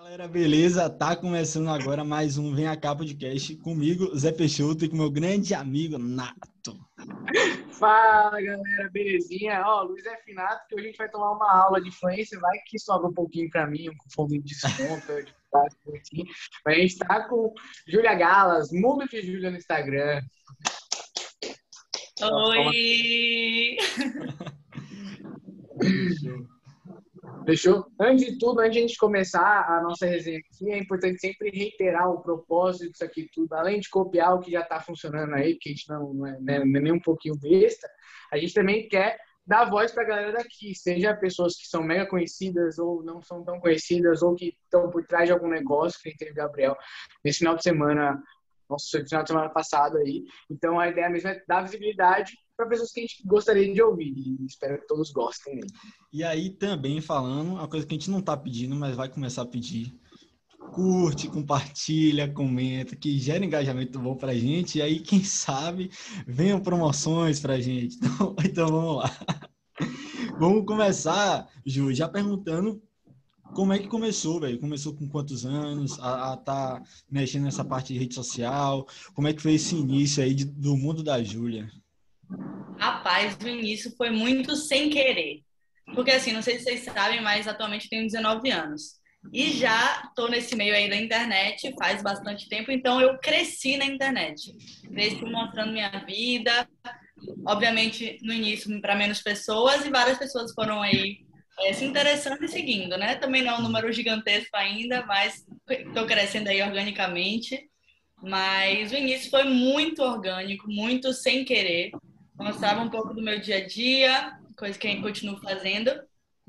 galera, 0.00 0.26
beleza? 0.26 0.88
Tá 0.88 1.14
começando 1.14 1.68
agora 1.68 2.02
mais 2.02 2.38
um 2.38 2.54
Vem 2.54 2.66
a 2.66 2.74
Cá 2.74 2.96
Podcast 2.96 3.54
comigo, 3.56 4.16
Zé 4.16 4.32
Peixoto, 4.32 4.82
e 4.82 4.88
com 4.88 4.96
meu 4.96 5.10
grande 5.10 5.52
amigo 5.52 5.98
Nato. 5.98 6.74
Fala 7.70 8.40
galera, 8.40 8.88
belezinha? 8.90 9.62
Ó, 9.62 9.82
Luiz 9.82 10.06
é 10.06 10.16
Finato, 10.22 10.66
que 10.66 10.74
hoje 10.74 10.84
a 10.84 10.86
gente 10.86 10.96
vai 10.96 11.10
tomar 11.10 11.32
uma 11.32 11.64
aula 11.64 11.82
de 11.82 11.88
influência, 11.88 12.40
vai 12.40 12.58
que 12.66 12.78
sobra 12.78 13.08
um 13.08 13.12
pouquinho 13.12 13.50
pra 13.50 13.66
mim, 13.66 13.90
um 13.90 13.94
fundo 14.14 14.30
de 14.30 14.40
desconto, 14.40 15.22
de 15.22 15.34
assim. 15.54 16.24
Mas 16.64 16.78
a 16.78 16.80
gente 16.80 16.96
tá 16.96 17.28
com 17.28 17.52
Júlia 17.86 18.14
Galas, 18.14 18.70
Mundo 18.72 19.06
de 19.06 19.20
Júlia 19.20 19.50
no 19.50 19.58
Instagram. 19.58 20.22
Oi! 22.22 23.76
Fechou? 27.44 27.86
Antes 28.00 28.24
de 28.26 28.38
tudo, 28.38 28.60
antes 28.60 28.72
de 28.72 28.78
a 28.78 28.82
gente 28.82 28.98
começar 28.98 29.66
a 29.68 29.82
nossa 29.82 30.06
resenha 30.06 30.38
aqui, 30.38 30.70
é 30.70 30.78
importante 30.78 31.20
sempre 31.20 31.50
reiterar 31.50 32.10
o 32.10 32.20
propósito 32.20 32.90
disso 32.90 33.04
aqui 33.04 33.28
tudo. 33.32 33.52
Além 33.54 33.80
de 33.80 33.88
copiar 33.88 34.34
o 34.34 34.40
que 34.40 34.50
já 34.50 34.60
está 34.60 34.80
funcionando 34.80 35.34
aí, 35.34 35.54
porque 35.54 35.70
a 35.70 35.72
gente 35.72 35.88
não, 35.88 36.14
não, 36.14 36.26
é, 36.26 36.40
né, 36.40 36.58
não 36.64 36.78
é 36.78 36.82
nem 36.82 36.92
um 36.92 37.00
pouquinho 37.00 37.36
besta, 37.36 37.88
a 38.32 38.38
gente 38.38 38.54
também 38.54 38.88
quer 38.88 39.18
dar 39.46 39.68
voz 39.68 39.90
para 39.90 40.04
a 40.04 40.06
galera 40.06 40.32
daqui, 40.32 40.74
seja 40.74 41.14
pessoas 41.14 41.56
que 41.56 41.66
são 41.66 41.82
mega 41.82 42.06
conhecidas 42.06 42.78
ou 42.78 43.02
não 43.02 43.20
são 43.20 43.42
tão 43.44 43.58
conhecidas, 43.58 44.22
ou 44.22 44.34
que 44.34 44.56
estão 44.64 44.88
por 44.90 45.04
trás 45.06 45.26
de 45.26 45.32
algum 45.32 45.48
negócio, 45.48 46.00
que 46.00 46.16
teve 46.16 46.32
Gabriel 46.32 46.76
nesse 47.24 47.38
final 47.38 47.56
de 47.56 47.62
semana, 47.62 48.22
nosso 48.68 49.04
final 49.04 49.22
de 49.22 49.28
semana 49.28 49.48
passado 49.48 49.96
aí. 49.98 50.24
Então 50.48 50.78
a 50.78 50.88
ideia 50.88 51.10
mesmo 51.10 51.30
é 51.30 51.42
dar 51.48 51.62
visibilidade 51.62 52.38
para 52.60 52.68
pessoas 52.68 52.92
que 52.92 53.00
a 53.00 53.02
gente 53.02 53.22
gostaria 53.24 53.72
de 53.72 53.82
ouvir. 53.82 54.12
E 54.14 54.44
espero 54.44 54.78
que 54.78 54.86
todos 54.86 55.10
gostem. 55.10 55.60
E 56.12 56.22
aí 56.22 56.50
também 56.50 57.00
falando, 57.00 57.52
uma 57.52 57.68
coisa 57.68 57.86
que 57.86 57.94
a 57.94 57.98
gente 57.98 58.10
não 58.10 58.18
está 58.18 58.36
pedindo, 58.36 58.76
mas 58.76 58.94
vai 58.94 59.08
começar 59.08 59.42
a 59.42 59.46
pedir. 59.46 59.94
Curte, 60.72 61.28
compartilha, 61.28 62.30
comenta, 62.30 62.94
que 62.94 63.18
gera 63.18 63.44
engajamento 63.44 63.98
bom 63.98 64.14
pra 64.14 64.34
gente. 64.34 64.78
E 64.78 64.82
aí, 64.82 65.00
quem 65.00 65.24
sabe, 65.24 65.90
venham 66.26 66.60
promoções 66.60 67.40
pra 67.40 67.60
gente. 67.60 67.98
Então, 68.20 68.36
então 68.44 68.68
vamos 68.68 68.96
lá. 68.96 69.10
Vamos 70.38 70.66
começar, 70.66 71.48
Ju, 71.64 71.92
já 71.92 72.08
perguntando 72.08 72.80
como 73.54 73.72
é 73.72 73.78
que 73.78 73.88
começou, 73.88 74.40
velho? 74.40 74.60
Começou 74.60 74.94
com 74.94 75.08
quantos 75.08 75.44
anos 75.44 75.98
a, 75.98 76.32
a 76.32 76.36
tá 76.36 76.82
mexendo 77.10 77.44
nessa 77.44 77.64
parte 77.64 77.92
de 77.92 77.98
rede 77.98 78.14
social? 78.14 78.86
Como 79.14 79.26
é 79.26 79.32
que 79.32 79.42
foi 79.42 79.54
esse 79.54 79.74
início 79.74 80.22
aí 80.22 80.34
de, 80.34 80.44
do 80.44 80.76
mundo 80.76 81.02
da 81.02 81.22
Júlia? 81.22 81.68
Rapaz, 82.78 83.36
o 83.42 83.48
início 83.48 83.94
foi 83.96 84.10
muito 84.10 84.56
sem 84.56 84.88
querer. 84.88 85.42
Porque 85.94 86.10
assim, 86.10 86.32
não 86.32 86.42
sei 86.42 86.58
se 86.58 86.64
vocês 86.64 86.84
sabem, 86.84 87.20
mas 87.20 87.46
atualmente 87.46 87.88
tenho 87.88 88.06
19 88.06 88.50
anos. 88.50 89.00
E 89.32 89.50
já 89.52 90.02
estou 90.08 90.30
nesse 90.30 90.56
meio 90.56 90.74
aí 90.74 90.88
da 90.88 90.96
internet 90.96 91.74
faz 91.78 92.02
bastante 92.02 92.48
tempo, 92.48 92.72
então 92.72 93.00
eu 93.00 93.18
cresci 93.18 93.76
na 93.76 93.84
internet. 93.84 94.56
Cresci 94.88 95.22
mostrando 95.26 95.72
minha 95.72 95.90
vida, 96.06 96.66
obviamente 97.46 98.18
no 98.22 98.32
início 98.32 98.80
para 98.80 98.96
menos 98.96 99.20
pessoas 99.20 99.84
e 99.84 99.90
várias 99.90 100.18
pessoas 100.18 100.54
foram 100.54 100.80
aí 100.80 101.18
é, 101.60 101.72
se 101.74 101.84
interessando 101.84 102.42
e 102.44 102.48
seguindo, 102.48 102.96
né? 102.96 103.16
Também 103.16 103.42
não 103.42 103.56
é 103.56 103.58
um 103.58 103.62
número 103.62 103.92
gigantesco 103.92 104.56
ainda, 104.56 105.04
mas 105.04 105.44
estou 105.68 106.06
crescendo 106.06 106.48
aí 106.48 106.62
organicamente. 106.62 107.68
Mas 108.22 108.90
o 108.90 108.96
início 108.96 109.30
foi 109.30 109.44
muito 109.44 110.02
orgânico, 110.02 110.70
muito 110.70 111.12
sem 111.12 111.44
querer 111.44 111.90
mostrava 112.42 112.80
um 112.80 112.88
pouco 112.88 113.14
do 113.14 113.22
meu 113.22 113.38
dia 113.38 113.58
a 113.58 113.66
dia, 113.66 114.38
coisa 114.56 114.78
que 114.78 114.88
eu 114.88 115.02
continuo 115.02 115.40
fazendo. 115.40 115.90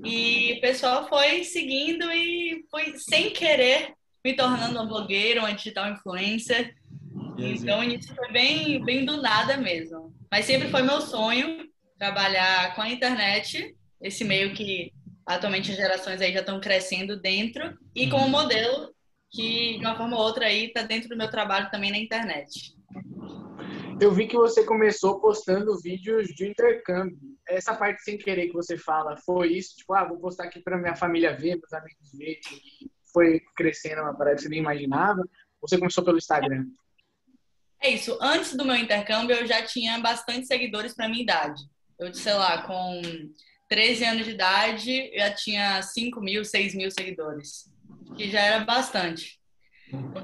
E 0.04 0.54
o 0.58 0.62
pessoal 0.62 1.08
foi 1.08 1.44
seguindo 1.44 2.12
e 2.12 2.66
foi 2.72 2.98
sem 2.98 3.32
querer 3.32 3.94
me 4.24 4.34
tornando 4.34 4.80
uma 4.80 4.86
blogueira, 4.86 5.42
uma 5.42 5.54
digital 5.54 5.92
influencer. 5.92 6.76
Então, 7.38 7.80
o 7.80 7.84
início 7.84 8.16
foi 8.16 8.32
bem, 8.32 8.84
bem 8.84 9.06
do 9.06 9.22
nada 9.22 9.58
mesmo. 9.58 10.14
Mas 10.32 10.46
sempre 10.46 10.70
foi 10.70 10.82
meu 10.82 11.02
sonho 11.02 11.68
trabalhar 11.98 12.74
com 12.76 12.82
a 12.82 12.90
internet, 12.90 13.76
esse 14.00 14.24
meio 14.24 14.54
que 14.54 14.92
atualmente 15.26 15.72
as 15.72 15.78
gerações 15.78 16.20
aí 16.20 16.34
já 16.34 16.40
estão 16.40 16.60
crescendo 16.60 17.20
dentro, 17.20 17.78
e 17.96 18.10
com 18.10 18.18
um 18.18 18.30
modelo 18.30 18.94
que, 19.30 19.78
de 19.78 19.86
uma 19.86 19.96
forma 19.96 20.18
ou 20.18 20.24
outra, 20.24 20.48
aí 20.48 20.66
está 20.66 20.82
dentro 20.82 21.10
do 21.10 21.18
meu 21.18 21.30
trabalho 21.30 21.70
também 21.70 21.92
na 21.92 21.98
internet. 21.98 22.76
Eu 24.02 24.12
vi 24.12 24.26
que 24.26 24.36
você 24.36 24.64
começou 24.64 25.22
postando 25.22 25.80
vídeos 25.80 26.30
de 26.30 26.48
intercâmbio. 26.48 27.20
Essa 27.48 27.76
parte 27.76 28.02
sem 28.02 28.18
querer 28.18 28.48
que 28.48 28.54
você 28.54 28.76
fala, 28.76 29.16
foi 29.18 29.50
isso? 29.50 29.76
Tipo, 29.76 29.94
ah, 29.94 30.04
vou 30.04 30.18
postar 30.18 30.46
aqui 30.46 30.60
para 30.60 30.76
minha 30.76 30.96
família 30.96 31.38
ver, 31.38 31.58
meus 31.58 31.72
amigos 31.72 32.12
verem. 32.12 32.42
E 32.82 32.90
foi 33.14 33.40
crescendo 33.56 34.02
uma 34.02 34.18
parada 34.18 34.38
que 34.38 34.42
você 34.42 34.50
nem 34.50 34.58
imaginava? 34.58 35.22
Você 35.62 35.78
começou 35.78 36.04
pelo 36.04 36.18
Instagram? 36.18 36.66
É 37.80 37.92
isso. 37.92 38.18
Antes 38.20 38.56
do 38.56 38.66
meu 38.66 38.76
intercâmbio, 38.76 39.36
eu 39.36 39.46
já 39.46 39.62
tinha 39.62 40.00
bastante 40.00 40.48
seguidores 40.48 40.96
para 40.96 41.08
minha 41.08 41.22
idade. 41.22 41.62
Eu, 42.00 42.12
sei 42.12 42.34
lá, 42.34 42.64
com 42.64 43.04
13 43.70 44.04
anos 44.04 44.26
de 44.26 44.32
idade, 44.32 45.12
já 45.16 45.32
tinha 45.32 45.80
5 45.80 46.20
mil, 46.20 46.44
6 46.44 46.74
mil 46.74 46.90
seguidores. 46.90 47.72
Que 48.18 48.32
já 48.32 48.42
era 48.42 48.66
bastante. 48.66 49.40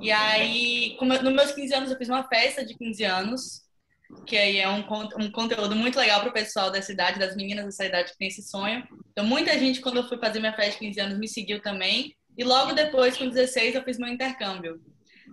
E 0.02 0.12
aí, 0.12 0.98
nos 1.00 1.22
meus 1.22 1.52
15 1.52 1.74
anos, 1.76 1.92
eu 1.92 1.98
fiz 1.98 2.10
uma 2.10 2.28
festa 2.28 2.66
de 2.66 2.76
15 2.76 3.04
anos 3.04 3.67
que 4.26 4.38
aí 4.38 4.58
é 4.58 4.70
um, 4.70 4.86
um 5.20 5.32
conteúdo 5.32 5.76
muito 5.76 6.00
legal 6.00 6.22
para 6.22 6.30
o 6.30 6.34
pessoal 6.34 6.72
da 6.72 6.82
cidade, 6.82 7.20
das 7.20 7.36
meninas 7.36 7.66
dessa 7.66 7.86
idade 7.86 8.12
que 8.12 8.18
tem 8.18 8.28
esse 8.28 8.42
sonho. 8.42 8.88
Então, 9.12 9.26
muita 9.26 9.58
gente, 9.58 9.82
quando 9.82 9.98
eu 9.98 10.08
fui 10.08 10.18
fazer 10.18 10.40
minha 10.40 10.54
festa 10.54 10.74
de 10.74 10.80
15 10.80 11.00
anos, 11.00 11.20
me 11.20 11.28
seguiu 11.28 11.62
também. 11.62 12.16
E 12.38 12.44
logo 12.44 12.74
depois, 12.74 13.18
com 13.18 13.28
16, 13.28 13.76
eu 13.76 13.84
fiz 13.84 13.98
meu 13.98 14.10
intercâmbio. 14.10 14.80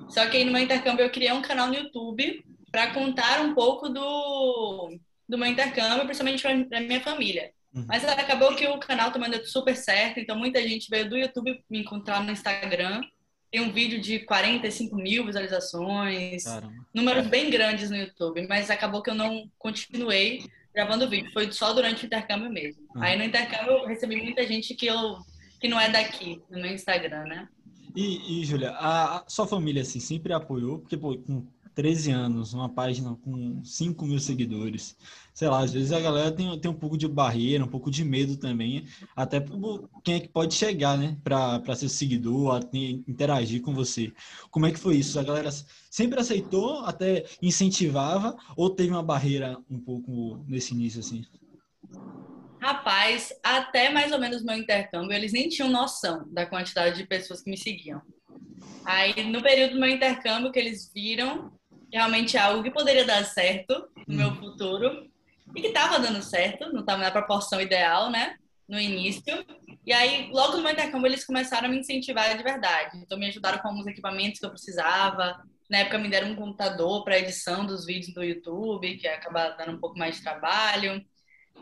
Só 0.09 0.27
que 0.27 0.37
aí 0.37 0.45
no 0.45 0.53
meu 0.53 0.63
intercâmbio 0.63 1.05
eu 1.05 1.11
criei 1.11 1.33
um 1.33 1.43
canal 1.43 1.69
no 1.69 1.75
YouTube 1.75 2.45
para 2.71 2.93
contar 2.93 3.41
um 3.41 3.55
pouco 3.55 3.89
do, 3.89 4.99
do 5.29 5.39
meu 5.39 5.47
intercâmbio, 5.47 6.05
principalmente 6.05 6.43
para 6.69 6.81
minha 6.81 7.01
família. 7.01 7.53
Uhum. 7.75 7.87
Mas 7.89 8.05
acabou 8.05 8.55
que 8.55 8.67
o 8.67 8.79
canal 8.79 9.13
também 9.13 9.31
deu 9.31 9.45
super 9.45 9.77
certo, 9.77 10.19
então 10.19 10.37
muita 10.37 10.63
gente 10.63 10.89
veio 10.89 11.09
do 11.09 11.17
YouTube 11.17 11.63
me 11.69 11.81
encontrar 11.81 12.23
no 12.23 12.33
Instagram 12.33 13.03
tem 13.55 13.61
um 13.61 13.71
vídeo 13.71 14.01
de 14.01 14.19
45 14.19 14.97
mil 14.97 15.25
visualizações, 15.25 16.43
Caramba. 16.43 16.75
números 16.93 17.29
bem 17.29 17.49
grandes 17.49 17.89
no 17.89 17.97
YouTube, 17.97 18.45
mas 18.49 18.69
acabou 18.69 19.01
que 19.01 19.09
eu 19.09 19.15
não 19.15 19.49
continuei 19.57 20.45
gravando 20.75 21.09
vídeo, 21.09 21.31
foi 21.33 21.53
só 21.53 21.73
durante 21.73 22.03
o 22.03 22.07
intercâmbio 22.07 22.51
mesmo. 22.51 22.83
Ah. 22.97 23.05
Aí 23.05 23.17
no 23.17 23.23
intercâmbio 23.23 23.75
eu 23.75 23.87
recebi 23.87 24.17
muita 24.17 24.45
gente 24.45 24.75
que, 24.75 24.87
eu, 24.87 25.19
que 25.61 25.69
não 25.69 25.79
é 25.79 25.89
daqui, 25.89 26.43
no 26.51 26.61
meu 26.61 26.73
Instagram, 26.73 27.27
né? 27.27 27.49
E, 27.95 28.41
e 28.41 28.45
Júlia, 28.45 28.71
a, 28.71 29.19
a, 29.19 29.25
sua 29.29 29.47
família 29.47 29.83
assim, 29.83 30.01
sempre 30.01 30.33
apoiou? 30.33 30.81
Porque, 30.81 30.97
pô, 30.97 31.17
com 31.17 31.47
13 31.75 32.11
anos, 32.11 32.55
uma 32.55 32.69
página 32.69 33.17
com 33.17 33.63
5 33.65 34.07
mil 34.07 34.19
seguidores. 34.21 34.97
Sei 35.33 35.49
lá, 35.49 35.61
às 35.61 35.73
vezes 35.73 35.91
a 35.91 36.01
galera 36.01 36.31
tem, 36.31 36.59
tem 36.61 36.71
um 36.71 36.75
pouco 36.75 36.97
de 36.97 37.09
barreira, 37.09 37.65
um 37.65 37.69
pouco 37.69 37.91
de 37.91 38.05
medo 38.05 38.37
também, 38.37 38.87
até 39.17 39.41
por 39.41 39.89
quem 40.05 40.15
é 40.15 40.21
que 40.21 40.29
pode 40.29 40.55
chegar, 40.55 40.97
né, 40.97 41.17
para 41.25 41.75
ser 41.75 41.89
seguidor, 41.89 42.61
interagir 43.09 43.61
com 43.61 43.75
você. 43.75 44.13
Como 44.51 44.67
é 44.67 44.73
que 44.73 44.79
foi 44.79 44.97
isso? 44.97 45.19
A 45.19 45.25
galera 45.25 45.51
sempre 45.91 46.21
aceitou, 46.21 46.81
até 46.85 47.25
incentivava, 47.43 48.37
ou 48.57 48.71
teve 48.71 48.91
uma 48.91 49.03
barreira 49.03 49.59
um 49.69 49.81
pouco 49.81 50.45
nesse 50.47 50.73
início, 50.73 51.01
assim? 51.01 51.25
Rapaz, 52.61 53.31
até 53.43 53.91
mais 53.91 54.13
ou 54.13 54.19
menos 54.19 54.43
meu 54.43 54.57
intercâmbio, 54.57 55.13
eles 55.13 55.33
nem 55.33 55.49
tinham 55.49 55.69
noção 55.69 56.27
da 56.31 56.47
quantidade 56.47 56.97
de 56.97 57.07
pessoas 57.07 57.43
que 57.43 57.51
me 57.51 57.59
seguiam. 57.59 58.01
Aí, 58.87 59.31
no 59.31 59.43
período 59.43 59.73
do 59.73 59.81
meu 59.81 59.89
intercâmbio, 59.89 60.53
que 60.53 60.59
eles 60.59 60.91
viram 60.95 61.53
realmente 61.95 62.37
algo 62.37 62.61
que 62.61 62.73
poderia 62.73 63.05
dar 63.05 63.25
certo 63.25 63.89
no 64.09 64.17
meu 64.17 64.35
futuro 64.35 65.09
e 65.55 65.61
que 65.61 65.69
estava 65.69 66.01
dando 66.01 66.21
certo, 66.23 66.73
não 66.73 66.81
estava 66.81 67.01
na 67.01 67.11
proporção 67.11 67.61
ideal, 67.61 68.11
né? 68.11 68.37
No 68.69 68.81
início. 68.81 69.47
E 69.87 69.93
aí, 69.93 70.29
logo 70.33 70.57
no 70.57 70.63
meu 70.65 70.73
intercâmbio, 70.73 71.07
eles 71.07 71.25
começaram 71.25 71.69
a 71.69 71.71
me 71.71 71.79
incentivar 71.79 72.37
de 72.37 72.43
verdade. 72.43 72.99
Então, 72.99 73.17
me 73.17 73.29
ajudaram 73.29 73.59
com 73.59 73.69
alguns 73.69 73.87
equipamentos 73.87 74.41
que 74.41 74.47
eu 74.47 74.51
precisava. 74.51 75.41
Na 75.71 75.79
época, 75.79 75.99
me 75.99 76.09
deram 76.09 76.33
um 76.33 76.35
computador 76.35 77.05
para 77.05 77.19
edição 77.19 77.65
dos 77.65 77.87
vídeos 77.87 78.13
do 78.13 78.25
YouTube, 78.25 78.97
que 78.97 79.07
acaba 79.07 79.51
dando 79.51 79.77
um 79.77 79.79
pouco 79.79 79.97
mais 79.97 80.17
de 80.17 80.23
trabalho. 80.23 81.01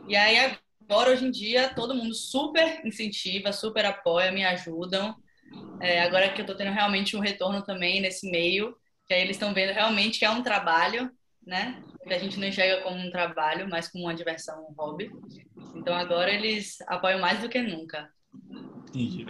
E 0.08 0.17
aí, 0.17 0.56
agora, 0.88 1.11
hoje 1.11 1.26
em 1.26 1.31
dia, 1.31 1.75
todo 1.75 1.94
mundo 1.94 2.14
super 2.14 2.81
incentiva, 2.87 3.52
super 3.52 3.85
apoia, 3.85 4.32
me 4.32 4.44
ajudam. 4.46 5.14
É, 5.78 6.00
agora 6.00 6.31
que 6.32 6.40
eu 6.40 6.44
estou 6.44 6.56
tendo 6.56 6.73
realmente 6.73 7.14
um 7.17 7.20
retorno 7.20 7.62
também 7.62 8.00
nesse 8.00 8.31
meio, 8.31 8.75
que 9.06 9.14
aí 9.14 9.22
eles 9.22 9.37
estão 9.37 9.52
vendo 9.52 9.72
realmente 9.72 10.19
que 10.19 10.25
é 10.25 10.31
um 10.31 10.43
trabalho, 10.43 11.10
né? 11.46 11.82
Que 12.06 12.14
a 12.14 12.19
gente 12.19 12.38
não 12.38 12.46
enxerga 12.46 12.82
como 12.82 12.96
um 12.96 13.10
trabalho, 13.10 13.69
mas 13.69 13.88
como 13.88 14.04
uma 14.04 14.14
diversão, 14.14 14.66
um 14.69 14.75
hobby. 14.75 15.10
Então 15.75 15.94
agora 15.94 16.31
eles 16.31 16.81
apoiam 16.82 17.20
mais 17.20 17.40
do 17.40 17.49
que 17.49 17.60
nunca. 17.60 18.10
Entendi. 18.88 19.26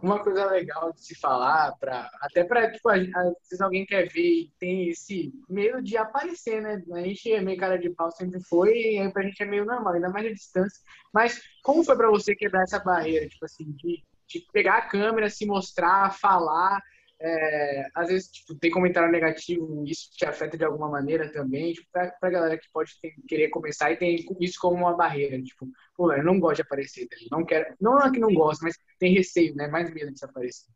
Uma 0.00 0.22
coisa 0.22 0.46
legal 0.46 0.92
de 0.92 1.04
se 1.04 1.18
falar, 1.18 1.76
pra, 1.80 2.08
até 2.20 2.44
para 2.44 2.70
tipo, 2.70 2.88
às 2.88 3.02
vezes 3.02 3.60
alguém 3.60 3.84
quer 3.84 4.08
ver 4.08 4.42
e 4.42 4.52
tem 4.58 4.88
esse 4.88 5.32
medo 5.48 5.82
de 5.82 5.96
aparecer, 5.96 6.62
né? 6.62 6.80
A 6.92 7.00
gente 7.00 7.32
é 7.32 7.40
meio 7.40 7.58
cara 7.58 7.76
de 7.76 7.90
pau, 7.90 8.10
sempre 8.12 8.40
foi, 8.44 8.70
e 8.70 8.98
aí 9.00 9.12
pra 9.12 9.24
gente 9.24 9.42
é 9.42 9.46
meio 9.46 9.64
normal, 9.64 9.94
ainda 9.94 10.08
mais 10.08 10.26
a 10.26 10.32
distância. 10.32 10.80
Mas 11.12 11.42
como 11.64 11.82
foi 11.82 11.96
para 11.96 12.10
você 12.10 12.36
quebrar 12.36 12.62
essa 12.62 12.78
barreira, 12.78 13.28
tipo 13.28 13.44
assim, 13.44 13.72
de 13.72 14.04
de 14.28 14.40
pegar 14.52 14.76
a 14.76 14.82
câmera, 14.82 15.30
se 15.30 15.46
mostrar, 15.46 16.12
falar. 16.12 16.80
É, 17.20 17.88
às 17.94 18.08
vezes 18.08 18.30
tipo, 18.30 18.54
tem 18.54 18.70
comentário 18.70 19.10
negativo, 19.10 19.84
isso 19.84 20.08
te 20.12 20.24
afeta 20.24 20.56
de 20.56 20.64
alguma 20.64 20.88
maneira 20.88 21.32
também, 21.32 21.72
tipo, 21.72 21.88
pra, 21.90 22.12
pra 22.12 22.30
galera 22.30 22.56
que 22.56 22.70
pode 22.72 22.92
ter, 23.00 23.12
querer 23.26 23.48
começar 23.48 23.90
e 23.90 23.96
tem 23.96 24.24
isso 24.40 24.58
como 24.60 24.76
uma 24.76 24.96
barreira, 24.96 25.42
tipo, 25.42 25.68
pô, 25.96 26.12
eu 26.12 26.22
não 26.22 26.38
gosto 26.38 26.56
de 26.56 26.62
aparecer, 26.62 27.08
não 27.30 27.44
quero, 27.44 27.74
não 27.80 28.00
é 28.00 28.10
que 28.12 28.20
não 28.20 28.32
gosto, 28.32 28.62
mas 28.62 28.76
tem 29.00 29.12
receio, 29.12 29.52
né, 29.56 29.66
mais 29.66 29.92
medo 29.92 30.12
de 30.12 30.18
se 30.18 30.24
aparecer. 30.24 30.70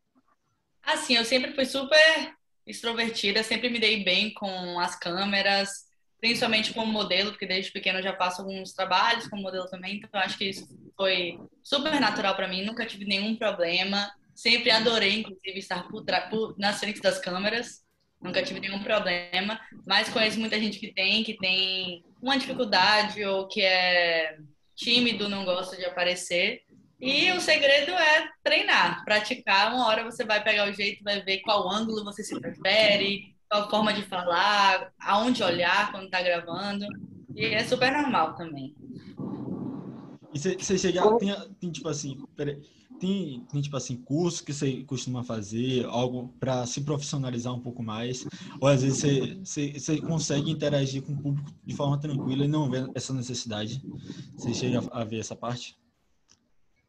Assim, 0.82 1.14
eu 1.14 1.24
sempre 1.24 1.52
fui 1.54 1.64
super 1.64 2.34
extrovertida, 2.66 3.44
sempre 3.44 3.70
me 3.70 3.78
dei 3.78 4.02
bem 4.02 4.34
com 4.34 4.80
as 4.80 4.98
câmeras, 4.98 5.86
principalmente 6.20 6.74
como 6.74 6.92
modelo, 6.92 7.30
porque 7.30 7.46
desde 7.46 7.70
pequeno 7.70 8.00
eu 8.00 8.02
já 8.02 8.16
faço 8.16 8.42
alguns 8.42 8.72
trabalhos 8.72 9.28
como 9.28 9.42
modelo 9.42 9.68
também, 9.68 9.96
então 9.96 10.20
acho 10.20 10.36
que 10.36 10.48
isso 10.48 10.66
foi 10.96 11.38
super 11.62 12.00
natural 12.00 12.34
para 12.34 12.48
mim, 12.48 12.64
nunca 12.64 12.84
tive 12.84 13.04
nenhum 13.04 13.36
problema. 13.36 14.10
Sempre 14.34 14.70
adorei, 14.70 15.20
inclusive, 15.20 15.58
estar 15.58 15.88
por, 15.88 16.04
por, 16.30 16.58
nas 16.58 16.78
frentes 16.78 17.00
das 17.00 17.18
câmeras. 17.18 17.84
Nunca 18.20 18.42
tive 18.42 18.60
nenhum 18.60 18.82
problema. 18.82 19.60
Mas 19.86 20.08
conheço 20.08 20.38
muita 20.38 20.58
gente 20.58 20.78
que 20.78 20.92
tem, 20.92 21.22
que 21.22 21.36
tem 21.36 22.04
uma 22.20 22.38
dificuldade 22.38 23.24
ou 23.24 23.48
que 23.48 23.62
é 23.62 24.38
tímido, 24.74 25.28
não 25.28 25.44
gosta 25.44 25.76
de 25.76 25.84
aparecer. 25.84 26.62
E 27.00 27.32
o 27.32 27.40
segredo 27.40 27.90
é 27.90 28.28
treinar, 28.44 29.04
praticar. 29.04 29.74
Uma 29.74 29.88
hora 29.88 30.04
você 30.04 30.24
vai 30.24 30.42
pegar 30.42 30.70
o 30.70 30.72
jeito, 30.72 31.02
vai 31.02 31.20
ver 31.20 31.40
qual 31.40 31.68
ângulo 31.68 32.04
você 32.04 32.22
se 32.22 32.38
prefere, 32.40 33.34
qual 33.50 33.68
forma 33.68 33.92
de 33.92 34.02
falar, 34.02 34.92
aonde 35.00 35.42
olhar 35.42 35.90
quando 35.90 36.04
está 36.04 36.22
gravando. 36.22 36.86
E 37.34 37.46
é 37.46 37.64
super 37.64 37.90
normal 37.90 38.36
também. 38.36 38.74
E 40.32 40.38
você 40.38 40.78
chega, 40.78 41.18
tem, 41.18 41.34
tem 41.60 41.70
tipo 41.72 41.88
assim, 41.88 42.24
peraí, 42.36 42.62
tem, 43.02 43.44
tem, 43.50 43.60
tipo 43.60 43.76
assim, 43.76 43.96
curso 43.96 44.44
que 44.44 44.52
você 44.52 44.84
costuma 44.84 45.24
fazer, 45.24 45.84
algo 45.86 46.32
para 46.38 46.64
se 46.66 46.82
profissionalizar 46.82 47.52
um 47.52 47.60
pouco 47.60 47.82
mais? 47.82 48.24
Ou 48.60 48.68
às 48.68 48.80
vezes 48.84 49.00
você, 49.00 49.34
você, 49.44 49.72
você, 49.72 50.00
consegue 50.00 50.52
interagir 50.52 51.02
com 51.02 51.12
o 51.12 51.20
público 51.20 51.52
de 51.64 51.74
forma 51.74 51.98
tranquila 51.98 52.44
e 52.44 52.48
não 52.48 52.70
vê 52.70 52.88
essa 52.94 53.12
necessidade? 53.12 53.82
Você 54.36 54.54
chega 54.54 54.80
a 54.92 55.02
ver 55.02 55.18
essa 55.18 55.34
parte? 55.34 55.76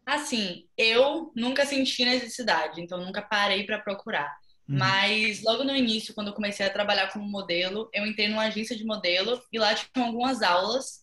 Assim, 0.05 0.67
eu 0.77 1.31
nunca 1.35 1.65
senti 1.65 2.05
necessidade, 2.05 2.79
então 2.79 3.03
nunca 3.03 3.23
parei 3.23 3.65
para 3.65 3.79
procurar. 3.79 4.37
Hum. 4.69 4.77
Mas 4.77 5.41
logo 5.41 5.63
no 5.63 5.75
início, 5.75 6.13
quando 6.13 6.27
eu 6.27 6.33
comecei 6.33 6.63
a 6.63 6.69
trabalhar 6.69 7.11
como 7.11 7.27
modelo, 7.27 7.89
eu 7.91 8.05
entrei 8.05 8.27
numa 8.27 8.43
agência 8.43 8.77
de 8.77 8.85
modelo 8.85 9.41
e 9.51 9.57
lá 9.57 9.73
tinha 9.73 10.05
algumas 10.05 10.43
aulas 10.43 11.01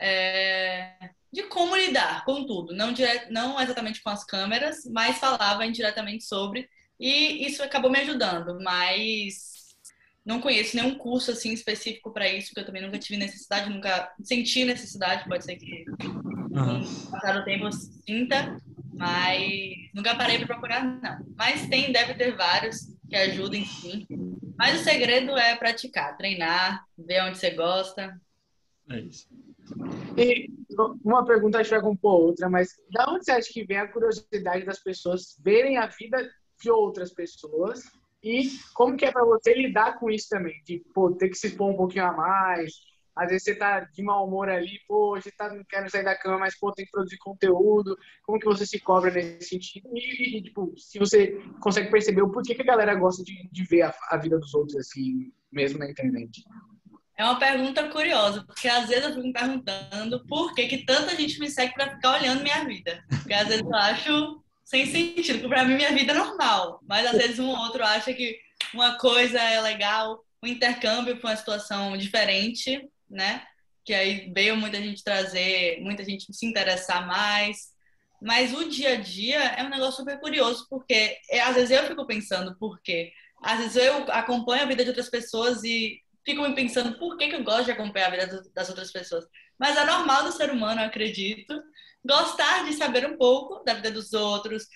é, 0.00 1.10
de 1.32 1.42
como 1.44 1.76
lidar 1.76 2.24
com 2.24 2.44
tudo, 2.44 2.74
não, 2.74 2.92
dire... 2.92 3.30
não 3.30 3.60
exatamente 3.60 4.02
com 4.02 4.10
as 4.10 4.24
câmeras, 4.24 4.78
mas 4.90 5.18
falava 5.18 5.66
indiretamente 5.66 6.24
sobre, 6.24 6.68
e 6.98 7.46
isso 7.46 7.62
acabou 7.62 7.90
me 7.90 8.00
ajudando, 8.00 8.58
mas 8.60 9.58
não 10.24 10.40
conheço 10.40 10.76
nenhum 10.76 10.94
curso 10.94 11.30
assim 11.30 11.52
específico 11.52 12.12
para 12.12 12.28
isso, 12.28 12.48
porque 12.48 12.60
eu 12.60 12.66
também 12.66 12.82
nunca 12.82 12.98
tive 12.98 13.18
necessidade, 13.18 13.70
nunca 13.70 14.12
senti 14.22 14.64
necessidade, 14.64 15.28
pode 15.28 15.44
ser 15.44 15.56
que 15.56 15.84
uhum. 15.88 17.10
passar 17.10 17.36
o 17.36 17.44
tempo 17.44 17.66
eu 17.66 17.72
sinta, 17.72 18.60
mas 18.92 19.74
nunca 19.94 20.14
parei 20.16 20.38
para 20.38 20.48
procurar, 20.48 20.84
não. 20.84 21.26
Mas 21.36 21.66
tem, 21.68 21.92
deve 21.92 22.14
ter 22.14 22.36
vários 22.36 22.94
que 23.08 23.16
ajudem 23.16 23.64
sim. 23.64 24.06
Mas 24.58 24.80
o 24.80 24.84
segredo 24.84 25.36
é 25.38 25.56
praticar, 25.56 26.16
treinar, 26.16 26.84
ver 26.98 27.22
onde 27.22 27.38
você 27.38 27.50
gosta. 27.50 28.20
É 28.90 29.00
isso. 29.00 29.26
E 30.16 30.48
uma 31.04 31.24
pergunta 31.24 31.62
que 31.62 31.70
vai 31.70 31.80
compor 31.80 32.20
outra, 32.20 32.48
mas 32.48 32.70
da 32.90 33.10
onde 33.10 33.24
você 33.24 33.32
acha 33.32 33.52
que 33.52 33.64
vem 33.64 33.78
a 33.78 33.88
curiosidade 33.88 34.64
das 34.64 34.82
pessoas 34.82 35.36
verem 35.44 35.76
a 35.76 35.86
vida 35.86 36.28
de 36.60 36.70
outras 36.70 37.12
pessoas 37.12 37.82
e 38.22 38.50
como 38.74 38.96
que 38.96 39.04
é 39.04 39.12
para 39.12 39.24
você 39.24 39.54
lidar 39.54 39.98
com 39.98 40.10
isso 40.10 40.28
também? 40.28 40.60
De, 40.64 40.84
pô, 40.92 41.12
ter 41.12 41.28
que 41.28 41.36
se 41.36 41.48
expor 41.48 41.70
um 41.70 41.76
pouquinho 41.76 42.04
a 42.04 42.12
mais, 42.12 42.72
às 43.18 43.28
vezes 43.28 43.44
você 43.44 43.54
tá 43.54 43.80
de 43.80 44.02
mau 44.02 44.26
humor 44.26 44.48
ali, 44.48 44.78
pô, 44.86 45.12
hoje 45.14 45.30
tá, 45.32 45.52
não 45.52 45.64
quero 45.64 45.90
sair 45.90 46.04
da 46.04 46.16
cama, 46.16 46.38
mas, 46.38 46.58
pô, 46.58 46.72
tem 46.72 46.84
que 46.84 46.90
produzir 46.90 47.18
conteúdo, 47.18 47.96
como 48.22 48.38
que 48.38 48.46
você 48.46 48.64
se 48.64 48.78
cobra 48.78 49.10
nesse 49.10 49.48
sentido? 49.48 49.88
E, 49.92 50.38
e 50.38 50.42
tipo, 50.42 50.72
se 50.76 50.98
você 50.98 51.40
consegue 51.60 51.90
perceber 51.90 52.22
o 52.22 52.30
porquê 52.30 52.54
que 52.54 52.62
a 52.62 52.66
galera 52.66 52.94
gosta 52.94 53.24
de, 53.24 53.48
de 53.50 53.64
ver 53.64 53.82
a, 53.82 53.94
a 54.10 54.16
vida 54.16 54.38
dos 54.38 54.54
outros, 54.54 54.76
assim, 54.76 55.32
mesmo 55.50 55.80
na 55.80 55.90
internet. 55.90 56.44
É 57.18 57.24
uma 57.24 57.36
pergunta 57.36 57.88
curiosa, 57.88 58.44
porque 58.44 58.68
às 58.68 58.88
vezes 58.88 59.02
eu 59.02 59.14
fico 59.14 59.26
me 59.26 59.32
perguntando 59.32 60.24
por 60.26 60.54
que, 60.54 60.68
que 60.68 60.86
tanta 60.86 61.16
gente 61.16 61.40
me 61.40 61.50
segue 61.50 61.74
para 61.74 61.90
ficar 61.90 62.12
olhando 62.12 62.44
minha 62.44 62.64
vida. 62.64 63.04
Porque 63.08 63.34
às 63.34 63.48
vezes 63.48 63.64
eu 63.64 63.74
acho 63.74 64.44
sem 64.64 64.86
sentido, 64.86 65.40
porque 65.40 65.48
para 65.48 65.64
mim 65.64 65.74
minha 65.74 65.92
vida 65.92 66.12
é 66.12 66.14
normal, 66.14 66.78
mas 66.86 67.04
às 67.06 67.16
vezes 67.16 67.40
um 67.40 67.48
ou 67.48 67.56
outro 67.56 67.82
acha 67.82 68.14
que 68.14 68.38
uma 68.72 68.96
coisa 68.98 69.40
é 69.40 69.60
legal, 69.60 70.24
o 70.40 70.46
um 70.46 70.48
intercâmbio 70.48 71.18
foi 71.20 71.30
uma 71.30 71.36
situação 71.36 71.96
diferente, 71.96 72.88
né? 73.10 73.42
Que 73.84 73.94
aí 73.94 74.30
veio 74.32 74.56
muita 74.56 74.76
gente 74.76 75.02
trazer, 75.02 75.80
muita 75.80 76.04
gente 76.04 76.32
se 76.32 76.46
interessar 76.46 77.04
mais. 77.04 77.72
Mas 78.22 78.52
o 78.52 78.68
dia 78.68 78.92
a 78.92 78.96
dia 78.96 79.40
é 79.40 79.64
um 79.64 79.70
negócio 79.70 79.96
super 79.96 80.20
curioso, 80.20 80.68
porque 80.70 81.18
é, 81.28 81.40
às 81.40 81.56
vezes 81.56 81.72
eu 81.72 81.84
fico 81.84 82.06
pensando 82.06 82.56
por 82.60 82.80
quê. 82.80 83.10
Às 83.42 83.58
vezes 83.58 83.76
eu 83.76 84.04
acompanho 84.12 84.62
a 84.62 84.66
vida 84.66 84.84
de 84.84 84.90
outras 84.90 85.08
pessoas 85.08 85.64
e 85.64 86.00
fico 86.28 86.42
me 86.42 86.54
pensando 86.54 86.98
por 86.98 87.16
que, 87.16 87.28
que 87.28 87.36
eu 87.36 87.42
gosto 87.42 87.64
de 87.64 87.70
acompanhar 87.70 88.08
a 88.08 88.10
vida 88.10 88.42
das 88.54 88.68
outras 88.68 88.92
pessoas. 88.92 89.24
Mas 89.58 89.78
é 89.78 89.84
normal 89.84 90.24
do 90.24 90.32
ser 90.32 90.50
humano, 90.50 90.82
eu 90.82 90.86
acredito, 90.86 91.58
gostar 92.04 92.66
de 92.66 92.74
saber 92.74 93.06
um 93.06 93.16
pouco 93.16 93.64
da 93.64 93.72
vida 93.72 93.90
dos 93.90 94.12
outros, 94.12 94.66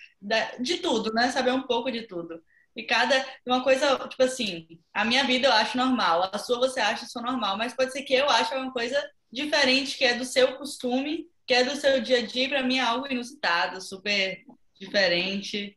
de 0.60 0.78
tudo, 0.78 1.12
né? 1.12 1.30
Saber 1.30 1.52
um 1.52 1.66
pouco 1.66 1.92
de 1.92 2.06
tudo. 2.06 2.42
E 2.74 2.84
cada. 2.84 3.22
Uma 3.46 3.62
coisa, 3.62 3.98
tipo 4.08 4.22
assim, 4.22 4.66
a 4.94 5.04
minha 5.04 5.24
vida 5.24 5.48
eu 5.48 5.52
acho 5.52 5.76
normal, 5.76 6.30
a 6.32 6.38
sua 6.38 6.58
você 6.58 6.80
acha 6.80 7.04
só 7.04 7.20
normal, 7.20 7.58
mas 7.58 7.74
pode 7.74 7.92
ser 7.92 8.02
que 8.02 8.14
eu 8.14 8.30
ache 8.30 8.54
uma 8.54 8.72
coisa 8.72 8.98
diferente, 9.30 9.98
que 9.98 10.06
é 10.06 10.14
do 10.14 10.24
seu 10.24 10.56
costume, 10.56 11.26
que 11.46 11.52
é 11.52 11.64
do 11.64 11.76
seu 11.76 12.00
dia 12.00 12.20
a 12.20 12.26
dia, 12.26 12.48
para 12.48 12.62
mim 12.62 12.78
é 12.78 12.80
algo 12.80 13.06
inusitado, 13.12 13.78
super 13.82 14.42
diferente. 14.80 15.76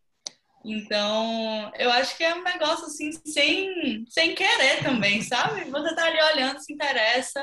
Então, 0.67 1.71
eu 1.77 1.91
acho 1.91 2.17
que 2.17 2.23
é 2.23 2.33
um 2.33 2.43
negócio 2.43 2.87
assim, 2.87 3.11
sem, 3.23 4.03
sem 4.09 4.33
querer 4.33 4.81
também, 4.81 5.21
sabe? 5.21 5.69
Você 5.69 5.95
tá 5.95 6.05
ali 6.05 6.19
olhando, 6.33 6.59
se 6.59 6.73
interessa 6.73 7.39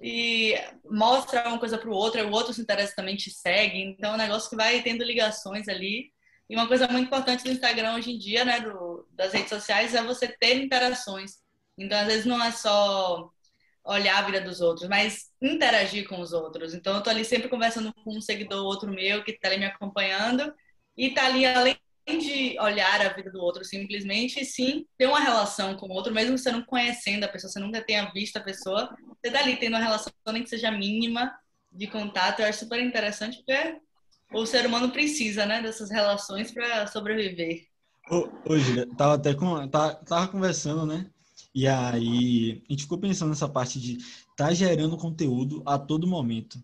e 0.00 0.54
mostra 0.90 1.46
uma 1.48 1.58
coisa 1.58 1.76
para 1.76 1.90
o 1.90 1.92
outro, 1.92 2.26
o 2.26 2.32
outro 2.32 2.54
se 2.54 2.62
interessa 2.62 2.94
também, 2.96 3.14
te 3.14 3.30
segue. 3.30 3.78
Então, 3.78 4.12
é 4.12 4.14
um 4.14 4.18
negócio 4.18 4.48
que 4.48 4.56
vai 4.56 4.82
tendo 4.82 5.04
ligações 5.04 5.68
ali. 5.68 6.10
E 6.48 6.56
uma 6.56 6.66
coisa 6.66 6.88
muito 6.88 7.06
importante 7.06 7.44
do 7.44 7.50
Instagram 7.50 7.94
hoje 7.94 8.10
em 8.10 8.18
dia, 8.18 8.42
né, 8.42 8.60
do, 8.60 9.06
das 9.10 9.34
redes 9.34 9.50
sociais, 9.50 9.94
é 9.94 10.02
você 10.02 10.26
ter 10.26 10.56
interações. 10.56 11.32
Então, 11.76 11.98
às 11.98 12.06
vezes, 12.06 12.24
não 12.24 12.42
é 12.42 12.50
só 12.50 13.30
olhar 13.84 14.18
a 14.18 14.22
vida 14.22 14.40
dos 14.40 14.62
outros, 14.62 14.88
mas 14.88 15.30
interagir 15.42 16.08
com 16.08 16.20
os 16.20 16.32
outros. 16.32 16.72
Então, 16.72 16.96
eu 16.96 17.02
tô 17.02 17.10
ali 17.10 17.24
sempre 17.24 17.50
conversando 17.50 17.92
com 17.92 18.16
um 18.16 18.20
seguidor 18.20 18.64
outro 18.64 18.90
meu 18.90 19.22
que 19.22 19.38
tá 19.38 19.48
ali 19.48 19.58
me 19.58 19.66
acompanhando 19.66 20.54
e 20.96 21.10
tá 21.10 21.26
ali, 21.26 21.44
além 21.44 21.76
de 22.06 22.58
olhar 22.58 23.00
a 23.00 23.12
vida 23.12 23.30
do 23.30 23.40
outro 23.40 23.64
simplesmente, 23.64 24.44
sim 24.44 24.86
ter 24.98 25.06
uma 25.06 25.20
relação 25.20 25.76
com 25.76 25.86
o 25.86 25.92
outro, 25.92 26.12
mesmo 26.12 26.36
você 26.36 26.50
não 26.50 26.62
conhecendo 26.62 27.24
a 27.24 27.28
pessoa, 27.28 27.50
você 27.50 27.60
nunca 27.60 27.80
tenha 27.80 28.10
visto 28.12 28.36
a 28.36 28.40
pessoa, 28.40 28.94
você 29.22 29.30
tá 29.30 29.40
ali 29.40 29.56
tendo 29.56 29.74
uma 29.74 29.82
relação, 29.82 30.12
nem 30.32 30.42
que 30.42 30.50
seja 30.50 30.70
mínima, 30.70 31.32
de 31.70 31.86
contato. 31.86 32.40
Eu 32.40 32.46
acho 32.46 32.60
super 32.60 32.80
interessante, 32.80 33.38
porque 33.38 33.78
o 34.32 34.44
ser 34.46 34.66
humano 34.66 34.90
precisa, 34.90 35.46
né, 35.46 35.62
dessas 35.62 35.90
relações 35.90 36.50
para 36.50 36.86
sobreviver. 36.86 37.66
Julia, 38.58 38.86
tava 38.96 39.14
até 39.14 39.34
com, 39.34 39.66
tava, 39.68 39.94
tava 39.94 40.28
conversando, 40.28 40.84
né? 40.84 41.06
E 41.54 41.66
aí 41.66 42.62
a 42.68 42.72
gente 42.72 42.82
ficou 42.84 42.98
pensando 42.98 43.30
nessa 43.30 43.48
parte 43.48 43.78
de 43.78 43.98
tá 44.36 44.52
gerando 44.52 44.96
conteúdo 44.96 45.62
a 45.66 45.78
todo 45.78 46.06
momento. 46.06 46.62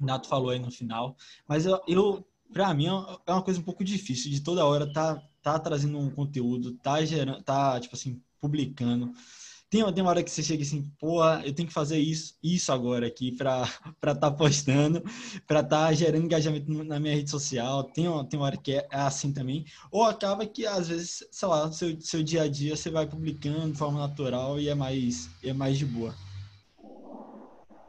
O 0.00 0.06
Nato 0.06 0.28
falou 0.28 0.50
aí 0.50 0.58
no 0.58 0.70
final, 0.70 1.16
mas 1.48 1.66
eu, 1.66 1.80
eu 1.88 2.27
para 2.52 2.72
mim 2.74 2.86
é 2.86 3.32
uma 3.32 3.42
coisa 3.42 3.60
um 3.60 3.64
pouco 3.64 3.84
difícil 3.84 4.30
de 4.30 4.40
toda 4.40 4.64
hora 4.64 4.92
tá 4.92 5.22
tá 5.42 5.58
trazendo 5.58 5.98
um 5.98 6.10
conteúdo, 6.10 6.74
tá 6.74 7.04
gerando, 7.04 7.42
tá 7.42 7.80
tipo 7.80 7.94
assim 7.94 8.20
publicando. 8.40 9.12
Tem, 9.70 9.84
tem 9.92 10.02
uma 10.02 10.10
hora 10.10 10.22
que 10.22 10.30
você 10.30 10.42
chega 10.42 10.62
assim, 10.62 10.90
pô, 10.98 11.22
eu 11.44 11.54
tenho 11.54 11.68
que 11.68 11.74
fazer 11.74 11.98
isso, 11.98 12.38
isso 12.42 12.72
agora 12.72 13.06
aqui 13.06 13.32
para 13.32 13.64
estar 14.02 14.14
tá 14.16 14.30
postando, 14.30 15.02
para 15.46 15.60
estar 15.60 15.88
tá 15.88 15.92
gerando 15.92 16.24
engajamento 16.24 16.72
na 16.84 16.98
minha 16.98 17.14
rede 17.14 17.30
social. 17.30 17.84
Tem, 17.84 18.04
tem 18.28 18.40
uma 18.40 18.46
hora 18.46 18.56
que 18.56 18.72
é 18.72 18.86
assim 18.92 19.30
também. 19.30 19.66
Ou 19.90 20.04
acaba 20.04 20.46
que, 20.46 20.66
às 20.66 20.88
vezes, 20.88 21.22
sei 21.30 21.48
lá, 21.48 21.70
seu, 21.70 22.00
seu 22.00 22.22
dia 22.22 22.44
a 22.44 22.48
dia 22.48 22.74
você 22.74 22.90
vai 22.90 23.06
publicando 23.06 23.72
de 23.72 23.78
forma 23.78 23.98
natural 23.98 24.58
e 24.58 24.70
é 24.70 24.74
mais, 24.74 25.28
é 25.44 25.52
mais 25.52 25.76
de 25.76 25.84
boa. 25.84 26.14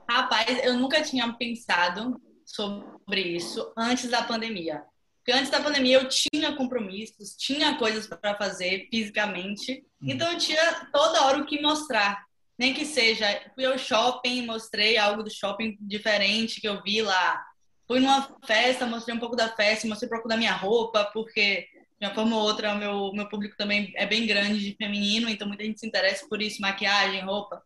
Rapaz, 0.10 0.60
eu 0.66 0.78
nunca 0.78 1.02
tinha 1.02 1.32
pensado 1.32 2.20
sobre 2.46 2.84
isso 3.18 3.72
antes 3.76 4.10
da 4.10 4.24
pandemia. 4.24 4.84
Porque 5.18 5.38
antes 5.38 5.52
da 5.52 5.62
pandemia 5.62 5.98
eu 5.98 6.10
tinha 6.10 6.56
compromissos, 6.56 7.36
tinha 7.36 7.78
coisas 7.78 8.08
para 8.08 8.36
fazer 8.36 8.88
fisicamente, 8.90 9.84
uhum. 10.02 10.10
então 10.10 10.32
eu 10.32 10.38
tinha 10.38 10.88
toda 10.92 11.24
hora 11.24 11.40
o 11.40 11.46
que 11.46 11.62
mostrar. 11.62 12.24
Nem 12.58 12.74
que 12.74 12.86
seja, 12.86 13.26
fui 13.56 13.66
ao 13.66 13.78
shopping, 13.78 14.46
mostrei 14.46 14.98
algo 14.98 15.24
do 15.24 15.30
shopping 15.30 15.78
diferente 15.80 16.60
que 16.60 16.68
eu 16.68 16.82
vi 16.84 17.02
lá. 17.02 17.42
fui 17.88 18.00
numa 18.00 18.36
festa, 18.46 18.86
mostrei 18.86 19.16
um 19.16 19.20
pouco 19.20 19.36
da 19.36 19.50
festa, 19.50 19.88
mostrei 19.88 20.08
um 20.08 20.12
pouco 20.12 20.28
da 20.28 20.36
minha 20.36 20.54
roupa, 20.54 21.06
porque 21.14 21.68
de 22.00 22.08
uma 22.08 22.16
forma 22.16 22.36
ou 22.36 22.44
outra, 22.44 22.74
o 22.74 22.78
meu, 22.78 23.12
meu 23.14 23.28
público 23.28 23.58
também 23.58 23.92
é 23.96 24.06
bem 24.06 24.26
grande 24.26 24.60
de 24.60 24.76
feminino, 24.76 25.30
então 25.30 25.48
muita 25.48 25.64
gente 25.64 25.80
se 25.80 25.86
interessa 25.86 26.26
por 26.30 26.42
isso, 26.42 26.62
maquiagem, 26.62 27.22
roupa. 27.22 27.62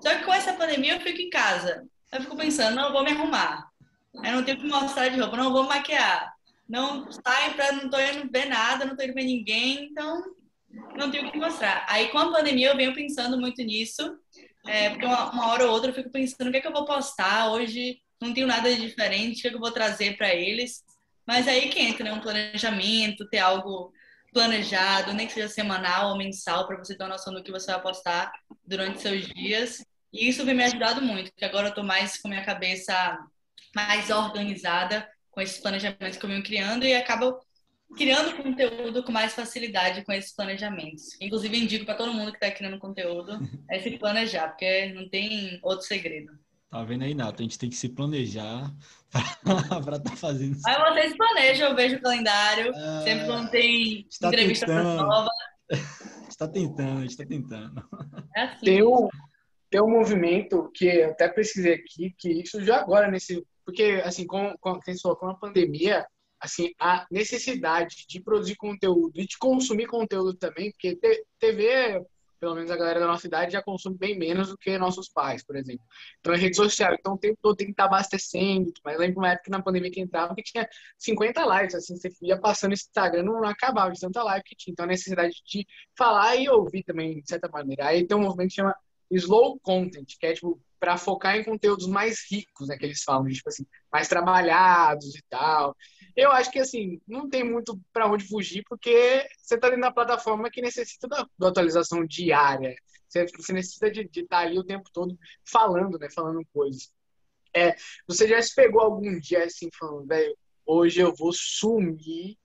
Só 0.00 0.16
que 0.16 0.24
com 0.24 0.32
essa 0.32 0.52
pandemia 0.52 0.94
eu 0.94 1.00
fico 1.00 1.20
em 1.20 1.30
casa. 1.30 1.86
Eu 2.12 2.20
fico 2.22 2.36
pensando, 2.36 2.74
não, 2.74 2.86
eu 2.86 2.92
vou 2.92 3.04
me 3.04 3.12
arrumar. 3.12 3.68
Eu 4.24 4.32
não 4.32 4.42
tenho 4.42 4.58
que 4.58 4.66
mostrar 4.66 5.08
de 5.08 5.20
roupa, 5.20 5.36
não 5.36 5.52
vou 5.52 5.64
maquiar. 5.64 6.32
Não 6.68 7.10
saio 7.10 7.54
pra, 7.54 7.72
não 7.72 7.88
tô 7.88 7.98
indo 7.98 8.30
ver 8.30 8.46
nada, 8.46 8.84
não 8.84 8.96
tô 8.96 9.02
indo 9.02 9.14
ver 9.14 9.24
ninguém, 9.24 9.84
então 9.84 10.22
não 10.96 11.10
tenho 11.10 11.26
o 11.26 11.32
que 11.32 11.38
mostrar. 11.38 11.86
Aí 11.88 12.08
com 12.08 12.18
a 12.18 12.30
pandemia 12.30 12.68
eu 12.68 12.76
venho 12.76 12.94
pensando 12.94 13.40
muito 13.40 13.62
nisso, 13.62 14.18
é, 14.66 14.90
porque 14.90 15.06
uma, 15.06 15.30
uma, 15.30 15.46
hora 15.48 15.66
ou 15.66 15.72
outra 15.72 15.90
eu 15.90 15.94
fico 15.94 16.10
pensando 16.10 16.48
o 16.48 16.50
que 16.50 16.58
é 16.58 16.60
que 16.60 16.66
eu 16.66 16.72
vou 16.72 16.84
postar 16.84 17.50
hoje, 17.50 17.98
não 18.20 18.34
tenho 18.34 18.46
nada 18.46 18.74
de 18.74 18.80
diferente, 18.82 19.38
o 19.38 19.42
que 19.42 19.48
é 19.48 19.50
que 19.50 19.56
eu 19.56 19.60
vou 19.60 19.70
trazer 19.70 20.16
para 20.16 20.34
eles. 20.34 20.82
Mas 21.26 21.48
aí 21.48 21.68
que 21.68 21.80
entra 21.80 22.04
né, 22.04 22.12
um 22.12 22.20
planejamento, 22.20 23.28
ter 23.28 23.38
algo 23.38 23.92
planejado, 24.32 25.12
nem 25.12 25.26
que 25.26 25.32
seja 25.32 25.48
semanal 25.48 26.10
ou 26.10 26.18
mensal, 26.18 26.66
para 26.66 26.76
você 26.76 26.96
ter 26.96 27.02
uma 27.02 27.10
noção 27.10 27.32
do 27.32 27.42
que 27.42 27.50
você 27.50 27.72
vai 27.72 27.80
postar 27.80 28.32
durante 28.66 29.00
seus 29.00 29.26
dias. 29.26 29.84
E 30.12 30.28
isso 30.28 30.44
vem 30.44 30.54
me 30.54 30.64
ajudado 30.64 31.02
muito, 31.02 31.30
porque 31.30 31.44
agora 31.44 31.66
eu 31.66 31.70
estou 31.70 31.84
mais 31.84 32.20
com 32.20 32.28
minha 32.28 32.44
cabeça 32.44 33.18
mais 33.78 34.10
organizada 34.10 35.08
com 35.30 35.40
esses 35.40 35.58
planejamentos 35.58 36.16
que 36.16 36.24
eu 36.24 36.30
venho 36.30 36.42
criando 36.42 36.84
e 36.84 36.94
acabo 36.94 37.38
criando 37.96 38.42
conteúdo 38.42 39.04
com 39.04 39.12
mais 39.12 39.34
facilidade 39.34 40.04
com 40.04 40.12
esses 40.12 40.34
planejamentos. 40.34 41.16
Inclusive, 41.20 41.56
indico 41.56 41.84
para 41.84 41.94
todo 41.94 42.12
mundo 42.12 42.32
que 42.32 42.44
está 42.44 42.50
criando 42.50 42.78
conteúdo 42.80 43.38
é 43.70 43.78
se 43.78 43.96
planejar, 43.96 44.48
porque 44.48 44.92
não 44.92 45.08
tem 45.08 45.60
outro 45.62 45.86
segredo. 45.86 46.32
Tá 46.68 46.82
vendo 46.82 47.04
aí, 47.04 47.14
Nato? 47.14 47.40
A 47.40 47.42
gente 47.44 47.58
tem 47.58 47.70
que 47.70 47.76
se 47.76 47.88
planejar 47.88 48.70
para 49.84 49.96
estar 49.96 50.10
tá 50.10 50.16
fazendo 50.16 50.56
isso. 50.56 50.68
Aí 50.68 50.76
vocês 50.76 51.16
planejam, 51.16 51.68
eu 51.68 51.76
vejo 51.76 51.96
o 51.96 52.02
calendário, 52.02 52.74
é... 52.74 53.04
sempre 53.04 53.26
quando 53.26 53.50
tem 53.50 54.06
tá 54.20 54.28
entrevista 54.28 54.66
nova. 54.66 55.30
Está 56.28 56.48
tentando, 56.48 57.04
está 57.06 57.24
tentando. 57.24 57.82
É 58.36 58.42
assim. 58.42 58.64
Tem 58.64 58.82
um, 58.82 59.08
tem 59.70 59.82
um 59.82 59.90
movimento 59.90 60.70
que 60.74 60.86
eu 60.86 61.10
até 61.10 61.28
pesquisei 61.28 61.74
aqui, 61.74 62.14
que 62.18 62.28
isso 62.28 62.62
já 62.64 62.80
agora 62.80 63.10
nesse. 63.10 63.42
Porque, 63.68 64.00
assim, 64.02 64.26
com, 64.26 64.56
com, 64.62 64.80
com 64.80 65.28
a 65.28 65.34
pandemia, 65.34 66.06
assim, 66.40 66.72
a 66.80 67.06
necessidade 67.10 68.06
de 68.08 68.18
produzir 68.18 68.56
conteúdo 68.56 69.12
e 69.14 69.26
de 69.26 69.36
consumir 69.36 69.86
conteúdo 69.86 70.32
também, 70.32 70.72
porque 70.72 70.98
TV 71.38 72.02
pelo 72.40 72.54
menos 72.54 72.70
a 72.70 72.76
galera 72.78 72.98
da 72.98 73.06
nossa 73.06 73.26
idade 73.26 73.52
já 73.52 73.62
consome 73.62 73.98
bem 73.98 74.18
menos 74.18 74.48
do 74.48 74.56
que 74.56 74.78
nossos 74.78 75.10
pais, 75.10 75.44
por 75.44 75.54
exemplo. 75.54 75.84
Então 76.18 76.32
é 76.32 76.38
rede 76.38 76.56
social, 76.56 76.94
então 76.94 77.12
o 77.12 77.18
tempo 77.18 77.38
todo 77.42 77.56
tem 77.56 77.66
que 77.66 77.72
estar 77.72 77.84
abastecendo. 77.84 78.72
Mas 78.82 78.98
lembro 78.98 79.18
uma 79.18 79.32
época 79.32 79.50
na 79.50 79.62
pandemia 79.62 79.90
que 79.90 80.00
entrava 80.00 80.34
que 80.34 80.42
tinha 80.42 80.66
50 80.96 81.44
lives, 81.58 81.74
assim, 81.74 81.94
você 81.94 82.10
ia 82.22 82.40
passando 82.40 82.72
Instagram, 82.72 83.24
não 83.24 83.44
acabava 83.44 83.92
de 83.92 84.00
tanta 84.00 84.22
live 84.22 84.44
que 84.44 84.56
tinha. 84.56 84.72
Então 84.72 84.84
a 84.84 84.88
necessidade 84.88 85.34
de 85.44 85.66
falar 85.94 86.36
e 86.36 86.48
ouvir 86.48 86.84
também, 86.84 87.20
de 87.20 87.28
certa 87.28 87.50
maneira. 87.50 87.88
Aí 87.88 88.06
tem 88.06 88.16
um 88.16 88.22
movimento 88.22 88.48
que 88.48 88.54
chama 88.54 88.74
slow 89.10 89.60
content, 89.60 90.06
que 90.18 90.26
é 90.26 90.32
tipo 90.32 90.58
para 90.78 90.96
focar 90.96 91.36
em 91.36 91.44
conteúdos 91.44 91.86
mais 91.86 92.20
ricos, 92.30 92.68
né, 92.68 92.76
que 92.76 92.84
eles 92.84 93.02
falam, 93.02 93.26
tipo 93.28 93.48
assim, 93.48 93.66
mais 93.92 94.08
trabalhados 94.08 95.14
e 95.14 95.22
tal. 95.28 95.76
Eu 96.16 96.32
acho 96.32 96.50
que, 96.50 96.58
assim, 96.58 97.00
não 97.06 97.28
tem 97.28 97.44
muito 97.44 97.78
para 97.92 98.10
onde 98.10 98.26
fugir, 98.26 98.64
porque 98.68 99.26
você 99.38 99.54
está 99.54 99.68
dentro 99.68 99.82
da 99.82 99.92
plataforma 99.92 100.50
que 100.50 100.60
necessita 100.60 101.06
da, 101.08 101.26
da 101.38 101.48
atualização 101.48 102.04
diária. 102.04 102.74
Você, 103.08 103.26
você 103.26 103.52
necessita 103.52 103.90
de 103.90 104.02
estar 104.02 104.26
tá 104.28 104.38
ali 104.38 104.58
o 104.58 104.64
tempo 104.64 104.90
todo 104.92 105.18
falando, 105.44 105.98
né? 105.98 106.08
Falando 106.10 106.44
coisas. 106.52 106.92
É, 107.54 107.74
você 108.06 108.28
já 108.28 108.40
se 108.42 108.54
pegou 108.54 108.80
algum 108.80 109.18
dia 109.18 109.44
assim, 109.44 109.68
falando, 109.78 110.06
velho, 110.06 110.36
hoje 110.66 111.00
eu 111.00 111.14
vou 111.14 111.32
sumir, 111.32 112.36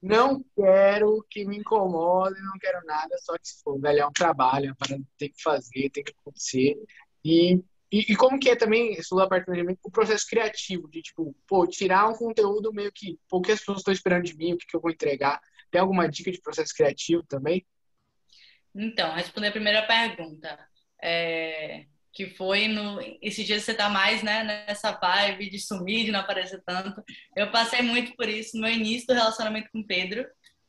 não 0.00 0.44
quero 0.54 1.24
que 1.30 1.44
me 1.44 1.58
incomode, 1.58 2.40
não 2.40 2.58
quero 2.60 2.84
nada, 2.84 3.16
só 3.18 3.36
que 3.38 3.48
se 3.48 3.62
for, 3.62 3.80
velho, 3.80 4.00
é 4.00 4.06
um 4.06 4.12
trabalho, 4.12 4.66
é 4.66 4.68
uma 4.68 4.76
parada 4.76 5.02
que 5.02 5.16
tem 5.18 5.30
que 5.30 5.42
fazer, 5.42 5.90
tem 5.90 6.04
que 6.04 6.12
acontecer. 6.20 6.76
E 7.24 7.64
e, 7.94 8.12
e, 8.12 8.16
como 8.16 8.40
que 8.40 8.50
é 8.50 8.56
também, 8.56 8.92
estudar 8.94 9.28
parte 9.28 9.46
do 9.46 9.78
o 9.84 9.90
processo 9.90 10.26
criativo, 10.28 10.90
de 10.90 11.00
tipo, 11.00 11.32
pô, 11.46 11.64
tirar 11.64 12.08
um 12.08 12.14
conteúdo 12.14 12.72
meio 12.72 12.90
que, 12.92 13.16
pô, 13.28 13.36
o 13.36 13.40
que 13.40 13.52
as 13.52 13.60
pessoas 13.60 13.78
estão 13.78 13.94
esperando 13.94 14.24
de 14.24 14.36
mim, 14.36 14.52
o 14.52 14.58
que, 14.58 14.66
que 14.66 14.74
eu 14.74 14.80
vou 14.80 14.90
entregar. 14.90 15.40
Tem 15.70 15.80
alguma 15.80 16.08
dica 16.08 16.32
de 16.32 16.40
processo 16.40 16.74
criativo 16.74 17.22
também? 17.28 17.64
Então, 18.74 19.14
responder 19.14 19.46
a 19.46 19.52
primeira 19.52 19.86
pergunta. 19.86 20.58
É, 21.00 21.84
que 22.12 22.30
foi 22.30 22.66
no. 22.66 23.00
Esses 23.22 23.46
dias 23.46 23.62
você 23.62 23.72
tá 23.72 23.88
mais 23.88 24.24
né, 24.24 24.42
nessa 24.42 24.90
vibe 24.90 25.50
de 25.50 25.60
sumir, 25.60 26.06
de 26.06 26.10
não 26.10 26.18
aparecer 26.18 26.60
tanto. 26.66 27.00
Eu 27.36 27.52
passei 27.52 27.80
muito 27.80 28.16
por 28.16 28.28
isso 28.28 28.58
no 28.58 28.66
início 28.66 29.06
do 29.06 29.14
relacionamento 29.14 29.68
com 29.70 29.78
o 29.78 29.86
Pedro, 29.86 30.26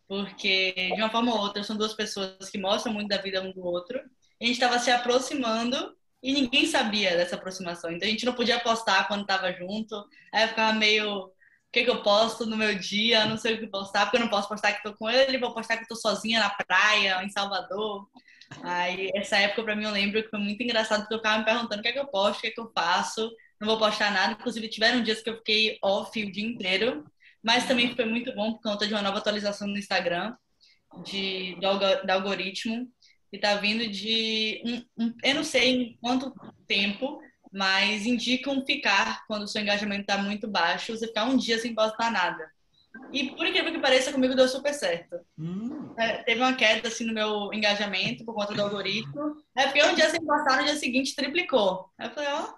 porque 0.07 0.73
de 0.73 1.01
uma 1.01 1.09
forma 1.09 1.33
ou 1.33 1.39
outra 1.39 1.63
são 1.63 1.75
duas 1.75 1.95
pessoas 1.95 2.51
que 2.51 2.59
mostram 2.59 2.93
muito 2.93 3.07
da 3.07 3.17
vida 3.17 3.41
um 3.41 3.51
do 3.51 3.65
outro. 3.65 3.99
A 4.39 4.45
gente 4.45 4.53
estava 4.53 4.77
se 4.77 4.91
aproximando 4.91 5.95
e 6.25 6.33
ninguém 6.33 6.65
sabia 6.65 7.15
dessa 7.15 7.35
aproximação. 7.35 7.91
Então 7.91 8.07
a 8.07 8.11
gente 8.11 8.25
não 8.25 8.33
podia 8.33 8.59
postar 8.59 9.07
quando 9.07 9.27
tava 9.27 9.53
junto. 9.53 9.95
Aí 10.33 10.41
eu 10.41 10.47
ficava 10.47 10.73
meio. 10.73 11.25
O 11.25 11.31
que, 11.71 11.83
que 11.83 11.89
eu 11.89 12.01
posto 12.01 12.47
no 12.47 12.57
meu 12.57 12.73
dia? 12.79 13.25
Não 13.25 13.37
sei 13.37 13.53
o 13.53 13.59
que 13.59 13.67
postar, 13.67 14.05
porque 14.05 14.17
eu 14.17 14.21
não 14.21 14.29
posso 14.29 14.47
postar 14.49 14.73
que 14.73 14.81
tô 14.81 14.95
com 14.95 15.07
ele, 15.07 15.37
vou 15.37 15.53
postar 15.53 15.77
que 15.77 15.87
tô 15.87 15.95
sozinha 15.95 16.39
na 16.39 16.49
praia, 16.49 17.23
em 17.23 17.29
Salvador. 17.29 18.07
Aí 18.63 19.11
essa 19.13 19.37
época 19.37 19.63
para 19.63 19.75
mim 19.75 19.83
eu 19.83 19.91
lembro 19.91 20.23
que 20.23 20.29
foi 20.29 20.39
muito 20.39 20.63
engraçado, 20.63 21.01
porque 21.01 21.13
eu 21.13 21.19
ficava 21.19 21.39
me 21.39 21.45
perguntando 21.45 21.79
o 21.79 21.83
que 21.83 21.89
é 21.89 21.91
que 21.91 21.99
eu 21.99 22.07
posto, 22.07 22.39
o 22.39 22.41
que 22.41 22.47
é 22.47 22.51
que 22.51 22.59
eu 22.59 22.71
faço. 22.73 23.29
Não 23.61 23.67
vou 23.67 23.77
postar 23.77 24.11
nada. 24.11 24.33
Inclusive 24.33 24.67
tiveram 24.67 25.03
dias 25.03 25.21
que 25.21 25.29
eu 25.29 25.37
fiquei 25.37 25.77
off 25.83 26.23
o 26.23 26.31
dia 26.31 26.45
inteiro. 26.45 27.05
Mas 27.43 27.67
também 27.67 27.95
foi 27.95 28.05
muito 28.05 28.33
bom 28.33 28.53
por 28.53 28.61
conta 28.63 28.87
de 28.87 28.93
uma 28.93 29.03
nova 29.03 29.19
atualização 29.19 29.67
no 29.67 29.77
Instagram 29.77 30.35
de, 31.03 31.55
do, 31.59 32.05
do 32.05 32.09
algoritmo 32.09 32.87
que 33.37 33.45
está 33.45 33.55
vindo 33.55 33.87
de, 33.87 34.61
um, 34.65 35.05
um, 35.05 35.13
eu 35.23 35.35
não 35.35 35.43
sei 35.43 35.69
em 35.69 35.97
quanto 36.01 36.33
tempo, 36.67 37.19
mas 37.51 38.05
indica 38.05 38.49
um 38.49 38.65
ficar 38.65 39.25
quando 39.27 39.43
o 39.43 39.47
seu 39.47 39.61
engajamento 39.61 40.01
está 40.01 40.17
muito 40.17 40.47
baixo, 40.47 40.95
você 40.95 41.07
ficar 41.07 41.25
um 41.25 41.37
dia 41.37 41.59
sem 41.59 41.73
postar 41.73 42.11
nada. 42.11 42.49
E 43.11 43.29
por 43.31 43.45
incrível 43.45 43.73
que 43.73 43.79
pareça, 43.79 44.11
comigo 44.11 44.35
deu 44.35 44.47
super 44.47 44.73
certo. 44.73 45.19
Hum. 45.37 45.93
É, 45.97 46.23
teve 46.23 46.39
uma 46.39 46.53
queda 46.53 46.87
assim 46.87 47.05
no 47.05 47.13
meu 47.13 47.53
engajamento 47.53 48.23
por 48.23 48.33
conta 48.33 48.53
do 48.53 48.61
algoritmo. 48.61 49.35
É 49.55 49.65
porque 49.65 49.83
um 49.83 49.95
dia 49.95 50.09
sem 50.09 50.25
postar, 50.25 50.57
no 50.57 50.65
dia 50.65 50.75
seguinte 50.77 51.15
triplicou. 51.15 51.89
Aí 51.97 52.07
eu 52.07 52.11
falei, 52.11 52.29
ó, 52.29 52.53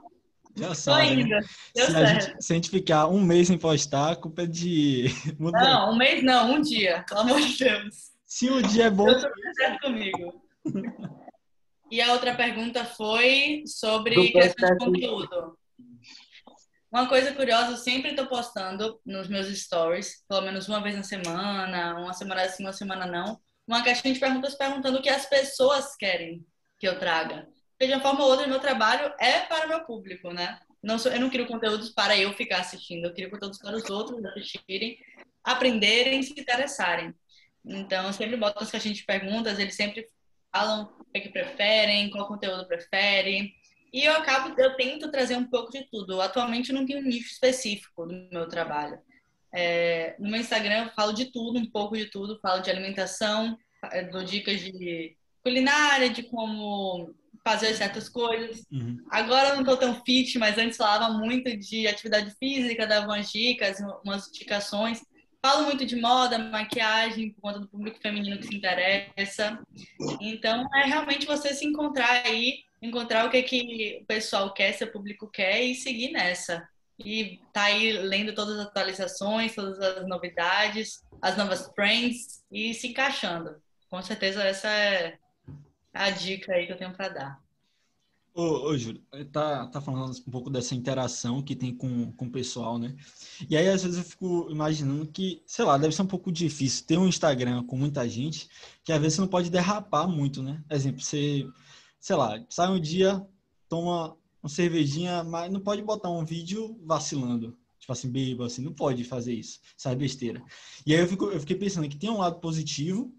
já 0.56 0.74
sabe. 0.74 1.24
Né? 1.24 1.42
Se, 1.76 1.82
a 1.82 2.06
gente, 2.06 2.44
se, 2.44 2.54
a 2.54 2.56
gente, 2.56 2.70
ficar 2.70 3.08
um 3.08 3.22
mês 3.22 3.48
sem 3.48 3.58
postar, 3.58 4.12
a 4.12 4.16
culpa 4.16 4.44
é 4.44 4.48
de. 4.48 5.06
Não, 5.40 5.92
um 5.92 5.96
mês 5.96 6.24
não, 6.24 6.54
um 6.54 6.62
dia, 6.62 7.06
pelo 7.08 7.22
amor 7.22 7.40
de 7.40 7.64
Deus. 7.64 8.12
Se 8.26 8.50
um 8.50 8.62
dia 8.62 8.86
é 8.86 8.90
bom. 8.90 9.06
Deu 9.06 9.20
super 9.20 9.54
certo 9.56 9.80
comigo. 9.82 10.47
E 11.90 12.02
a 12.02 12.12
outra 12.12 12.36
pergunta 12.36 12.84
foi 12.84 13.64
sobre 13.66 14.32
questão 14.32 14.76
de 14.76 14.86
conteúdo. 14.86 15.58
Uma 16.92 17.08
coisa 17.08 17.34
curiosa, 17.34 17.72
eu 17.72 17.78
sempre 17.78 18.10
estou 18.10 18.28
postando 18.28 19.00
nos 19.06 19.28
meus 19.28 19.48
stories, 19.48 20.24
pelo 20.28 20.42
menos 20.42 20.68
uma 20.68 20.82
vez 20.82 20.96
na 20.96 21.04
semana, 21.04 21.98
uma 21.98 22.14
semana 22.14 22.48
sim, 22.50 22.64
uma 22.64 22.74
semana 22.74 23.06
não, 23.06 23.40
uma 23.66 23.84
caixinha 23.84 24.14
de 24.14 24.20
perguntas 24.20 24.56
perguntando 24.56 24.98
o 24.98 25.02
que 25.02 25.10
as 25.10 25.26
pessoas 25.26 25.96
querem 25.96 26.46
que 26.78 26.88
eu 26.88 27.00
traga. 27.00 27.48
Porque 27.78 27.88
de 27.88 27.94
uma 27.94 28.02
forma 28.02 28.24
ou 28.24 28.32
outra, 28.32 28.48
meu 28.48 28.60
trabalho 28.60 29.14
é 29.20 29.42
para 29.42 29.66
o 29.66 29.70
meu 29.70 29.86
público, 29.86 30.32
né? 30.34 30.60
Não 30.82 30.98
sou, 30.98 31.12
eu 31.12 31.20
não 31.20 31.30
crio 31.30 31.48
conteúdos 31.48 31.90
para 31.90 32.18
eu 32.18 32.34
ficar 32.34 32.60
assistindo, 32.60 33.06
eu 33.06 33.14
crio 33.14 33.30
conteúdos 33.30 33.60
para 33.60 33.76
os 33.76 33.90
outros 33.90 34.24
assistirem, 34.26 34.98
aprenderem, 35.44 36.22
se 36.24 36.40
interessarem. 36.40 37.14
Então, 37.66 38.08
eu 38.08 38.14
sempre 38.14 38.38
boto 38.38 38.64
as 38.64 38.72
caixinhas 38.72 38.98
de 38.98 39.06
perguntas, 39.06 39.60
eles 39.60 39.76
sempre 39.76 40.08
falam 40.52 40.84
o 41.00 41.06
que, 41.06 41.18
é 41.18 41.20
que 41.20 41.30
preferem, 41.30 42.10
qual 42.10 42.28
conteúdo 42.28 42.68
preferem. 42.68 43.54
E 43.94 44.04
eu 44.04 44.14
acabo, 44.14 44.60
eu 44.60 44.76
tento 44.76 45.10
trazer 45.12 45.36
um 45.36 45.50
pouco 45.50 45.72
de 45.72 45.88
tudo. 45.90 46.22
Atualmente 46.22 46.70
eu 46.70 46.76
não 46.76 46.86
tenho 46.86 47.00
um 47.00 47.04
nicho 47.04 47.32
específico 47.32 48.06
no 48.06 48.30
meu 48.32 48.48
trabalho. 48.48 49.00
É, 49.54 50.16
no 50.20 50.30
meu 50.30 50.40
Instagram 50.40 50.86
eu 50.86 50.92
falo 50.92 51.14
de 51.14 51.32
tudo, 51.32 51.58
um 51.58 51.70
pouco 51.70 51.98
de 51.98 52.06
tudo. 52.06 52.40
Falo 52.42 52.62
de 52.62 52.70
alimentação, 52.70 53.58
é, 53.92 54.04
dou 54.04 54.24
dicas 54.24 54.60
de 54.60 55.16
culinária, 55.44 56.10
de 56.10 56.24
como 56.24 57.16
fazer 57.44 57.74
certas 57.76 58.10
coisas. 58.10 58.66
Uhum. 58.70 58.98
Agora 59.10 59.50
eu 59.50 59.56
não 59.56 59.62
estou 59.62 59.78
tão 59.78 60.04
fit, 60.04 60.38
mas 60.38 60.58
antes 60.58 60.78
falava 60.78 61.14
muito 61.14 61.56
de 61.58 61.88
atividade 61.88 62.36
física, 62.38 62.86
dava 62.86 63.08
umas 63.08 63.32
dicas, 63.32 63.78
umas 64.04 64.28
indicações. 64.28 65.02
Falo 65.48 65.64
muito 65.64 65.86
de 65.86 65.96
moda, 65.96 66.38
maquiagem, 66.38 67.32
por 67.32 67.40
conta 67.40 67.60
do 67.60 67.70
público 67.70 68.02
feminino 68.02 68.38
que 68.38 68.48
se 68.48 68.58
interessa. 68.58 69.58
Então, 70.20 70.68
é 70.76 70.84
realmente 70.84 71.26
você 71.26 71.54
se 71.54 71.66
encontrar 71.66 72.26
aí, 72.26 72.66
encontrar 72.82 73.26
o 73.26 73.30
que, 73.30 73.42
que 73.44 74.00
o 74.02 74.06
pessoal 74.06 74.54
quer, 74.54 74.74
seu 74.74 74.92
público 74.92 75.26
quer 75.26 75.62
e 75.62 75.74
seguir 75.74 76.12
nessa. 76.12 76.68
E 77.00 77.40
tá 77.54 77.64
aí 77.64 77.94
lendo 77.94 78.36
todas 78.36 78.60
as 78.60 78.66
atualizações, 78.66 79.56
todas 79.56 79.80
as 79.80 80.06
novidades, 80.06 81.02
as 81.22 81.38
novas 81.38 81.70
trends 81.70 82.44
e 82.52 82.74
se 82.74 82.90
encaixando. 82.90 83.56
Com 83.90 84.02
certeza 84.02 84.44
essa 84.44 84.68
é 84.68 85.18
a 85.94 86.10
dica 86.10 86.56
aí 86.56 86.66
que 86.66 86.74
eu 86.74 86.78
tenho 86.78 86.92
para 86.92 87.08
dar. 87.08 87.47
Ô, 88.38 88.70
ô 88.70 88.78
Júlio, 88.78 89.02
tá, 89.32 89.66
tá 89.66 89.82
falando 89.82 90.16
um 90.16 90.32
pouco 90.32 90.48
dessa 90.52 90.76
interação 90.76 91.42
que 91.42 91.56
tem 91.56 91.76
com, 91.76 92.12
com 92.12 92.26
o 92.26 92.32
pessoal, 92.32 92.78
né? 92.78 92.96
E 93.50 93.58
aí, 93.58 93.68
às 93.68 93.82
vezes, 93.82 93.98
eu 93.98 94.04
fico 94.04 94.48
imaginando 94.52 95.08
que, 95.08 95.42
sei 95.48 95.66
lá, 95.66 95.76
deve 95.76 95.96
ser 95.96 96.04
um 96.04 96.08
pouco 96.08 96.32
difícil 96.32 96.86
ter 96.86 97.00
um 97.00 97.08
Instagram 97.08 97.64
com 97.64 97.76
muita 97.76 98.08
gente, 98.08 98.48
que 98.84 98.94
às 98.94 99.02
vezes 99.02 99.16
você 99.16 99.22
não 99.22 99.28
pode 99.28 99.50
derrapar 99.50 100.08
muito, 100.08 100.44
né? 100.44 100.64
Exemplo, 100.70 101.02
você, 101.02 101.48
sei 102.00 102.16
lá, 102.16 102.40
sai 102.48 102.70
um 102.70 102.80
dia, 102.80 103.26
toma 103.68 104.16
uma 104.44 104.50
cervejinha, 104.50 105.24
mas 105.24 105.52
não 105.52 105.60
pode 105.60 105.82
botar 105.82 106.12
um 106.12 106.24
vídeo 106.24 106.80
vacilando. 106.86 107.58
Tipo 107.80 107.92
assim, 107.94 108.12
bebo, 108.12 108.44
assim, 108.44 108.62
não 108.62 108.74
pode 108.74 109.04
fazer 109.04 109.34
isso, 109.34 109.60
sai 109.76 109.96
besteira. 109.96 110.44
E 110.86 110.94
aí 110.94 111.02
eu, 111.02 111.08
fico, 111.08 111.26
eu 111.26 111.40
fiquei 111.40 111.56
pensando 111.56 111.90
que 111.90 111.98
tem 111.98 112.12
um 112.12 112.20
lado 112.20 112.40
positivo, 112.40 113.12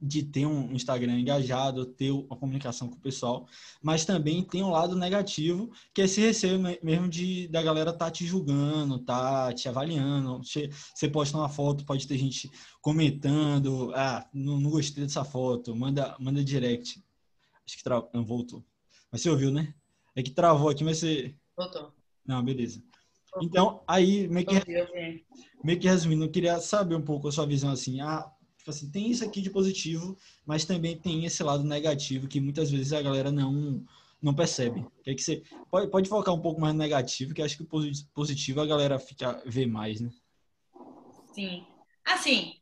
de 0.00 0.22
ter 0.22 0.46
um 0.46 0.72
Instagram 0.72 1.18
engajado, 1.18 1.84
ter 1.84 2.10
uma 2.12 2.36
comunicação 2.36 2.88
com 2.88 2.94
o 2.94 3.00
pessoal, 3.00 3.46
mas 3.82 4.04
também 4.04 4.42
tem 4.44 4.62
um 4.62 4.70
lado 4.70 4.94
negativo, 4.94 5.72
que 5.92 6.00
é 6.00 6.04
esse 6.04 6.20
receio 6.20 6.58
mesmo 6.82 7.08
de 7.08 7.48
da 7.48 7.62
galera 7.62 7.92
tá 7.92 8.10
te 8.10 8.24
julgando, 8.24 8.98
tá 9.00 9.52
te 9.52 9.68
avaliando. 9.68 10.40
Você 10.42 11.08
posta 11.08 11.36
uma 11.36 11.48
foto, 11.48 11.84
pode 11.84 12.06
ter 12.06 12.16
gente 12.16 12.50
comentando, 12.80 13.92
ah, 13.94 14.28
não, 14.32 14.60
não 14.60 14.70
gostei 14.70 15.04
dessa 15.04 15.24
foto, 15.24 15.74
manda, 15.74 16.16
manda 16.20 16.44
direct. 16.44 17.02
Acho 17.66 17.76
que 17.76 17.84
tra... 17.84 18.02
não 18.14 18.24
voltou. 18.24 18.64
Mas 19.10 19.22
você 19.22 19.30
ouviu, 19.30 19.50
né? 19.50 19.74
É 20.14 20.22
que 20.22 20.30
travou 20.30 20.68
aqui, 20.68 20.84
mas 20.84 20.98
você. 20.98 21.34
Voltou. 21.56 21.92
Não, 22.24 22.42
beleza. 22.42 22.82
Então, 23.42 23.82
aí, 23.86 24.26
meio 24.28 24.46
que, 24.46 25.24
meio 25.62 25.78
que 25.78 25.88
resumindo, 25.88 26.24
eu 26.24 26.30
queria 26.30 26.58
saber 26.60 26.94
um 26.94 27.02
pouco 27.02 27.28
a 27.28 27.32
sua 27.32 27.46
visão 27.46 27.70
assim. 27.70 28.00
Ah, 28.00 28.30
Tipo 28.68 28.76
assim, 28.76 28.90
tem 28.90 29.10
isso 29.10 29.24
aqui 29.24 29.40
de 29.40 29.48
positivo, 29.48 30.14
mas 30.44 30.66
também 30.66 30.94
tem 30.94 31.24
esse 31.24 31.42
lado 31.42 31.64
negativo 31.64 32.28
que 32.28 32.38
muitas 32.38 32.70
vezes 32.70 32.92
a 32.92 33.00
galera 33.00 33.32
não 33.32 33.82
não 34.20 34.34
percebe. 34.34 34.84
Que 35.02 35.10
é 35.10 35.14
que 35.14 35.22
você 35.22 35.42
pode, 35.70 35.90
pode 35.90 36.08
focar 36.08 36.34
um 36.34 36.40
pouco 36.40 36.60
mais 36.60 36.74
no 36.74 36.80
negativo, 36.80 37.32
que 37.32 37.40
acho 37.40 37.56
que 37.56 37.62
o 37.62 37.92
positivo 38.12 38.60
a 38.60 38.66
galera 38.66 38.98
fica 38.98 39.42
vê 39.46 39.64
mais, 39.64 40.02
né? 40.02 40.10
Sim. 41.32 41.64
Assim, 42.04 42.56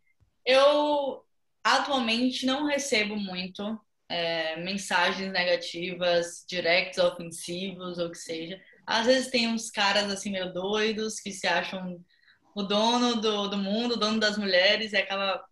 eu 0.45 1.25
atualmente 1.65 2.47
não 2.47 2.67
recebo 2.67 3.17
muito 3.17 3.81
é, 4.09 4.63
mensagens 4.63 5.33
negativas, 5.33 6.45
directs 6.49 6.99
ofensivos 6.99 7.99
ou 7.99 8.11
que 8.13 8.19
seja. 8.19 8.61
Às 8.87 9.07
vezes 9.07 9.29
tem 9.29 9.49
uns 9.49 9.73
caras 9.73 10.09
assim 10.09 10.31
meio 10.31 10.53
doidos 10.53 11.19
que 11.19 11.33
se 11.33 11.49
acham 11.49 12.01
o 12.55 12.63
dono 12.63 13.21
do, 13.21 13.49
do 13.49 13.57
mundo, 13.57 13.95
o 13.95 13.99
dono 13.99 14.21
das 14.21 14.39
mulheres 14.39 14.93
e 14.93 14.97
acaba 14.97 15.45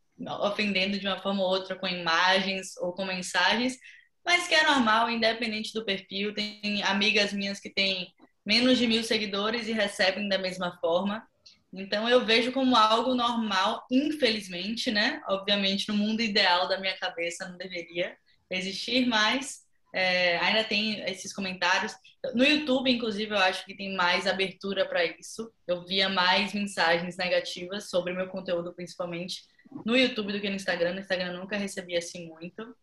ofendendo 0.43 0.99
de 0.99 1.07
uma 1.07 1.21
forma 1.21 1.43
ou 1.43 1.49
outra 1.49 1.77
com 1.77 1.87
imagens 1.87 2.77
ou 2.79 2.93
com 2.93 3.05
mensagens, 3.05 3.79
mas 4.25 4.47
que 4.49 4.55
é 4.55 4.67
normal, 4.67 5.11
independente 5.11 5.73
do 5.73 5.85
perfil. 5.85 6.33
Tem 6.33 6.83
amigas 6.85 7.33
minhas 7.33 7.61
que 7.61 7.71
têm 7.71 8.13
menos 8.45 8.79
de 8.79 8.87
mil 8.87 9.03
seguidores 9.03 9.69
e 9.69 9.73
recebem 9.73 10.29
da 10.29 10.39
mesma 10.39 10.79
forma. 10.81 11.27
Então 11.73 12.09
eu 12.09 12.25
vejo 12.25 12.53
como 12.53 12.77
algo 12.77 13.15
normal, 13.15 13.85
infelizmente, 13.91 14.91
né? 14.91 15.21
Obviamente, 15.29 15.89
no 15.89 15.95
mundo 15.95 16.21
ideal 16.21 16.69
da 16.69 16.79
minha 16.79 16.97
cabeça 16.97 17.49
não 17.49 17.59
deveria 17.59 18.17
existir, 18.49 19.07
mas 19.07 19.65
é, 19.93 20.39
ainda 20.39 20.65
tem 20.65 21.01
esses 21.11 21.33
comentários. 21.33 21.95
No 22.35 22.45
YouTube, 22.45 22.91
inclusive, 22.91 23.33
eu 23.33 23.39
acho 23.39 23.65
que 23.65 23.77
tem 23.77 23.95
mais 23.95 24.27
abertura 24.27 24.87
para 24.87 25.05
isso. 25.05 25.53
Eu 25.67 25.85
via 25.85 26.09
mais 26.09 26.53
mensagens 26.55 27.17
negativas 27.17 27.91
sobre 27.91 28.13
meu 28.13 28.29
conteúdo, 28.29 28.73
principalmente 28.73 29.43
no 29.85 29.97
YouTube 29.97 30.33
do 30.33 30.41
que 30.41 30.49
no 30.49 30.57
Instagram. 30.57 30.95
No 30.95 31.01
Instagram 31.01 31.33
eu 31.33 31.41
nunca 31.41 31.57
recebi 31.57 31.97
assim 31.97 32.29
muito. 32.29 32.75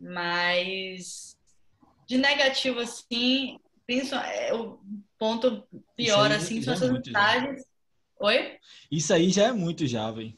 Mas 0.00 1.36
de 2.06 2.18
negativo, 2.18 2.80
assim, 2.80 3.58
é, 3.88 4.54
o 4.54 4.78
ponto 5.18 5.66
pior, 5.96 6.30
assim, 6.30 6.62
são 6.62 6.74
essas 6.74 6.90
mensagens. 6.90 7.58
Já. 7.58 7.64
Oi? 8.20 8.58
Isso 8.90 9.12
aí 9.12 9.30
já 9.30 9.48
é 9.48 9.52
muito 9.52 9.86
já, 9.86 10.10
velho. 10.10 10.36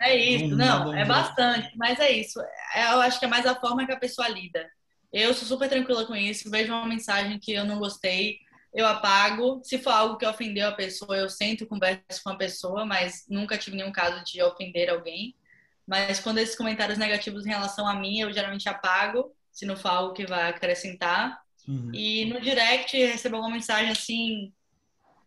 É 0.00 0.16
isso, 0.16 0.56
não, 0.56 0.92
é 0.92 1.04
bastante, 1.04 1.70
mas 1.76 1.98
é 1.98 2.10
isso. 2.10 2.40
É, 2.74 2.92
eu 2.92 3.00
acho 3.00 3.18
que 3.18 3.24
é 3.24 3.28
mais 3.28 3.46
a 3.46 3.54
forma 3.54 3.86
que 3.86 3.92
a 3.92 3.98
pessoa 3.98 4.28
lida. 4.28 4.68
Eu 5.12 5.32
sou 5.32 5.46
super 5.46 5.68
tranquila 5.68 6.04
com 6.04 6.14
isso, 6.14 6.50
vejo 6.50 6.72
uma 6.72 6.86
mensagem 6.86 7.38
que 7.38 7.52
eu 7.52 7.64
não 7.64 7.78
gostei, 7.78 8.38
eu 8.72 8.86
apago. 8.86 9.60
Se 9.64 9.78
for 9.78 9.90
algo 9.90 10.16
que 10.16 10.26
ofendeu 10.26 10.68
a 10.68 10.72
pessoa, 10.72 11.16
eu 11.16 11.28
sento, 11.28 11.66
converso 11.66 12.22
com 12.22 12.30
a 12.30 12.36
pessoa, 12.36 12.84
mas 12.84 13.24
nunca 13.28 13.58
tive 13.58 13.76
nenhum 13.76 13.92
caso 13.92 14.24
de 14.24 14.42
ofender 14.42 14.88
alguém. 14.88 15.34
Mas 15.86 16.20
quando 16.20 16.38
esses 16.38 16.56
comentários 16.56 16.98
negativos 16.98 17.44
em 17.44 17.50
relação 17.50 17.86
a 17.86 17.94
mim, 17.94 18.20
eu 18.20 18.32
geralmente 18.32 18.68
apago, 18.68 19.34
se 19.50 19.66
não 19.66 19.76
for 19.76 19.88
algo 19.88 20.14
que 20.14 20.26
vai 20.26 20.48
acrescentar. 20.48 21.40
Uhum. 21.66 21.90
E 21.92 22.26
no 22.26 22.40
direct, 22.40 22.96
recebo 22.96 23.36
alguma 23.36 23.54
mensagem 23.54 23.90
assim, 23.90 24.52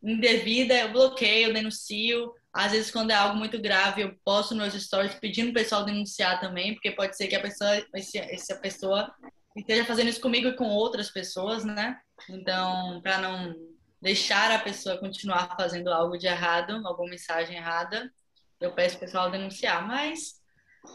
indevida, 0.01 0.73
eu 0.75 0.91
bloqueio, 0.91 1.49
eu 1.49 1.53
denuncio. 1.53 2.33
Às 2.53 2.71
vezes, 2.71 2.91
quando 2.91 3.11
é 3.11 3.15
algo 3.15 3.35
muito 3.35 3.59
grave, 3.59 4.03
eu 4.03 4.15
posto 4.23 4.55
nos 4.55 4.73
stories 4.73 5.15
pedindo 5.15 5.49
o 5.49 5.53
pessoal 5.53 5.83
denunciar 5.83 6.39
também, 6.39 6.73
porque 6.73 6.91
pode 6.91 7.17
ser 7.17 7.27
que 7.27 7.35
a 7.35 7.41
pessoa, 7.41 7.85
essa 7.93 8.55
pessoa 8.55 9.13
esteja 9.55 9.85
fazendo 9.85 10.09
isso 10.09 10.21
comigo 10.21 10.47
e 10.47 10.55
com 10.55 10.69
outras 10.69 11.09
pessoas, 11.09 11.63
né? 11.63 11.99
Então, 12.29 13.01
para 13.01 13.17
não 13.19 13.55
deixar 14.01 14.51
a 14.51 14.59
pessoa 14.59 14.97
continuar 14.97 15.55
fazendo 15.55 15.91
algo 15.91 16.17
de 16.17 16.27
errado, 16.27 16.85
alguma 16.85 17.09
mensagem 17.09 17.57
errada, 17.57 18.11
eu 18.59 18.73
peço 18.73 18.97
o 18.97 18.99
pessoal 18.99 19.31
denunciar. 19.31 19.87
Mas 19.87 20.41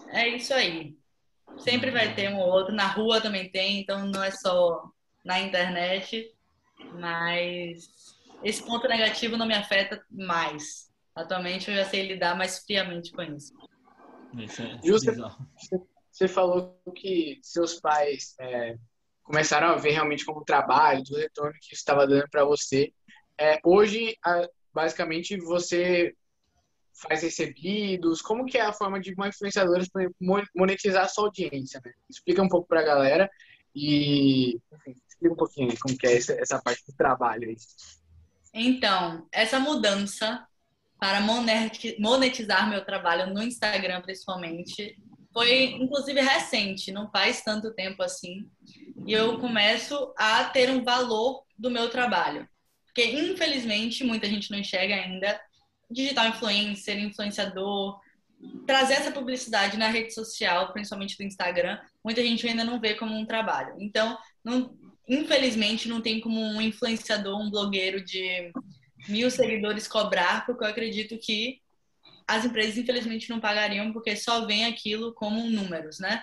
é 0.08 0.28
isso 0.28 0.52
aí. 0.52 0.96
Sempre 1.58 1.90
vai 1.90 2.14
ter 2.14 2.30
um 2.30 2.38
ou 2.38 2.48
outro. 2.48 2.74
Na 2.74 2.86
rua 2.86 3.20
também 3.20 3.50
tem, 3.50 3.80
então 3.80 4.06
não 4.06 4.22
é 4.22 4.30
só 4.30 4.90
na 5.24 5.40
internet. 5.40 6.34
Mas 6.98 7.88
esse 8.42 8.62
ponto 8.62 8.86
negativo 8.86 9.36
não 9.36 9.46
me 9.46 9.54
afeta 9.54 10.04
mais. 10.10 10.88
Atualmente 11.14 11.70
eu 11.70 11.76
já 11.76 11.84
sei 11.84 12.06
lidar 12.06 12.36
mais 12.36 12.58
friamente 12.60 13.12
com 13.12 13.22
isso. 13.22 13.52
Isso 14.36 14.62
é 14.62 14.78
Justo, 14.84 15.12
você 15.14 15.80
falou 16.26 16.80
que 16.96 17.38
seus 17.42 17.80
pais 17.80 18.34
é, 18.40 18.76
começaram 19.22 19.68
a 19.68 19.76
ver 19.76 19.90
realmente 19.90 20.24
como 20.24 20.44
trabalho, 20.44 21.04
do 21.04 21.16
retorno 21.16 21.52
que 21.60 21.74
isso 21.74 21.82
estava 21.82 22.06
dando 22.06 22.28
para 22.30 22.44
você. 22.44 22.92
É, 23.38 23.60
hoje, 23.62 24.16
basicamente, 24.72 25.36
você 25.36 26.14
faz 26.94 27.22
recebidos? 27.22 28.20
Como 28.20 28.44
que 28.44 28.58
é 28.58 28.62
a 28.62 28.72
forma 28.72 28.98
de 29.00 29.14
uma 29.14 29.28
influenciadora 29.28 29.84
monetizar 30.54 31.04
a 31.04 31.08
sua 31.08 31.26
audiência? 31.26 31.80
Né? 31.84 31.92
Explica 32.10 32.42
um 32.42 32.48
pouco 32.48 32.66
para 32.66 32.80
a 32.80 32.84
galera 32.84 33.30
e 33.74 34.56
enfim, 34.72 34.96
explica 35.08 35.34
um 35.34 35.36
pouquinho 35.36 35.78
como 35.78 35.96
que 35.96 36.06
é 36.06 36.16
essa, 36.16 36.32
essa 36.32 36.60
parte 36.60 36.84
do 36.86 36.92
trabalho 36.94 37.48
aí. 37.48 37.56
Então, 38.52 39.28
essa 39.30 39.60
mudança 39.60 40.44
para 40.98 41.20
monetizar 41.20 42.68
meu 42.68 42.84
trabalho 42.84 43.32
no 43.32 43.42
Instagram, 43.42 44.00
principalmente, 44.00 45.00
foi 45.32 45.72
inclusive 45.72 46.20
recente, 46.20 46.92
não 46.92 47.10
faz 47.10 47.42
tanto 47.42 47.74
tempo 47.74 48.02
assim. 48.02 48.48
E 49.06 49.12
eu 49.12 49.38
começo 49.38 50.12
a 50.16 50.44
ter 50.44 50.70
um 50.70 50.82
valor 50.82 51.44
do 51.56 51.70
meu 51.70 51.88
trabalho. 51.88 52.48
Porque, 52.86 53.04
infelizmente, 53.04 54.04
muita 54.04 54.26
gente 54.26 54.50
não 54.50 54.58
enxerga 54.58 54.94
ainda 54.94 55.40
digital 55.90 56.28
influencer, 56.28 56.98
influenciador, 56.98 57.98
trazer 58.66 58.94
essa 58.94 59.12
publicidade 59.12 59.76
na 59.76 59.88
rede 59.88 60.12
social, 60.12 60.72
principalmente 60.72 61.16
do 61.16 61.24
Instagram, 61.24 61.78
muita 62.04 62.22
gente 62.22 62.46
ainda 62.46 62.64
não 62.64 62.80
vê 62.80 62.94
como 62.94 63.16
um 63.16 63.26
trabalho. 63.26 63.74
Então, 63.78 64.16
não, 64.44 64.76
infelizmente, 65.08 65.88
não 65.88 66.00
tem 66.00 66.20
como 66.20 66.40
um 66.40 66.60
influenciador, 66.60 67.40
um 67.40 67.50
blogueiro 67.50 68.04
de 68.04 68.52
mil 69.08 69.30
seguidores 69.30 69.88
cobrar, 69.88 70.44
porque 70.44 70.64
eu 70.64 70.68
acredito 70.68 71.18
que 71.18 71.60
as 72.28 72.44
empresas 72.44 72.76
infelizmente 72.76 73.30
não 73.30 73.40
pagariam 73.40 73.90
porque 73.90 74.14
só 74.14 74.44
vem 74.44 74.66
aquilo 74.66 75.14
como 75.14 75.48
números, 75.48 75.98
né? 75.98 76.22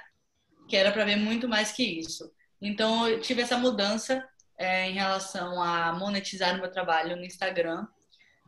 Que 0.67 0.77
era 0.77 0.91
para 0.91 1.03
ver 1.03 1.15
muito 1.15 1.49
mais 1.49 1.71
que 1.71 1.83
isso. 1.83 2.31
Então 2.61 3.09
eu 3.09 3.19
tive 3.19 3.41
essa 3.41 3.57
mudança 3.57 4.23
é, 4.57 4.89
em 4.89 4.93
relação 4.93 5.61
a 5.61 5.91
monetizar 5.93 6.55
o 6.55 6.59
meu 6.59 6.69
trabalho 6.69 7.15
no 7.15 7.25
Instagram. 7.25 7.87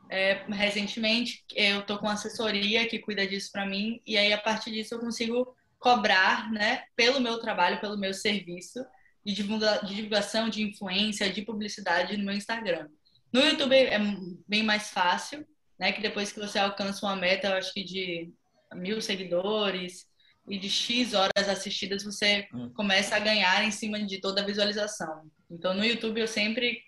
É, 0.09 0.45
recentemente 0.49 1.43
eu 1.53 1.81
tô 1.81 1.97
com 1.97 2.07
assessoria 2.07 2.87
que 2.87 2.99
cuida 2.99 3.27
disso 3.27 3.51
para 3.51 3.65
mim 3.65 4.01
e 4.05 4.17
aí 4.17 4.31
a 4.31 4.37
partir 4.37 4.71
disso 4.71 4.95
eu 4.95 4.99
consigo 4.99 5.53
cobrar, 5.79 6.49
né, 6.51 6.85
pelo 6.95 7.19
meu 7.19 7.39
trabalho, 7.39 7.81
pelo 7.81 7.97
meu 7.97 8.13
serviço 8.13 8.85
de, 9.25 9.33
divulga 9.33 9.79
de 9.83 9.95
divulgação, 9.95 10.47
de 10.47 10.63
influência, 10.63 11.29
de 11.29 11.41
publicidade 11.41 12.15
no 12.15 12.23
meu 12.23 12.35
Instagram. 12.35 12.87
No 13.33 13.41
YouTube 13.41 13.75
é 13.75 13.99
bem 14.47 14.63
mais 14.63 14.89
fácil, 14.89 15.45
né? 15.79 15.91
Que 15.91 16.01
depois 16.01 16.31
que 16.31 16.39
você 16.39 16.59
alcança 16.59 17.05
uma 17.05 17.15
meta, 17.15 17.47
eu 17.47 17.53
acho 17.53 17.73
que 17.73 17.83
de 17.83 18.33
mil 18.73 19.01
seguidores 19.01 20.05
e 20.47 20.57
de 20.57 20.69
X 20.69 21.13
horas 21.13 21.49
assistidas, 21.49 22.03
você 22.03 22.47
hum. 22.53 22.69
começa 22.73 23.15
a 23.15 23.19
ganhar 23.19 23.63
em 23.65 23.71
cima 23.71 24.03
de 24.03 24.19
toda 24.19 24.41
a 24.41 24.45
visualização. 24.45 25.29
Então, 25.49 25.73
no 25.73 25.83
YouTube 25.83 26.21
eu 26.21 26.27
sempre 26.27 26.83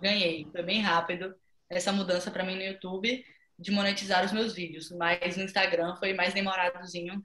ganhei, 0.00 0.46
foi 0.50 0.62
bem 0.62 0.80
rápido 0.80 1.34
essa 1.70 1.92
mudança 1.92 2.30
para 2.30 2.44
mim 2.44 2.56
no 2.56 2.62
YouTube 2.62 3.24
de 3.58 3.70
monetizar 3.70 4.24
os 4.24 4.32
meus 4.32 4.52
vídeos, 4.52 4.90
mas 4.90 5.36
no 5.36 5.44
Instagram 5.44 5.96
foi 5.96 6.12
mais 6.12 6.34
demoradozinho, 6.34 7.24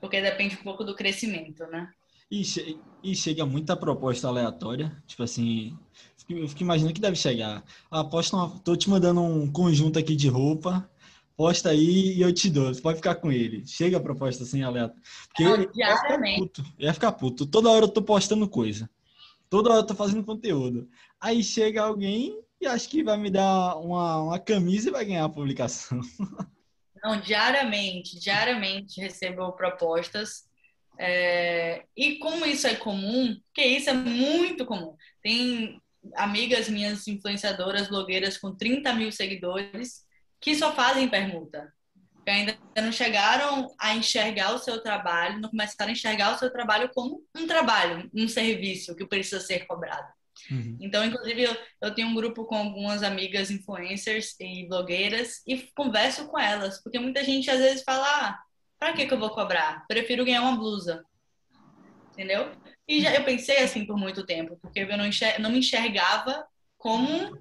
porque 0.00 0.20
depende 0.20 0.56
um 0.56 0.62
pouco 0.62 0.82
do 0.82 0.94
crescimento, 0.94 1.64
né? 1.66 1.90
E, 2.30 2.44
che 2.44 2.78
e 3.02 3.14
chega 3.14 3.46
muita 3.46 3.76
proposta 3.76 4.28
aleatória, 4.28 5.02
tipo 5.06 5.22
assim, 5.22 5.78
eu 6.28 6.48
fico 6.48 6.62
imaginando 6.62 6.94
que 6.94 7.00
deve 7.00 7.16
chegar. 7.16 7.62
Aposta 7.90 8.36
uma, 8.36 8.58
tô 8.60 8.76
te 8.76 8.90
mandando 8.90 9.22
um 9.22 9.50
conjunto 9.50 9.98
aqui 9.98 10.14
de 10.14 10.28
roupa, 10.28 10.88
posta 11.36 11.70
aí 11.70 12.16
e 12.16 12.20
eu 12.20 12.32
te 12.32 12.50
dou. 12.50 12.72
Você 12.72 12.80
pode 12.80 12.96
ficar 12.96 13.14
com 13.16 13.32
ele. 13.32 13.66
Chega 13.66 13.96
a 13.96 14.00
proposta 14.00 14.42
assim 14.42 14.62
aleatória. 14.62 15.02
Porque 15.28 15.44
Não, 15.44 15.54
ele 15.54 15.68
ia 15.74 15.96
ficar 15.96 16.18
puto. 16.36 16.64
Ia 16.78 16.94
ficar 16.94 17.12
puto. 17.12 17.46
Toda 17.46 17.70
hora 17.70 17.84
eu 17.84 17.88
tô 17.88 18.02
postando 18.02 18.48
coisa. 18.48 18.90
Toda 19.48 19.70
hora 19.70 19.80
eu 19.80 19.86
tô 19.86 19.94
fazendo 19.94 20.24
conteúdo. 20.24 20.88
Aí 21.20 21.42
chega 21.42 21.82
alguém 21.82 22.38
e 22.60 22.66
acha 22.66 22.88
que 22.88 23.02
vai 23.02 23.16
me 23.16 23.30
dar 23.30 23.76
uma, 23.76 24.22
uma 24.22 24.38
camisa 24.38 24.88
e 24.88 24.92
vai 24.92 25.04
ganhar 25.04 25.24
a 25.24 25.28
publicação. 25.28 26.00
Não, 27.02 27.20
diariamente, 27.20 28.18
diariamente 28.18 29.00
recebo 29.00 29.52
propostas. 29.52 30.48
É, 30.98 31.84
E 31.96 32.18
como 32.18 32.44
isso 32.44 32.66
é 32.66 32.74
comum, 32.74 33.36
porque 33.46 33.64
isso 33.64 33.88
é 33.88 33.92
muito 33.92 34.66
comum. 34.66 34.96
Tem 35.22 35.80
amigas 36.14 36.68
minhas 36.68 37.06
influenciadoras, 37.06 37.88
blogueiras 37.88 38.38
com 38.38 38.54
30 38.54 38.92
mil 38.94 39.12
seguidores 39.12 40.04
que 40.40 40.54
só 40.54 40.72
fazem 40.72 41.08
permuta. 41.08 41.72
Que 42.24 42.30
ainda 42.30 42.58
não 42.76 42.92
chegaram 42.92 43.74
a 43.78 43.94
enxergar 43.94 44.54
o 44.54 44.58
seu 44.58 44.82
trabalho, 44.82 45.40
não 45.40 45.48
começaram 45.48 45.90
a 45.90 45.92
enxergar 45.92 46.34
o 46.34 46.38
seu 46.38 46.50
trabalho 46.52 46.90
como 46.94 47.22
um 47.36 47.46
trabalho, 47.46 48.08
um 48.14 48.28
serviço 48.28 48.94
que 48.94 49.06
precisa 49.06 49.40
ser 49.40 49.66
cobrado. 49.66 50.08
Uhum. 50.50 50.76
Então, 50.80 51.04
inclusive, 51.04 51.42
eu, 51.42 51.56
eu 51.80 51.94
tenho 51.94 52.08
um 52.08 52.14
grupo 52.14 52.44
com 52.44 52.56
algumas 52.56 53.02
amigas 53.02 53.50
influencers 53.50 54.34
e 54.40 54.66
blogueiras 54.68 55.42
e 55.46 55.58
converso 55.74 56.26
com 56.28 56.38
elas, 56.38 56.82
porque 56.82 56.98
muita 56.98 57.24
gente 57.24 57.50
às 57.50 57.58
vezes 57.58 57.82
fala: 57.82 58.06
ah, 58.06 58.38
pra 58.78 58.92
que, 58.92 59.06
que 59.06 59.12
eu 59.12 59.18
vou 59.18 59.30
cobrar? 59.30 59.84
Prefiro 59.88 60.24
ganhar 60.24 60.42
uma 60.42 60.56
blusa. 60.56 61.04
Entendeu? 62.12 62.52
E 62.88 63.02
já, 63.02 63.14
eu 63.14 63.24
pensei 63.24 63.58
assim 63.58 63.84
por 63.84 63.98
muito 63.98 64.24
tempo, 64.24 64.58
porque 64.62 64.80
eu 64.80 64.96
não, 64.96 65.06
enxer, 65.06 65.38
não 65.40 65.50
me 65.50 65.58
enxergava 65.58 66.46
como 66.78 67.38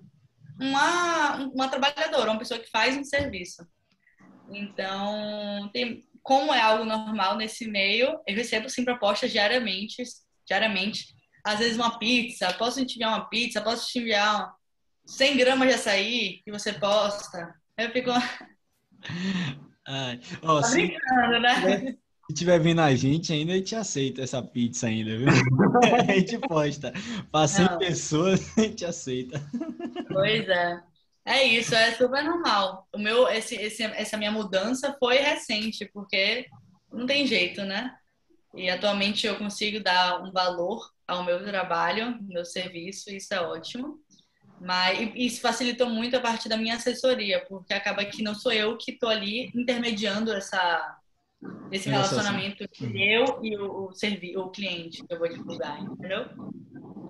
uma, 0.60 1.36
uma 1.54 1.70
trabalhadora, 1.70 2.32
uma 2.32 2.40
pessoa 2.40 2.60
que 2.60 2.70
faz 2.70 2.98
um 2.98 3.04
serviço. 3.04 3.66
Então, 4.50 5.70
tem, 5.74 6.06
como 6.22 6.54
é 6.54 6.62
algo 6.62 6.84
normal 6.84 7.38
nesse 7.38 7.68
meio, 7.68 8.20
eu 8.28 8.36
recebo 8.36 8.70
sim 8.70 8.84
propostas 8.84 9.32
diariamente, 9.32 10.04
diariamente 10.46 11.16
às 11.48 11.60
vezes 11.60 11.78
uma 11.78 11.98
pizza, 11.98 12.52
posso 12.54 12.86
te 12.86 12.96
enviar 12.96 13.12
uma 13.12 13.30
pizza, 13.30 13.62
posso 13.62 13.88
te 13.88 14.00
enviar 14.00 14.54
100 15.06 15.38
gramas 15.38 15.70
de 15.70 15.76
açaí 15.76 16.42
que 16.44 16.52
você 16.52 16.74
posta. 16.74 17.56
Eu 17.78 17.90
fico 17.92 18.12
Ai, 19.88 20.20
ó, 20.44 20.60
tá 20.60 20.70
brincando, 20.70 21.40
né? 21.40 21.98
Se 22.30 22.34
tiver 22.36 22.60
vindo 22.60 22.82
a 22.82 22.94
gente 22.94 23.32
ainda, 23.32 23.54
a 23.54 23.56
gente 23.56 23.76
aceita 23.76 24.22
essa 24.22 24.42
pizza 24.44 24.88
ainda, 24.88 25.18
viu? 25.18 25.28
A 26.10 26.14
gente 26.14 26.38
posta. 26.40 26.92
Para 27.32 27.48
100 27.48 27.66
Não. 27.66 27.78
pessoas, 27.78 28.42
a 28.58 28.62
gente 28.62 28.86
aceita. 28.86 29.42
Pois 30.12 30.48
é. 30.50 30.84
É 31.26 31.44
isso, 31.44 31.76
é 31.76 31.92
super 31.94 32.24
normal. 32.24 32.88
O 32.94 32.98
meu, 32.98 33.28
esse, 33.30 33.56
esse, 33.56 33.84
essa 33.84 34.18
minha 34.18 34.32
mudança 34.32 34.96
foi 35.00 35.18
recente, 35.18 35.90
porque 35.94 36.46
não 36.92 37.06
tem 37.06 37.28
jeito, 37.28 37.64
né? 37.64 37.96
E 38.56 38.70
atualmente 38.70 39.28
eu 39.28 39.38
consigo 39.38 39.82
dar 39.84 40.22
um 40.24 40.32
valor 40.32 40.90
ao 41.08 41.24
meu 41.24 41.44
trabalho, 41.44 42.18
meu 42.22 42.46
serviço, 42.46 43.10
isso 43.10 43.34
é 43.34 43.42
ótimo. 43.42 44.00
Mas 44.60 45.00
e 45.00 45.26
isso 45.26 45.42
facilitou 45.42 45.90
muito 45.90 46.16
a 46.18 46.22
parte 46.22 46.50
da 46.50 46.58
minha 46.58 46.76
assessoria, 46.76 47.46
porque 47.48 47.74
acaba 47.74 48.06
que 48.06 48.24
não 48.24 48.34
sou 48.34 48.52
eu 48.52 48.78
que 48.78 48.92
estou 48.92 49.10
ali 49.10 49.52
intermediando 49.54 50.34
essa, 50.34 50.98
esse 51.72 51.90
relacionamento 51.90 52.64
entre 52.64 53.14
eu 53.14 53.40
e 53.44 53.58
o, 53.58 53.88
o, 53.88 53.94
servi 53.94 54.36
o 54.38 54.50
cliente 54.50 55.06
que 55.06 55.14
eu 55.14 55.20
vou 55.20 55.30
divulgar, 55.30 55.82
entendeu? 55.82 56.26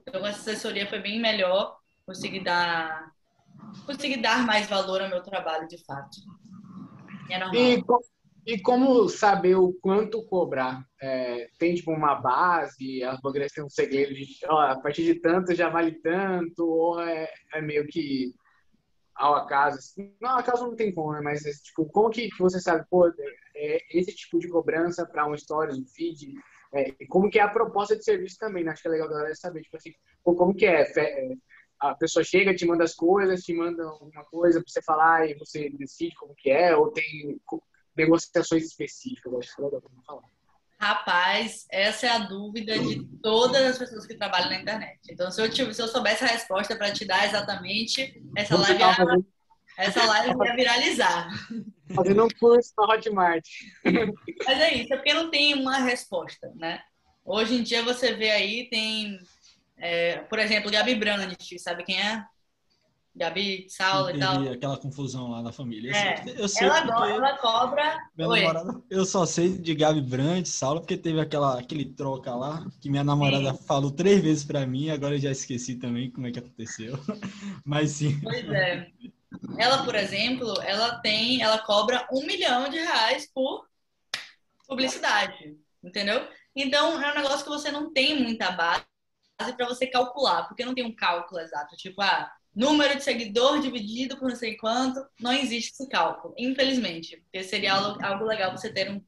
Então, 0.07 0.25
essa 0.25 0.51
assessoria 0.51 0.87
foi 0.87 0.99
bem 0.99 1.19
melhor, 1.19 1.77
consegui 2.05 2.43
dar, 2.43 3.11
consegui 3.85 4.17
dar 4.17 4.45
mais 4.45 4.67
valor 4.67 5.01
ao 5.01 5.09
meu 5.09 5.21
trabalho, 5.21 5.67
de 5.67 5.83
fato. 5.85 6.17
E 7.29 7.33
é. 7.33 7.75
E, 7.75 7.83
e 8.53 8.61
como 8.61 9.07
saber 9.09 9.55
o 9.55 9.73
quanto 9.81 10.25
cobrar? 10.25 10.83
É, 11.01 11.49
tem 11.59 11.75
tipo 11.75 11.91
uma 11.91 12.15
base, 12.15 13.03
as 13.03 13.19
blogueiras 13.21 13.51
têm 13.51 13.63
um 13.63 13.69
segredo 13.69 14.13
de 14.13 14.25
ó, 14.47 14.59
a 14.59 14.79
partir 14.79 15.03
de 15.03 15.15
tanto 15.15 15.53
já 15.53 15.69
vale 15.69 15.99
tanto, 16.01 16.65
ou 16.65 17.01
é, 17.01 17.29
é 17.53 17.61
meio 17.61 17.85
que 17.87 18.33
ao 19.17 19.35
acaso? 19.35 19.77
assim? 19.79 20.15
Não, 20.21 20.37
acaso 20.37 20.65
não 20.67 20.75
tem 20.75 20.93
como, 20.93 21.13
né? 21.13 21.21
Mas 21.21 21.41
tipo, 21.61 21.85
como 21.87 22.09
que 22.09 22.29
você 22.39 22.59
sabe, 22.59 22.85
pô, 22.89 23.07
é, 23.55 23.79
esse 23.97 24.15
tipo 24.15 24.39
de 24.39 24.47
cobrança 24.47 25.05
para 25.05 25.27
um 25.27 25.35
stories, 25.37 25.77
um 25.77 25.85
feed, 25.85 26.33
é, 26.73 26.91
como 27.07 27.29
que 27.29 27.39
é 27.39 27.43
a 27.43 27.49
proposta 27.49 27.95
de 27.95 28.03
serviço 28.03 28.37
também, 28.39 28.63
né? 28.63 28.71
Acho 28.71 28.81
que 28.81 28.87
é 28.87 28.91
legal 28.91 29.07
a 29.07 29.11
galera 29.11 29.35
saber, 29.35 29.61
tipo 29.61 29.77
assim, 29.77 29.93
pô, 30.23 30.35
como 30.35 30.53
que 30.55 30.65
é? 30.65 30.81
É, 30.97 31.33
A 31.79 31.95
pessoa 31.95 32.23
chega, 32.23 32.55
te 32.55 32.65
manda 32.65 32.83
as 32.83 32.93
coisas, 32.95 33.43
te 33.43 33.53
manda 33.53 33.83
alguma 33.83 34.23
coisa 34.25 34.59
para 34.61 34.69
você 34.69 34.81
falar 34.81 35.29
e 35.29 35.35
você 35.37 35.69
decide 35.71 36.15
como 36.15 36.35
que 36.35 36.49
é, 36.49 36.75
ou 36.75 36.91
tem 36.91 37.39
negociações 37.95 38.63
específicas? 38.65 39.33
Acho 39.33 39.55
que 39.55 39.61
é 39.61 39.65
legal 39.65 39.81
falar. 40.05 40.36
Rapaz, 40.79 41.65
essa 41.71 42.05
é 42.05 42.09
a 42.09 42.19
dúvida 42.19 42.77
de 42.77 43.03
todas 43.21 43.65
as 43.65 43.77
pessoas 43.79 44.05
que 44.05 44.15
trabalham 44.15 44.49
na 44.49 44.61
internet. 44.61 44.99
Então, 45.09 45.31
se 45.31 45.41
eu, 45.41 45.49
tive, 45.49 45.73
se 45.73 45.81
eu 45.81 45.87
soubesse 45.87 46.23
a 46.23 46.27
resposta 46.27 46.75
para 46.75 46.91
te 46.91 47.03
dar 47.03 47.25
exatamente, 47.25 48.21
essa 48.35 48.55
live, 48.55 48.79
ia, 48.79 49.25
essa 49.77 50.05
live 50.05 50.35
ia 50.45 50.55
viralizar. 50.55 51.29
fazendo 51.95 52.25
um 52.25 52.29
curso 52.39 52.73
na 52.77 52.93
Hotmart. 52.93 53.43
Mas 54.45 54.59
é 54.59 54.73
isso, 54.75 54.93
é 54.93 54.97
porque 54.97 55.13
não 55.13 55.31
tem 55.31 55.55
uma 55.55 55.79
resposta, 55.79 56.51
né? 56.55 56.81
Hoje 57.25 57.55
em 57.55 57.63
dia 57.63 57.81
você 57.81 58.13
vê 58.13 58.29
aí, 58.29 58.69
tem, 58.69 59.19
é, 59.77 60.19
por 60.19 60.37
exemplo, 60.37 60.71
Gabi 60.71 60.93
Brandt, 60.93 61.59
sabe 61.59 61.83
quem 61.83 61.99
é? 61.99 62.23
Gabi 63.17 63.65
Saulo 63.67 64.11
e 64.11 64.19
tal. 64.19 64.43
Aquela 64.51 64.77
confusão 64.77 65.29
lá 65.31 65.41
na 65.41 65.51
família. 65.51 65.91
É. 65.91 66.23
Eu 66.37 66.47
sei 66.47 66.67
Ela, 66.67 66.81
go- 66.81 67.05
ela 67.05 67.37
cobra. 67.37 67.97
minha 68.15 68.27
Oi. 68.29 68.41
namorada, 68.41 68.81
eu 68.89 69.05
só 69.05 69.25
sei 69.25 69.57
de 69.57 69.73
Gabi 69.73 70.01
Brandt, 70.01 70.47
Saulo, 70.47 70.81
porque 70.81 70.95
teve 70.95 71.19
aquela, 71.19 71.59
aquele 71.59 71.85
troca 71.85 72.35
lá, 72.35 72.65
que 72.79 72.89
minha 72.89 73.03
namorada 73.03 73.53
falou 73.53 73.91
três 73.91 74.21
vezes 74.21 74.43
pra 74.45 74.65
mim, 74.67 74.89
agora 74.89 75.15
eu 75.15 75.19
já 75.19 75.31
esqueci 75.31 75.75
também 75.75 76.11
como 76.11 76.27
é 76.27 76.31
que 76.31 76.39
aconteceu. 76.39 76.93
Mas 77.65 77.91
sim. 77.91 78.19
Pois 78.21 78.47
é. 78.49 78.87
Ela, 79.57 79.83
por 79.83 79.95
exemplo, 79.95 80.53
ela 80.61 80.99
tem, 80.99 81.41
ela 81.41 81.57
cobra 81.59 82.07
um 82.11 82.25
milhão 82.25 82.69
de 82.69 82.77
reais 82.77 83.27
por 83.33 83.65
publicidade, 84.67 85.57
entendeu? 85.83 86.27
Então 86.55 87.01
é 87.01 87.11
um 87.11 87.15
negócio 87.15 87.43
que 87.43 87.49
você 87.49 87.71
não 87.71 87.91
tem 87.91 88.21
muita 88.21 88.51
base 88.51 88.83
para 89.55 89.67
você 89.67 89.87
calcular, 89.87 90.47
porque 90.47 90.65
não 90.65 90.73
tem 90.73 90.85
um 90.85 90.95
cálculo 90.95 91.39
exato, 91.39 91.75
tipo, 91.77 92.01
ah, 92.01 92.31
número 92.57 92.95
de 92.95 93.03
seguidor 93.03 93.61
dividido 93.61 94.17
por 94.17 94.29
não 94.29 94.35
sei 94.35 94.57
quanto, 94.57 95.05
não 95.19 95.31
existe 95.31 95.73
esse 95.73 95.87
cálculo, 95.87 96.33
infelizmente, 96.35 97.17
porque 97.17 97.43
seria 97.43 97.75
algo, 97.75 98.03
algo 98.03 98.25
legal 98.25 98.51
você 98.51 98.73
ter 98.73 98.89
um, 98.89 98.99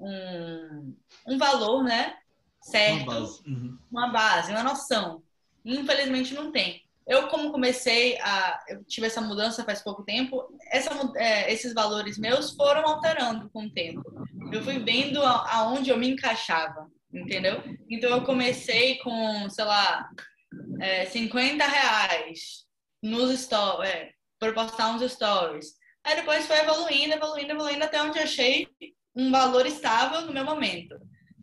um, 0.00 0.96
um, 1.28 1.36
valor, 1.36 1.84
né, 1.84 2.16
Uma 2.64 2.72
certo, 2.72 3.04
base. 3.04 3.42
Uhum. 3.46 3.78
uma 3.90 4.08
base, 4.08 4.50
uma 4.52 4.62
noção. 4.62 5.22
Infelizmente 5.62 6.32
não 6.32 6.50
tem. 6.50 6.82
Eu, 7.06 7.28
como 7.28 7.52
comecei 7.52 8.18
a. 8.20 8.64
Eu 8.68 8.82
tive 8.84 9.06
essa 9.06 9.20
mudança 9.20 9.64
faz 9.64 9.82
pouco 9.82 10.02
tempo, 10.02 10.48
essa, 10.72 10.90
é, 11.16 11.52
esses 11.52 11.74
valores 11.74 12.18
meus 12.18 12.52
foram 12.52 12.84
alterando 12.86 13.50
com 13.50 13.66
o 13.66 13.70
tempo. 13.70 14.02
Eu 14.50 14.62
fui 14.62 14.78
vendo 14.78 15.22
aonde 15.22 15.90
eu 15.90 15.98
me 15.98 16.08
encaixava, 16.08 16.90
entendeu? 17.12 17.62
Então 17.88 18.10
eu 18.10 18.24
comecei 18.24 18.98
com, 18.98 19.48
sei 19.50 19.64
lá, 19.64 20.08
é, 20.80 21.06
50 21.06 21.64
reais 21.64 22.64
nos 23.02 23.38
stories, 23.40 23.90
é, 23.90 24.10
para 24.38 24.52
postar 24.52 24.94
uns 24.94 25.12
stories. 25.12 25.74
Aí 26.04 26.16
depois 26.16 26.46
foi 26.46 26.58
evoluindo, 26.58 27.14
evoluindo, 27.14 27.52
evoluindo, 27.52 27.84
até 27.84 28.02
onde 28.02 28.18
achei 28.18 28.68
um 29.14 29.30
valor 29.30 29.66
estável 29.66 30.22
no 30.22 30.32
meu 30.32 30.44
momento. 30.44 30.96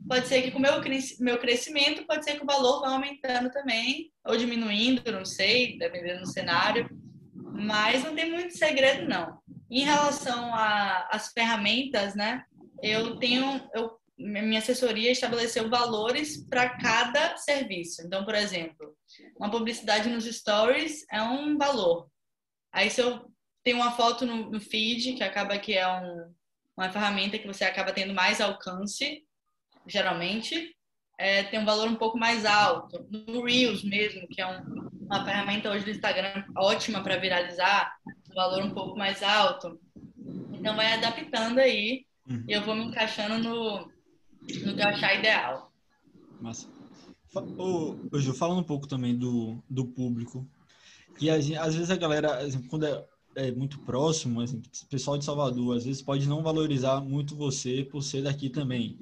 Pode 0.07 0.27
ser 0.27 0.41
que 0.41 0.51
com 0.51 0.59
o 0.59 0.61
meu, 0.61 0.73
meu 1.19 1.37
crescimento, 1.37 2.05
pode 2.05 2.23
ser 2.23 2.35
que 2.35 2.43
o 2.43 2.47
valor 2.47 2.81
vá 2.81 2.89
aumentando 2.89 3.49
também, 3.51 4.11
ou 4.25 4.37
diminuindo, 4.37 5.11
não 5.11 5.25
sei, 5.25 5.77
dependendo 5.77 6.21
do 6.21 6.31
cenário. 6.31 6.89
Mas 7.33 8.03
não 8.03 8.13
tem 8.13 8.29
muito 8.29 8.57
segredo, 8.57 9.07
não. 9.07 9.39
Em 9.71 9.83
relação 9.83 10.53
às 10.53 11.31
ferramentas, 11.31 12.15
né? 12.15 12.43
Eu 12.81 13.15
tenho. 13.17 13.69
Eu, 13.73 13.97
minha 14.17 14.59
assessoria 14.59 15.11
estabeleceu 15.11 15.69
valores 15.69 16.37
para 16.47 16.69
cada 16.77 17.35
serviço. 17.37 18.01
Então, 18.01 18.23
por 18.23 18.35
exemplo, 18.35 18.95
uma 19.37 19.49
publicidade 19.49 20.09
nos 20.09 20.25
stories 20.25 21.05
é 21.11 21.21
um 21.21 21.57
valor. 21.57 22.07
Aí, 22.71 22.89
se 22.89 23.01
eu 23.01 23.31
tenho 23.63 23.77
uma 23.77 23.91
foto 23.91 24.25
no, 24.25 24.51
no 24.51 24.59
feed, 24.59 25.13
que 25.13 25.23
acaba 25.23 25.57
que 25.57 25.73
é 25.73 25.87
um, 25.87 26.33
uma 26.77 26.91
ferramenta 26.91 27.37
que 27.37 27.47
você 27.47 27.63
acaba 27.63 27.91
tendo 27.91 28.13
mais 28.13 28.39
alcance, 28.39 29.23
geralmente, 29.87 30.75
é, 31.17 31.43
tem 31.43 31.59
um 31.59 31.65
valor 31.65 31.87
um 31.87 31.95
pouco 31.95 32.17
mais 32.17 32.45
alto. 32.45 33.05
No 33.09 33.43
Reels 33.43 33.83
mesmo, 33.83 34.27
que 34.27 34.41
é 34.41 34.47
um, 34.47 34.89
uma 35.01 35.25
ferramenta 35.25 35.69
hoje 35.69 35.85
do 35.85 35.91
Instagram 35.91 36.45
ótima 36.55 37.01
para 37.01 37.17
viralizar, 37.17 37.95
um 38.29 38.33
valor 38.33 38.63
um 38.63 38.73
pouco 38.73 38.97
mais 38.97 39.21
alto. 39.23 39.79
Então 40.53 40.75
vai 40.75 40.93
adaptando 40.93 41.59
aí 41.59 42.05
Uhum. 42.27 42.45
e 42.47 42.53
eu 42.53 42.61
vou 42.61 42.75
me 42.75 42.85
encaixando 42.85 43.37
no, 43.37 43.91
no 44.65 44.75
que 44.75 44.81
eu 44.81 44.87
achar 44.87 45.17
ideal. 45.19 45.71
Massa. 46.41 46.67
Ô, 47.57 47.95
ô 48.11 48.19
Ju, 48.19 48.33
falando 48.33 48.59
um 48.59 48.63
pouco 48.63 48.87
também 48.87 49.15
do, 49.15 49.57
do 49.69 49.85
público, 49.85 50.47
que 51.17 51.29
às 51.29 51.47
vezes 51.47 51.89
a 51.89 51.95
galera, 51.95 52.39
quando 52.69 52.85
é, 52.85 53.05
é 53.35 53.51
muito 53.51 53.79
próximo, 53.79 54.41
assim, 54.41 54.57
o 54.57 54.87
pessoal 54.87 55.17
de 55.17 55.25
Salvador, 55.25 55.77
às 55.77 55.85
vezes 55.85 56.01
pode 56.01 56.27
não 56.27 56.43
valorizar 56.43 57.01
muito 57.01 57.35
você 57.35 57.83
por 57.83 58.03
ser 58.03 58.23
daqui 58.23 58.49
também. 58.49 58.97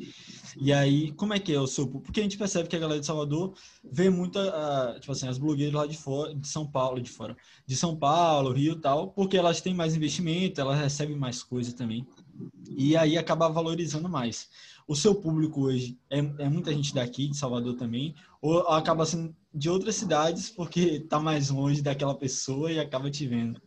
E 0.58 0.72
aí, 0.72 1.12
como 1.14 1.34
é 1.34 1.40
que 1.40 1.54
é 1.54 1.60
o 1.60 1.68
seu 1.68 1.86
público? 1.86 2.06
Porque 2.06 2.22
a 2.22 2.24
gente 2.24 2.38
percebe 2.38 2.70
que 2.70 2.76
a 2.76 2.80
galera 2.80 3.00
de 3.00 3.06
Salvador 3.06 3.54
vê 3.84 4.10
muito, 4.10 4.40
uh, 4.40 5.00
tipo 5.00 5.12
assim, 5.12 5.28
as 5.28 5.38
blogueiras 5.38 5.74
lá 5.74 5.86
de 5.86 5.98
fora, 5.98 6.34
de 6.34 6.48
São 6.48 6.66
Paulo, 6.66 7.02
de 7.02 7.10
fora, 7.10 7.36
de 7.66 7.76
São 7.76 7.96
Paulo, 7.96 8.54
Rio 8.54 8.74
e 8.74 8.80
tal, 8.80 9.10
porque 9.12 9.38
elas 9.38 9.60
têm 9.60 9.74
mais 9.74 9.96
investimento, 9.96 10.62
elas 10.62 10.80
recebem 10.80 11.18
mais 11.18 11.44
coisa 11.44 11.74
também. 11.74 12.08
E 12.70 12.96
aí 12.96 13.18
acaba 13.18 13.50
valorizando 13.50 14.08
mais. 14.08 14.50
O 14.92 14.96
seu 14.96 15.16
público 15.16 15.68
hoje 15.68 15.98
é, 16.10 16.18
é 16.18 16.50
muita 16.50 16.74
gente 16.74 16.94
daqui, 16.94 17.30
de 17.30 17.38
Salvador 17.38 17.76
também, 17.76 18.14
ou 18.42 18.60
acaba 18.68 19.06
sendo 19.06 19.34
de 19.54 19.70
outras 19.70 19.96
cidades 19.96 20.50
porque 20.50 21.00
tá 21.00 21.18
mais 21.18 21.50
longe 21.50 21.82
daquela 21.82 22.14
pessoa 22.14 22.70
e 22.70 22.78
acaba 22.78 23.10
te 23.10 23.26
vendo? 23.26 23.62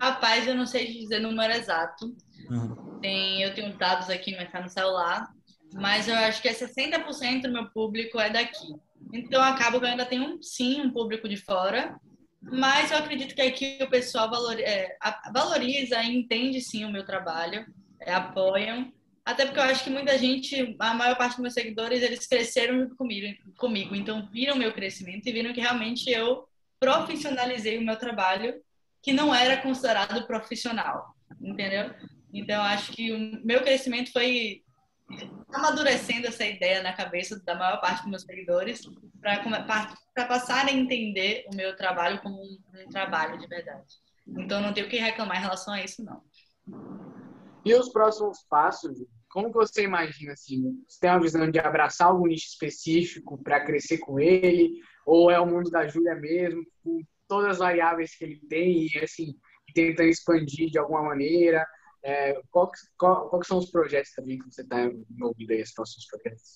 Rapaz, 0.00 0.46
eu 0.46 0.54
não 0.54 0.64
sei 0.64 0.90
dizer 0.90 1.18
o 1.18 1.28
número 1.28 1.52
exato. 1.52 2.16
Uhum. 2.48 2.98
Tem, 3.02 3.42
eu 3.42 3.54
tenho 3.54 3.76
dados 3.76 4.08
aqui, 4.08 4.34
mas 4.34 4.50
tá 4.50 4.62
no 4.62 4.70
celular. 4.70 5.30
Mas 5.74 6.08
eu 6.08 6.14
acho 6.14 6.40
que 6.40 6.48
é 6.48 6.54
60% 6.54 7.42
do 7.42 7.52
meu 7.52 7.66
público 7.66 8.18
é 8.18 8.30
daqui. 8.30 8.74
Então, 9.12 9.42
acabo 9.42 9.78
que 9.78 9.84
eu 9.84 9.90
ainda 9.90 10.06
tenho, 10.06 10.42
sim, 10.42 10.80
um 10.80 10.90
público 10.90 11.28
de 11.28 11.36
fora. 11.36 12.00
Mas 12.40 12.90
eu 12.90 12.96
acredito 12.96 13.34
que 13.34 13.42
aqui 13.42 13.76
o 13.82 13.90
pessoal 13.90 14.30
valor, 14.30 14.58
é, 14.58 14.96
valoriza 15.30 16.02
e 16.02 16.16
entende, 16.16 16.62
sim, 16.62 16.86
o 16.86 16.90
meu 16.90 17.04
trabalho. 17.04 17.66
É, 18.00 18.14
apoiam. 18.14 18.90
Até 19.24 19.46
porque 19.46 19.58
eu 19.58 19.64
acho 19.64 19.82
que 19.82 19.90
muita 19.90 20.18
gente, 20.18 20.76
a 20.78 20.94
maior 20.94 21.16
parte 21.16 21.32
dos 21.32 21.40
meus 21.40 21.54
seguidores, 21.54 22.02
eles 22.02 22.26
cresceram 22.26 22.90
comigo, 22.94 23.26
comigo. 23.56 23.94
Então, 23.94 24.28
viram 24.30 24.56
meu 24.56 24.72
crescimento 24.72 25.26
e 25.26 25.32
viram 25.32 25.54
que 25.54 25.60
realmente 25.60 26.10
eu 26.10 26.46
profissionalizei 26.78 27.78
o 27.78 27.82
meu 27.82 27.96
trabalho 27.96 28.60
que 29.02 29.12
não 29.12 29.34
era 29.34 29.56
considerado 29.62 30.26
profissional, 30.26 31.14
entendeu? 31.40 31.94
Então, 32.32 32.62
acho 32.62 32.92
que 32.92 33.12
o 33.12 33.46
meu 33.46 33.62
crescimento 33.62 34.12
foi 34.12 34.62
amadurecendo 35.52 36.26
essa 36.26 36.44
ideia 36.44 36.82
na 36.82 36.92
cabeça 36.92 37.38
da 37.44 37.54
maior 37.54 37.80
parte 37.80 38.02
dos 38.02 38.10
meus 38.10 38.22
seguidores 38.22 38.82
para 39.20 40.26
passar 40.26 40.66
a 40.66 40.72
entender 40.72 41.46
o 41.52 41.56
meu 41.56 41.76
trabalho 41.76 42.20
como 42.20 42.42
um, 42.42 42.58
um, 42.74 42.88
trabalho 42.88 43.38
de 43.38 43.46
verdade. 43.46 43.94
Então, 44.26 44.60
não 44.60 44.72
tenho 44.72 44.86
o 44.86 44.90
que 44.90 44.96
reclamar 44.96 45.38
em 45.38 45.42
relação 45.42 45.72
a 45.72 45.82
isso, 45.82 46.02
não. 46.04 46.22
E 47.64 47.74
os 47.74 47.90
próximos 47.90 48.44
passos? 48.48 49.04
Como 49.30 49.50
você 49.50 49.82
imagina 49.82 50.32
assim? 50.32 50.62
Você 50.86 51.00
tem 51.00 51.10
uma 51.10 51.20
visão 51.20 51.50
de 51.50 51.58
abraçar 51.58 52.08
algum 52.08 52.26
nicho 52.26 52.46
específico 52.46 53.42
para 53.42 53.64
crescer 53.64 53.98
com 53.98 54.20
ele? 54.20 54.70
Ou 55.06 55.30
é 55.30 55.40
o 55.40 55.46
mundo 55.46 55.70
da 55.70 55.86
Júlia 55.86 56.14
mesmo? 56.14 56.62
todas 57.28 57.52
as 57.52 57.58
variáveis 57.58 58.16
que 58.16 58.24
ele 58.24 58.40
tem 58.48 58.86
e 58.86 58.98
assim 58.98 59.34
tentando 59.74 60.08
expandir 60.08 60.70
de 60.70 60.78
alguma 60.78 61.02
maneira. 61.02 61.66
É, 62.02 62.40
qual, 62.50 62.70
qual, 62.98 63.30
qual 63.30 63.42
são 63.42 63.58
os 63.58 63.70
projetos 63.70 64.12
também 64.12 64.38
que 64.38 64.44
você 64.44 64.60
está 64.60 64.84
envolvido 64.84 65.52
aí, 65.52 65.62
os 65.62 65.72
próximos 65.72 66.06
projetos? 66.06 66.54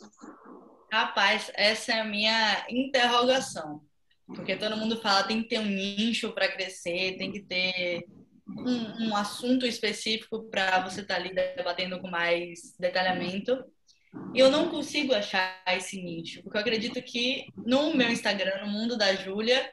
Rapaz, 0.93 1.51
essa 1.55 1.93
é 1.93 2.01
a 2.01 2.05
minha 2.05 2.67
interrogação. 2.69 3.83
Porque 4.27 4.57
todo 4.57 4.77
mundo 4.77 5.01
fala 5.01 5.27
tem 5.27 5.43
que 5.43 5.49
ter 5.49 5.59
um 5.59 5.65
nicho 5.65 6.33
para 6.33 6.53
crescer, 6.53 7.17
tem 7.17 7.33
que 7.33 7.41
ter 7.41 8.07
um, 8.49 9.09
um 9.09 9.17
assunto 9.17 9.67
específico 9.67 10.45
para 10.45 10.81
você 10.81 11.01
estar 11.01 11.15
tá 11.15 11.21
ali 11.21 11.35
debatendo 11.35 12.01
com 12.01 12.09
mais 12.09 12.75
detalhamento. 12.79 13.65
E 14.35 14.39
eu 14.39 14.51
não 14.51 14.69
consigo 14.69 15.15
achar 15.15 15.63
esse 15.69 16.01
nicho, 16.03 16.43
porque 16.43 16.57
eu 16.57 16.61
acredito 16.61 17.01
que 17.03 17.47
no 17.57 17.95
meu 17.95 18.11
Instagram, 18.11 18.65
no 18.65 18.71
mundo 18.71 18.97
da 18.97 19.15
Júlia, 19.15 19.71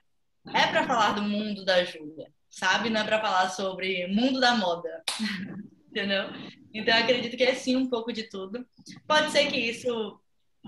é 0.54 0.68
para 0.68 0.86
falar 0.86 1.14
do 1.14 1.24
mundo 1.24 1.64
da 1.64 1.84
Júlia, 1.84 2.32
sabe? 2.50 2.90
Não 2.90 3.02
é 3.02 3.04
para 3.04 3.22
falar 3.22 3.50
sobre 3.50 4.08
mundo 4.08 4.40
da 4.40 4.56
moda, 4.56 5.04
entendeu? 5.90 6.26
Então, 6.74 6.94
eu 6.94 7.04
acredito 7.04 7.38
que 7.38 7.44
é 7.44 7.56
sim 7.56 7.78
um 7.78 7.90
pouco 7.90 8.12
de 8.12 8.24
tudo. 8.24 8.66
Pode 9.08 9.32
ser 9.32 9.48
que 9.48 9.58
isso 9.58 10.20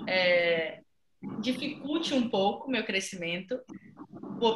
é, 0.08 0.80
dificulte 1.42 2.14
um 2.14 2.30
pouco 2.30 2.72
meu 2.72 2.86
crescimento, 2.86 3.60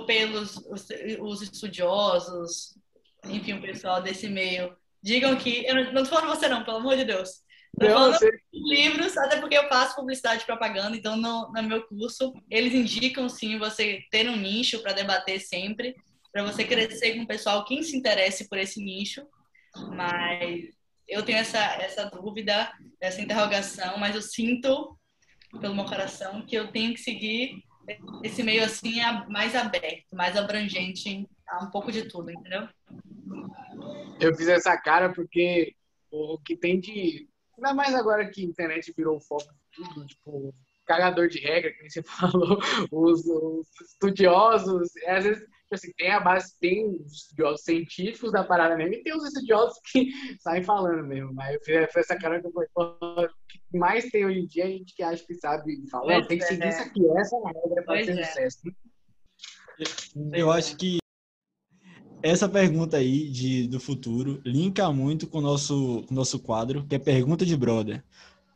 pelos 0.05 0.57
os, 0.67 0.87
os, 1.19 1.41
estudiosos, 1.41 2.77
enfim, 3.25 3.53
o 3.53 3.61
pessoal 3.61 4.01
desse 4.01 4.27
meio, 4.27 4.75
digam 5.01 5.35
que. 5.35 5.65
Eu 5.65 5.75
não, 5.75 5.93
não 5.93 6.03
tô 6.03 6.09
falando 6.09 6.29
você, 6.29 6.47
não, 6.47 6.63
pelo 6.63 6.77
amor 6.77 6.95
de 6.95 7.05
Deus. 7.05 7.41
Não, 7.79 8.11
livros, 8.53 9.17
até 9.17 9.37
porque 9.39 9.57
eu 9.57 9.67
faço 9.69 9.95
publicidade 9.95 10.43
e 10.43 10.45
propaganda, 10.45 10.95
então 10.95 11.15
no, 11.15 11.51
no 11.53 11.63
meu 11.63 11.87
curso 11.87 12.33
eles 12.49 12.73
indicam 12.73 13.29
sim 13.29 13.57
você 13.57 14.03
ter 14.11 14.29
um 14.29 14.35
nicho 14.35 14.81
para 14.81 14.91
debater 14.91 15.39
sempre, 15.39 15.95
para 16.33 16.43
você 16.43 16.65
crescer 16.65 17.15
com 17.15 17.23
o 17.23 17.27
pessoal 17.27 17.63
que 17.63 17.81
se 17.81 17.95
interesse 17.95 18.49
por 18.49 18.57
esse 18.57 18.83
nicho. 18.83 19.25
Mas 19.95 20.65
eu 21.07 21.23
tenho 21.23 21.37
essa, 21.37 21.59
essa 21.81 22.05
dúvida, 22.05 22.71
essa 22.99 23.21
interrogação, 23.21 23.97
mas 23.97 24.15
eu 24.15 24.21
sinto 24.21 24.97
pelo 25.59 25.75
meu 25.75 25.85
coração 25.85 26.45
que 26.45 26.55
eu 26.55 26.71
tenho 26.71 26.93
que 26.93 26.99
seguir 26.99 27.63
esse 28.23 28.43
meio 28.43 28.63
assim 28.63 28.95
mais 29.29 29.55
aberto, 29.55 30.15
mais 30.15 30.37
abrangente, 30.37 31.27
um 31.61 31.69
pouco 31.69 31.91
de 31.91 32.07
tudo, 32.07 32.31
entendeu? 32.31 32.67
Eu 34.19 34.35
fiz 34.35 34.47
essa 34.47 34.77
cara 34.77 35.11
porque 35.11 35.75
o 36.11 36.37
que 36.39 36.55
tem 36.55 36.79
de 36.79 37.27
Ainda 37.61 37.75
mais 37.75 37.93
agora 37.93 38.27
que 38.29 38.41
a 38.41 38.45
internet 38.45 38.91
virou 38.97 39.17
o 39.17 39.21
foco 39.21 39.43
de 39.43 39.59
tudo, 39.71 40.07
tipo, 40.07 40.55
cagador 40.85 41.27
de 41.27 41.39
regra, 41.39 41.71
que 41.71 41.89
você 41.89 42.01
falou, 42.03 42.59
os, 42.91 43.23
os 43.25 43.67
estudiosos, 43.81 44.89
às 45.05 45.23
vezes, 45.23 45.39
tipo 45.43 45.75
assim, 45.75 45.91
tem 45.93 46.11
a 46.11 46.19
base, 46.19 46.57
tem 46.59 46.89
os 46.89 47.13
estudiosos 47.13 47.63
científicos 47.63 48.31
da 48.31 48.43
parada 48.43 48.75
mesmo, 48.75 48.95
e 48.95 49.03
tem 49.03 49.15
os 49.15 49.25
estudiosos 49.27 49.79
que 49.91 50.09
saem 50.41 50.63
falando 50.63 51.05
mesmo, 51.05 51.31
mas 51.35 51.53
eu 51.53 51.61
fiz 51.61 51.95
essa 51.97 52.17
cara 52.17 52.41
que 52.41 52.47
eu 52.47 52.51
falei, 52.51 52.69
o 52.75 53.27
que 53.47 53.77
mais 53.77 54.09
tem 54.09 54.25
hoje 54.25 54.39
em 54.39 54.47
dia, 54.47 54.65
a 54.65 54.69
gente 54.69 54.95
que 54.95 55.03
acha 55.03 55.23
que 55.23 55.35
sabe 55.35 55.87
falar, 55.89 56.25
tem 56.25 56.39
que 56.39 56.45
seguir 56.45 56.63
é. 56.63 56.69
isso 56.69 56.81
aqui, 56.81 57.09
essa 57.17 57.35
é 57.35 57.39
a 57.39 57.61
regra 57.61 57.83
para 57.83 58.05
ter 58.05 58.19
é. 58.19 58.25
sucesso. 58.25 58.61
Eu 60.33 60.51
acho 60.51 60.75
que 60.77 61.00
essa 62.23 62.47
pergunta 62.47 62.97
aí 62.97 63.29
de, 63.29 63.67
do 63.67 63.79
futuro 63.79 64.41
linka 64.45 64.91
muito 64.91 65.27
com 65.27 65.39
o 65.39 65.41
nosso, 65.41 66.03
com 66.07 66.13
nosso 66.13 66.39
quadro, 66.39 66.85
que 66.85 66.95
é 66.95 66.99
Pergunta 66.99 67.45
de 67.45 67.57
Brother. 67.57 68.03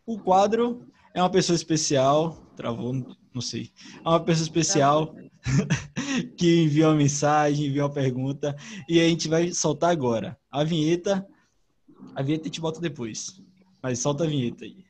O 0.06 0.20
quadro 0.20 0.88
é 1.14 1.22
uma 1.22 1.30
pessoa 1.30 1.56
especial, 1.56 2.34
travou, 2.56 2.94
não 3.34 3.42
sei. 3.42 3.72
É 4.04 4.10
uma 4.10 4.20
pessoa 4.20 4.44
especial 4.44 5.16
que 6.38 6.64
enviou 6.64 6.92
uma 6.92 6.98
mensagem, 6.98 7.68
enviou 7.68 7.88
uma 7.88 7.94
pergunta, 7.94 8.56
e 8.88 9.00
a 9.00 9.08
gente 9.08 9.28
vai 9.28 9.52
soltar 9.52 9.92
agora. 9.92 10.38
A 10.52 10.64
vinheta, 10.64 11.28
a 12.16 12.22
vinheta 12.22 12.44
a 12.44 12.48
gente 12.48 12.62
bota 12.62 12.80
depois, 12.80 13.42
mas 13.82 14.00
solta 14.00 14.26
a 14.26 14.28
vinheta 14.28 14.66
aí. 14.66 14.86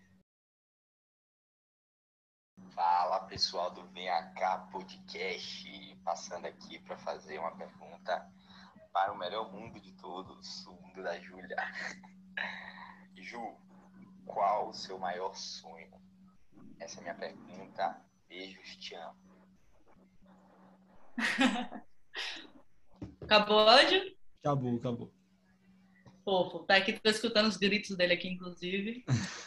Fala 2.74 3.22
pessoal 3.22 3.72
do 3.72 3.84
VH 3.84 4.70
Podcast, 4.70 5.98
passando 6.04 6.46
aqui 6.46 6.78
para 6.80 6.98
fazer 6.98 7.40
uma 7.40 7.52
pergunta 7.52 8.30
para 8.96 9.12
o 9.12 9.18
melhor 9.18 9.52
mundo 9.52 9.78
de 9.82 9.92
todos, 9.92 10.66
o 10.68 10.72
mundo 10.72 11.04
da 11.04 11.20
Júlia. 11.20 11.58
Ju, 13.18 13.54
qual 14.26 14.70
o 14.70 14.74
seu 14.74 14.98
maior 14.98 15.36
sonho? 15.36 15.92
Essa 16.80 17.00
é 17.00 17.00
a 17.00 17.04
minha 17.04 17.16
pergunta. 17.16 18.02
Beijos, 18.30 18.78
te 18.78 18.96
amo. 18.96 19.20
acabou 23.22 23.58
o 23.58 23.70
áudio? 23.70 24.16
Acabou, 24.40 24.78
acabou. 24.78 25.14
Fofo. 26.24 26.60
Tá 26.60 26.78
aqui, 26.78 26.94
tô 26.94 27.10
escutando 27.10 27.48
os 27.48 27.58
gritos 27.58 27.98
dele 27.98 28.14
aqui, 28.14 28.30
inclusive. 28.30 29.04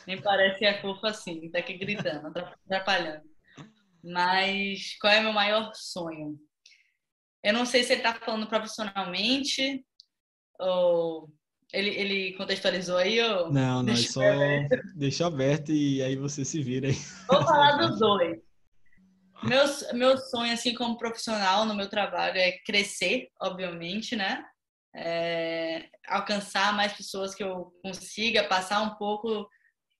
Nem 0.07 0.21
parece 0.21 0.59
que 0.59 0.67
é 0.67 0.79
fofo 0.83 1.07
assim, 1.07 1.51
tá 1.51 1.61
aqui 1.61 1.79
gritando, 1.79 2.27
atrapalhando. 2.27 3.25
Mas 4.05 4.95
qual 5.01 5.11
é 5.11 5.23
meu 5.23 5.33
maior 5.33 5.73
sonho? 5.75 6.39
Eu 7.42 7.53
não 7.53 7.64
sei 7.64 7.83
se 7.85 7.92
ele 7.92 8.01
está 8.01 8.14
falando 8.14 8.48
profissionalmente 8.48 9.85
ou 10.59 11.31
ele, 11.72 11.90
ele 11.90 12.33
contextualizou 12.37 12.96
aí 12.96 13.20
ou 13.20 13.53
Não, 13.53 13.83
não, 13.83 13.92
é 13.92 13.96
só 13.96 14.22
aberto. 14.22 14.77
deixou 14.96 15.27
aberto 15.27 15.70
e 15.70 16.03
aí 16.03 16.16
você 16.16 16.44
se 16.44 16.62
vira 16.62 16.88
aí. 16.88 16.94
Vou 17.29 17.42
falar 17.44 17.77
dos 17.77 17.98
dois. 18.01 18.38
Meu, 19.42 19.64
meu 19.94 20.18
sonho, 20.18 20.53
assim, 20.53 20.74
como 20.74 20.98
profissional 20.98 21.64
no 21.64 21.74
meu 21.74 21.88
trabalho 21.88 22.38
é 22.38 22.59
crescer, 22.64 23.29
obviamente, 23.40 24.16
né? 24.16 24.44
É, 24.96 25.88
alcançar 26.09 26.72
mais 26.72 26.92
pessoas 26.92 27.35
que 27.35 27.44
eu 27.44 27.72
consiga 27.85 28.48
passar 28.48 28.83
um 28.83 28.96
pouco 28.96 29.48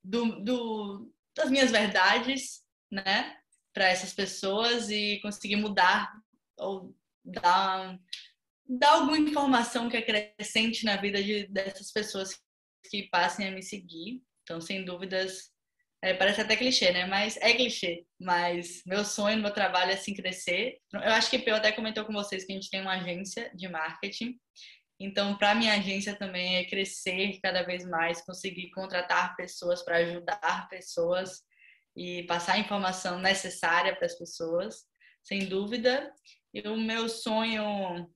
do, 0.03 0.43
do 0.43 1.13
das 1.37 1.51
minhas 1.51 1.71
verdades, 1.71 2.63
né? 2.91 3.37
Para 3.73 3.87
essas 3.89 4.13
pessoas 4.13 4.91
e 4.91 5.21
conseguir 5.23 5.57
mudar 5.57 6.11
ou 6.59 6.93
dar, 7.33 7.99
dar 8.67 8.93
alguma 8.93 9.19
informação 9.19 9.89
que 9.89 9.97
acrescente 9.97 10.85
na 10.85 10.97
vida 10.97 11.23
de, 11.23 11.47
dessas 11.49 11.93
pessoas 11.93 12.39
que 12.91 13.09
passem 13.11 13.49
a 13.49 13.51
me 13.51 13.63
seguir. 13.63 14.23
Então, 14.43 14.61
sem 14.61 14.85
dúvidas, 14.85 15.53
É, 16.01 16.15
parece 16.15 16.41
até 16.41 16.55
clichê, 16.57 16.93
né? 16.93 17.07
Mas 17.07 17.37
é 17.39 17.53
clichê. 17.55 18.07
Mas 18.21 18.83
meu 18.87 19.05
sonho 19.05 19.43
meu 19.43 19.51
trabalho 19.53 19.91
é 19.91 19.95
assim 19.95 20.15
crescer. 20.15 20.79
Eu 20.93 21.13
acho 21.13 21.29
que 21.29 21.39
o 21.39 21.45
Peu 21.45 21.57
até 21.57 21.73
comentou 21.73 22.05
com 22.05 22.13
vocês 22.13 22.45
que 22.45 22.53
a 22.53 22.55
gente 22.55 22.71
tem 22.71 22.81
uma 22.81 22.95
agência 23.01 23.51
de 23.53 23.69
marketing. 23.69 24.39
Então, 25.01 25.37
para 25.37 25.57
minha 25.57 25.75
agência 25.75 26.15
também 26.15 26.57
é 26.57 26.65
crescer 26.65 27.41
cada 27.43 27.63
vez 27.65 27.85
mais, 27.85 28.25
conseguir 28.25 28.71
contratar 28.71 29.35
pessoas 29.37 29.85
para 29.85 29.97
ajudar 29.99 30.69
pessoas 30.69 31.43
e 31.97 32.23
passar 32.25 32.55
a 32.55 32.59
informação 32.61 33.19
necessária 33.21 33.95
para 33.97 34.07
as 34.07 34.17
pessoas, 34.17 34.85
sem 35.25 35.49
dúvida. 35.49 36.13
E 36.53 36.61
o 36.67 36.77
meu 36.77 37.09
sonho, 37.09 38.11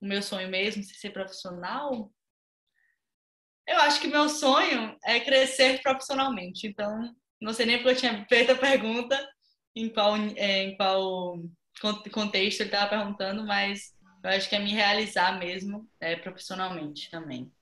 o 0.00 0.06
meu 0.06 0.22
sonho 0.22 0.48
mesmo, 0.48 0.82
de 0.82 0.94
ser 0.94 1.10
profissional, 1.10 2.12
eu 3.66 3.76
acho 3.78 4.00
que 4.00 4.06
meu 4.06 4.28
sonho 4.28 4.96
é 5.04 5.18
crescer 5.18 5.82
profissionalmente. 5.82 6.66
Então, 6.66 7.14
não 7.40 7.52
sei 7.52 7.66
nem 7.66 7.78
porque 7.78 7.90
eu 7.90 7.96
tinha 7.96 8.26
feito 8.26 8.52
a 8.52 8.56
pergunta, 8.56 9.18
em 9.74 9.88
qual, 9.88 10.16
é, 10.16 10.62
em 10.64 10.76
qual 10.76 11.38
contexto 12.12 12.60
ele 12.60 12.68
estava 12.68 12.90
perguntando, 12.90 13.44
mas 13.44 13.94
eu 14.22 14.30
acho 14.30 14.48
que 14.48 14.56
é 14.56 14.58
me 14.58 14.72
realizar 14.72 15.38
mesmo 15.38 15.88
é, 16.00 16.16
profissionalmente 16.16 17.10
também. 17.10 17.52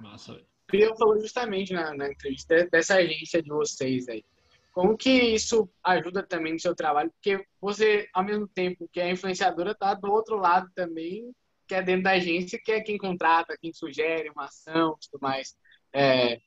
Massa. 0.00 0.44
Eu 0.72 0.96
falou 0.96 1.20
justamente 1.20 1.72
na, 1.72 1.94
na 1.94 2.10
entrevista 2.10 2.66
dessa 2.70 2.96
agência 2.96 3.42
de 3.42 3.50
vocês 3.50 4.08
aí. 4.08 4.24
Como 4.72 4.96
que 4.96 5.10
isso 5.10 5.70
ajuda 5.84 6.22
também 6.22 6.54
no 6.54 6.60
seu 6.60 6.74
trabalho? 6.74 7.12
Porque 7.12 7.46
você, 7.60 8.08
ao 8.12 8.24
mesmo 8.24 8.48
tempo 8.48 8.88
que 8.90 9.00
é 9.00 9.10
influenciadora, 9.10 9.74
tá 9.74 9.94
do 9.94 10.10
outro 10.10 10.36
lado 10.36 10.68
também 10.74 11.30
que 11.72 11.74
é 11.74 11.82
dentro 11.82 12.02
da 12.02 12.12
agência, 12.12 12.60
que 12.62 12.72
é 12.72 12.80
quem 12.80 12.98
contrata, 12.98 13.56
quem 13.60 13.72
sugere 13.72 14.28
uma 14.30 14.44
ação 14.44 14.96
tudo 15.00 15.20
mais. 15.22 15.56
É, 15.92 16.38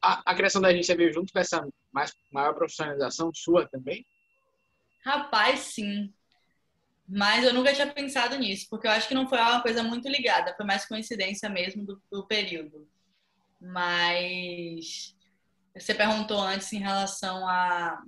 a, 0.00 0.30
a, 0.30 0.34
criação 0.34 0.62
da 0.62 0.68
agência 0.68 0.96
veio 0.96 1.12
junto 1.12 1.32
com 1.32 1.38
essa 1.38 1.66
mais, 1.92 2.12
maior 2.32 2.54
profissionalização 2.54 3.30
sua 3.34 3.68
também? 3.68 4.06
Rapaz, 5.04 5.60
sim. 5.60 6.12
Mas 7.06 7.44
eu 7.44 7.52
nunca 7.52 7.74
tinha 7.74 7.92
pensado 7.92 8.38
nisso, 8.38 8.66
porque 8.70 8.86
eu 8.86 8.90
acho 8.90 9.08
que 9.08 9.14
não 9.14 9.28
foi 9.28 9.38
uma 9.38 9.60
coisa 9.60 9.82
muito 9.82 10.08
ligada, 10.08 10.54
foi 10.56 10.64
mais 10.64 10.86
coincidência 10.86 11.48
mesmo 11.48 11.84
do, 11.84 12.00
do 12.10 12.26
período. 12.26 12.88
Mas 13.60 15.14
você 15.74 15.94
perguntou 15.94 16.40
antes 16.40 16.72
em 16.72 16.78
relação 16.78 17.46
à 17.46 18.02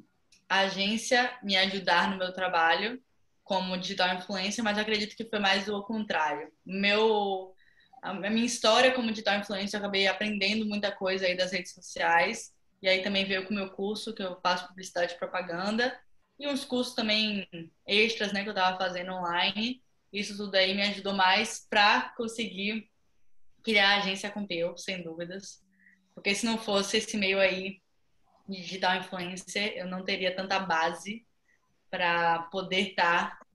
agência 0.48 1.38
me 1.42 1.56
ajudar 1.56 2.10
no 2.10 2.18
meu 2.18 2.32
trabalho 2.32 3.00
como 3.42 3.76
digital 3.76 4.14
influencer, 4.14 4.62
mas 4.62 4.78
acredito 4.78 5.16
que 5.16 5.28
foi 5.28 5.38
mais 5.38 5.68
o 5.68 5.82
contrário. 5.82 6.52
Meu, 6.64 7.54
a 8.02 8.12
minha 8.12 8.46
história 8.46 8.92
como 8.92 9.10
digital 9.10 9.38
influencer, 9.38 9.78
eu 9.78 9.82
acabei 9.82 10.06
aprendendo 10.06 10.66
muita 10.66 10.92
coisa 10.92 11.26
aí 11.26 11.36
das 11.36 11.52
redes 11.52 11.72
sociais, 11.72 12.54
e 12.80 12.88
aí 12.88 13.02
também 13.02 13.24
veio 13.24 13.44
com 13.44 13.52
o 13.52 13.56
meu 13.56 13.70
curso, 13.70 14.14
que 14.14 14.22
eu 14.22 14.40
faço 14.40 14.68
publicidade 14.68 15.14
e 15.14 15.18
propaganda, 15.18 15.98
e 16.38 16.48
uns 16.48 16.64
cursos 16.64 16.94
também 16.94 17.48
extras, 17.86 18.32
né, 18.32 18.42
que 18.42 18.48
eu 18.48 18.52
estava 18.54 18.76
fazendo 18.76 19.12
online. 19.12 19.82
Isso 20.12 20.36
tudo 20.36 20.54
aí 20.56 20.74
me 20.74 20.82
ajudou 20.82 21.14
mais 21.14 21.66
para 21.70 22.12
conseguir 22.16 22.90
criar 23.62 23.90
a 23.90 23.98
agência 23.98 24.30
com 24.30 24.46
Peu, 24.46 24.76
sem 24.76 25.02
dúvidas. 25.02 25.62
Porque 26.14 26.34
se 26.34 26.44
não 26.44 26.58
fosse 26.58 26.98
esse 26.98 27.16
meio 27.16 27.40
aí 27.40 27.80
de 28.48 28.60
digital 28.60 28.96
influencer, 28.96 29.74
eu 29.76 29.86
não 29.86 30.04
teria 30.04 30.34
tanta 30.34 30.58
base 30.58 31.26
para 31.90 32.44
poder 32.44 32.90
estar 32.90 33.38
tá, 33.38 33.46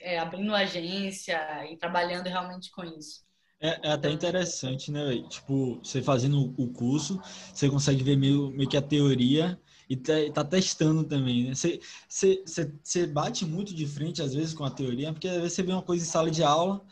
é, 0.00 0.18
abrindo 0.18 0.54
agência 0.54 1.38
e 1.70 1.76
trabalhando 1.76 2.26
realmente 2.26 2.70
com 2.70 2.84
isso. 2.84 3.24
É, 3.60 3.88
é 3.88 3.92
até 3.92 4.10
interessante, 4.10 4.90
né? 4.90 5.22
Tipo, 5.28 5.78
você 5.82 6.02
fazendo 6.02 6.52
o 6.58 6.72
curso, 6.72 7.20
você 7.54 7.70
consegue 7.70 8.02
ver 8.02 8.16
meio, 8.16 8.50
meio 8.50 8.68
que 8.68 8.76
a 8.76 8.82
teoria 8.82 9.56
e 9.88 9.96
tá, 9.96 10.14
tá 10.34 10.44
testando 10.44 11.04
também, 11.04 11.44
né? 11.44 11.54
Você, 11.54 11.80
você, 12.08 12.42
você, 12.44 12.72
você 12.82 13.06
bate 13.06 13.44
muito 13.44 13.72
de 13.72 13.86
frente, 13.86 14.20
às 14.20 14.34
vezes, 14.34 14.52
com 14.52 14.64
a 14.64 14.70
teoria, 14.70 15.12
porque 15.12 15.28
às 15.28 15.36
vezes 15.36 15.52
você 15.52 15.62
vê 15.62 15.72
uma 15.72 15.82
coisa 15.82 16.04
em 16.04 16.08
sala 16.08 16.28
de 16.28 16.42
aula, 16.42 16.84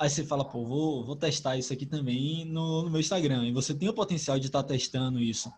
aí 0.00 0.08
você 0.08 0.24
fala, 0.24 0.44
pô, 0.44 0.64
vou, 0.64 1.04
vou 1.04 1.14
testar 1.14 1.58
isso 1.58 1.72
aqui 1.74 1.84
também 1.84 2.46
no, 2.46 2.82
no 2.82 2.90
meu 2.90 3.00
Instagram. 3.00 3.46
E 3.46 3.52
você 3.52 3.74
tem 3.74 3.88
o 3.88 3.94
potencial 3.94 4.38
de 4.38 4.46
estar 4.46 4.62
tá 4.62 4.68
testando 4.70 5.20
isso. 5.20 5.52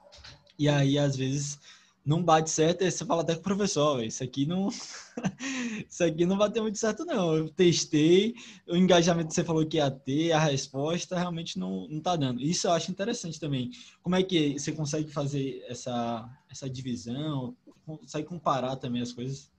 E 0.59 0.69
aí, 0.69 0.99
às 0.99 1.17
vezes, 1.17 1.61
não 2.05 2.21
bate 2.21 2.51
certo, 2.51 2.83
aí 2.83 2.91
você 2.91 3.05
fala 3.07 3.23
até 3.23 3.35
com 3.35 3.41
o 3.41 3.45
professor, 3.45 4.05
isso 4.05 4.25
aqui 4.25 4.45
não 4.45 4.69
isso 5.89 6.03
aqui 6.03 6.27
não 6.27 6.37
bateu 6.37 6.65
muito 6.65 6.77
certo 6.77 7.05
não. 7.05 7.37
Eu 7.37 7.49
testei, 7.51 8.35
o 8.67 8.77
engajamento 8.77 9.29
que 9.29 9.35
você 9.35 9.45
falou 9.45 9.65
que 9.65 9.77
ia 9.77 9.89
ter, 9.89 10.33
a 10.33 10.41
resposta 10.41 11.17
realmente 11.17 11.57
não 11.57 11.87
não 11.87 12.01
tá 12.01 12.17
dando. 12.17 12.43
Isso 12.43 12.67
eu 12.67 12.73
acho 12.73 12.91
interessante 12.91 13.39
também. 13.39 13.71
Como 14.03 14.17
é 14.17 14.23
que 14.25 14.59
você 14.59 14.73
consegue 14.73 15.13
fazer 15.13 15.65
essa 15.69 16.29
essa 16.51 16.69
divisão, 16.69 17.57
consegue 17.87 18.27
comparar 18.27 18.75
também 18.75 19.01
as 19.03 19.13
coisas? 19.13 19.51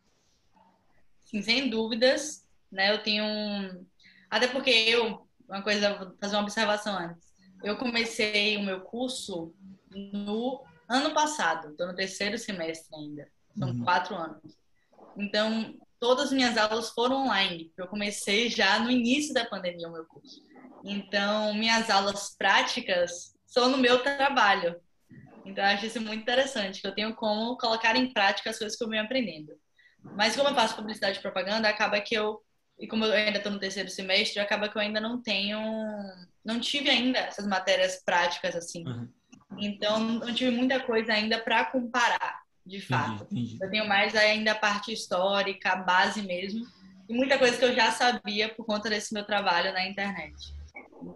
Sim, 1.23 1.41
sem 1.41 1.69
dúvidas, 1.69 2.45
né? 2.69 2.91
Eu 2.91 3.01
tenho. 3.01 3.23
Até 4.33 4.47
porque 4.47 4.69
eu 4.69 5.27
uma 5.47 5.61
coisa, 5.61 5.95
vou 5.95 6.15
fazer 6.19 6.35
uma 6.35 6.41
observação 6.41 6.97
antes. 6.97 7.31
Eu 7.63 7.77
comecei 7.77 8.57
o 8.57 8.63
meu 8.63 8.81
curso 8.81 9.53
no 9.91 10.63
ano 10.89 11.13
passado, 11.13 11.69
estou 11.69 11.87
no 11.87 11.95
terceiro 11.95 12.37
semestre 12.37 12.95
ainda. 12.95 13.27
São 13.57 13.69
uhum. 13.69 13.83
quatro 13.83 14.15
anos. 14.15 14.57
Então, 15.15 15.77
todas 15.99 16.25
as 16.25 16.31
minhas 16.31 16.57
aulas 16.57 16.89
foram 16.89 17.25
online. 17.25 17.71
Eu 17.77 17.87
comecei 17.87 18.49
já 18.49 18.79
no 18.79 18.89
início 18.89 19.33
da 19.33 19.45
pandemia 19.45 19.87
o 19.87 19.93
meu 19.93 20.05
curso. 20.05 20.43
Então, 20.83 21.53
minhas 21.53 21.89
aulas 21.89 22.35
práticas 22.35 23.35
são 23.45 23.69
no 23.69 23.77
meu 23.77 24.01
trabalho. 24.01 24.75
Então, 25.45 25.63
eu 25.63 25.71
acho 25.71 25.85
isso 25.85 26.01
muito 26.01 26.21
interessante, 26.21 26.81
que 26.81 26.87
eu 26.87 26.95
tenho 26.95 27.15
como 27.15 27.57
colocar 27.57 27.95
em 27.95 28.11
prática 28.11 28.49
as 28.49 28.57
coisas 28.57 28.77
que 28.77 28.83
eu 28.83 28.89
venho 28.89 29.03
aprendendo. 29.03 29.53
Mas 30.15 30.35
como 30.35 30.49
eu 30.49 30.55
faço 30.55 30.75
publicidade 30.75 31.19
e 31.19 31.21
propaganda, 31.21 31.69
acaba 31.69 32.01
que 32.01 32.15
eu 32.15 32.41
e 32.79 32.87
como 32.87 33.05
eu 33.05 33.13
ainda 33.13 33.37
estou 33.37 33.51
no 33.51 33.59
terceiro 33.59 33.89
semestre, 33.89 34.39
acaba 34.39 34.67
que 34.67 34.77
eu 34.77 34.81
ainda 34.81 34.99
não 34.99 35.21
tenho, 35.21 35.59
não 36.43 36.59
tive 36.59 36.89
ainda 36.89 37.19
essas 37.19 37.47
matérias 37.47 38.01
práticas 38.03 38.55
assim. 38.55 38.85
Uhum. 38.85 39.07
Então, 39.57 39.99
não 39.99 40.33
tive 40.33 40.51
muita 40.51 40.79
coisa 40.79 41.13
ainda 41.13 41.39
para 41.39 41.65
comparar, 41.65 42.41
de 42.65 42.81
fato. 42.81 43.23
Entendi, 43.25 43.41
entendi. 43.41 43.57
Eu 43.61 43.69
tenho 43.69 43.87
mais 43.87 44.15
ainda 44.15 44.51
a 44.51 44.55
parte 44.55 44.91
histórica, 44.91 45.71
a 45.71 45.75
base 45.75 46.21
mesmo, 46.23 46.65
e 47.07 47.13
muita 47.13 47.37
coisa 47.37 47.57
que 47.57 47.65
eu 47.65 47.75
já 47.75 47.91
sabia 47.91 48.49
por 48.49 48.65
conta 48.65 48.89
desse 48.89 49.13
meu 49.13 49.23
trabalho 49.23 49.71
na 49.71 49.87
internet. 49.87 50.33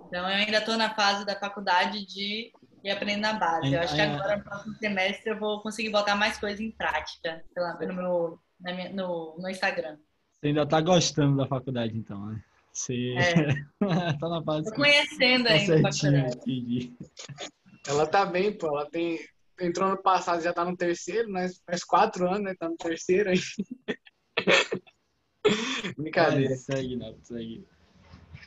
Então, 0.07 0.29
eu 0.29 0.35
ainda 0.35 0.57
estou 0.57 0.77
na 0.77 0.93
fase 0.93 1.25
da 1.25 1.39
faculdade 1.39 2.05
de 2.05 2.51
ir 2.83 2.91
aprendendo 2.91 3.21
na 3.21 3.33
base. 3.33 3.73
Eu 3.73 3.81
acho 3.81 3.95
que 3.95 4.01
agora, 4.01 4.37
no 4.37 4.43
próximo 4.43 4.75
semestre, 4.75 5.31
eu 5.31 5.39
vou 5.39 5.61
conseguir 5.61 5.89
botar 5.89 6.15
mais 6.15 6.37
coisa 6.37 6.61
em 6.61 6.71
prática 6.71 7.43
no 7.55 7.93
meu 7.93 8.39
minha, 8.59 8.91
no, 8.91 9.37
no 9.39 9.49
Instagram. 9.49 9.97
Você 10.39 10.47
ainda 10.47 10.63
está 10.63 10.79
gostando 10.81 11.37
da 11.37 11.47
faculdade, 11.47 11.97
então, 11.97 12.27
né? 12.27 12.43
Você 12.71 13.15
é. 13.17 13.55
tá 14.19 14.29
na 14.29 14.39
base. 14.39 14.69
Tô 14.69 14.75
conhecendo 14.75 15.45
tá 15.45 15.51
ainda 15.51 15.75
a 15.75 15.91
faculdade. 15.91 16.37
Entendi. 16.37 16.93
Ela 17.87 18.05
tá 18.05 18.25
bem, 18.25 18.55
pô. 18.55 18.67
Ela 18.67 18.89
tem. 18.89 19.19
Entrou 19.59 19.89
no 19.89 19.97
passado, 19.97 20.43
já 20.43 20.53
tá 20.53 20.63
no 20.63 20.77
terceiro, 20.77 21.31
né? 21.31 21.49
Faz 21.65 21.83
quatro 21.83 22.27
anos, 22.27 22.43
né? 22.43 22.53
Tá 22.59 22.69
no 22.69 22.77
terceiro 22.77 23.31
aí. 23.31 23.39
Brincadeira. 25.97 26.49
Vai, 26.49 26.57
segue, 26.57 26.95
né? 26.95 27.15
Segue. 27.23 27.67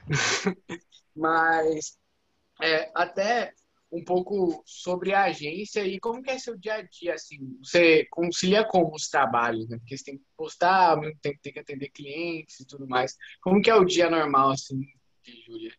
Mas 1.16 1.98
é, 2.62 2.88
até 2.94 3.52
um 3.92 4.04
pouco 4.04 4.62
sobre 4.64 5.12
a 5.12 5.24
agência 5.24 5.84
e 5.84 5.98
como 5.98 6.22
que 6.22 6.30
é 6.30 6.38
seu 6.38 6.56
dia 6.56 6.74
a 6.74 6.82
dia, 6.82 7.14
assim, 7.14 7.58
você 7.62 8.06
concilia 8.10 8.64
como 8.64 8.94
os 8.94 9.08
trabalhos, 9.08 9.68
né? 9.68 9.78
Porque 9.78 9.96
você 9.96 10.04
tem 10.04 10.18
que 10.18 10.24
postar, 10.36 10.90
ao 10.90 11.00
mesmo 11.00 11.18
tempo 11.20 11.40
tem 11.42 11.52
que 11.52 11.58
atender 11.58 11.90
clientes 11.90 12.60
e 12.60 12.66
tudo 12.66 12.86
mais. 12.86 13.16
Como 13.42 13.60
que 13.60 13.70
é 13.70 13.74
o 13.74 13.84
dia 13.84 14.08
normal, 14.08 14.50
assim, 14.50 14.80
de 15.24 15.42
Júlia? 15.44 15.74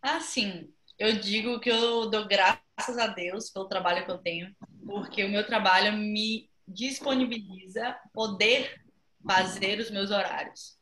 Assim, 0.00 0.72
eu 0.98 1.18
digo 1.20 1.60
que 1.60 1.70
eu 1.70 2.08
dou 2.08 2.26
graças 2.26 2.96
a 2.98 3.08
Deus 3.08 3.50
pelo 3.50 3.68
trabalho 3.68 4.04
que 4.04 4.10
eu 4.10 4.18
tenho, 4.18 4.54
porque 4.86 5.22
o 5.24 5.28
meu 5.28 5.46
trabalho 5.46 5.92
me 5.92 6.48
disponibiliza 6.66 7.96
poder 8.12 8.80
fazer 9.26 9.78
os 9.78 9.90
meus 9.90 10.10
horários. 10.10 10.76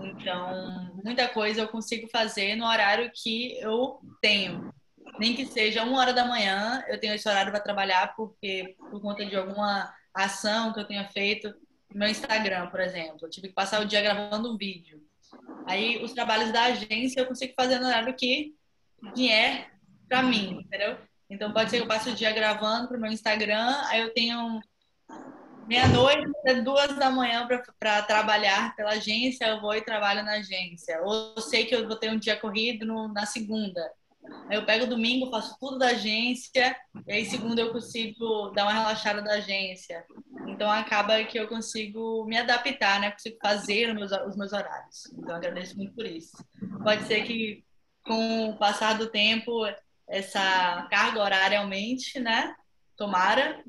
Então, 0.00 0.94
muita 1.04 1.28
coisa 1.28 1.62
eu 1.62 1.68
consigo 1.68 2.08
fazer 2.08 2.56
no 2.56 2.66
horário 2.66 3.10
que 3.14 3.58
eu 3.58 4.00
tenho. 4.20 4.72
Nem 5.18 5.34
que 5.34 5.46
seja 5.46 5.82
uma 5.82 5.98
hora 5.98 6.12
da 6.12 6.24
manhã, 6.24 6.84
eu 6.88 6.98
tenho 6.98 7.14
esse 7.14 7.28
horário 7.28 7.50
para 7.50 7.60
trabalhar, 7.60 8.14
porque 8.14 8.76
por 8.90 9.00
conta 9.00 9.24
de 9.26 9.36
alguma 9.36 9.92
ação 10.14 10.72
que 10.72 10.80
eu 10.80 10.86
tenha 10.86 11.08
feito 11.08 11.48
no 11.92 11.98
meu 12.00 12.08
Instagram, 12.08 12.68
por 12.68 12.80
exemplo. 12.80 13.18
Eu 13.22 13.30
tive 13.30 13.48
que 13.48 13.54
passar 13.54 13.80
o 13.80 13.86
dia 13.86 14.00
gravando 14.00 14.52
um 14.52 14.56
vídeo. 14.56 15.02
Aí, 15.66 16.02
os 16.02 16.12
trabalhos 16.12 16.52
da 16.52 16.64
agência 16.64 17.20
eu 17.20 17.26
consigo 17.26 17.52
fazer 17.54 17.78
no 17.78 17.86
horário 17.86 18.14
que 18.14 18.54
vier 19.14 19.70
para 20.08 20.22
mim, 20.22 20.60
entendeu? 20.64 20.96
Então 21.30 21.52
pode 21.52 21.70
ser 21.70 21.76
que 21.76 21.82
eu 21.82 21.88
passe 21.88 22.08
o 22.08 22.14
dia 22.14 22.32
gravando 22.32 22.88
pro 22.88 22.98
meu 22.98 23.12
Instagram, 23.12 23.82
aí 23.88 24.00
eu 24.00 24.14
tenho 24.14 24.60
meia-noite, 25.66 26.26
duas 26.64 26.96
da 26.96 27.10
manhã 27.10 27.46
para 27.78 28.02
trabalhar 28.02 28.74
pela 28.74 28.92
agência, 28.92 29.46
eu 29.46 29.60
vou 29.60 29.74
e 29.74 29.82
trabalho 29.82 30.24
na 30.24 30.36
agência. 30.36 31.02
Ou 31.02 31.34
eu 31.36 31.42
sei 31.42 31.66
que 31.66 31.74
eu 31.74 31.86
vou 31.86 31.96
ter 31.96 32.10
um 32.10 32.18
dia 32.18 32.36
corrido 32.36 32.86
no, 32.86 33.08
na 33.08 33.26
segunda, 33.26 33.92
eu 34.50 34.64
pego 34.64 34.86
domingo, 34.86 35.30
faço 35.30 35.56
tudo 35.58 35.78
da 35.78 35.88
agência, 35.88 36.76
e 37.06 37.12
aí 37.12 37.24
segunda 37.24 37.60
eu 37.60 37.72
consigo 37.72 38.50
dar 38.50 38.64
uma 38.64 38.72
relaxada 38.72 39.22
da 39.22 39.34
agência. 39.34 40.04
Então 40.46 40.70
acaba 40.70 41.22
que 41.24 41.38
eu 41.38 41.46
consigo 41.48 42.24
me 42.24 42.36
adaptar, 42.36 43.00
né? 43.00 43.10
Consigo 43.10 43.38
fazer 43.42 43.88
os 43.88 43.94
meus, 43.94 44.12
os 44.12 44.36
meus 44.36 44.52
horários. 44.52 45.06
Então 45.18 45.34
agradeço 45.34 45.76
muito 45.76 45.94
por 45.94 46.06
isso. 46.06 46.36
Pode 46.82 47.04
ser 47.04 47.24
que 47.24 47.64
com 48.04 48.50
o 48.50 48.58
passar 48.58 48.94
do 48.96 49.08
tempo 49.08 49.66
essa 50.08 50.86
carga 50.90 51.20
horária 51.20 51.60
aumente, 51.60 52.18
né? 52.18 52.54
Tomara. 52.96 53.62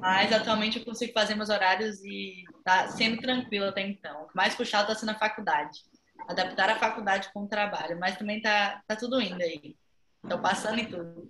Mas 0.00 0.32
atualmente 0.32 0.78
eu 0.78 0.84
consigo 0.84 1.12
fazer 1.12 1.34
meus 1.34 1.48
horários 1.48 2.02
e 2.04 2.44
tá 2.64 2.88
sendo 2.88 3.20
tranquilo 3.20 3.66
até 3.66 3.80
então. 3.80 4.24
O 4.24 4.28
mais 4.34 4.54
puxado 4.54 4.84
está 4.84 4.94
sendo 4.94 5.16
a 5.16 5.18
faculdade. 5.18 5.80
Adaptar 6.28 6.70
a 6.70 6.78
faculdade 6.78 7.30
com 7.32 7.44
o 7.44 7.48
trabalho. 7.48 7.98
Mas 7.98 8.16
também 8.16 8.40
tá, 8.40 8.82
tá 8.86 8.96
tudo 8.96 9.20
indo 9.20 9.42
aí. 9.42 9.76
Estou 10.22 10.38
passando 10.38 10.78
em 10.78 10.86
tudo. 10.86 11.28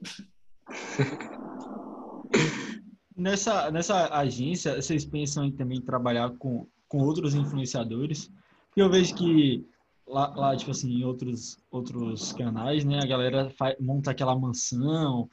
Nessa, 3.17 3.71
nessa 3.71 4.09
agência, 4.17 4.81
vocês 4.81 5.05
pensam 5.05 5.45
em 5.45 5.53
também 5.53 5.81
trabalhar 5.81 6.31
com, 6.39 6.67
com 6.89 6.99
outros 6.99 7.35
influenciadores? 7.35 8.31
Porque 8.69 8.81
eu 8.81 8.91
vejo 8.91 9.15
que 9.15 9.67
lá, 10.07 10.35
lá, 10.35 10.57
tipo 10.57 10.71
assim, 10.71 10.91
em 10.91 11.05
outros, 11.05 11.59
outros 11.71 12.33
canais, 12.33 12.85
né, 12.85 13.01
a 13.03 13.07
galera 13.07 13.51
faz, 13.51 13.77
monta 13.79 14.11
aquela 14.11 14.35
mansão, 14.35 15.29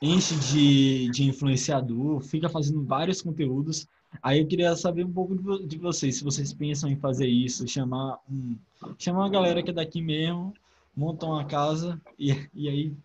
enche 0.00 0.36
de, 0.36 1.10
de 1.10 1.24
influenciador, 1.24 2.20
fica 2.20 2.48
fazendo 2.48 2.84
vários 2.84 3.20
conteúdos. 3.20 3.86
Aí 4.22 4.40
eu 4.40 4.46
queria 4.46 4.74
saber 4.74 5.04
um 5.04 5.12
pouco 5.12 5.36
de, 5.36 5.66
de 5.66 5.78
vocês, 5.78 6.16
se 6.16 6.24
vocês 6.24 6.52
pensam 6.52 6.90
em 6.90 6.96
fazer 6.96 7.26
isso, 7.26 7.68
chamar 7.68 8.18
um, 8.30 8.56
chamar 8.98 9.20
uma 9.20 9.30
galera 9.30 9.62
que 9.62 9.70
é 9.70 9.72
daqui 9.72 10.00
mesmo, 10.00 10.52
monta 10.96 11.26
uma 11.26 11.44
casa 11.44 12.00
e, 12.18 12.48
e 12.54 12.68
aí 12.68 12.96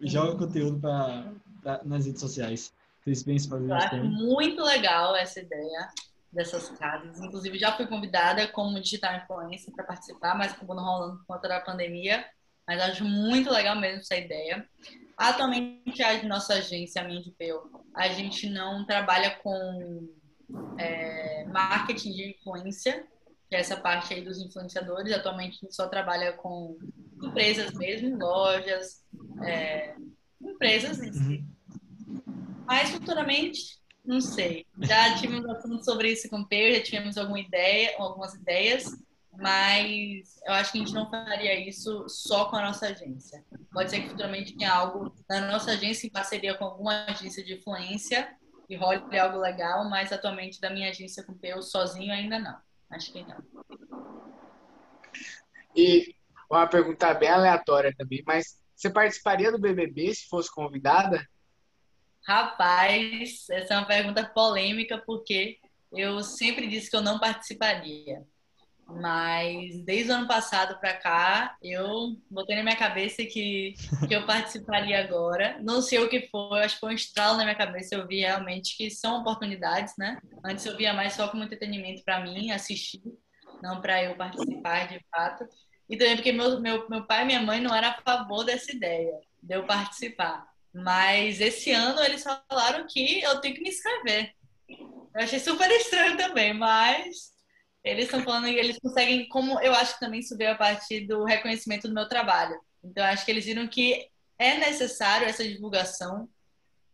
joga 0.00 0.36
conteúdo 0.36 0.78
pra, 0.78 1.32
pra, 1.62 1.80
nas 1.84 2.06
redes 2.06 2.20
sociais. 2.20 2.72
Vocês 3.02 3.22
pensam 3.22 3.58
em 3.64 3.68
fazer 3.68 3.78
isso 3.78 3.90
também? 3.90 4.10
Muito 4.10 4.62
legal 4.62 5.16
essa 5.16 5.40
ideia 5.40 5.88
dessas 6.32 6.68
casas. 6.70 7.20
Inclusive, 7.20 7.58
já 7.58 7.74
fui 7.76 7.86
convidada 7.86 8.46
como 8.48 8.80
digital 8.80 9.16
influencer 9.16 9.72
para 9.74 9.84
participar, 9.84 10.36
mas 10.36 10.52
acabou 10.52 10.76
não 10.76 10.84
rolando 10.84 11.18
por 11.18 11.26
conta 11.26 11.48
da 11.48 11.60
pandemia. 11.60 12.24
Mas 12.66 12.82
acho 12.82 13.04
muito 13.04 13.50
legal 13.50 13.76
mesmo 13.80 14.00
essa 14.00 14.14
ideia. 14.14 14.68
Atualmente, 15.16 16.02
a 16.02 16.22
nossa 16.24 16.54
agência, 16.54 17.00
a 17.00 17.04
Mindpel, 17.04 17.62
a 17.94 18.08
gente 18.08 18.48
não 18.50 18.84
trabalha 18.84 19.30
com 19.42 20.06
é, 20.78 21.44
marketing 21.46 22.12
de 22.12 22.30
influência, 22.30 23.06
que 23.48 23.56
é 23.56 23.60
essa 23.60 23.76
parte 23.76 24.14
aí 24.14 24.22
dos 24.22 24.38
influenciadores. 24.38 25.12
Atualmente, 25.12 25.58
a 25.58 25.60
gente 25.60 25.74
só 25.74 25.88
trabalha 25.88 26.32
com 26.32 26.78
empresas 27.22 27.72
mesmo, 27.74 28.16
lojas, 28.16 29.04
é, 29.42 29.94
empresas 30.40 31.02
em 31.02 31.12
si. 31.12 31.44
Uhum. 32.06 32.64
Mas, 32.66 32.90
futuramente, 32.90 33.78
não 34.04 34.20
sei. 34.20 34.66
Já 34.80 35.14
tivemos 35.16 35.48
assunto 35.50 35.84
sobre 35.84 36.12
isso 36.12 36.28
com 36.28 36.40
o 36.40 36.46
Pedro, 36.46 36.76
já 36.76 36.82
tivemos 36.82 37.18
alguma 37.18 37.40
ideia, 37.40 37.94
algumas 37.98 38.34
ideias, 38.34 38.84
mas 39.36 40.40
eu 40.44 40.52
acho 40.54 40.72
que 40.72 40.78
a 40.78 40.80
gente 40.80 40.94
não 40.94 41.10
faria 41.10 41.68
isso 41.68 42.08
só 42.08 42.46
com 42.46 42.56
a 42.56 42.62
nossa 42.62 42.86
agência. 42.86 43.44
Pode 43.72 43.90
ser 43.90 44.00
que 44.00 44.08
futuramente 44.08 44.56
tenha 44.56 44.72
algo 44.72 45.14
na 45.28 45.42
nossa 45.42 45.72
agência 45.72 46.06
em 46.06 46.10
parceria 46.10 46.54
com 46.54 46.64
alguma 46.64 47.04
agência 47.04 47.44
de 47.44 47.54
influência 47.54 48.36
e 48.68 48.76
role 48.76 49.18
algo 49.18 49.38
legal, 49.38 49.88
mas 49.88 50.12
atualmente 50.12 50.60
da 50.60 50.70
minha 50.70 50.90
agência 50.90 51.24
com 51.24 51.32
o 51.32 51.38
Peu 51.38 51.62
sozinho 51.62 52.12
ainda 52.12 52.38
não. 52.38 52.56
Acho 52.90 53.12
que 53.12 53.24
não. 53.24 53.42
E 55.74 56.14
uma 56.50 56.66
pergunta 56.66 57.12
bem 57.14 57.28
aleatória 57.28 57.94
também, 57.96 58.22
mas 58.26 58.58
você 58.74 58.90
participaria 58.90 59.50
do 59.50 59.58
BBB 59.58 60.14
se 60.14 60.28
fosse 60.28 60.52
convidada? 60.52 61.26
Rapaz, 62.26 63.48
essa 63.50 63.74
é 63.74 63.78
uma 63.78 63.86
pergunta 63.86 64.24
polêmica 64.24 65.02
porque 65.06 65.58
eu 65.92 66.22
sempre 66.22 66.66
disse 66.66 66.90
que 66.90 66.96
eu 66.96 67.02
não 67.02 67.18
participaria. 67.18 68.22
Mas 68.88 69.84
desde 69.84 70.10
o 70.10 70.14
ano 70.14 70.26
passado 70.26 70.80
para 70.80 70.94
cá, 70.94 71.56
eu 71.62 72.16
botei 72.30 72.56
na 72.56 72.62
minha 72.62 72.76
cabeça 72.76 73.22
que, 73.22 73.74
que 74.08 74.14
eu 74.14 74.24
participaria 74.24 74.98
agora. 74.98 75.58
Não 75.62 75.82
sei 75.82 75.98
o 75.98 76.08
que 76.08 76.26
foi, 76.30 76.62
acho 76.62 76.76
que 76.76 76.80
foi 76.80 76.92
um 76.92 76.96
estralo 76.96 77.36
na 77.36 77.44
minha 77.44 77.54
cabeça. 77.54 77.94
Eu 77.94 78.06
vi 78.06 78.20
realmente 78.20 78.76
que 78.76 78.90
são 78.90 79.20
oportunidades, 79.20 79.92
né? 79.98 80.18
Antes 80.42 80.64
eu 80.64 80.76
via 80.76 80.94
mais 80.94 81.12
só 81.12 81.28
como 81.28 81.44
entretenimento 81.44 82.02
para 82.02 82.20
mim, 82.20 82.50
assistir, 82.50 83.02
não 83.62 83.80
para 83.80 84.02
eu 84.02 84.16
participar 84.16 84.88
de 84.88 85.04
fato. 85.10 85.46
E 85.88 85.96
também 85.96 86.16
porque 86.16 86.32
meu, 86.32 86.58
meu, 86.58 86.88
meu 86.88 87.06
pai 87.06 87.22
e 87.22 87.26
minha 87.26 87.42
mãe 87.42 87.60
não 87.60 87.74
eram 87.74 87.88
a 87.88 88.00
favor 88.02 88.42
dessa 88.42 88.72
ideia 88.72 89.12
de 89.42 89.54
eu 89.54 89.64
participar. 89.64 90.46
Mas 90.72 91.40
esse 91.40 91.72
ano 91.72 92.00
eles 92.00 92.22
falaram 92.22 92.86
que 92.86 93.20
eu 93.20 93.38
tenho 93.40 93.54
que 93.54 93.62
me 93.62 93.68
inscrever. 93.68 94.32
Eu 94.68 95.22
achei 95.22 95.38
super 95.38 95.70
estranho 95.70 96.16
também, 96.16 96.54
mas 96.54 97.36
eles 97.90 98.04
estão 98.04 98.22
falando 98.22 98.44
que 98.44 98.54
eles 98.54 98.78
conseguem, 98.78 99.28
como 99.28 99.60
eu 99.60 99.72
acho 99.72 99.94
que 99.94 100.00
também 100.00 100.22
subir 100.22 100.46
a 100.46 100.54
partir 100.54 101.06
do 101.06 101.24
reconhecimento 101.24 101.88
do 101.88 101.94
meu 101.94 102.08
trabalho. 102.08 102.58
Então, 102.82 103.04
acho 103.04 103.24
que 103.24 103.30
eles 103.30 103.44
viram 103.44 103.66
que 103.66 104.08
é 104.38 104.58
necessário 104.58 105.26
essa 105.26 105.46
divulgação 105.46 106.28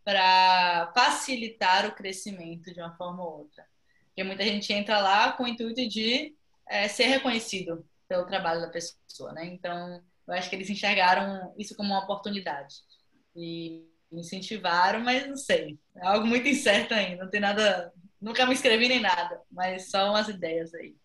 para 0.03 0.91
facilitar 0.95 1.87
o 1.87 1.95
crescimento 1.95 2.73
de 2.73 2.79
uma 2.79 2.95
forma 2.95 3.23
ou 3.23 3.39
outra. 3.39 3.65
Porque 4.07 4.23
muita 4.23 4.43
gente 4.43 4.71
entra 4.71 4.99
lá 4.99 5.33
com 5.33 5.43
o 5.43 5.47
intuito 5.47 5.87
de 5.87 6.35
é, 6.67 6.87
ser 6.87 7.07
reconhecido 7.07 7.85
pelo 8.07 8.25
trabalho 8.25 8.61
da 8.61 8.69
pessoa, 8.69 9.33
né? 9.33 9.45
Então, 9.45 10.01
eu 10.27 10.33
acho 10.33 10.49
que 10.49 10.55
eles 10.55 10.69
enxergaram 10.69 11.53
isso 11.57 11.75
como 11.75 11.89
uma 11.89 12.03
oportunidade 12.03 12.75
e 13.35 13.85
incentivaram, 14.11 15.01
mas 15.01 15.27
não 15.27 15.35
sei. 15.35 15.77
É 15.95 16.07
algo 16.07 16.25
muito 16.25 16.47
incerto 16.47 16.93
ainda, 16.93 17.23
não 17.23 17.29
tem 17.29 17.41
nada. 17.41 17.91
Nunca 18.21 18.45
me 18.45 18.53
inscrevi 18.53 18.87
nem 18.87 18.99
nada, 18.99 19.41
mas 19.51 19.89
só 19.89 20.09
umas 20.09 20.27
ideias 20.27 20.73
aí. 20.73 20.95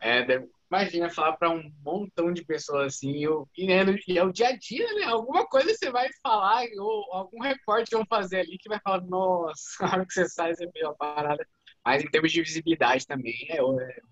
É, 0.00 0.24
imagina 0.70 1.10
falar 1.10 1.36
para 1.36 1.50
um 1.50 1.72
montão 1.82 2.32
de 2.32 2.44
pessoas 2.44 2.94
assim, 2.94 3.18
eu, 3.18 3.48
e, 3.56 3.66
né, 3.66 3.82
e 4.06 4.18
é 4.18 4.22
o 4.22 4.32
dia 4.32 4.48
a 4.48 4.56
dia, 4.56 4.86
né? 4.94 5.04
Alguma 5.04 5.46
coisa 5.46 5.74
você 5.74 5.90
vai 5.90 6.08
falar, 6.22 6.64
ou 6.78 7.12
algum 7.12 7.40
recorte 7.40 7.90
vão 7.90 8.04
fazer 8.06 8.40
ali 8.40 8.58
que 8.58 8.68
vai 8.68 8.78
falar, 8.80 9.00
nossa, 9.02 9.62
a 9.84 9.92
hora 9.92 10.06
que 10.06 10.12
você 10.12 10.28
sai, 10.28 10.54
você 10.54 10.66
vê 10.66 10.84
a 10.86 10.92
parada. 10.92 11.46
Mas 11.84 12.02
em 12.02 12.10
termos 12.10 12.30
de 12.30 12.42
visibilidade 12.42 13.06
também 13.06 13.34
é, 13.48 13.56
é 13.56 13.62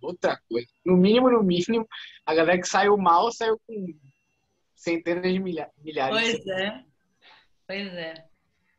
outra 0.00 0.40
coisa. 0.48 0.66
No 0.84 0.96
mínimo, 0.96 1.30
no 1.30 1.42
mínimo, 1.42 1.86
a 2.24 2.34
galera 2.34 2.60
que 2.60 2.66
saiu 2.66 2.96
mal 2.96 3.30
saiu 3.30 3.60
com 3.66 3.94
centenas 4.74 5.30
de 5.30 5.38
milhares. 5.38 5.72
Pois 6.08 6.46
é. 6.46 6.84
Pois 7.66 7.94
é. 7.94 8.14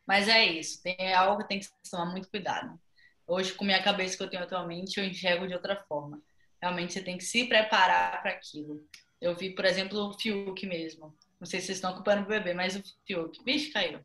Mas 0.06 0.28
é 0.28 0.46
isso. 0.46 0.82
Tem 0.82 1.14
algo 1.14 1.42
que 1.42 1.48
tem 1.48 1.60
que 1.60 1.68
tomar 1.92 2.06
muito 2.08 2.30
cuidado. 2.30 2.80
Hoje, 3.28 3.54
com 3.54 3.66
a 3.66 3.68
minha 3.68 3.84
cabeça 3.84 4.16
que 4.16 4.24
eu 4.24 4.30
tenho 4.30 4.44
atualmente, 4.44 4.98
eu 4.98 5.06
enxergo 5.06 5.46
de 5.46 5.54
outra 5.54 5.76
forma. 5.76 6.22
Realmente, 6.62 6.94
você 6.94 7.02
tem 7.02 7.18
que 7.18 7.26
se 7.26 7.44
preparar 7.44 8.22
para 8.22 8.32
aquilo. 8.32 8.82
Eu 9.20 9.36
vi, 9.36 9.50
por 9.50 9.66
exemplo, 9.66 10.00
o 10.00 10.14
Fiuk 10.14 10.66
mesmo. 10.66 11.14
Não 11.40 11.46
sei 11.46 11.60
se 11.60 11.68
vocês 11.68 11.78
estão 11.78 11.92
ocupando 11.92 12.24
o 12.24 12.28
bebê, 12.28 12.54
mas 12.54 12.78
o 12.78 12.84
Fiuk. 13.06 13.44
Bicho, 13.44 13.74
caiu. 13.74 14.00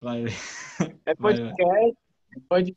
Vai. 0.00 0.24
É 1.06 1.14
podcast. 1.14 1.96
Pode... 2.48 2.76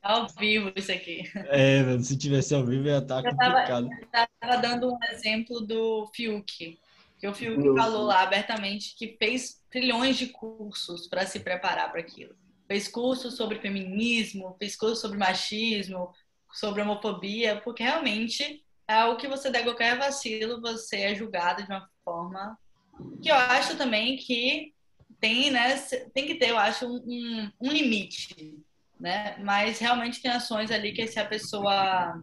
Tá 0.00 0.10
ao 0.10 0.28
vivo 0.28 0.72
isso 0.76 0.92
aqui. 0.92 1.22
É, 1.48 1.98
se 2.00 2.16
tivesse 2.16 2.54
ao 2.54 2.64
vivo 2.64 2.86
ia 2.86 2.98
estar 2.98 3.22
tá 3.22 3.30
complicado. 3.30 3.88
Eu 3.90 4.04
estava 4.04 4.56
dando 4.60 4.92
um 4.92 4.98
exemplo 5.10 5.60
do 5.60 6.08
Fiuk. 6.14 6.78
Que 7.18 7.28
o 7.28 7.34
Fiuk 7.34 7.62
falou 7.76 8.04
lá 8.04 8.22
abertamente 8.22 8.96
que 8.96 9.16
fez 9.16 9.62
trilhões 9.70 10.16
de 10.16 10.26
cursos 10.28 11.06
para 11.06 11.26
se 11.26 11.40
preparar 11.40 11.90
para 11.90 12.00
aquilo. 12.00 12.34
Fez 12.72 12.88
cursos 12.88 13.36
sobre 13.36 13.58
feminismo, 13.58 14.56
fez 14.58 14.74
cursos 14.74 15.00
sobre 15.00 15.18
machismo, 15.18 16.10
sobre 16.54 16.80
homofobia, 16.80 17.60
porque 17.60 17.82
realmente 17.82 18.64
é 18.88 19.04
o 19.04 19.18
que 19.18 19.28
você 19.28 19.50
der 19.50 19.62
qualquer 19.62 19.98
vacilo, 19.98 20.58
você 20.58 21.02
é 21.02 21.14
julgado 21.14 21.62
de 21.62 21.68
uma 21.70 21.86
forma 22.02 22.58
que 23.22 23.30
eu 23.30 23.34
acho 23.34 23.76
também 23.76 24.16
que 24.16 24.72
tem, 25.20 25.50
né, 25.50 25.76
tem 26.14 26.26
que 26.26 26.36
ter, 26.36 26.48
eu 26.48 26.56
acho, 26.56 26.86
um, 26.86 27.50
um 27.60 27.70
limite, 27.70 28.58
né? 28.98 29.36
Mas 29.44 29.78
realmente 29.78 30.22
tem 30.22 30.30
ações 30.30 30.70
ali 30.70 30.92
que 30.92 31.06
se 31.06 31.20
a 31.20 31.26
pessoa 31.26 32.22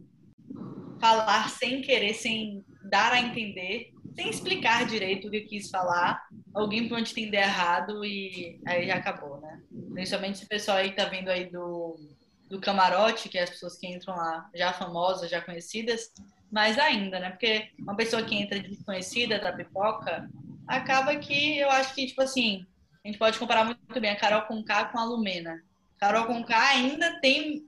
falar 1.00 1.48
sem 1.52 1.80
querer, 1.84 2.16
sem 2.16 2.66
dar 2.90 3.14
a 3.14 3.20
entender, 3.20 3.92
sem 4.16 4.32
explicar 4.32 4.88
direito 4.88 5.28
o 5.28 5.32
que 5.32 5.42
quis 5.42 5.70
falar, 5.70 6.28
alguém 6.56 6.90
pode 6.90 7.12
entender 7.12 7.38
errado 7.38 8.04
e 8.04 8.60
aí 8.66 8.88
já 8.88 8.96
acabou, 8.96 9.40
né? 9.40 9.62
Principalmente 10.00 10.36
esse 10.36 10.46
pessoal 10.46 10.78
aí 10.78 10.92
que 10.92 10.96
tá 10.96 11.04
vindo 11.10 11.28
aí 11.28 11.52
do, 11.52 12.00
do 12.48 12.58
camarote, 12.58 13.28
que 13.28 13.38
é 13.38 13.44
as 13.44 13.50
pessoas 13.50 13.78
que 13.78 13.86
entram 13.86 14.16
lá 14.16 14.50
já 14.56 14.72
famosas, 14.72 15.30
já 15.30 15.42
conhecidas, 15.42 16.14
mais 16.50 16.80
ainda, 16.80 17.20
né? 17.20 17.32
Porque 17.32 17.68
uma 17.78 17.98
pessoa 17.98 18.24
que 18.24 18.34
entra 18.34 18.62
desconhecida 18.62 19.38
da 19.40 19.52
pipoca, 19.52 20.30
acaba 20.66 21.14
que 21.18 21.58
eu 21.58 21.70
acho 21.70 21.94
que, 21.94 22.08
tipo 22.08 22.22
assim, 22.22 22.66
a 23.04 23.10
gente 23.10 23.20
pode 23.20 23.38
comparar 23.38 23.66
muito 23.66 24.00
bem 24.00 24.10
a 24.10 24.16
Carol 24.16 24.44
com 24.44 24.64
K 24.64 24.86
com 24.86 25.00
a 25.00 25.04
Lumena. 25.04 25.62
Carol 25.98 26.28
com 26.28 26.46
K 26.46 26.58
ainda 26.58 27.20
tem 27.20 27.68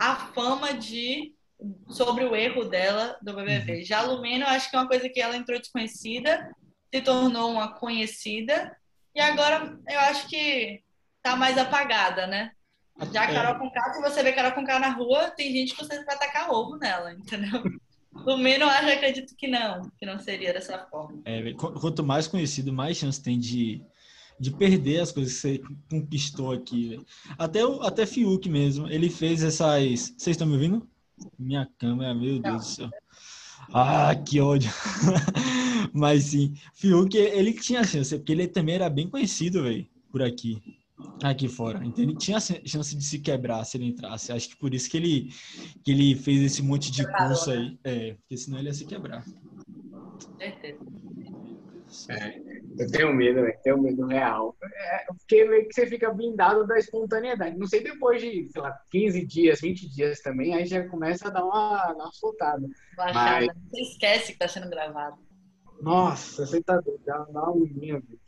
a 0.00 0.16
fama 0.16 0.74
de 0.74 1.32
sobre 1.86 2.24
o 2.24 2.34
erro 2.34 2.64
dela 2.64 3.16
do 3.22 3.34
BBB. 3.34 3.76
Uhum. 3.76 3.84
Já 3.84 4.00
a 4.00 4.02
Lumena, 4.02 4.46
eu 4.46 4.48
acho 4.48 4.68
que 4.68 4.74
é 4.74 4.80
uma 4.80 4.88
coisa 4.88 5.08
que 5.08 5.20
ela 5.20 5.36
entrou 5.36 5.60
desconhecida, 5.60 6.50
se 6.92 7.00
tornou 7.02 7.52
uma 7.52 7.72
conhecida 7.74 8.76
e 9.14 9.20
agora 9.20 9.78
eu 9.88 10.00
acho 10.00 10.26
que 10.28 10.82
tá 11.22 11.36
mais 11.36 11.56
apagada, 11.56 12.26
né? 12.26 12.52
Já 13.12 13.22
a 13.22 13.30
É. 13.30 13.34
Carol 13.34 13.58
Conká, 13.58 13.92
se 13.94 14.00
você 14.00 14.22
vê 14.22 14.32
Carol 14.32 14.52
Conká 14.52 14.78
na 14.78 14.90
rua, 14.90 15.30
tem 15.30 15.52
gente 15.52 15.74
que 15.74 15.84
você 15.84 16.04
vai 16.04 16.18
tacar 16.18 16.50
ovo 16.50 16.76
nela, 16.76 17.12
entendeu? 17.12 17.62
O 18.26 18.36
menos 18.36 18.68
eu 18.68 18.92
acredito 18.92 19.34
que 19.34 19.48
não, 19.48 19.90
que 19.98 20.04
não 20.04 20.18
seria 20.18 20.52
dessa 20.52 20.78
forma. 20.90 21.22
É, 21.24 21.50
quanto 21.54 22.04
mais 22.04 22.28
conhecido, 22.28 22.70
mais 22.70 22.98
chance 22.98 23.20
tem 23.20 23.38
de, 23.38 23.82
de 24.38 24.50
perder 24.50 25.00
as 25.00 25.10
coisas 25.10 25.32
que 25.32 25.40
você 25.40 25.62
conquistou 25.88 26.52
aqui. 26.52 27.00
Até 27.38 27.64
o 27.64 27.82
até 27.82 28.04
Fiuk 28.04 28.50
mesmo, 28.50 28.86
ele 28.86 29.08
fez 29.08 29.42
essas. 29.42 30.14
Vocês 30.16 30.28
estão 30.28 30.46
me 30.46 30.52
ouvindo? 30.52 30.86
Minha 31.38 31.66
câmera, 31.78 32.14
meu 32.14 32.38
Deus 32.38 32.56
do 32.58 32.64
céu. 32.66 32.90
Ah, 33.72 34.14
que 34.14 34.40
ódio. 34.40 34.70
Mas 35.92 36.24
sim, 36.24 36.54
Fiuk, 36.74 37.16
ele 37.16 37.54
tinha 37.54 37.82
chance, 37.82 38.14
porque 38.14 38.32
ele 38.32 38.46
também 38.46 38.74
era 38.74 38.90
bem 38.90 39.08
conhecido, 39.08 39.62
velho, 39.62 39.86
por 40.10 40.22
aqui. 40.22 40.62
Aqui 41.22 41.48
fora. 41.48 41.84
Então 41.86 42.02
ele 42.04 42.16
tinha 42.16 42.40
ch- 42.40 42.60
chance 42.66 42.96
de 42.96 43.04
se 43.04 43.20
quebrar 43.20 43.64
se 43.64 43.76
ele 43.76 43.86
entrasse. 43.86 44.32
Acho 44.32 44.48
que 44.48 44.56
por 44.56 44.74
isso 44.74 44.90
que 44.90 44.96
ele, 44.96 45.28
que 45.84 45.90
ele 45.92 46.16
fez 46.16 46.42
esse 46.42 46.62
monte 46.62 46.90
de 46.90 47.04
curso 47.16 47.50
né? 47.50 47.56
aí. 47.56 47.78
É, 47.84 48.14
porque 48.14 48.36
senão 48.36 48.58
ele 48.58 48.68
ia 48.68 48.74
se 48.74 48.84
quebrar. 48.86 49.24
Certeza. 50.38 50.80
Eu 52.78 52.90
tenho 52.90 53.12
medo, 53.14 53.42
velho. 53.42 53.58
Tenho 53.62 53.80
medo 53.82 54.06
real. 54.06 54.56
É, 54.62 55.04
porque 55.06 55.44
meio 55.44 55.68
que 55.68 55.74
você 55.74 55.86
fica 55.86 56.12
blindado 56.12 56.66
da 56.66 56.78
espontaneidade. 56.78 57.56
Não 57.56 57.66
sei 57.66 57.82
depois 57.82 58.20
de, 58.20 58.48
sei 58.50 58.62
lá, 58.62 58.76
15 58.90 59.24
dias, 59.26 59.60
20 59.60 59.88
dias 59.88 60.20
também, 60.20 60.54
aí 60.54 60.64
já 60.64 60.88
começa 60.88 61.28
a 61.28 61.30
dar 61.30 61.44
uma, 61.44 61.92
dar 61.92 61.94
uma 61.94 62.12
soltada. 62.12 62.66
Baixada. 62.96 63.54
Você 63.70 63.80
esquece 63.82 64.32
que 64.32 64.38
tá 64.38 64.48
sendo 64.48 64.70
gravado. 64.70 65.16
Nossa, 65.80 66.46
você 66.46 66.62
tá 66.62 66.80
doido. 66.80 67.02
Dá 67.04 67.24
uma 67.24 67.42
agonia, 67.48 68.00
velho. 68.00 68.21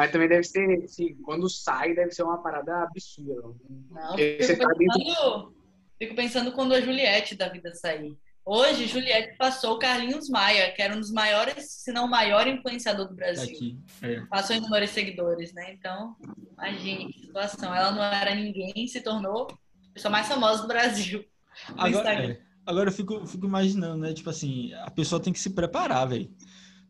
Mas 0.00 0.12
também 0.12 0.28
deve 0.30 0.44
ser, 0.44 0.82
assim, 0.82 1.14
quando 1.16 1.46
sai, 1.50 1.94
deve 1.94 2.10
ser 2.12 2.22
uma 2.22 2.42
parada 2.42 2.84
absurda. 2.84 3.54
Não, 3.90 4.16
fico 4.16 4.42
você 4.42 4.56
tá 4.56 4.66
dentro. 4.68 4.78
pensando, 4.78 5.54
fico 5.98 6.14
pensando 6.14 6.52
quando 6.52 6.72
a 6.72 6.80
Juliette 6.80 7.34
da 7.34 7.50
vida 7.50 7.74
sair. 7.74 8.16
Hoje, 8.42 8.86
Juliette 8.86 9.36
passou 9.36 9.74
o 9.74 9.78
Carlinhos 9.78 10.30
Maia, 10.30 10.72
que 10.72 10.80
era 10.80 10.96
um 10.96 11.00
dos 11.00 11.12
maiores, 11.12 11.70
se 11.70 11.92
não 11.92 12.06
o 12.06 12.10
maior 12.10 12.46
influenciador 12.46 13.08
do 13.08 13.10
Tá 13.10 13.16
Brasil. 13.16 13.54
aqui. 13.54 13.78
É. 14.00 14.20
Passou 14.22 14.56
em 14.56 14.60
número 14.60 14.86
de 14.86 14.90
seguidores, 14.90 15.52
né? 15.52 15.70
Então, 15.74 16.16
imagine 16.54 17.12
que 17.12 17.20
situação. 17.26 17.74
Ela 17.74 17.90
não 17.90 18.02
era 18.02 18.34
ninguém, 18.34 18.88
se 18.88 19.02
tornou 19.02 19.48
a 19.50 19.92
pessoa 19.92 20.10
mais 20.10 20.26
famosa 20.26 20.62
do 20.62 20.68
Brasil. 20.68 21.22
Agora, 21.76 22.14
é, 22.14 22.40
agora 22.64 22.88
eu 22.88 22.92
fico, 22.94 23.26
fico 23.26 23.44
imaginando, 23.44 23.98
né? 23.98 24.14
Tipo 24.14 24.30
assim, 24.30 24.72
a 24.72 24.90
pessoa 24.90 25.20
tem 25.20 25.30
que 25.30 25.38
se 25.40 25.50
preparar, 25.50 26.08
velho, 26.08 26.30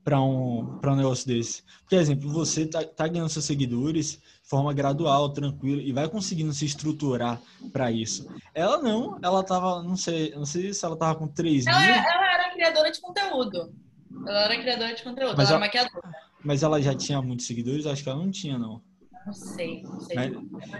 para 0.04 0.20
um, 0.20 0.78
pra 0.80 0.92
um 0.92 0.96
negócio 0.96 1.26
desse. 1.26 1.62
Por 1.88 1.98
exemplo, 1.98 2.30
você 2.30 2.66
tá, 2.66 2.82
tá 2.84 3.06
ganhando 3.06 3.28
seus 3.28 3.44
seguidores 3.44 4.12
de 4.12 4.48
forma 4.48 4.72
gradual, 4.72 5.28
tranquila, 5.30 5.80
e 5.82 5.92
vai 5.92 6.08
conseguindo 6.08 6.52
se 6.52 6.64
estruturar 6.64 7.40
para 7.72 7.90
isso. 7.92 8.26
Ela 8.54 8.82
não, 8.82 9.18
ela 9.22 9.42
tava, 9.44 9.82
não 9.82 9.96
sei, 9.96 10.30
não 10.34 10.44
sei 10.46 10.72
se 10.72 10.84
ela 10.84 10.96
tava 10.96 11.18
com 11.18 11.28
3 11.28 11.64
mil, 11.66 11.74
Ela, 11.74 11.86
ela 11.86 12.34
era 12.34 12.50
criadora 12.52 12.90
de 12.90 13.00
conteúdo. 13.00 13.72
Ela 14.26 14.44
era 14.44 14.60
criadora 14.60 14.94
de 14.94 15.02
conteúdo, 15.02 15.36
Mas 15.36 15.50
ela 15.50 15.58
maquiadora. 15.60 16.10
mas 16.44 16.62
ela 16.62 16.80
já 16.82 16.94
tinha 16.94 17.22
muitos 17.22 17.46
seguidores, 17.46 17.86
acho 17.86 18.02
que 18.02 18.08
ela 18.08 18.18
não 18.18 18.30
tinha, 18.30 18.58
não. 18.58 18.82
Não 19.26 19.32
sei, 19.32 19.82
não 19.82 20.00
sei. 20.00 20.16
Mas, 20.16 20.32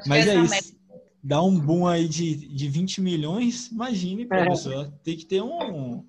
mas 0.07 0.27
é 0.27 0.35
isso. 0.37 0.51
meta- 0.51 0.81
Dá 1.23 1.43
um 1.43 1.55
boom 1.61 1.87
aí 1.87 2.09
de, 2.09 2.35
de 2.35 2.67
20 2.69 3.03
milhões, 3.03 3.71
imagine, 3.71 4.27
É. 4.33 4.49
pessoa. 4.49 4.91
Tem 5.05 5.15
que 5.17 5.27
ter 5.27 5.43
um. 5.43 6.03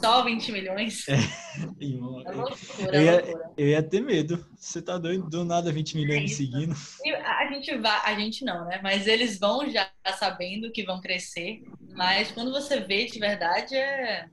Só 0.00 0.22
20 0.24 0.52
milhões. 0.52 1.04
Irmão, 1.80 2.20
É 2.26 2.30
eu- 2.30 2.36
loucura, 2.36 2.96
eu 2.96 3.00
é 3.00 3.04
ia- 3.04 3.12
loucura. 3.22 3.50
Eu 3.56 3.66
ia 3.68 3.82
ter 3.82 4.00
medo. 4.00 4.46
Você 4.56 4.82
tá 4.82 4.98
doido? 4.98 5.28
Do 5.28 5.44
nada 5.44 5.72
20 5.72 5.96
milhões 5.96 6.16
É 6.16 6.20
me 6.20 6.26
isso. 6.26 6.36
seguindo. 6.36 6.76
E 7.04 7.14
A 7.14 7.50
gente 7.52 7.76
vai, 7.78 8.00
a 8.04 8.14
gente 8.18 8.44
não, 8.44 8.64
né? 8.66 8.80
Mas 8.82 9.06
eles 9.06 9.38
vão 9.38 9.68
já 9.70 9.88
sabendo 10.18 10.70
que 10.70 10.84
vão 10.84 11.00
crescer. 11.00 11.62
Mas 11.94 12.30
quando 12.30 12.50
você 12.52 12.80
vê 12.80 13.06
de 13.06 13.18
verdade 13.18 13.74
é 13.74 14.26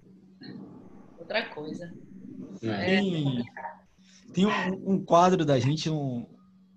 outra 1.18 1.46
coisa. 1.50 1.94
É. 2.62 2.86
Tem, 2.86 3.44
tem 4.34 4.46
um, 4.46 4.94
um 4.94 5.04
quadro 5.06 5.46
da 5.46 5.60
gente, 5.60 5.90
um, 5.90 6.28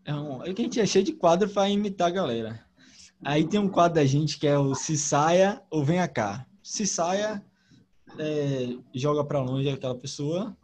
é, 0.05 0.15
um, 0.15 0.43
é 0.45 0.53
que 0.55 0.63
a 0.63 0.65
gente 0.65 0.81
é 0.81 0.87
cheio 0.87 1.05
de 1.05 1.13
quadro 1.13 1.49
para 1.49 1.69
imitar 1.69 2.09
a 2.09 2.11
galera. 2.13 2.65
Aí 3.25 3.47
tem 3.49 3.59
um 3.59 3.69
quadro 3.69 3.95
da 3.97 4.05
gente 4.05 4.39
que 4.39 4.47
é 4.47 4.57
o 4.59 4.75
Se 4.75 4.97
Saia 4.97 5.61
ou 5.71 5.85
Venha 5.85 6.07
Cá. 6.07 6.47
Se 6.63 6.87
Saia 6.87 7.43
é, 8.19 8.77
joga 8.95 9.25
para 9.25 9.41
longe 9.41 9.69
aquela 9.69 9.95
pessoa 9.95 10.57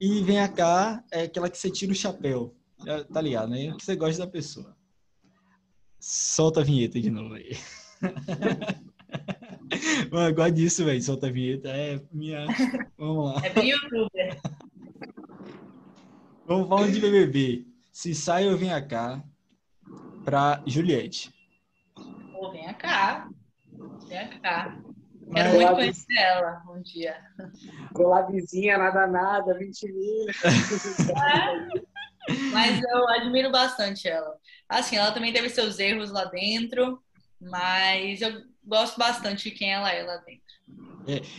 e 0.00 0.22
Venha 0.22 0.48
Cá 0.48 1.04
é 1.12 1.22
aquela 1.22 1.50
que 1.50 1.58
você 1.58 1.70
tira 1.70 1.92
o 1.92 1.94
chapéu. 1.94 2.54
Tá 3.12 3.20
ligado, 3.20 3.50
né? 3.50 3.74
Que 3.76 3.84
você 3.84 3.94
gosta 3.94 4.24
da 4.24 4.30
pessoa. 4.30 4.74
Solta 5.98 6.60
a 6.60 6.64
vinheta 6.64 6.98
de 6.98 7.10
novo 7.10 7.34
aí. 7.34 7.50
Mano, 10.10 10.30
eu 10.30 10.34
gosto 10.34 10.52
disso, 10.52 10.84
velho. 10.84 11.02
Solta 11.02 11.26
a 11.26 11.30
vinheta. 11.30 11.68
É 11.68 12.00
minha. 12.10 12.46
Vamos 12.96 13.34
lá. 13.34 13.46
É 13.46 13.50
bem 13.50 13.70
youtuber. 13.70 14.40
Vamos 16.46 16.68
falar 16.68 16.90
de 16.90 16.98
BBB. 16.98 17.66
Se 17.92 18.14
sai 18.14 18.48
ou 18.48 18.56
venha 18.56 18.80
cá 18.80 19.22
pra 20.24 20.62
Juliette. 20.66 21.30
Pô, 22.32 22.50
vem 22.50 22.72
cá. 22.74 23.28
Vem 24.08 24.40
cá. 24.40 24.80
Quero 25.32 25.54
muito 25.54 25.74
conhecer 25.74 26.18
ela 26.18 26.62
um 26.68 26.82
dia. 26.82 27.16
Colar 27.94 28.22
vizinha, 28.22 28.76
nada, 28.76 29.06
nada, 29.06 29.54
20 29.56 29.92
mil. 29.92 30.26
Mas 32.52 32.80
eu 32.82 33.08
admiro 33.08 33.50
bastante 33.50 34.08
ela. 34.08 34.36
Assim, 34.68 34.96
ela 34.96 35.12
também 35.12 35.32
teve 35.32 35.48
seus 35.48 35.78
erros 35.78 36.10
lá 36.10 36.24
dentro, 36.26 37.02
mas 37.40 38.20
eu 38.20 38.42
gosto 38.64 38.98
bastante 38.98 39.50
de 39.50 39.56
quem 39.56 39.72
ela 39.72 39.90
é 39.90 40.02
lá 40.02 40.16
dentro. 40.18 40.49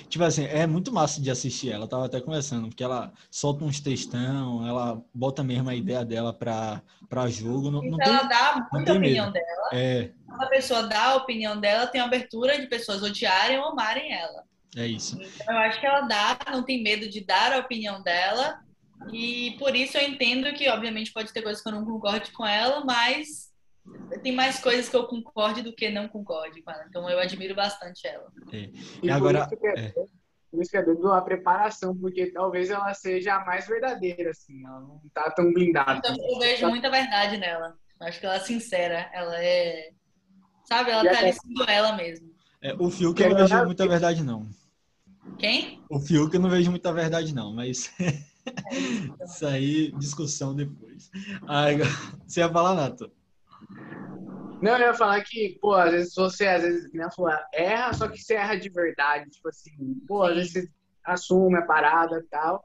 Tipo 0.10 0.24
assim, 0.24 0.46
é 0.46 0.66
muito 0.68 0.92
massa 0.92 1.22
de 1.22 1.30
assistir 1.32 1.72
ela. 1.72 1.86
Eu 1.86 1.88
tava 1.90 2.06
até 2.06 2.20
conversando, 2.20 2.68
porque 2.68 2.84
ela 2.84 3.12
solta 3.30 3.64
uns 3.64 3.80
textão, 3.80 4.68
ela 4.68 5.02
bota 5.14 5.44
mesmo 5.44 5.70
a 5.70 5.76
ideia 5.76 6.04
dela 6.04 6.34
pra, 6.34 6.82
pra 7.10 7.28
jogo. 7.30 7.70
Não, 7.72 7.82
não 7.82 7.94
Então 7.96 8.14
ela 8.14 8.20
tem. 8.20 8.30
dá 8.30 8.68
muita 8.72 8.94
opinião 8.94 9.26
medo. 9.26 9.34
dela. 9.34 9.70
É, 9.74 10.12
Quando 10.28 10.44
a 10.44 10.48
pessoa 10.48 10.84
dá 10.84 11.04
a 11.12 11.16
opinião 11.16 11.60
dela, 11.60 11.88
tem 11.88 12.02
abertura 12.02 12.60
de 12.60 12.68
pessoas 12.68 13.02
odiarem 13.04 13.58
ou 13.60 13.66
amarem 13.66 14.12
ela. 14.14 14.44
é 14.76 14.88
isso. 14.88 15.18
Então, 15.22 15.54
eu 15.54 15.60
acho 15.62 15.80
que 15.80 15.86
ela 15.86 16.02
dá, 16.02 16.38
não 16.52 16.64
tem 16.64 16.82
medo 16.84 17.10
de 17.10 17.22
dar 17.24 17.54
a 17.54 17.60
opinião 17.60 18.02
dela. 18.02 18.60
E 19.12 19.56
por 19.58 19.76
isso 19.76 19.98
eu 19.98 20.08
entendo 20.08 20.54
que, 20.54 20.70
obviamente, 20.70 21.12
pode 21.12 21.34
ter 21.34 21.42
coisas 21.42 21.62
que 21.62 21.68
eu 21.68 21.74
não 21.74 21.84
concorde 21.86 22.32
com 22.32 22.46
ela, 22.46 22.84
mas 22.86 23.51
tem 24.24 24.34
mais 24.34 24.60
coisas 24.60 24.88
que 24.90 24.96
eu 24.96 25.06
concorde 25.08 25.62
do 25.62 25.74
que 25.74 25.90
não 25.90 26.08
concorde 26.08 26.62
com 26.62 26.72
ela. 26.72 26.86
Então 26.88 27.10
eu 27.10 27.20
admiro 27.20 27.56
bastante 27.56 28.06
ela. 28.08 28.28
E 28.52 28.72
E 29.04 29.10
agora- 29.10 29.48
por 29.48 29.54
isso 29.54 29.62
que 29.62 29.68
é, 29.68 29.86
é. 29.86 29.94
por 30.52 30.62
isso 30.62 30.72
que 30.72 30.78
é 30.78 30.84
doido 30.84 31.12
a 31.12 31.22
preparação, 31.22 31.96
porque 31.98 32.32
talvez 32.32 32.70
ela 32.70 32.94
seja 32.94 33.36
a 33.36 33.46
mais 33.46 33.68
verdadeira, 33.68 34.32
assim. 34.32 34.66
Ela 34.66 34.80
não 34.82 35.02
tá 35.14 35.32
tão 35.32 35.52
blindada. 35.54 35.98
Então, 35.98 36.16
eu 36.30 36.40
vejo 36.40 36.68
muita 36.70 36.90
verdade 36.90 37.38
nela. 37.38 37.76
Acho 38.02 38.20
que 38.20 38.26
ela 38.26 38.36
é 38.36 38.40
sincera. 38.40 39.10
Ela 39.14 39.44
é. 39.44 39.92
Sabe, 40.66 40.92
ela 40.92 41.06
E 41.06 41.10
tá 41.10 41.20
ali 41.20 41.34
sendo 41.34 41.64
ela 41.70 41.94
mesmo. 41.96 42.32
É, 42.62 42.74
o 42.76 42.90
Fiuk 42.92 43.20
eu 43.22 43.30
não 43.30 43.38
vejo 43.38 43.66
muita 43.66 43.88
verdade, 43.88 44.24
não. 44.24 44.48
Quem? 45.38 45.84
O 45.90 46.00
Fiuk 46.00 46.34
eu 46.34 46.42
não 46.42 46.50
vejo 46.50 46.70
muita 46.70 46.92
verdade, 46.94 47.34
não, 47.34 47.54
mas. 47.54 47.92
Isso 49.24 49.46
aí, 49.46 49.92
discussão 49.94 50.56
depois. 50.56 51.10
Ai, 51.48 51.76
agora- 51.76 51.90
você 52.28 52.40
ia 52.40 52.50
falar, 52.50 52.74
Nato? 52.76 53.12
Não, 54.62 54.74
eu 54.78 54.88
ia 54.88 54.94
falar 54.94 55.24
que, 55.24 55.58
pô, 55.60 55.74
às 55.74 55.92
vezes 55.92 56.14
você, 56.16 56.48
às 56.48 56.62
vezes, 56.62 56.90
que 56.90 56.98
nem 56.98 57.12
falou, 57.12 57.32
erra, 57.54 57.94
só 57.94 58.08
que 58.08 58.18
você 58.18 58.36
erra 58.36 58.56
de 58.56 58.70
verdade. 58.70 59.30
Tipo 59.30 59.50
assim, 59.50 59.72
pô, 60.08 60.24
às 60.24 60.36
vezes 60.36 60.52
você 60.54 60.70
assume 61.04 61.58
a 61.58 61.66
parada 61.66 62.20
e 62.20 62.28
tal. 62.30 62.64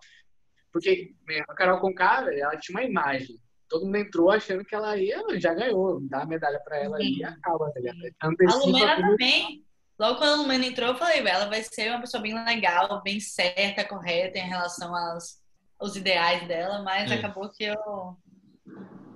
Porque 0.72 1.14
né, 1.26 1.42
a 1.48 1.54
Carol 1.54 1.80
Conká, 1.80 2.22
velho, 2.22 2.42
ela 2.42 2.56
tinha 2.58 2.78
uma 2.78 2.84
imagem. 2.86 3.40
Todo 3.68 3.86
mundo 3.86 3.96
entrou 3.96 4.30
achando 4.30 4.64
que 4.64 4.74
ela 4.74 4.96
ia, 4.96 5.22
já 5.40 5.54
ganhou, 5.54 6.00
dá 6.02 6.22
a 6.22 6.26
medalha 6.26 6.60
pra 6.60 6.76
ela 6.76 6.98
Sim. 6.98 7.16
e 7.16 7.24
acaba, 7.24 7.72
tá 7.72 7.80
ligado? 7.80 7.98
A 8.20 8.54
Lumena 8.56 8.96
também. 8.96 9.64
Logo 9.98 10.18
quando 10.18 10.34
a 10.34 10.36
Lumena 10.36 10.66
entrou, 10.66 10.90
eu 10.90 10.96
falei, 10.96 11.26
ela 11.26 11.46
vai 11.46 11.62
ser 11.62 11.90
uma 11.90 12.00
pessoa 12.00 12.22
bem 12.22 12.34
legal, 12.44 13.02
bem 13.02 13.18
certa, 13.18 13.82
correta 13.82 14.38
em 14.38 14.46
relação 14.46 14.94
aos, 14.94 15.40
aos 15.78 15.96
ideais 15.96 16.46
dela, 16.46 16.82
mas 16.82 17.10
É. 17.10 17.14
acabou 17.14 17.50
que 17.50 17.64
eu 17.64 17.74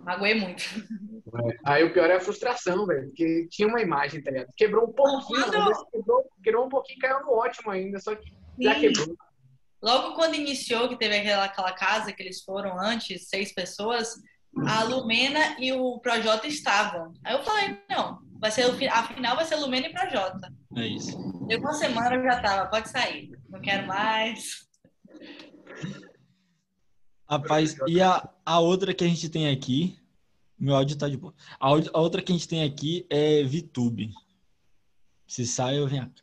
magoei 0.05 0.35
muito. 0.35 0.63
Aí 1.65 1.85
o 1.85 1.93
pior 1.93 2.11
é 2.11 2.17
a 2.17 2.21
frustração, 2.21 2.87
velho, 2.87 3.07
porque 3.09 3.47
tinha 3.51 3.69
uma 3.69 3.81
imagem, 3.81 4.23
tá 4.23 4.31
ligado? 4.31 4.49
Quebrou 4.57 4.89
um 4.89 4.93
pouquinho, 4.93 5.45
Quando- 5.45 5.87
quebrou, 5.91 6.25
quebrou 6.43 6.67
um 6.67 6.69
pouquinho 6.69 6.97
e 6.99 7.01
caiu 7.01 7.21
no 7.21 7.33
ótimo 7.33 7.71
ainda, 7.71 7.99
só 8.01 8.15
que 8.15 8.33
já 8.61 8.75
Sim. 8.75 8.81
quebrou. 8.81 9.17
Logo 9.83 10.15
quando 10.15 10.35
iniciou, 10.35 10.89
que 10.89 10.97
teve 10.99 11.17
aquela, 11.17 11.45
aquela 11.45 11.73
casa 11.73 12.13
que 12.13 12.23
eles 12.23 12.43
foram 12.43 12.79
antes, 12.79 13.29
seis 13.29 13.55
pessoas, 13.55 14.15
a 14.67 14.83
Lumena 14.83 15.57
e 15.59 15.73
o 15.73 15.99
Projota 16.01 16.47
estavam. 16.47 17.13
Aí 17.25 17.35
eu 17.35 17.43
falei, 17.43 17.79
não, 17.89 18.19
vai 18.39 18.51
ser, 18.51 18.65
a 18.91 19.03
final 19.05 19.37
vai 19.37 19.45
ser 19.45 19.57
Lumena 19.57 19.87
e 19.87 19.93
Projota. 19.93 20.53
É 20.77 20.87
isso. 20.87 21.17
Deu 21.47 21.59
uma 21.61 21.73
semana 21.73 22.15
eu 22.17 22.23
já 22.25 22.41
tava, 22.43 22.69
pode 22.69 22.89
sair, 22.91 23.31
não 23.49 23.61
quero 23.61 23.87
mais. 23.87 24.69
Rapaz, 27.31 27.77
e 27.87 28.03
a, 28.03 28.29
a 28.45 28.59
outra 28.59 28.93
que 28.93 29.05
a 29.05 29.07
gente 29.09 29.29
tem 29.29 29.49
aqui, 29.49 29.97
meu 30.59 30.75
áudio 30.75 30.99
tá 30.99 31.09
de 31.09 31.17
boa. 31.17 31.33
A, 31.61 31.69
áudio- 31.69 31.91
a 31.95 32.01
outra 32.01 32.21
que 32.21 32.33
a 32.33 32.35
gente 32.35 32.49
tem 32.49 32.65
aqui 32.65 33.07
é 33.09 33.45
VTube. 33.45 34.13
Se 35.27 35.47
sai, 35.47 35.79
eu 35.79 35.87
venho 35.87 36.11
cá. 36.11 36.23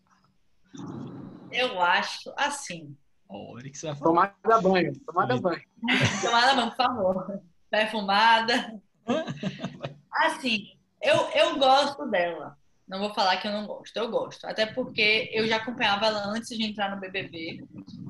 Eu 1.52 1.82
acho 1.82 2.32
assim. 2.36 2.96
Olha 3.30 3.70
que 3.70 3.78
você 3.78 3.88
vai 3.88 3.96
falar. 3.96 4.06
Tomada 4.36 4.62
banho, 4.62 5.00
tomada 5.06 5.40
banho. 5.40 5.62
Tomada 6.22 6.54
não, 6.56 6.70
por 6.70 6.76
favor. 6.78 7.42
Perfumada. 7.70 8.82
Assim, 10.12 10.72
eu, 11.02 11.16
eu 11.36 11.60
gosto 11.60 12.06
dela. 12.10 12.58
Não 12.88 13.00
vou 13.00 13.14
falar 13.14 13.38
que 13.38 13.48
eu 13.48 13.52
não 13.52 13.68
gosto, 13.68 13.98
eu 13.98 14.10
gosto. 14.10 14.46
Até 14.46 14.66
porque 14.66 15.30
eu 15.34 15.46
já 15.46 15.58
acompanhava 15.58 16.06
ela 16.06 16.26
antes 16.28 16.58
de 16.58 16.64
entrar 16.64 16.90
no 16.90 17.02
BBB. 17.02 17.62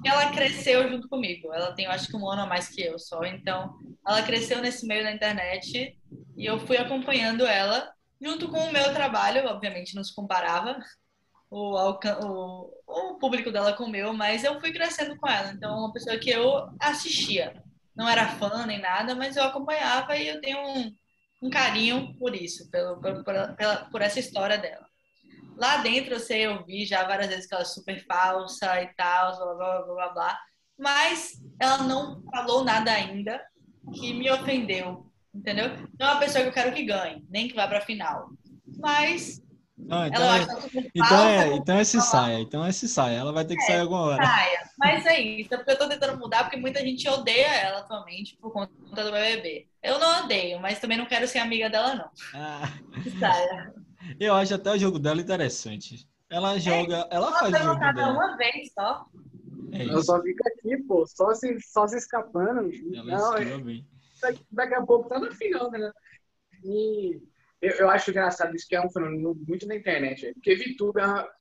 E 0.05 0.07
ela 0.07 0.31
cresceu 0.31 0.87
junto 0.87 1.09
comigo. 1.09 1.51
Ela 1.51 1.73
tem, 1.73 1.85
eu 1.85 1.91
acho 1.91 2.07
que 2.07 2.15
um 2.15 2.29
ano 2.29 2.43
a 2.43 2.45
mais 2.45 2.69
que 2.69 2.81
eu 2.83 2.99
só. 2.99 3.23
Então, 3.25 3.75
ela 4.07 4.21
cresceu 4.21 4.61
nesse 4.61 4.85
meio 4.85 5.03
da 5.03 5.11
internet 5.11 5.97
e 6.37 6.45
eu 6.45 6.59
fui 6.59 6.77
acompanhando 6.77 7.45
ela 7.45 7.91
junto 8.21 8.49
com 8.49 8.59
o 8.59 8.71
meu 8.71 8.93
trabalho. 8.93 9.47
Obviamente, 9.47 9.95
não 9.95 10.03
se 10.03 10.13
comparava 10.13 10.77
o, 11.49 11.75
o, 11.75 12.71
o 12.85 13.17
público 13.17 13.51
dela 13.51 13.73
com 13.73 13.85
o 13.85 13.89
meu, 13.89 14.13
mas 14.13 14.43
eu 14.43 14.59
fui 14.59 14.71
crescendo 14.71 15.17
com 15.17 15.27
ela. 15.27 15.51
Então, 15.53 15.71
é 15.71 15.79
uma 15.79 15.93
pessoa 15.93 16.19
que 16.19 16.29
eu 16.29 16.69
assistia. 16.79 17.63
Não 17.95 18.07
era 18.07 18.27
fã 18.27 18.63
nem 18.67 18.79
nada, 18.79 19.15
mas 19.15 19.35
eu 19.35 19.43
acompanhava 19.43 20.15
e 20.15 20.27
eu 20.27 20.39
tenho 20.39 20.59
um, 20.59 20.95
um 21.41 21.49
carinho 21.49 22.15
por 22.17 22.35
isso, 22.35 22.69
pelo, 22.69 22.99
por, 22.99 23.23
por, 23.23 23.35
por 23.91 24.01
essa 24.01 24.19
história 24.19 24.57
dela. 24.57 24.85
Lá 25.55 25.77
dentro 25.77 26.13
eu 26.13 26.19
sei, 26.19 26.45
eu 26.45 26.63
vi 26.65 26.85
já 26.85 27.03
várias 27.07 27.27
vezes 27.27 27.47
que 27.47 27.53
ela 27.53 27.63
é 27.63 27.65
super 27.65 28.05
falsa 28.05 28.81
e 28.81 28.87
tal, 28.95 29.35
blá 29.37 29.55
blá 29.55 29.81
blá 29.81 29.93
blá 29.93 30.09
blá, 30.09 30.39
mas 30.77 31.41
ela 31.59 31.79
não 31.79 32.23
falou 32.29 32.63
nada 32.63 32.91
ainda 32.91 33.43
que 33.93 34.13
me 34.13 34.29
ofendeu, 34.29 35.11
entendeu? 35.33 35.69
Não 35.99 36.07
é 36.07 36.11
uma 36.11 36.19
pessoa 36.19 36.43
que 36.43 36.49
eu 36.49 36.53
quero 36.53 36.73
que 36.75 36.83
ganhe, 36.83 37.25
nem 37.29 37.47
que 37.47 37.55
vá 37.55 37.67
pra 37.67 37.81
final. 37.81 38.29
Mas 38.79 39.41
Ah, 39.89 40.07
então, 40.07 40.21
ela 40.23 40.37
é, 40.37 40.41
então, 40.95 41.29
é, 41.29 41.49
não 41.49 41.57
então 41.57 41.77
é 41.77 41.83
se 41.83 41.97
falar. 41.97 42.05
saia. 42.09 42.39
Então 42.41 42.65
é 42.65 42.71
se 42.71 42.87
saia. 42.89 43.17
Ela 43.17 43.31
vai 43.31 43.45
ter 43.45 43.55
que 43.55 43.61
sair 43.63 43.79
alguma 43.79 44.01
hora. 44.01 44.25
saia. 44.25 44.59
Mas 44.77 45.05
é 45.05 45.19
isso, 45.21 45.53
é 45.53 45.57
porque 45.57 45.71
eu 45.71 45.77
tô 45.77 45.87
tentando 45.89 46.17
mudar, 46.19 46.43
porque 46.43 46.57
muita 46.57 46.81
gente 46.81 47.07
odeia 47.09 47.47
ela 47.47 47.79
atualmente 47.79 48.37
por 48.37 48.51
conta 48.51 48.71
do 48.91 49.11
BBB. 49.11 49.67
Eu 49.81 49.97
não 49.99 50.23
odeio, 50.25 50.59
mas 50.59 50.79
também 50.79 50.97
não 50.97 51.05
quero 51.05 51.27
ser 51.27 51.39
amiga 51.39 51.69
dela, 51.69 51.95
não. 51.95 52.09
Ah, 52.33 52.63
saia. 53.19 53.73
eu 54.19 54.33
acho 54.35 54.53
até 54.55 54.71
o 54.71 54.77
jogo 54.77 54.99
dela 54.99 55.21
interessante. 55.21 56.07
Ela 56.29 56.57
joga, 56.59 57.07
ela 57.09 57.27
Ela 57.27 57.39
faz 57.39 57.53
o 57.53 57.57
jogo 57.63 57.79
dela. 57.79 58.11
uma 58.11 58.35
vez 58.37 58.71
só. 58.73 59.05
É 59.71 59.83
Eu 59.85 60.01
só 60.03 60.21
fico 60.21 60.39
aqui, 60.47 60.77
pô, 60.83 61.05
só 61.07 61.33
se, 61.33 61.57
só 61.61 61.87
se 61.87 61.97
escapando. 61.97 62.69
Ela 62.95 63.03
Não, 63.05 63.37
é- 63.37 63.39
esquiva 63.41 63.59
bem. 63.63 63.85
daqui, 64.21 64.45
daqui 64.51 64.73
a 64.75 64.85
pouco 64.85 65.07
tá 65.09 65.19
na 65.19 65.31
final, 65.31 65.71
né? 65.71 65.91
E 66.63 67.21
eu, 67.61 67.71
eu 67.71 67.89
acho 67.89 68.11
engraçado 68.11 68.55
isso 68.55 68.67
que 68.67 68.75
é 68.75 68.81
um 68.81 68.89
fenômeno 68.89 69.35
muito 69.47 69.67
na 69.67 69.75
internet, 69.75 70.21
velho. 70.21 70.33
porque 70.35 70.55
VTube 70.55 70.99
é 70.99 71.05
uma 71.05 71.37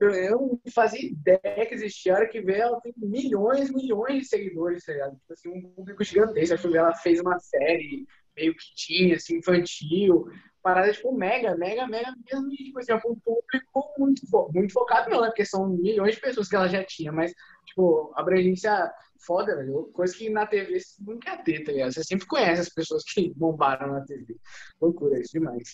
eu 0.00 0.60
não 0.64 0.72
fazia 0.72 1.00
ideia 1.00 1.66
que 1.66 1.74
existia. 1.74 2.14
A 2.14 2.16
hora 2.16 2.28
que 2.28 2.40
vê, 2.40 2.58
ela 2.58 2.80
tem 2.80 2.92
milhões, 2.96 3.70
milhões 3.70 4.22
de 4.22 4.28
seguidores, 4.28 4.84
tá 4.84 4.92
ligado? 4.92 5.16
Tipo 5.16 5.32
assim, 5.32 5.48
um 5.50 5.70
público 5.70 6.04
gigantesco. 6.04 6.54
Acho 6.54 6.70
que 6.70 6.76
ela 6.76 6.94
fez 6.94 7.20
uma 7.20 7.38
série 7.38 8.06
meio 8.36 8.54
que 8.54 8.74
tinha, 8.74 9.16
assim, 9.16 9.36
infantil. 9.36 10.26
Parada, 10.62 10.92
tipo, 10.92 11.12
mega, 11.12 11.54
mega, 11.56 11.86
mega 11.86 12.14
mesmo. 12.16 12.50
E, 12.52 12.56
tipo 12.56 12.78
assim, 12.78 12.92
é 12.92 12.96
um 12.96 13.00
público 13.00 13.94
muito, 13.98 14.22
muito 14.54 14.72
focado, 14.72 15.20
né? 15.20 15.26
Porque 15.26 15.44
são 15.44 15.68
milhões 15.68 16.14
de 16.14 16.20
pessoas 16.20 16.48
que 16.48 16.56
ela 16.56 16.68
já 16.68 16.82
tinha, 16.82 17.12
mas, 17.12 17.32
tipo, 17.66 18.12
abrangência 18.16 18.90
foda, 19.18 19.56
velho. 19.56 19.90
Coisa 19.92 20.16
que 20.16 20.30
na 20.30 20.46
TV 20.46 20.80
você 20.80 20.94
nunca 21.00 21.36
ter, 21.38 21.64
tá 21.64 21.72
ligado? 21.72 21.92
Você 21.92 22.04
sempre 22.04 22.26
conhece 22.26 22.62
as 22.62 22.68
pessoas 22.68 23.04
que 23.04 23.32
bombaram 23.36 23.92
na 23.92 24.00
TV. 24.02 24.36
Loucura, 24.80 25.18
isso 25.20 25.32
demais. 25.32 25.68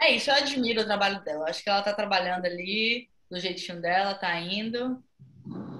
É 0.00 0.12
isso, 0.12 0.30
eu 0.30 0.34
admiro 0.34 0.82
o 0.82 0.84
trabalho 0.84 1.22
dela. 1.22 1.48
Acho 1.48 1.62
que 1.62 1.70
ela 1.70 1.82
tá 1.82 1.92
trabalhando 1.94 2.46
ali 2.46 3.08
do 3.30 3.38
jeitinho 3.38 3.80
dela, 3.80 4.14
tá 4.14 4.38
indo. 4.38 5.02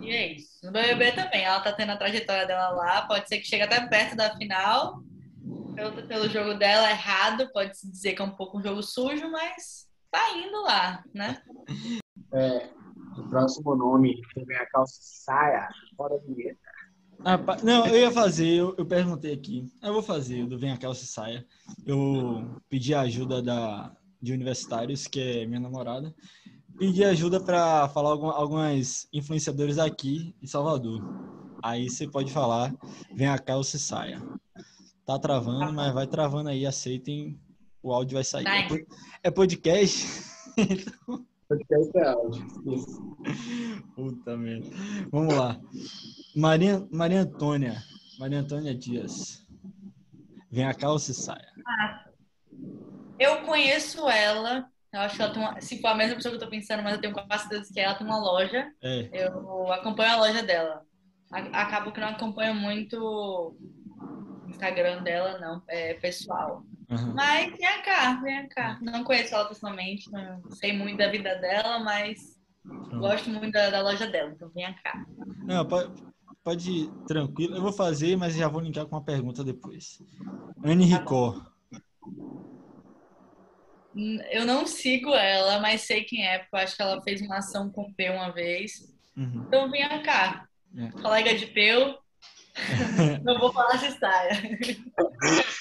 E 0.01 0.11
é 0.11 0.33
isso. 0.35 0.64
No 0.64 0.70
BBB 0.70 1.12
também, 1.12 1.45
ela 1.45 1.61
tá 1.61 1.72
tendo 1.72 1.93
a 1.93 1.97
trajetória 1.97 2.47
dela 2.47 2.70
lá. 2.70 3.07
Pode 3.07 3.29
ser 3.29 3.39
que 3.39 3.47
chegue 3.47 3.62
até 3.62 3.87
perto 3.87 4.16
da 4.16 4.37
final. 4.37 5.03
Pelo, 5.75 6.07
pelo 6.07 6.29
jogo 6.29 6.55
dela 6.55 6.91
errado, 6.91 7.51
pode 7.53 7.77
se 7.77 7.91
dizer 7.91 8.12
que 8.12 8.22
é 8.22 8.25
um 8.25 8.37
pouco 8.37 8.59
um 8.59 8.62
jogo 8.62 8.83
sujo, 8.83 9.29
mas 9.31 9.89
tá 10.11 10.31
indo 10.37 10.62
lá, 10.62 11.03
né? 11.12 11.43
É, 12.33 12.70
o 13.18 13.29
próximo 13.29 13.75
nome 13.75 14.20
que 14.33 14.45
vem 14.45 14.57
a 14.57 14.66
calça 14.66 14.99
saia, 15.01 15.68
fora 15.97 16.18
do 16.18 16.35
vinheta. 16.35 16.64
Ah, 17.25 17.39
não, 17.62 17.87
eu 17.87 17.97
ia 17.97 18.11
fazer, 18.11 18.47
eu, 18.49 18.75
eu 18.77 18.85
perguntei 18.85 19.33
aqui. 19.33 19.66
Eu 19.83 19.95
vou 19.95 20.03
fazer 20.03 20.43
o 20.43 20.47
do 20.47 20.59
Venha 20.59 20.77
se 20.95 21.07
saia. 21.07 21.47
Eu 21.87 22.61
pedi 22.68 22.93
a 22.93 23.01
ajuda 23.01 23.41
da, 23.41 23.97
de 24.20 24.31
universitários, 24.33 25.07
que 25.07 25.20
é 25.20 25.47
minha 25.47 25.59
namorada. 25.59 26.14
Pedi 26.79 27.03
ajuda 27.03 27.41
para 27.41 27.89
falar 27.89 28.11
algum, 28.11 28.29
algumas 28.29 29.09
influenciadores 29.11 29.79
aqui 29.79 30.35
em 30.43 30.47
Salvador. 30.47 31.01
Aí 31.62 31.89
você 31.89 32.07
pode 32.07 32.31
falar, 32.31 32.75
venha 33.14 33.33
se 33.64 33.79
saia. 33.79 34.20
Tá 35.07 35.18
travando, 35.18 35.72
mas 35.72 35.95
vai 35.95 36.07
travando 36.07 36.51
aí, 36.51 36.66
aceitem, 36.66 37.41
o 37.83 37.91
áudio 37.91 38.16
vai 38.16 38.25
sair. 38.25 38.45
Tá. 38.45 38.57
É 38.57 38.68
É 39.22 39.31
podcast? 41.49 41.99
É 41.99 42.09
áudio. 42.09 42.47
Isso. 42.74 43.16
Puta 43.95 44.36
merda. 44.36 44.66
Vamos 45.11 45.34
lá. 45.34 45.61
Maria, 46.36 46.86
Maria 46.92 47.20
Antônia. 47.22 47.82
Maria 48.18 48.40
Antônia 48.40 48.74
Dias. 48.74 49.45
Venha 50.51 50.72
cá 50.74 50.90
ou 50.90 50.99
se 50.99 51.12
saia. 51.14 51.49
Eu 53.18 53.42
conheço 53.42 54.09
ela. 54.09 54.66
Eu 54.92 55.01
acho 55.01 55.16
que 55.16 55.22
ela 55.22 55.32
tem 55.32 55.42
uma, 55.42 55.61
se 55.61 55.80
for 55.80 55.88
a 55.88 55.95
mesma 55.95 56.14
pessoa 56.16 56.30
que 56.30 56.36
eu 56.36 56.45
tô 56.45 56.51
pensando, 56.51 56.82
mas 56.82 56.95
eu 56.95 57.01
tenho 57.01 57.12
quase 57.12 57.49
certeza 57.49 57.72
que 57.72 57.80
ela 57.80 57.95
tem 57.97 58.07
uma 58.07 58.18
loja. 58.18 58.70
É. 58.82 59.09
Eu 59.12 59.72
acompanho 59.72 60.12
a 60.12 60.16
loja 60.16 60.42
dela. 60.42 60.82
A- 61.32 61.62
Acabo 61.62 61.90
que 61.90 62.01
não 62.01 62.09
acompanho 62.09 62.55
muito 62.55 62.97
o 63.01 63.57
Instagram 64.49 65.03
dela, 65.03 65.38
não. 65.40 65.62
É 65.68 65.95
pessoal. 65.95 66.62
Aham. 66.91 67.12
Mas 67.14 67.51
vem 67.51 67.82
cá, 67.82 68.20
vem 68.22 68.49
cá. 68.49 68.78
Não 68.80 69.05
conheço 69.05 69.35
ela 69.35 69.49
pessoalmente, 69.49 70.11
não 70.11 70.43
sei 70.53 70.72
muito 70.72 70.99
da 70.99 71.11
vida 71.11 71.35
dela, 71.37 71.78
mas 71.80 72.18
gosto 72.93 73.30
muito 73.30 73.53
da, 73.53 73.70
da 73.70 73.82
loja 73.82 74.07
dela. 74.07 74.30
Então 74.30 74.51
vem 74.51 74.72
cá. 74.82 75.05
Não, 75.47 75.66
pode, 75.66 75.93
pode 76.43 76.70
ir 76.70 76.91
tranquilo. 77.07 77.57
Eu 77.57 77.62
vou 77.62 77.72
fazer, 77.72 78.16
mas 78.16 78.35
já 78.35 78.49
vou 78.49 78.61
linkar 78.61 78.87
com 78.87 78.97
uma 78.97 79.05
pergunta 79.05 79.45
depois. 79.45 79.99
Anne 80.64 80.85
Ricó. 80.85 81.41
Hum, 83.95 84.18
Eu 84.30 84.45
não 84.45 84.66
sigo 84.66 85.14
ela, 85.14 85.61
mas 85.61 85.82
sei 85.82 86.03
quem 86.05 86.26
é, 86.26 86.39
porque 86.39 86.57
eu 86.57 86.61
acho 86.61 86.76
que 86.76 86.82
ela 86.82 87.03
fez 87.03 87.20
uma 87.22 87.39
ação 87.39 87.70
com 87.70 87.82
o 87.82 87.95
P 87.95 88.11
uma 88.11 88.32
vez. 88.32 88.72
Uhum. 89.16 89.45
Então 89.47 89.70
vem 89.70 89.87
cá. 90.03 90.49
É. 90.76 90.91
Colega 91.01 91.35
de 91.35 91.47
Peu. 91.47 91.99
não 93.24 93.39
vou 93.39 93.53
falar 93.53 93.78
se 93.78 93.99
saia. 93.99 94.30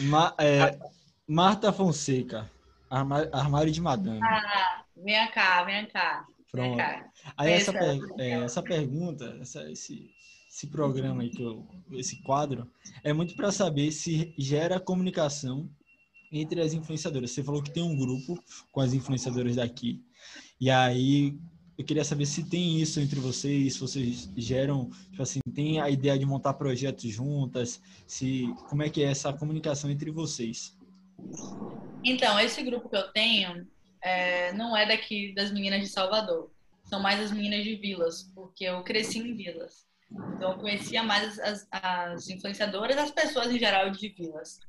Ma- 0.00 0.34
é, 0.38 0.78
Marta 1.26 1.72
Fonseca. 1.72 2.50
Armário 2.90 3.72
de 3.72 3.80
Madame. 3.80 4.20
Ah, 4.22 4.84
vem 4.96 5.30
cá, 5.30 5.64
vem 5.64 5.86
cá. 5.86 6.26
Vem 6.28 6.46
Pronto. 6.50 6.76
cá. 6.76 7.10
Aí 7.38 7.52
essa, 7.52 7.72
Conheço 7.72 8.06
per- 8.08 8.20
é, 8.20 8.30
essa 8.42 8.62
pergunta, 8.62 9.38
essa- 9.40 9.70
esse, 9.70 10.10
esse 10.50 10.66
programa 10.66 11.22
aí, 11.22 11.30
que 11.30 11.42
eu, 11.42 11.66
esse 11.92 12.22
quadro, 12.22 12.70
é 13.02 13.12
muito 13.14 13.34
para 13.34 13.50
saber 13.50 13.90
se 13.92 14.34
gera 14.36 14.78
comunicação 14.78 15.70
entre 16.30 16.60
as 16.60 16.74
influenciadoras. 16.74 17.30
Você 17.30 17.42
falou 17.42 17.62
que 17.62 17.70
tem 17.70 17.82
um 17.82 17.96
grupo 17.96 18.38
com 18.70 18.80
as 18.82 18.92
influenciadoras 18.92 19.56
daqui. 19.56 20.02
E 20.60 20.70
aí 20.70 21.38
eu 21.82 21.86
queria 21.86 22.04
saber 22.04 22.26
se 22.26 22.48
tem 22.48 22.80
isso 22.80 23.00
entre 23.00 23.18
vocês, 23.18 23.74
se 23.74 23.80
vocês 23.80 24.30
geram, 24.36 24.88
tipo 25.10 25.22
assim, 25.22 25.40
tem 25.52 25.80
a 25.80 25.90
ideia 25.90 26.16
de 26.16 26.24
montar 26.24 26.54
projetos 26.54 27.10
juntas, 27.10 27.82
se 28.06 28.46
como 28.68 28.82
é 28.82 28.88
que 28.88 29.02
é 29.02 29.10
essa 29.10 29.32
comunicação 29.32 29.90
entre 29.90 30.10
vocês? 30.10 30.78
Então, 32.04 32.38
esse 32.38 32.62
grupo 32.62 32.88
que 32.88 32.96
eu 32.96 33.12
tenho 33.12 33.66
é, 34.00 34.52
não 34.52 34.76
é 34.76 34.86
daqui 34.86 35.34
das 35.34 35.52
meninas 35.52 35.80
de 35.80 35.88
Salvador. 35.88 36.50
São 36.84 37.00
mais 37.00 37.20
as 37.20 37.32
meninas 37.32 37.64
de 37.64 37.74
vilas, 37.76 38.30
porque 38.34 38.64
eu 38.64 38.82
cresci 38.82 39.18
em 39.18 39.34
vilas. 39.34 39.86
Então, 40.36 40.52
eu 40.52 40.58
conhecia 40.58 41.02
mais 41.02 41.38
as, 41.38 41.66
as 41.70 42.28
influenciadoras, 42.28 42.96
as 42.96 43.10
pessoas 43.10 43.50
em 43.50 43.58
geral 43.58 43.90
de 43.90 44.08
vilas. 44.08 44.60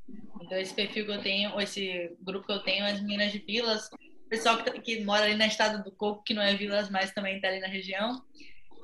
Então, 0.41 0.57
esse 0.57 0.73
perfil 0.73 1.05
que 1.05 1.11
eu 1.11 1.21
tenho, 1.21 1.59
esse 1.59 2.15
grupo 2.21 2.47
que 2.47 2.53
eu 2.53 2.63
tenho, 2.63 2.85
as 2.85 3.01
meninas 3.01 3.31
de 3.31 3.39
vilas, 3.39 3.89
pessoal 4.33 4.57
que, 4.57 4.63
tá- 4.63 4.79
que 4.79 5.03
mora 5.03 5.25
ali 5.25 5.35
na 5.35 5.45
Estado 5.45 5.83
do 5.83 5.91
Coco, 5.91 6.23
que 6.23 6.33
não 6.33 6.41
é 6.41 6.55
vilas, 6.55 6.89
mas 6.89 7.13
também 7.13 7.35
está 7.35 7.49
ali 7.49 7.59
na 7.59 7.67
região. 7.67 8.19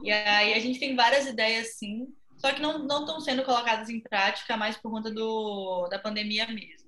E 0.03 0.11
aí 0.11 0.53
a 0.53 0.59
gente 0.59 0.79
tem 0.79 0.95
várias 0.95 1.25
ideias, 1.25 1.73
sim, 1.73 2.07
só 2.37 2.53
que 2.53 2.61
não 2.61 2.85
estão 2.85 3.19
sendo 3.19 3.43
colocadas 3.43 3.89
em 3.89 3.99
prática 3.99 4.55
mais 4.55 4.77
por 4.77 4.91
conta 4.91 5.11
do, 5.11 5.87
da 5.89 5.97
pandemia 5.97 6.47
mesmo. 6.47 6.87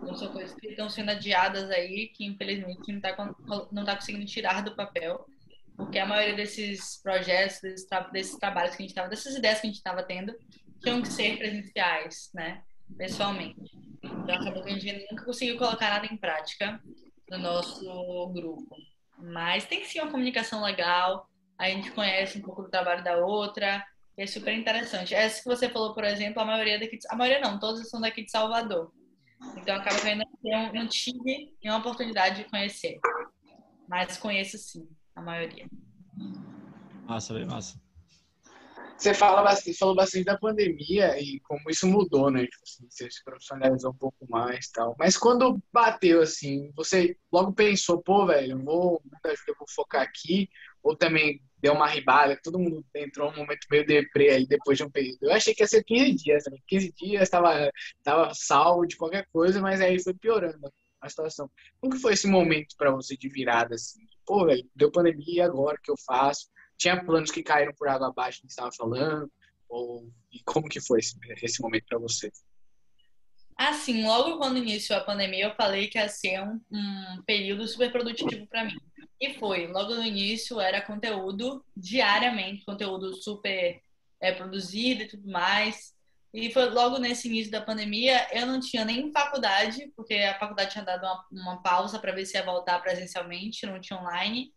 Então, 0.00 0.14
são 0.14 0.32
coisas 0.32 0.54
que 0.54 0.68
estão 0.68 0.88
sendo 0.88 1.10
adiadas 1.10 1.68
aí, 1.68 2.06
que 2.14 2.24
infelizmente 2.24 2.92
não 2.92 2.98
está 2.98 3.34
não 3.72 3.84
tá 3.84 3.96
conseguindo 3.96 4.24
tirar 4.24 4.62
do 4.62 4.76
papel, 4.76 5.26
porque 5.76 5.98
a 5.98 6.06
maioria 6.06 6.36
desses 6.36 6.96
projetos, 7.02 7.60
desses, 7.60 7.88
desses 8.12 8.38
trabalhos 8.38 8.76
que 8.76 8.82
a 8.82 8.84
gente 8.84 8.90
estava, 8.90 9.08
dessas 9.08 9.34
ideias 9.34 9.60
que 9.60 9.66
a 9.66 9.70
gente 9.70 9.78
estava 9.78 10.02
tendo, 10.04 10.32
tinham 10.80 11.02
que 11.02 11.08
ser 11.08 11.36
presenciais, 11.38 12.30
né? 12.32 12.62
Pessoalmente. 12.96 13.76
Então, 14.02 14.34
acabou 14.34 14.62
que 14.62 14.70
a 14.70 14.78
gente 14.78 15.06
nunca 15.10 15.24
conseguiu 15.24 15.58
colocar 15.58 15.90
nada 15.90 16.06
em 16.06 16.16
prática 16.16 16.80
no 17.30 17.38
nosso 17.38 18.28
grupo. 18.32 18.76
Mas 19.18 19.64
tem 19.66 19.84
sim 19.84 20.00
uma 20.00 20.10
comunicação 20.10 20.62
legal, 20.62 21.28
a 21.58 21.68
gente 21.68 21.90
conhece 21.92 22.38
um 22.38 22.42
pouco 22.42 22.62
do 22.62 22.70
trabalho 22.70 23.04
da 23.04 23.16
outra, 23.18 23.84
é 24.16 24.26
super 24.26 24.52
interessante. 24.52 25.14
Essa 25.14 25.42
que 25.42 25.48
você 25.48 25.68
falou, 25.68 25.94
por 25.94 26.04
exemplo, 26.04 26.42
a 26.42 26.44
maioria 26.44 26.78
daqui, 26.78 26.98
de, 26.98 27.06
a 27.08 27.16
maioria 27.16 27.40
não, 27.40 27.58
todas 27.58 27.88
são 27.88 28.00
daqui 28.00 28.24
de 28.24 28.30
Salvador. 28.30 28.92
Então 29.56 29.76
acaba 29.76 29.98
que 29.98 30.08
ainda 30.08 30.26
não, 30.42 30.72
não 30.72 30.88
tive 30.88 31.54
uma 31.64 31.78
oportunidade 31.78 32.42
de 32.42 32.50
conhecer. 32.50 32.98
Mas 33.88 34.18
conheço 34.18 34.58
sim, 34.58 34.86
a 35.14 35.22
maioria. 35.22 35.66
Massa, 37.06 37.34
bem 37.34 37.46
massa. 37.46 37.80
Você 39.00 39.14
fala 39.14 39.42
bastante, 39.42 39.78
falou 39.78 39.94
bastante 39.94 40.24
da 40.26 40.36
pandemia 40.36 41.18
e 41.18 41.40
como 41.40 41.70
isso 41.70 41.86
mudou, 41.86 42.30
né? 42.30 42.42
Tipo 42.42 42.62
assim, 42.62 42.86
você 42.86 43.10
se 43.10 43.24
profissionalizou 43.24 43.92
um 43.92 43.96
pouco 43.96 44.26
mais 44.28 44.66
e 44.66 44.72
tal. 44.72 44.94
Mas 44.98 45.16
quando 45.16 45.58
bateu, 45.72 46.20
assim, 46.20 46.70
você 46.76 47.16
logo 47.32 47.50
pensou, 47.54 48.02
pô, 48.02 48.26
velho, 48.26 48.62
vou, 48.62 49.02
eu 49.24 49.54
vou 49.58 49.66
focar 49.74 50.02
aqui, 50.02 50.50
ou 50.82 50.94
também 50.94 51.40
deu 51.56 51.72
uma 51.72 51.86
ribada, 51.86 52.38
todo 52.42 52.58
mundo 52.58 52.84
entrou 52.94 53.30
num 53.30 53.38
momento 53.38 53.66
meio 53.70 53.86
deprê 53.86 54.32
aí 54.32 54.46
depois 54.46 54.76
de 54.76 54.84
um 54.84 54.90
período. 54.90 55.22
Eu 55.22 55.32
achei 55.32 55.54
que 55.54 55.62
ia 55.62 55.66
ser 55.66 55.82
15 55.82 56.14
dias, 56.16 56.44
né? 56.50 56.58
15 56.66 56.92
dias 56.92 57.22
estava 57.22 57.72
tava 58.04 58.34
salvo 58.34 58.86
de 58.86 58.98
qualquer 58.98 59.26
coisa, 59.32 59.62
mas 59.62 59.80
aí 59.80 59.98
foi 60.02 60.12
piorando 60.12 60.70
a 61.00 61.08
situação. 61.08 61.50
Como 61.80 61.94
que 61.94 62.02
foi 62.02 62.12
esse 62.12 62.26
momento 62.26 62.76
para 62.76 62.90
você 62.90 63.16
de 63.16 63.30
virada, 63.30 63.76
assim? 63.76 64.00
Pô, 64.26 64.44
velho, 64.44 64.68
deu 64.76 64.92
pandemia, 64.92 65.46
agora 65.46 65.78
o 65.78 65.82
que 65.82 65.90
eu 65.90 65.96
faço? 66.06 66.50
Tinha 66.80 67.04
planos 67.04 67.30
que 67.30 67.42
caíram 67.42 67.74
por 67.74 67.88
água 67.88 68.08
abaixo, 68.08 68.40
que 68.40 68.46
estava 68.46 68.72
falando? 68.72 69.30
Ou, 69.68 70.10
e 70.32 70.42
como 70.44 70.66
que 70.66 70.80
foi 70.80 71.00
esse, 71.00 71.14
esse 71.42 71.60
momento 71.60 71.84
para 71.86 71.98
você? 71.98 72.32
Assim, 73.54 74.06
logo 74.06 74.38
quando 74.38 74.56
iniciou 74.56 74.98
a 74.98 75.04
pandemia, 75.04 75.44
eu 75.44 75.54
falei 75.54 75.88
que 75.88 75.98
ia 75.98 76.08
ser 76.08 76.40
um, 76.40 76.58
um 76.72 77.22
período 77.26 77.68
super 77.68 77.92
produtivo 77.92 78.46
para 78.46 78.64
mim. 78.64 78.78
E 79.20 79.34
foi. 79.34 79.66
Logo 79.66 79.94
no 79.94 80.02
início 80.02 80.58
era 80.58 80.80
conteúdo 80.80 81.62
diariamente, 81.76 82.64
conteúdo 82.64 83.14
super 83.14 83.78
é, 84.18 84.32
produzido 84.32 85.02
e 85.02 85.08
tudo 85.08 85.30
mais. 85.30 85.94
E 86.32 86.50
foi 86.50 86.70
logo 86.70 86.96
nesse 86.96 87.28
início 87.28 87.52
da 87.52 87.60
pandemia, 87.60 88.26
eu 88.32 88.46
não 88.46 88.58
tinha 88.58 88.86
nem 88.86 89.12
faculdade, 89.12 89.92
porque 89.94 90.14
a 90.14 90.38
faculdade 90.38 90.70
tinha 90.70 90.84
dado 90.84 91.04
uma, 91.04 91.26
uma 91.30 91.62
pausa 91.62 91.98
para 91.98 92.12
ver 92.12 92.24
se 92.24 92.38
ia 92.38 92.42
voltar 92.42 92.80
presencialmente, 92.80 93.66
não 93.66 93.78
tinha 93.78 94.00
online. 94.00 94.50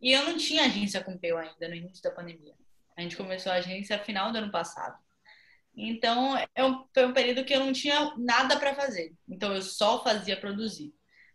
E 0.00 0.12
eu 0.12 0.24
não 0.24 0.36
tinha 0.36 0.64
agência 0.64 1.02
com 1.02 1.18
Peu 1.18 1.36
ainda 1.36 1.68
no 1.68 1.74
início 1.74 2.02
da 2.02 2.10
pandemia. 2.10 2.54
A 2.96 3.02
gente 3.02 3.16
começou 3.16 3.52
a 3.52 3.56
agência 3.56 3.98
final 3.98 4.32
do 4.32 4.38
ano 4.38 4.50
passado. 4.50 4.98
Então, 5.76 6.34
eu, 6.54 6.88
foi 6.92 7.06
um 7.06 7.12
período 7.12 7.44
que 7.44 7.54
eu 7.54 7.60
não 7.60 7.72
tinha 7.72 8.14
nada 8.16 8.58
para 8.58 8.74
fazer. 8.74 9.14
Então, 9.28 9.54
eu 9.54 9.62
só 9.62 10.02
fazia 10.02 10.38
produzir. 10.38 10.92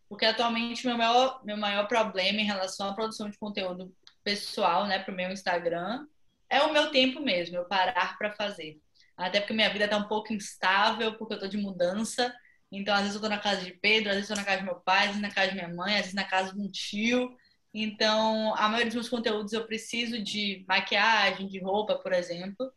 Porque 0.08 0.26
atualmente 0.26 0.86
meu 0.86 0.98
maior, 0.98 1.44
meu 1.44 1.58
maior 1.58 1.88
problema 1.88 2.40
em 2.40 2.46
relação 2.46 2.90
à 2.90 2.94
produção 2.94 3.30
de 3.30 3.38
conteúdo 3.38 3.94
pessoal, 4.24 4.86
né, 4.88 5.00
para 5.00 5.14
o 5.14 5.16
meu 5.16 5.32
Instagram, 5.32 6.06
é 6.50 6.62
o 6.62 6.72
meu 6.72 6.92
tempo 6.92 7.20
mesmo, 7.20 7.56
eu 7.56 7.66
parar 7.66 8.18
para 8.18 8.32
fazer. 8.32 8.80
Até 9.18 9.40
porque 9.40 9.54
minha 9.54 9.70
vida 9.70 9.86
está 9.86 9.98
um 9.98 10.08
pouco 10.08 10.34
instável, 10.34 11.18
porque 11.18 11.34
eu 11.34 11.38
estou 11.38 11.50
de 11.50 11.58
mudança. 11.58 12.34
Então, 12.72 12.94
às 12.94 13.02
vezes 13.02 13.16
eu 13.16 13.20
estou 13.20 13.30
na 13.30 13.40
casa 13.40 13.64
de 13.64 13.74
Pedro, 13.74 14.10
às 14.10 14.16
vezes 14.16 14.30
estou 14.30 14.38
na 14.38 14.44
casa 14.44 14.60
de 14.60 14.66
meu 14.66 14.76
pai, 14.76 15.02
às 15.02 15.08
vezes 15.08 15.22
na 15.22 15.32
casa 15.32 15.48
de 15.50 15.56
minha 15.56 15.70
mãe, 15.70 15.94
às 15.94 16.02
vezes 16.02 16.14
na 16.14 16.24
casa 16.24 16.54
de 16.54 16.60
um 16.60 16.70
tio. 16.70 17.36
Então, 17.78 18.56
a 18.56 18.70
maioria 18.70 18.86
dos 18.86 18.96
meus 18.96 19.10
conteúdos 19.10 19.52
eu 19.52 19.68
preciso 19.68 20.24
de 20.24 20.64
maquiagem, 20.66 21.46
de 21.46 21.60
roupa, 21.60 21.96
por 21.96 22.14
exemplo. 22.14 22.72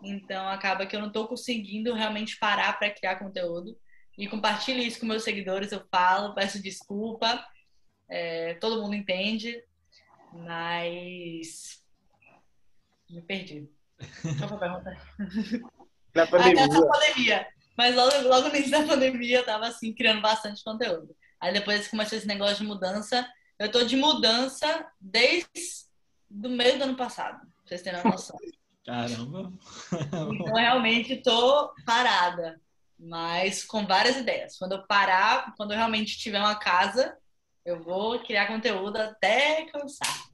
Então, 0.00 0.48
acaba 0.48 0.86
que 0.86 0.94
eu 0.94 1.00
não 1.00 1.08
estou 1.08 1.26
conseguindo 1.26 1.92
realmente 1.92 2.38
parar 2.38 2.78
para 2.78 2.92
criar 2.92 3.16
conteúdo 3.16 3.76
e 4.16 4.28
compartilho 4.28 4.78
isso 4.80 5.00
com 5.00 5.06
meus 5.06 5.24
seguidores. 5.24 5.72
Eu 5.72 5.84
falo, 5.90 6.32
peço 6.32 6.62
desculpa, 6.62 7.44
é, 8.08 8.54
todo 8.54 8.80
mundo 8.80 8.94
entende, 8.94 9.60
mas 10.32 11.82
me 13.10 13.22
perdi. 13.22 13.68
Qual 14.38 14.48
foi 14.48 14.56
a 14.58 14.60
pergunta? 14.60 14.96
Na 16.14 16.26
pandemia. 16.28 16.66
Na 16.68 16.86
pandemia. 16.86 17.48
Mas 17.76 17.96
logo, 17.96 18.28
logo 18.28 18.48
no 18.48 18.54
início 18.54 18.70
da 18.70 18.86
pandemia 18.86 19.38
eu 19.38 19.44
tava 19.44 19.66
assim, 19.66 19.92
criando 19.92 20.20
bastante 20.20 20.62
conteúdo. 20.62 21.16
Aí 21.40 21.52
depois 21.52 21.88
começou 21.88 22.16
esse 22.16 22.28
negócio 22.28 22.58
de 22.58 22.64
mudança. 22.64 23.28
Eu 23.58 23.70
tô 23.70 23.84
de 23.84 23.96
mudança 23.96 24.86
desde 25.00 25.48
do 26.28 26.50
meio 26.50 26.78
do 26.78 26.84
ano 26.84 26.96
passado, 26.96 27.38
pra 27.40 27.50
vocês 27.64 27.82
terem 27.82 28.00
uma 28.00 28.12
noção. 28.12 28.36
Caramba! 28.84 29.52
Então 30.34 30.54
realmente 30.54 31.16
tô 31.16 31.74
parada 31.84 32.60
mas 32.98 33.64
com 33.64 33.86
várias 33.86 34.16
ideias. 34.16 34.56
Quando 34.58 34.72
eu 34.72 34.86
parar, 34.86 35.54
quando 35.56 35.72
eu 35.72 35.76
realmente 35.76 36.18
tiver 36.18 36.38
uma 36.38 36.58
casa, 36.58 37.16
eu 37.64 37.82
vou 37.82 38.18
criar 38.20 38.46
conteúdo 38.46 38.96
até 38.96 39.66
cansar. 39.66 40.26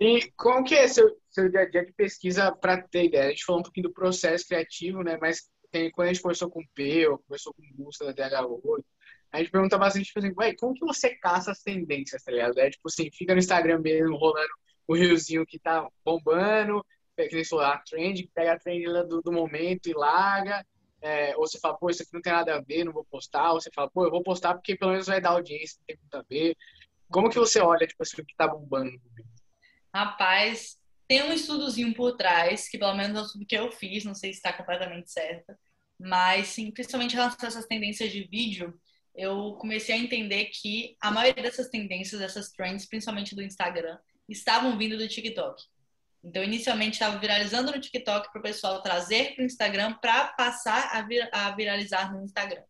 E 0.00 0.32
como 0.36 0.64
que 0.64 0.74
é 0.74 0.88
seu, 0.88 1.16
seu 1.30 1.48
dia 1.50 1.60
a 1.60 1.68
dia 1.68 1.84
de 1.84 1.92
pesquisa 1.92 2.50
para 2.50 2.82
ter 2.82 3.04
ideia? 3.04 3.26
A 3.26 3.30
gente 3.30 3.44
falou 3.44 3.60
um 3.60 3.64
pouquinho 3.64 3.88
do 3.88 3.92
processo 3.92 4.46
criativo, 4.46 5.02
né? 5.02 5.18
Mas 5.20 5.48
tem, 5.70 5.90
quando 5.90 6.08
a 6.08 6.12
gente 6.12 6.22
conversou 6.22 6.50
com 6.50 6.60
o 6.60 6.68
Peu, 6.74 7.18
conversou 7.18 7.54
com 7.54 7.62
o 7.62 7.84
Gusta 7.84 8.12
da 8.12 8.30
DH8, 8.30 8.84
a 9.32 9.38
gente 9.38 9.50
pergunta 9.50 9.78
bastante, 9.78 10.06
tipo 10.06 10.18
assim, 10.18 10.32
ué, 10.36 10.54
como 10.56 10.74
que 10.74 10.84
você 10.84 11.14
caça 11.16 11.52
as 11.52 11.62
tendências, 11.62 12.22
tá 12.22 12.32
ligado? 12.32 12.58
É 12.58 12.70
tipo 12.70 12.88
assim, 12.88 13.10
fica 13.12 13.32
no 13.32 13.38
Instagram 13.38 13.78
mesmo, 13.78 14.16
rolando 14.16 14.50
o 14.86 14.94
riozinho 14.94 15.46
que 15.46 15.58
tá 15.58 15.88
bombando, 16.04 16.84
que 17.16 17.34
nem 17.34 17.44
a 17.60 17.78
trend, 17.78 18.28
pega 18.34 18.54
a 18.54 18.58
trend 18.58 18.84
do, 19.08 19.22
do 19.22 19.32
momento 19.32 19.88
e 19.88 19.92
larga, 19.92 20.66
é, 21.02 21.36
ou 21.36 21.46
você 21.46 21.58
fala, 21.58 21.76
pô, 21.76 21.88
isso 21.90 22.02
aqui 22.02 22.12
não 22.12 22.20
tem 22.20 22.32
nada 22.32 22.56
a 22.56 22.60
ver, 22.60 22.84
não 22.84 22.92
vou 22.92 23.04
postar, 23.04 23.52
ou 23.52 23.60
você 23.60 23.70
fala, 23.72 23.90
pô, 23.90 24.04
eu 24.04 24.10
vou 24.10 24.22
postar 24.22 24.54
porque 24.54 24.76
pelo 24.76 24.92
menos 24.92 25.06
vai 25.06 25.20
dar 25.20 25.30
audiência, 25.30 25.78
não 25.78 25.86
tem 25.86 25.96
muito 25.96 26.14
a 26.14 26.22
ver. 26.28 26.56
Como 27.08 27.30
que 27.30 27.38
você 27.38 27.60
olha, 27.60 27.86
tipo 27.86 28.02
assim, 28.02 28.20
o 28.20 28.24
que 28.24 28.34
tá 28.36 28.48
bombando? 28.48 28.92
Rapaz, 29.94 30.76
tem 31.08 31.22
um 31.22 31.32
estudozinho 31.32 31.94
por 31.94 32.16
trás, 32.16 32.68
que 32.68 32.78
pelo 32.78 32.94
menos 32.94 33.16
é 33.16 33.20
o 33.20 33.24
estudo 33.24 33.46
que 33.46 33.56
eu 33.56 33.72
fiz, 33.72 34.04
não 34.04 34.14
sei 34.14 34.32
se 34.32 34.38
está 34.38 34.52
completamente 34.52 35.10
certo, 35.10 35.54
mas 35.98 36.48
sim, 36.48 36.70
principalmente 36.70 37.12
em 37.12 37.16
relação 37.16 37.38
a 37.42 37.46
essas 37.48 37.66
tendências 37.66 38.10
de 38.10 38.24
vídeo, 38.24 38.78
eu 39.20 39.52
comecei 39.60 39.94
a 39.94 39.98
entender 39.98 40.46
que 40.46 40.96
a 40.98 41.10
maioria 41.10 41.42
dessas 41.42 41.68
tendências, 41.68 42.20
dessas 42.20 42.50
trends, 42.52 42.86
principalmente 42.86 43.34
do 43.34 43.42
Instagram, 43.42 43.98
estavam 44.26 44.78
vindo 44.78 44.96
do 44.96 45.06
TikTok. 45.06 45.62
Então, 46.24 46.42
inicialmente 46.42 46.94
estava 46.94 47.18
viralizando 47.18 47.70
no 47.70 47.80
TikTok 47.80 48.32
para 48.32 48.38
o 48.38 48.42
pessoal 48.42 48.80
trazer 48.80 49.34
para 49.34 49.42
o 49.42 49.46
Instagram 49.46 49.92
para 49.94 50.28
passar 50.28 50.96
a, 50.96 51.02
vir, 51.02 51.28
a, 51.32 51.50
viralizar 51.50 52.10
no 52.12 52.24
Instagram. 52.24 52.62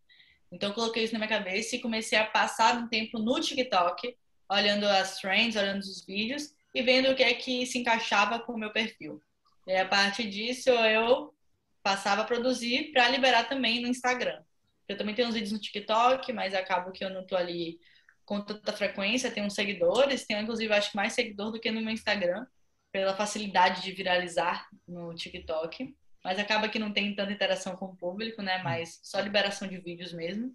Então, 0.51 0.72
coloquei 0.72 1.05
isso 1.05 1.12
na 1.12 1.20
minha 1.20 1.28
cabeça 1.28 1.76
e 1.76 1.80
comecei 1.80 2.18
a 2.18 2.26
passar 2.26 2.76
um 2.76 2.88
tempo 2.88 3.20
no 3.20 3.40
TikTok, 3.40 4.16
olhando 4.48 4.86
as 4.86 5.18
trends, 5.20 5.55
olhando 5.55 5.80
os 5.80 6.05
vídeos 6.05 6.53
e 6.74 6.82
vendo 6.82 7.12
o 7.12 7.14
que 7.14 7.22
é 7.22 7.32
que 7.34 7.64
se 7.64 7.78
encaixava 7.78 8.40
com 8.40 8.55
o 8.55 8.59
meu 8.59 8.72
perfil. 8.72 9.22
E 9.68 9.76
a 9.76 9.86
partir 9.86 10.28
disso, 10.28 10.70
eu 10.70 11.32
passava 11.80 12.22
a 12.22 12.24
produzir 12.24 12.90
para 12.92 13.09
liberar 13.09 13.48
também 13.48 13.80
no 13.80 13.86
Instagram. 13.86 14.42
Eu 14.91 14.97
também 14.97 15.14
tenho 15.14 15.28
uns 15.28 15.34
vídeos 15.34 15.53
no 15.53 15.61
TikTok, 15.61 16.32
mas 16.32 16.53
acabo 16.53 16.91
que 16.91 17.05
eu 17.05 17.11
não 17.11 17.20
estou 17.20 17.38
ali 17.38 17.78
com 18.24 18.41
tanta 18.41 18.72
frequência. 18.72 19.30
Tenho 19.30 19.47
uns 19.47 19.55
seguidores, 19.55 20.26
tenho 20.26 20.41
inclusive 20.41 20.72
acho 20.74 20.91
que 20.91 20.97
mais 20.97 21.12
seguidor 21.12 21.53
do 21.53 21.61
que 21.61 21.70
no 21.70 21.80
meu 21.80 21.93
Instagram 21.93 22.45
pela 22.91 23.14
facilidade 23.14 23.82
de 23.82 23.93
viralizar 23.93 24.68
no 24.88 25.14
TikTok, 25.14 25.95
mas 26.24 26.41
acaba 26.41 26.68
que 26.68 26.78
não 26.78 26.93
tem 26.93 27.14
tanta 27.14 27.30
interação 27.30 27.76
com 27.76 27.86
o 27.86 27.97
público, 27.97 28.43
né? 28.43 28.61
Mas 28.64 28.99
só 29.03 29.20
liberação 29.20 29.68
de 29.68 29.78
vídeos 29.78 30.12
mesmo. 30.12 30.53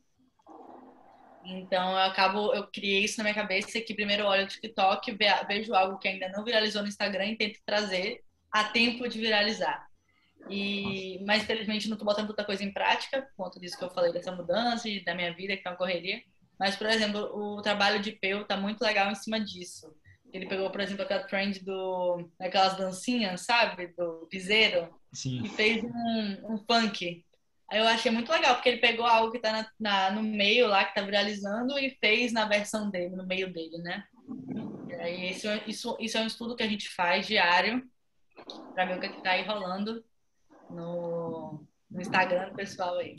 Então 1.45 1.91
eu 1.91 1.99
acabo, 1.99 2.53
eu 2.53 2.67
criei 2.67 3.05
isso 3.05 3.17
na 3.17 3.23
minha 3.23 3.35
cabeça 3.35 3.79
que 3.79 3.93
primeiro 3.93 4.23
eu 4.23 4.27
olho 4.27 4.43
o 4.43 4.47
TikTok, 4.47 5.17
vejo 5.47 5.73
algo 5.73 5.97
que 5.97 6.09
ainda 6.09 6.27
não 6.27 6.43
viralizou 6.43 6.81
no 6.81 6.89
Instagram 6.89 7.27
e 7.27 7.37
tento 7.37 7.59
trazer 7.65 8.21
a 8.51 8.65
tempo 8.65 9.07
de 9.07 9.17
viralizar. 9.17 9.87
E, 10.49 11.23
mas 11.25 11.43
infelizmente 11.43 11.87
não 11.87 11.95
estou 11.95 12.05
botando 12.05 12.27
tanta 12.27 12.43
coisa 12.43 12.63
em 12.63 12.71
prática, 12.71 13.21
por 13.21 13.45
conta 13.45 13.59
disso 13.59 13.77
que 13.77 13.83
eu 13.83 13.89
falei 13.89 14.11
dessa 14.11 14.31
mudança 14.31 14.87
e 14.87 15.03
da 15.03 15.15
minha 15.15 15.33
vida, 15.33 15.57
que 15.57 15.67
é 15.67 15.71
uma 15.71 15.77
correria. 15.77 16.21
Mas, 16.59 16.75
por 16.75 16.87
exemplo, 16.87 17.19
o 17.19 17.61
trabalho 17.61 18.01
de 18.01 18.11
Peu 18.11 18.41
está 18.41 18.55
muito 18.55 18.81
legal 18.81 19.11
em 19.11 19.15
cima 19.15 19.39
disso. 19.39 19.93
Ele 20.31 20.47
pegou, 20.47 20.69
por 20.69 20.81
exemplo, 20.81 21.03
aquela 21.03 21.23
trend 21.23 21.63
do, 21.63 22.29
daquelas 22.39 22.77
dancinhas, 22.77 23.41
sabe? 23.41 23.87
Do 23.87 24.27
piseiro. 24.29 24.93
Sim. 25.13 25.43
E 25.43 25.49
fez 25.49 25.83
um, 25.83 26.53
um 26.53 26.57
funk. 26.57 27.25
Aí 27.71 27.79
eu 27.79 27.87
achei 27.87 28.11
muito 28.11 28.31
legal, 28.31 28.55
porque 28.55 28.69
ele 28.69 28.81
pegou 28.81 29.05
algo 29.05 29.31
que 29.31 29.39
tá 29.39 29.51
na, 29.51 29.69
na, 29.79 30.11
no 30.11 30.21
meio 30.21 30.67
lá, 30.67 30.85
que 30.85 30.93
tá 30.93 31.01
viralizando, 31.01 31.77
e 31.79 31.97
fez 31.99 32.31
na 32.31 32.45
versão 32.45 32.89
dele, 32.89 33.15
no 33.15 33.25
meio 33.25 33.51
dele, 33.51 33.77
né? 33.79 34.05
E 34.89 34.93
aí 34.93 35.31
isso, 35.31 35.47
isso, 35.65 35.97
isso 35.99 36.17
é 36.17 36.21
um 36.21 36.27
estudo 36.27 36.55
que 36.55 36.63
a 36.63 36.67
gente 36.67 36.89
faz 36.89 37.25
diário, 37.25 37.83
pra 38.73 38.85
ver 38.85 38.97
o 38.97 38.99
que, 38.99 39.07
é 39.07 39.09
que 39.09 39.21
tá 39.21 39.31
aí 39.31 39.43
rolando 39.43 40.03
no, 40.69 41.63
no 41.89 42.01
Instagram 42.01 42.49
do 42.49 42.55
pessoal 42.55 42.97
aí. 42.97 43.15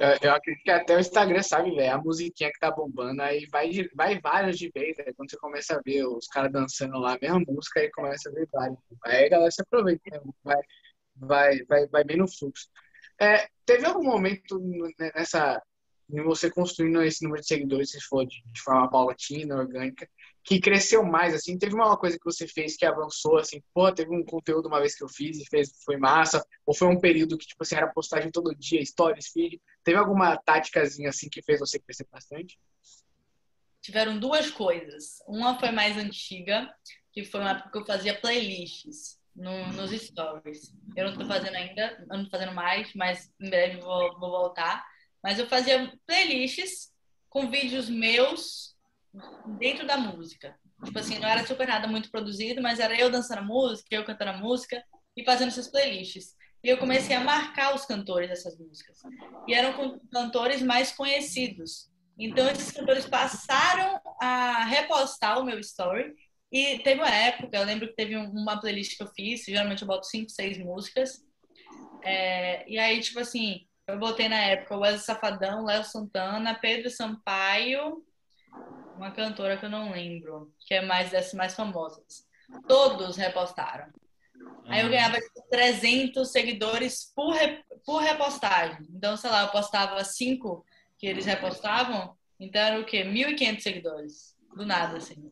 Eu, 0.00 0.28
eu, 0.28 0.34
acredito 0.34 0.62
que 0.62 0.70
até 0.70 0.96
o 0.96 1.00
Instagram 1.00 1.42
sabe, 1.42 1.74
velho, 1.74 1.94
a 1.94 1.98
musiquinha 1.98 2.50
que 2.52 2.58
tá 2.58 2.70
bombando, 2.70 3.20
aí 3.22 3.46
vai, 3.50 3.70
vai 3.94 4.20
várias 4.20 4.58
de 4.58 4.70
vez, 4.74 4.96
né? 4.96 5.12
quando 5.16 5.30
você 5.30 5.36
começa 5.36 5.76
a 5.76 5.82
ver 5.84 6.04
os 6.06 6.26
caras 6.28 6.52
dançando 6.52 6.98
lá, 6.98 7.14
a 7.14 7.18
mesma 7.20 7.40
música, 7.46 7.80
aí 7.80 7.90
começa 7.90 8.28
a 8.28 8.32
ver 8.32 8.48
várias. 8.52 8.78
Aí 9.04 9.26
a 9.26 9.28
galera 9.28 9.50
se 9.50 9.62
aproveita, 9.62 10.02
né? 10.10 10.20
vai, 10.42 10.60
vai, 11.16 11.64
vai, 11.64 11.86
vai 11.88 12.04
bem 12.04 12.16
no 12.16 12.28
fluxo. 12.28 12.68
É, 13.20 13.48
teve 13.66 13.84
algum 13.84 14.04
momento 14.04 14.60
nessa 14.98 15.60
em 16.10 16.22
você 16.22 16.50
construindo 16.50 17.02
esse 17.02 17.22
número 17.22 17.42
de 17.42 17.48
seguidores, 17.48 17.90
se 17.90 18.00
for 18.00 18.24
de, 18.24 18.42
de, 18.42 18.60
forma 18.62 18.90
paulatina, 18.90 19.56
orgânica, 19.56 20.08
que 20.48 20.58
cresceu 20.58 21.04
mais, 21.04 21.34
assim? 21.34 21.58
Teve 21.58 21.74
uma 21.74 21.94
coisa 21.98 22.16
que 22.16 22.24
você 22.24 22.48
fez 22.48 22.74
que 22.74 22.86
avançou, 22.86 23.36
assim, 23.36 23.62
pô, 23.74 23.92
teve 23.92 24.10
um 24.16 24.24
conteúdo 24.24 24.66
uma 24.66 24.80
vez 24.80 24.94
que 24.96 25.04
eu 25.04 25.08
fiz 25.08 25.38
e 25.38 25.44
fez, 25.44 25.70
foi 25.84 25.98
massa, 25.98 26.42
ou 26.64 26.74
foi 26.74 26.88
um 26.88 26.98
período 26.98 27.36
que, 27.36 27.46
tipo 27.46 27.62
assim, 27.62 27.76
era 27.76 27.92
postagem 27.92 28.30
todo 28.30 28.54
dia, 28.54 28.82
stories, 28.82 29.28
feed, 29.28 29.60
teve 29.84 29.98
alguma 29.98 30.38
táticazinha, 30.38 31.10
assim, 31.10 31.28
que 31.28 31.42
fez 31.42 31.60
você 31.60 31.78
crescer 31.78 32.06
bastante? 32.10 32.58
Tiveram 33.82 34.18
duas 34.18 34.50
coisas. 34.50 35.18
Uma 35.28 35.60
foi 35.60 35.70
mais 35.70 35.98
antiga, 35.98 36.74
que 37.12 37.24
foi 37.24 37.40
uma 37.40 37.50
época 37.50 37.70
que 37.70 37.78
eu 37.78 37.84
fazia 37.84 38.18
playlists 38.18 39.18
no, 39.36 39.70
nos 39.74 39.90
stories. 39.90 40.74
Eu 40.96 41.04
não 41.04 41.12
estou 41.12 41.26
fazendo 41.26 41.56
ainda, 41.56 42.06
não 42.08 42.22
estou 42.22 42.40
fazendo 42.40 42.54
mais, 42.54 42.90
mas 42.94 43.30
em 43.38 43.50
breve 43.50 43.82
vou, 43.82 44.18
vou 44.18 44.30
voltar. 44.30 44.82
Mas 45.22 45.38
eu 45.38 45.46
fazia 45.46 45.92
playlists 46.06 46.90
com 47.28 47.50
vídeos 47.50 47.90
meus 47.90 48.77
dentro 49.58 49.86
da 49.86 49.96
música. 49.96 50.54
Tipo 50.84 50.98
assim, 50.98 51.18
não 51.18 51.28
era 51.28 51.44
super 51.46 51.66
nada 51.66 51.88
muito 51.88 52.10
produzido, 52.10 52.62
mas 52.62 52.78
era 52.78 52.98
eu 52.98 53.10
dançando 53.10 53.38
a 53.38 53.44
música, 53.44 53.88
eu 53.90 54.04
cantando 54.04 54.30
a 54.30 54.36
música 54.38 54.82
e 55.16 55.24
fazendo 55.24 55.48
essas 55.48 55.68
playlists. 55.68 56.36
E 56.62 56.68
eu 56.68 56.78
comecei 56.78 57.14
a 57.14 57.20
marcar 57.20 57.74
os 57.74 57.84
cantores 57.84 58.28
dessas 58.28 58.58
músicas. 58.58 58.98
E 59.46 59.54
eram 59.54 60.00
cantores 60.12 60.62
mais 60.62 60.92
conhecidos. 60.92 61.90
Então, 62.18 62.48
esses 62.50 62.72
cantores 62.72 63.06
passaram 63.06 64.00
a 64.20 64.64
repostar 64.64 65.38
o 65.38 65.44
meu 65.44 65.58
story. 65.60 66.14
E 66.50 66.78
teve 66.80 67.00
uma 67.00 67.14
época, 67.14 67.56
eu 67.56 67.64
lembro 67.64 67.88
que 67.88 67.94
teve 67.94 68.16
uma 68.16 68.60
playlist 68.60 68.96
que 68.96 69.02
eu 69.02 69.08
fiz, 69.08 69.44
geralmente 69.44 69.82
eu 69.82 69.88
boto 69.88 70.06
cinco, 70.06 70.30
seis 70.30 70.58
músicas. 70.58 71.22
É, 72.02 72.68
e 72.68 72.78
aí, 72.78 73.00
tipo 73.00 73.20
assim, 73.20 73.66
eu 73.86 73.98
botei 73.98 74.28
na 74.28 74.38
época 74.38 74.76
o 74.76 74.80
Wesley 74.80 75.04
Safadão, 75.04 75.64
Léo 75.64 75.84
Santana, 75.84 76.58
Pedro 76.58 76.90
Sampaio, 76.90 78.02
uma 78.96 79.10
cantora 79.12 79.56
que 79.56 79.64
eu 79.64 79.70
não 79.70 79.92
lembro, 79.92 80.52
que 80.60 80.74
é 80.74 80.80
mais 80.80 81.10
dessas 81.10 81.34
mais 81.34 81.54
famosas. 81.54 82.26
Todos 82.66 83.16
repostaram. 83.16 83.86
Aí 84.66 84.82
eu 84.82 84.90
ganhava 84.90 85.16
300 85.50 86.08
tipo, 86.08 86.24
seguidores 86.24 87.12
por, 87.14 87.34
por 87.84 88.02
repostagem. 88.02 88.86
Então, 88.90 89.16
sei 89.16 89.30
lá, 89.30 89.42
eu 89.42 89.48
postava 89.48 90.02
cinco 90.04 90.64
que 90.98 91.06
eles 91.06 91.24
repostavam, 91.24 92.16
então 92.38 92.60
era 92.60 92.80
o 92.80 92.84
quê? 92.84 93.04
1.500 93.04 93.60
seguidores. 93.60 94.36
Do 94.54 94.66
nada, 94.66 94.98
assim. 94.98 95.30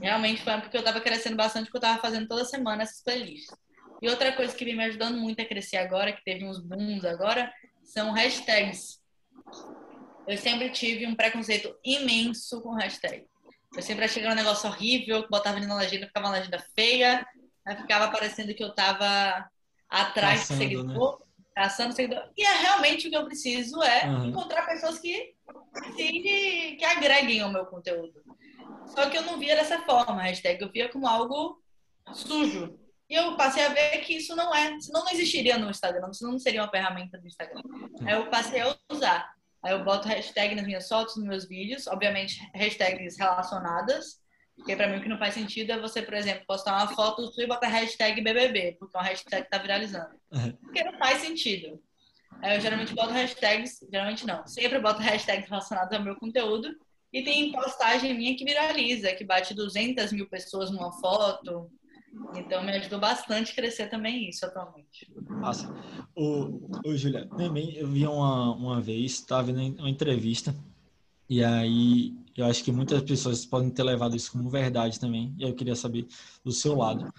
Realmente 0.00 0.42
foi 0.42 0.58
porque 0.60 0.76
eu 0.76 0.82
tava 0.82 1.00
crescendo 1.00 1.36
bastante, 1.36 1.66
porque 1.66 1.76
eu 1.76 1.82
tava 1.82 2.00
fazendo 2.00 2.26
toda 2.26 2.44
semana 2.44 2.82
essas 2.82 3.02
playlists. 3.02 3.54
E 4.00 4.08
outra 4.08 4.32
coisa 4.32 4.54
que 4.54 4.64
vem 4.64 4.76
me 4.76 4.84
ajudando 4.84 5.18
muito 5.18 5.42
a 5.42 5.44
crescer 5.44 5.76
agora, 5.76 6.12
que 6.12 6.24
teve 6.24 6.44
uns 6.44 6.58
booms 6.58 7.04
agora, 7.04 7.52
são 7.84 8.12
hashtags. 8.12 9.00
Eu 10.26 10.36
sempre 10.36 10.70
tive 10.70 11.06
um 11.06 11.14
preconceito 11.14 11.74
imenso 11.84 12.60
com 12.60 12.74
hashtag. 12.74 13.26
Eu 13.74 13.82
sempre 13.82 14.04
achei 14.04 14.20
que 14.20 14.26
era 14.26 14.34
um 14.34 14.38
negócio 14.38 14.68
horrível, 14.68 15.22
que 15.22 15.30
botava 15.30 15.56
ali 15.56 15.66
na 15.66 15.76
legenda, 15.76 16.06
ficava 16.06 16.26
uma 16.26 16.34
legenda 16.34 16.64
feia, 16.74 17.26
aí 17.64 17.76
ficava 17.76 18.10
parecendo 18.10 18.54
que 18.54 18.62
eu 18.62 18.74
tava 18.74 19.48
atrás 19.88 20.40
Passando, 20.40 20.58
de 20.58 20.64
seguidor, 20.64 21.20
né? 21.20 21.26
caçando 21.54 21.94
seguidor. 21.94 22.30
E 22.36 22.44
é 22.44 22.52
realmente 22.58 23.06
o 23.06 23.10
que 23.10 23.16
eu 23.16 23.26
preciso 23.26 23.82
é 23.82 24.06
uhum. 24.06 24.26
encontrar 24.26 24.66
pessoas 24.66 24.98
que, 24.98 25.34
que, 25.96 26.76
que 26.76 26.84
agreguem 26.84 27.40
ao 27.40 27.52
meu 27.52 27.66
conteúdo. 27.66 28.20
Só 28.86 29.08
que 29.08 29.16
eu 29.16 29.22
não 29.22 29.38
via 29.38 29.54
dessa 29.54 29.80
forma, 29.82 30.22
hashtag. 30.22 30.60
Eu 30.60 30.70
via 30.70 30.88
como 30.88 31.06
algo 31.06 31.62
sujo. 32.12 32.76
E 33.08 33.14
eu 33.14 33.36
passei 33.36 33.64
a 33.64 33.70
ver 33.70 33.98
que 34.02 34.16
isso 34.16 34.36
não 34.36 34.54
é, 34.54 34.78
senão 34.80 35.04
não 35.04 35.12
existiria 35.12 35.58
no 35.58 35.70
Instagram, 35.70 36.12
senão 36.12 36.32
não 36.32 36.38
seria 36.38 36.62
uma 36.62 36.70
ferramenta 36.70 37.18
do 37.18 37.26
Instagram. 37.26 37.62
Aí 38.06 38.14
eu 38.14 38.30
passei 38.30 38.60
a 38.60 38.76
usar. 38.90 39.32
Aí 39.62 39.72
eu 39.72 39.84
boto 39.84 40.08
hashtag 40.08 40.54
nas 40.54 40.66
minhas 40.66 40.88
fotos, 40.88 41.16
nos 41.16 41.26
meus 41.26 41.48
vídeos, 41.48 41.86
obviamente 41.86 42.40
hashtags 42.54 43.18
relacionadas, 43.18 44.20
porque 44.56 44.74
para 44.76 44.88
mim 44.88 44.98
o 44.98 45.02
que 45.02 45.08
não 45.08 45.18
faz 45.18 45.34
sentido 45.34 45.72
é 45.72 45.78
você, 45.78 46.02
por 46.02 46.14
exemplo, 46.14 46.44
postar 46.46 46.76
uma 46.76 46.94
foto 46.94 47.26
sua 47.32 47.44
e 47.44 47.46
botar 47.46 47.68
hashtag 47.68 48.20
BBB, 48.20 48.76
porque 48.78 48.96
é 48.96 49.00
uma 49.00 49.06
hashtag 49.06 49.44
que 49.44 49.50
tá 49.50 49.58
viralizando. 49.58 50.14
Porque 50.62 50.84
não 50.84 50.98
faz 50.98 51.20
sentido. 51.20 51.82
Aí 52.42 52.56
eu 52.56 52.60
geralmente 52.60 52.94
boto 52.94 53.12
hashtags, 53.12 53.80
geralmente 53.90 54.26
não, 54.26 54.46
sempre 54.46 54.78
boto 54.78 55.00
hashtags 55.00 55.48
relacionados 55.48 55.92
ao 55.96 56.02
meu 56.02 56.16
conteúdo, 56.16 56.74
e 57.12 57.22
tem 57.22 57.50
postagem 57.52 58.14
minha 58.14 58.36
que 58.36 58.44
viraliza, 58.44 59.12
que 59.14 59.24
bate 59.24 59.52
200 59.52 60.12
mil 60.12 60.28
pessoas 60.28 60.70
numa 60.70 60.92
foto, 60.92 61.70
então 62.34 62.62
me 62.62 62.72
ajudou 62.72 62.98
bastante 62.98 63.52
a 63.52 63.54
crescer 63.54 63.88
também 63.88 64.28
isso 64.28 64.44
atualmente. 64.44 65.10
Nossa. 65.28 65.72
O, 66.14 66.68
o 66.84 66.96
Julia, 66.96 67.26
também 67.36 67.74
eu 67.76 67.86
vi 67.86 68.06
uma, 68.06 68.54
uma 68.54 68.80
vez, 68.80 69.12
estava 69.12 69.44
vendo 69.44 69.78
uma 69.78 69.90
entrevista, 69.90 70.54
e 71.28 71.42
aí 71.44 72.14
eu 72.36 72.46
acho 72.46 72.64
que 72.64 72.72
muitas 72.72 73.02
pessoas 73.02 73.46
podem 73.46 73.70
ter 73.70 73.82
levado 73.82 74.16
isso 74.16 74.32
como 74.32 74.50
verdade 74.50 74.98
também, 74.98 75.34
e 75.38 75.42
eu 75.42 75.54
queria 75.54 75.76
saber 75.76 76.06
do 76.44 76.52
seu 76.52 76.74
lado. 76.76 77.12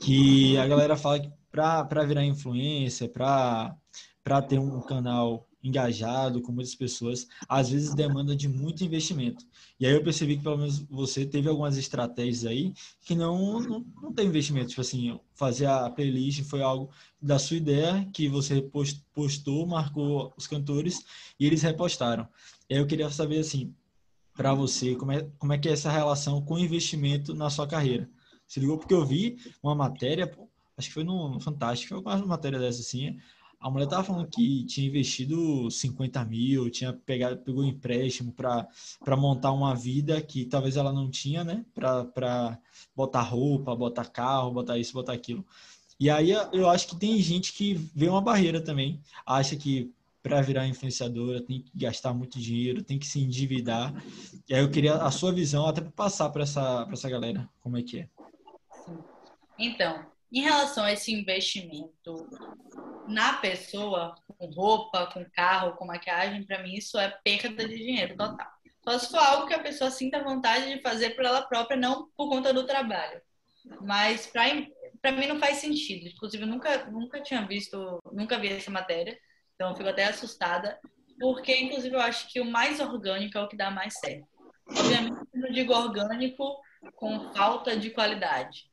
Que 0.00 0.58
a 0.58 0.66
galera 0.66 0.96
fala 0.96 1.20
que 1.20 1.32
para 1.50 2.04
virar 2.04 2.24
influência, 2.24 3.08
para 3.08 4.42
ter 4.46 4.58
um 4.58 4.80
canal 4.82 5.48
engajado 5.66 6.40
com 6.40 6.52
muitas 6.52 6.74
pessoas, 6.74 7.26
às 7.48 7.70
vezes 7.70 7.94
demanda 7.94 8.36
de 8.36 8.48
muito 8.48 8.84
investimento. 8.84 9.44
E 9.78 9.86
aí 9.86 9.92
eu 9.92 10.02
percebi 10.02 10.36
que 10.36 10.42
pelo 10.42 10.58
menos 10.58 10.78
você 10.88 11.26
teve 11.26 11.48
algumas 11.48 11.76
estratégias 11.76 12.46
aí 12.46 12.72
que 13.02 13.14
não, 13.14 13.60
não, 13.60 13.86
não 14.02 14.12
tem 14.12 14.26
investimento. 14.26 14.68
Tipo 14.68 14.80
assim, 14.80 15.18
fazer 15.34 15.66
a 15.66 15.90
playlist 15.90 16.42
foi 16.44 16.62
algo 16.62 16.90
da 17.20 17.38
sua 17.38 17.56
ideia 17.56 18.08
que 18.12 18.28
você 18.28 18.62
postou, 19.12 19.66
marcou 19.66 20.32
os 20.36 20.46
cantores 20.46 21.04
e 21.38 21.46
eles 21.46 21.62
repostaram. 21.62 22.28
E 22.68 22.74
aí 22.74 22.80
eu 22.80 22.86
queria 22.86 23.10
saber 23.10 23.38
assim, 23.38 23.74
para 24.34 24.54
você, 24.54 24.94
como 24.94 25.12
é, 25.12 25.28
como 25.38 25.52
é 25.52 25.58
que 25.58 25.68
é 25.68 25.72
essa 25.72 25.90
relação 25.90 26.42
com 26.42 26.58
investimento 26.58 27.34
na 27.34 27.50
sua 27.50 27.66
carreira? 27.66 28.08
Se 28.46 28.60
ligou 28.60 28.78
porque 28.78 28.94
eu 28.94 29.04
vi 29.04 29.38
uma 29.62 29.74
matéria, 29.74 30.30
acho 30.76 30.88
que 30.88 30.94
foi 30.94 31.04
no 31.04 31.40
Fantástico, 31.40 32.00
foi 32.02 32.14
uma 32.14 32.26
matéria 32.26 32.58
dessa 32.58 32.80
assim, 32.80 33.18
a 33.66 33.70
mulher 33.70 33.88
tava 33.88 34.04
falando 34.04 34.28
que 34.28 34.64
tinha 34.64 34.86
investido 34.86 35.68
50 35.68 36.24
mil, 36.24 36.70
tinha 36.70 36.92
pegado, 36.92 37.38
pegou 37.38 37.64
um 37.64 37.66
empréstimo 37.66 38.32
para 38.32 39.16
montar 39.16 39.50
uma 39.50 39.74
vida 39.74 40.22
que 40.22 40.44
talvez 40.44 40.76
ela 40.76 40.92
não 40.92 41.10
tinha, 41.10 41.42
né? 41.42 41.64
Para 41.74 42.60
botar 42.94 43.22
roupa, 43.22 43.74
botar 43.74 44.04
carro, 44.04 44.52
botar 44.52 44.78
isso, 44.78 44.92
botar 44.92 45.14
aquilo. 45.14 45.44
E 45.98 46.08
aí 46.08 46.30
eu 46.52 46.70
acho 46.70 46.86
que 46.86 46.94
tem 46.94 47.20
gente 47.20 47.52
que 47.54 47.74
vê 47.92 48.08
uma 48.08 48.20
barreira 48.20 48.60
também, 48.60 49.00
acha 49.26 49.56
que 49.56 49.92
para 50.22 50.40
virar 50.40 50.68
influenciadora 50.68 51.40
tem 51.40 51.62
que 51.62 51.76
gastar 51.76 52.14
muito 52.14 52.38
dinheiro, 52.38 52.84
tem 52.84 53.00
que 53.00 53.06
se 53.06 53.18
endividar. 53.18 53.92
E 54.48 54.54
aí 54.54 54.60
eu 54.60 54.70
queria 54.70 54.94
a 54.94 55.10
sua 55.10 55.32
visão 55.32 55.66
até 55.66 55.80
para 55.80 55.90
passar 55.90 56.30
para 56.30 56.44
essa, 56.44 56.88
essa 56.92 57.10
galera, 57.10 57.48
como 57.60 57.76
é 57.76 57.82
que 57.82 57.98
é. 57.98 58.08
Então, 59.58 60.06
em 60.32 60.40
relação 60.40 60.84
a 60.84 60.92
esse 60.92 61.12
investimento 61.12 62.28
na 63.08 63.34
pessoa, 63.34 64.14
com 64.26 64.46
roupa, 64.46 65.06
com 65.06 65.24
carro, 65.30 65.76
com 65.76 65.86
maquiagem, 65.86 66.44
para 66.44 66.62
mim 66.62 66.74
isso 66.74 66.98
é 66.98 67.08
perda 67.22 67.66
de 67.66 67.76
dinheiro 67.76 68.16
total. 68.16 68.48
Só 68.82 68.98
se 68.98 69.10
for 69.10 69.18
algo 69.18 69.46
que 69.46 69.54
a 69.54 69.62
pessoa 69.62 69.90
sinta 69.90 70.22
vontade 70.22 70.72
de 70.72 70.82
fazer 70.82 71.10
por 71.10 71.24
ela 71.24 71.42
própria, 71.42 71.76
não 71.76 72.08
por 72.16 72.28
conta 72.28 72.52
do 72.52 72.66
trabalho. 72.66 73.20
Mas 73.80 74.26
para 74.26 75.12
mim 75.12 75.26
não 75.26 75.38
faz 75.38 75.58
sentido. 75.58 76.08
Inclusive, 76.08 76.44
eu 76.44 76.48
nunca, 76.48 76.84
nunca 76.86 77.20
tinha 77.20 77.44
visto, 77.46 78.00
nunca 78.12 78.38
vi 78.38 78.48
essa 78.48 78.70
matéria, 78.70 79.18
então 79.54 79.70
eu 79.70 79.76
fico 79.76 79.88
até 79.88 80.04
assustada, 80.04 80.78
porque 81.18 81.56
inclusive 81.56 81.94
eu 81.94 82.00
acho 82.00 82.28
que 82.28 82.40
o 82.40 82.44
mais 82.44 82.78
orgânico 82.78 83.38
é 83.38 83.42
o 83.42 83.48
que 83.48 83.56
dá 83.56 83.70
mais 83.70 83.98
certo. 83.98 84.26
Obviamente, 84.68 85.16
eu 85.34 85.40
não 85.40 85.50
digo 85.50 85.72
orgânico 85.72 86.60
com 86.94 87.32
falta 87.32 87.76
de 87.76 87.90
qualidade. 87.90 88.68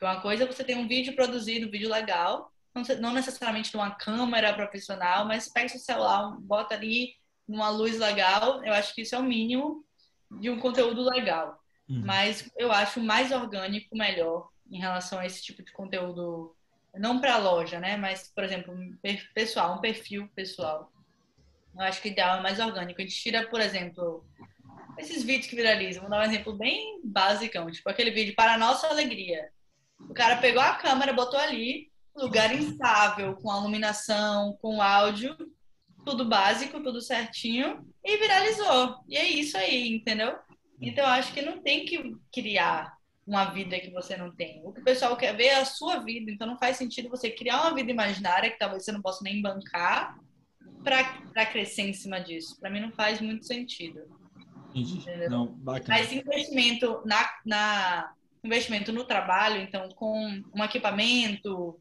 Uma 0.00 0.20
coisa 0.20 0.44
é 0.44 0.46
você 0.46 0.62
ter 0.62 0.76
um 0.76 0.86
vídeo 0.86 1.14
produzido, 1.14 1.66
um 1.66 1.70
vídeo 1.70 1.90
legal, 1.90 2.52
não 3.00 3.12
necessariamente 3.12 3.70
de 3.70 3.76
uma 3.76 3.92
câmera 3.92 4.52
profissional, 4.52 5.24
mas 5.24 5.48
pega 5.48 5.68
seu 5.68 5.78
celular, 5.78 6.36
bota 6.40 6.74
ali 6.74 7.14
numa 7.46 7.70
luz 7.70 7.98
legal. 7.98 8.64
Eu 8.64 8.72
acho 8.72 8.94
que 8.94 9.02
isso 9.02 9.14
é 9.14 9.18
o 9.18 9.22
mínimo 9.22 9.84
de 10.40 10.50
um 10.50 10.58
conteúdo 10.58 11.02
legal. 11.02 11.58
Uhum. 11.88 12.02
Mas 12.04 12.50
eu 12.56 12.72
acho 12.72 13.00
mais 13.00 13.30
orgânico 13.30 13.96
melhor 13.96 14.48
em 14.70 14.78
relação 14.78 15.18
a 15.18 15.26
esse 15.26 15.42
tipo 15.42 15.62
de 15.62 15.72
conteúdo, 15.72 16.54
não 16.94 17.20
para 17.20 17.36
loja, 17.36 17.78
né? 17.78 17.96
Mas, 17.96 18.32
por 18.34 18.42
exemplo, 18.42 18.74
um 18.74 18.96
pessoal, 19.34 19.76
um 19.76 19.80
perfil 19.80 20.28
pessoal. 20.34 20.90
Eu 21.74 21.82
acho 21.82 22.00
que 22.00 22.08
o 22.08 22.12
ideal 22.12 22.38
é 22.38 22.42
mais 22.42 22.58
orgânico. 22.58 23.00
A 23.00 23.04
gente 23.04 23.16
tira, 23.16 23.46
por 23.48 23.60
exemplo, 23.60 24.24
esses 24.98 25.22
vídeos 25.22 25.46
que 25.46 25.56
viralizam. 25.56 26.02
Vou 26.02 26.10
dar 26.10 26.20
um 26.20 26.30
exemplo 26.30 26.52
bem 26.54 27.00
básico, 27.04 27.70
tipo 27.70 27.88
aquele 27.88 28.10
vídeo 28.10 28.34
para 28.34 28.58
nossa 28.58 28.88
alegria. 28.88 29.52
O 30.08 30.14
cara 30.14 30.36
pegou 30.36 30.62
a 30.62 30.74
câmera, 30.74 31.12
botou 31.12 31.38
ali, 31.38 31.90
lugar 32.14 32.54
instável, 32.54 33.34
com 33.36 33.56
iluminação, 33.56 34.56
com 34.60 34.80
áudio, 34.80 35.36
tudo 36.04 36.24
básico, 36.24 36.82
tudo 36.82 37.00
certinho, 37.00 37.84
e 38.04 38.16
viralizou. 38.16 38.96
E 39.08 39.16
é 39.16 39.26
isso 39.26 39.56
aí, 39.56 39.88
entendeu? 39.88 40.36
Então, 40.80 41.04
eu 41.04 41.10
acho 41.10 41.32
que 41.32 41.40
não 41.40 41.62
tem 41.62 41.84
que 41.84 42.14
criar 42.32 42.94
uma 43.26 43.46
vida 43.46 43.80
que 43.80 43.90
você 43.90 44.16
não 44.16 44.34
tem. 44.34 44.60
O 44.64 44.72
que 44.72 44.80
o 44.80 44.84
pessoal 44.84 45.16
quer 45.16 45.34
ver 45.34 45.46
é 45.46 45.60
a 45.60 45.64
sua 45.64 45.98
vida. 46.00 46.30
Então 46.30 46.46
não 46.46 46.58
faz 46.58 46.76
sentido 46.76 47.08
você 47.08 47.30
criar 47.30 47.62
uma 47.62 47.74
vida 47.74 47.90
imaginária 47.90 48.50
que 48.50 48.58
talvez 48.58 48.84
você 48.84 48.92
não 48.92 49.00
possa 49.00 49.24
nem 49.24 49.40
bancar 49.40 50.18
para 50.82 51.46
crescer 51.46 51.82
em 51.82 51.94
cima 51.94 52.20
disso. 52.20 52.58
Para 52.60 52.70
mim 52.70 52.80
não 52.80 52.92
faz 52.92 53.20
muito 53.20 53.46
sentido. 53.46 54.00
Entendi. 54.70 55.04
Não, 55.30 55.46
bacana. 55.46 55.98
Mas 55.98 56.12
investimento 56.12 57.02
na, 57.06 57.30
na 57.46 58.12
investimento 58.44 58.92
no 58.92 59.04
trabalho, 59.04 59.60
então 59.60 59.88
com 59.90 60.42
um 60.54 60.64
equipamento, 60.64 61.80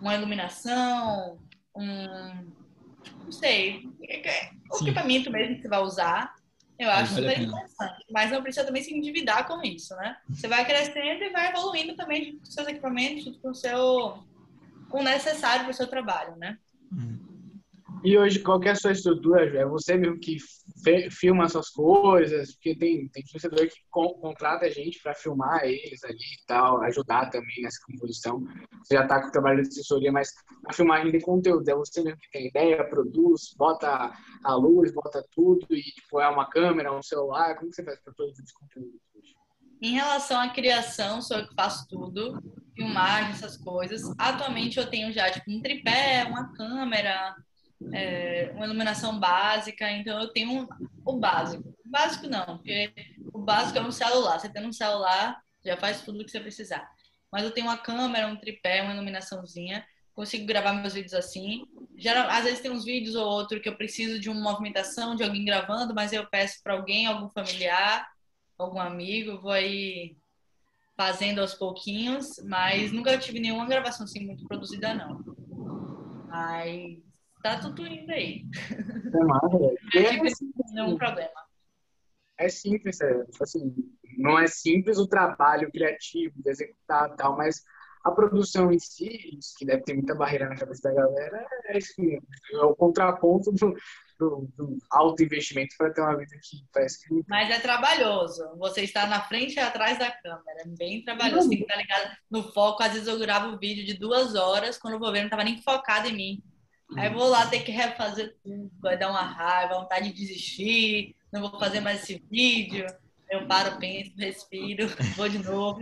uma 0.00 0.14
iluminação, 0.14 1.38
um 1.76 2.50
não 3.24 3.32
sei, 3.32 3.86
o 4.70 4.76
Sim. 4.76 4.86
equipamento 4.86 5.30
mesmo 5.30 5.56
que 5.56 5.62
você 5.62 5.68
vai 5.68 5.80
usar, 5.80 6.34
eu 6.78 6.90
acho 6.90 7.14
super 7.14 7.38
interessante. 7.38 8.04
Mas 8.10 8.30
não 8.30 8.42
precisa 8.42 8.66
também 8.66 8.82
se 8.82 8.92
endividar 8.94 9.46
com 9.46 9.62
isso, 9.62 9.94
né? 9.96 10.16
Você 10.30 10.48
vai 10.48 10.64
crescendo 10.64 11.22
e 11.22 11.30
vai 11.30 11.50
evoluindo 11.50 11.94
também 11.94 12.38
com 12.38 12.44
seus 12.44 12.66
equipamentos, 12.66 13.36
com 13.36 13.50
o 13.50 13.54
seu 13.54 14.24
com 14.88 15.00
o 15.00 15.04
necessário 15.04 15.64
para 15.64 15.70
o 15.70 15.74
seu 15.74 15.86
trabalho, 15.86 16.36
né? 16.36 16.58
Uhum. 16.90 17.29
E 18.02 18.16
hoje, 18.16 18.38
qual 18.40 18.62
é 18.62 18.74
sua 18.74 18.92
estrutura, 18.92 19.44
É 19.44 19.66
você 19.66 19.96
mesmo 19.96 20.18
que 20.18 20.38
filma 21.10 21.44
essas 21.44 21.68
coisas? 21.68 22.54
Porque 22.54 22.74
tem, 22.76 23.08
tem 23.08 23.22
influenciador 23.22 23.68
que 23.68 23.74
contrata 23.90 24.64
a 24.64 24.70
gente 24.70 25.02
para 25.02 25.14
filmar 25.14 25.64
eles 25.64 26.02
ali 26.04 26.16
e 26.16 26.46
tal, 26.46 26.80
ajudar 26.82 27.28
também 27.28 27.62
nessa 27.62 27.78
composição. 27.86 28.42
Você 28.82 28.94
já 28.94 29.02
está 29.02 29.20
com 29.20 29.28
o 29.28 29.32
trabalho 29.32 29.62
de 29.62 29.68
assessoria, 29.68 30.10
mas 30.10 30.32
a 30.66 30.72
filmagem 30.72 31.12
de 31.12 31.20
conteúdo 31.20 31.68
é 31.68 31.74
você 31.74 32.02
mesmo 32.02 32.18
que 32.20 32.30
tem 32.30 32.46
ideia, 32.48 32.88
produz, 32.88 33.54
bota 33.56 34.10
a 34.44 34.54
luz, 34.54 34.92
bota 34.92 35.22
tudo 35.34 35.66
e 35.70 35.82
tipo, 35.82 36.20
é 36.20 36.28
uma 36.28 36.48
câmera, 36.48 36.96
um 36.96 37.02
celular. 37.02 37.56
Como 37.56 37.70
você 37.70 37.84
faz 37.84 38.00
para 38.00 38.14
produzir 38.14 38.42
esse 38.42 38.54
conteúdo? 38.54 38.98
Em 39.82 39.92
relação 39.92 40.40
à 40.40 40.48
criação, 40.48 41.20
sou 41.20 41.38
eu 41.38 41.48
que 41.48 41.54
faço 41.54 41.86
tudo, 41.88 42.38
filmagem, 42.74 43.32
essas 43.32 43.58
coisas. 43.58 44.02
Atualmente 44.18 44.78
eu 44.78 44.88
tenho 44.88 45.12
já 45.12 45.30
tipo 45.30 45.50
um 45.50 45.60
tripé, 45.60 46.24
uma 46.24 46.52
câmera, 46.52 47.34
é, 47.92 48.52
uma 48.54 48.66
iluminação 48.66 49.18
básica, 49.18 49.90
então 49.90 50.20
eu 50.20 50.28
tenho 50.28 50.50
um, 50.50 50.68
o 51.04 51.18
básico. 51.18 51.68
O 51.84 51.88
básico 51.90 52.28
não, 52.28 52.58
porque 52.58 52.92
o 53.32 53.38
básico 53.38 53.78
é 53.78 53.82
um 53.82 53.90
celular. 53.90 54.38
Você 54.38 54.48
tendo 54.48 54.68
um 54.68 54.72
celular, 54.72 55.40
já 55.64 55.76
faz 55.76 56.02
tudo 56.02 56.20
o 56.20 56.24
que 56.24 56.30
você 56.30 56.40
precisar. 56.40 56.88
Mas 57.32 57.44
eu 57.44 57.50
tenho 57.50 57.66
uma 57.66 57.78
câmera, 57.78 58.26
um 58.26 58.36
tripé, 58.36 58.82
uma 58.82 58.92
iluminaçãozinha, 58.92 59.84
consigo 60.12 60.46
gravar 60.46 60.72
meus 60.72 60.94
vídeos 60.94 61.14
assim. 61.14 61.64
Já, 61.96 62.26
às 62.26 62.44
vezes 62.44 62.60
tem 62.60 62.70
uns 62.70 62.84
vídeos 62.84 63.14
ou 63.14 63.26
outro 63.26 63.60
que 63.60 63.68
eu 63.68 63.76
preciso 63.76 64.18
de 64.18 64.28
uma 64.28 64.40
movimentação 64.40 65.14
de 65.14 65.22
alguém 65.22 65.44
gravando, 65.44 65.94
mas 65.94 66.12
eu 66.12 66.26
peço 66.26 66.62
para 66.62 66.74
alguém, 66.74 67.06
algum 67.06 67.28
familiar, 67.28 68.06
algum 68.58 68.80
amigo, 68.80 69.40
vou 69.40 69.52
aí 69.52 70.16
fazendo 70.96 71.40
aos 71.40 71.54
pouquinhos, 71.54 72.38
mas 72.44 72.92
nunca 72.92 73.16
tive 73.16 73.40
nenhuma 73.40 73.66
gravação 73.66 74.04
assim 74.04 74.26
muito 74.26 74.46
produzida 74.46 74.92
não. 74.92 75.24
Mas 76.28 76.98
tá 77.42 77.58
tudo 77.60 77.86
indo 77.86 78.10
aí. 78.10 78.44
É 79.12 79.24
massa, 79.24 79.56
é, 79.96 80.26
assim, 80.26 80.52
nenhum 80.72 80.96
problema. 80.96 81.30
É 82.38 82.48
simples, 82.48 83.00
é, 83.00 83.24
tipo 83.24 83.42
assim, 83.42 83.74
não 84.16 84.38
é 84.38 84.46
simples 84.46 84.98
o 84.98 85.06
trabalho 85.06 85.70
criativo 85.70 86.34
de 86.42 86.50
executar 86.50 87.14
tal, 87.16 87.36
mas 87.36 87.62
a 88.02 88.10
produção 88.10 88.72
em 88.72 88.78
si, 88.78 89.38
que 89.58 89.64
deve 89.64 89.82
ter 89.82 89.94
muita 89.94 90.14
barreira 90.14 90.48
na 90.48 90.56
cabeça 90.56 90.88
da 90.88 90.94
galera, 90.94 91.46
é, 91.66 91.76
assim, 91.76 92.18
é 92.52 92.58
o 92.58 92.74
contraponto 92.74 93.52
do, 93.52 93.74
do, 94.18 94.48
do 94.56 94.78
alto 94.90 95.22
investimento 95.22 95.74
para 95.76 95.92
ter 95.92 96.00
uma 96.00 96.16
vida 96.16 96.34
que 96.42 96.64
parece 96.72 97.06
que. 97.06 97.22
Mas 97.28 97.50
é 97.50 97.60
trabalhoso. 97.60 98.56
Você 98.56 98.82
está 98.82 99.06
na 99.06 99.20
frente 99.20 99.56
e 99.56 99.60
atrás 99.60 99.98
da 99.98 100.10
câmera. 100.10 100.62
É 100.64 100.68
bem 100.68 101.04
trabalhoso. 101.04 101.48
Tem 101.48 101.58
que 101.58 101.64
estar 101.64 101.76
ligado 101.76 102.16
no 102.30 102.42
foco. 102.52 102.82
Às 102.82 102.92
vezes 102.92 103.08
eu 103.08 103.18
gravo 103.18 103.48
um 103.48 103.58
vídeo 103.58 103.84
de 103.84 103.94
duas 103.94 104.34
horas, 104.34 104.78
quando 104.78 104.94
eu 104.94 105.00
vou 105.00 105.12
ver, 105.12 105.18
não 105.20 105.26
estava 105.26 105.44
nem 105.44 105.60
focado 105.60 106.08
em 106.08 106.16
mim. 106.16 106.42
Aí 106.96 107.08
vou 107.10 107.28
lá 107.28 107.46
ter 107.46 107.60
que 107.60 107.70
refazer 107.70 108.36
tudo, 108.42 108.70
vai 108.80 108.98
dar 108.98 109.10
uma 109.10 109.22
raiva, 109.22 109.78
vontade 109.80 110.08
de 110.08 110.14
desistir, 110.14 111.14
não 111.32 111.42
vou 111.42 111.58
fazer 111.58 111.80
mais 111.80 112.02
esse 112.02 112.22
vídeo. 112.30 112.86
Eu 113.30 113.46
paro, 113.46 113.78
penso, 113.78 114.12
respiro, 114.16 114.88
vou 115.16 115.28
de 115.28 115.38
novo. 115.38 115.80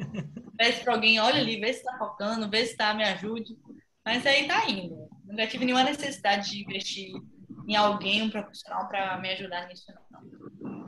Peço 0.57 0.85
para 0.85 0.95
alguém, 0.95 1.19
olha 1.19 1.41
ali, 1.41 1.59
vê 1.59 1.73
se 1.73 1.79
está 1.79 1.97
focando, 1.97 2.51
vê 2.51 2.65
se 2.67 2.73
está, 2.73 2.93
me 2.93 3.05
ajude. 3.05 3.57
Mas 4.05 4.27
aí 4.27 4.47
tá 4.47 4.69
indo. 4.69 5.09
Nunca 5.25 5.47
tive 5.47 5.65
nenhuma 5.65 5.85
necessidade 5.85 6.51
de 6.51 6.63
investir 6.63 7.13
em 7.67 7.77
alguém, 7.77 8.23
um 8.23 8.31
profissional, 8.31 8.89
para 8.89 9.19
me 9.19 9.31
ajudar 9.31 9.69
nisso, 9.69 9.85
não. 9.95 10.09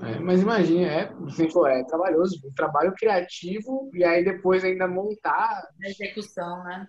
É, 0.06 0.18
mas 0.18 0.40
imagina, 0.40 0.86
é, 0.86 1.12
assim, 1.26 1.46
é 1.66 1.84
trabalhoso, 1.84 2.40
um 2.46 2.54
trabalho 2.54 2.94
criativo 2.94 3.90
e 3.92 4.02
aí 4.02 4.24
depois 4.24 4.64
ainda 4.64 4.88
montar. 4.88 5.68
A 5.82 5.88
execução, 5.88 6.64
né? 6.64 6.88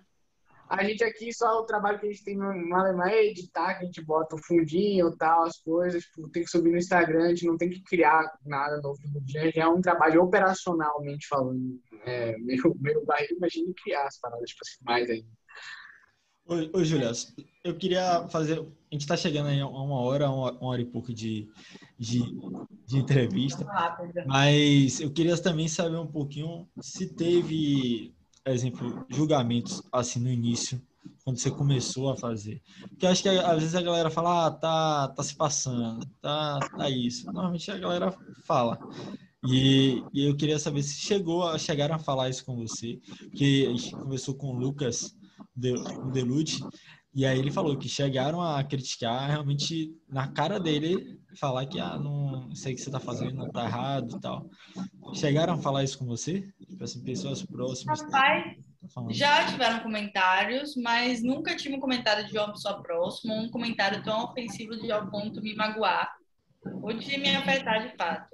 A 0.72 0.84
gente 0.84 1.04
aqui, 1.04 1.30
só 1.34 1.60
o 1.60 1.66
trabalho 1.66 2.00
que 2.00 2.06
a 2.06 2.10
gente 2.10 2.24
tem 2.24 2.34
no 2.34 2.74
Alemanha 2.74 3.14
é 3.14 3.26
editar, 3.26 3.74
que 3.74 3.82
a 3.82 3.84
gente 3.84 4.02
bota 4.02 4.36
o 4.36 4.42
fundinho 4.42 5.08
e 5.10 5.16
tal, 5.18 5.42
as 5.42 5.58
coisas, 5.58 6.02
tipo, 6.02 6.30
tem 6.30 6.42
que 6.42 6.50
subir 6.50 6.70
no 6.70 6.78
Instagram, 6.78 7.24
a 7.24 7.28
gente 7.28 7.46
não 7.46 7.58
tem 7.58 7.68
que 7.68 7.82
criar 7.82 8.24
nada 8.46 8.80
novo 8.80 8.98
no 9.12 9.20
dia, 9.20 9.52
já 9.52 9.64
é 9.64 9.68
um 9.68 9.82
trabalho 9.82 10.22
operacionalmente 10.22 11.28
falando. 11.28 11.78
É, 12.04 12.36
meio, 12.38 12.76
meio 12.80 13.06
barriga, 13.06 13.32
imagine 13.32 13.72
criar 13.74 14.04
as 14.04 14.18
paradas, 14.18 14.50
tipo 14.50 14.62
assim, 14.64 14.76
mais 14.82 15.08
ainda. 15.08 15.28
Oi, 16.46 16.68
oi 16.74 16.84
Julia, 16.84 17.12
eu 17.62 17.76
queria 17.76 18.26
fazer. 18.26 18.58
A 18.58 18.64
gente 18.90 19.02
está 19.02 19.16
chegando 19.16 19.46
aí 19.46 19.60
a 19.60 19.68
uma 19.68 20.00
hora, 20.00 20.28
uma, 20.28 20.50
uma 20.50 20.70
hora 20.70 20.82
e 20.82 20.84
pouco 20.84 21.14
de, 21.14 21.48
de, 21.96 22.24
de 22.84 22.98
entrevista, 22.98 23.64
mas 24.26 25.00
eu 25.00 25.12
queria 25.12 25.40
também 25.40 25.68
saber 25.68 25.96
um 25.96 26.08
pouquinho 26.08 26.68
se 26.80 27.14
teve 27.14 28.12
exemplo, 28.46 29.06
julgamentos 29.08 29.82
assim 29.92 30.20
no 30.20 30.30
início, 30.30 30.80
quando 31.24 31.38
você 31.38 31.50
começou 31.50 32.10
a 32.10 32.16
fazer? 32.16 32.60
Porque 32.88 33.06
acho 33.06 33.22
que 33.22 33.28
às 33.28 33.58
vezes 33.58 33.74
a 33.74 33.82
galera 33.82 34.10
fala, 34.10 34.46
ah, 34.46 34.50
tá, 34.50 35.08
tá 35.08 35.22
se 35.22 35.36
passando, 35.36 36.04
tá, 36.20 36.58
tá 36.76 36.90
isso. 36.90 37.26
Normalmente 37.26 37.70
a 37.70 37.78
galera 37.78 38.16
fala. 38.44 38.78
E, 39.44 40.02
e 40.12 40.26
eu 40.26 40.36
queria 40.36 40.58
saber 40.58 40.82
se 40.82 41.00
chegou 41.00 41.46
a, 41.46 41.58
chegaram 41.58 41.96
a 41.96 41.98
falar 41.98 42.28
isso 42.28 42.44
com 42.44 42.56
você, 42.56 43.00
porque 43.18 43.66
a 43.68 43.70
gente 43.72 43.90
conversou 43.96 44.34
com 44.34 44.48
o 44.48 44.58
Lucas, 44.58 45.16
o 45.56 46.10
Delude, 46.10 46.60
e 47.14 47.26
aí 47.26 47.38
ele 47.38 47.50
falou 47.50 47.76
que 47.76 47.88
chegaram 47.88 48.40
a 48.40 48.62
criticar 48.64 49.28
realmente 49.28 49.94
na 50.08 50.28
cara 50.28 50.58
dele, 50.58 51.20
falar 51.38 51.66
que 51.66 51.78
ah, 51.78 51.98
não 51.98 52.54
sei 52.54 52.72
o 52.72 52.76
que 52.76 52.82
você 52.82 52.88
está 52.88 53.00
fazendo, 53.00 53.34
não 53.34 53.46
está 53.46 53.64
errado 53.64 54.16
e 54.16 54.20
tal. 54.20 54.48
Chegaram 55.14 55.54
a 55.54 55.58
falar 55.58 55.84
isso 55.84 55.98
com 55.98 56.06
você? 56.06 56.48
Tipo 56.68 56.84
assim, 56.84 57.04
pessoas 57.04 57.44
próximas. 57.44 58.00
Rapaz, 58.00 58.56
já 59.10 59.46
tiveram 59.46 59.80
comentários, 59.80 60.74
mas 60.76 61.22
nunca 61.22 61.54
tive 61.54 61.76
um 61.76 61.80
comentário 61.80 62.26
de 62.26 62.36
uma 62.36 62.52
pessoa 62.52 62.82
próxima, 62.82 63.34
um 63.34 63.50
comentário 63.50 64.02
tão 64.02 64.24
ofensivo 64.24 64.76
de 64.76 64.90
ao 64.90 65.10
ponto 65.10 65.42
me 65.42 65.54
magoar 65.54 66.10
ou 66.82 66.92
de 66.92 67.18
me 67.18 67.36
afetar 67.36 67.88
de 67.88 67.96
fato. 67.96 68.28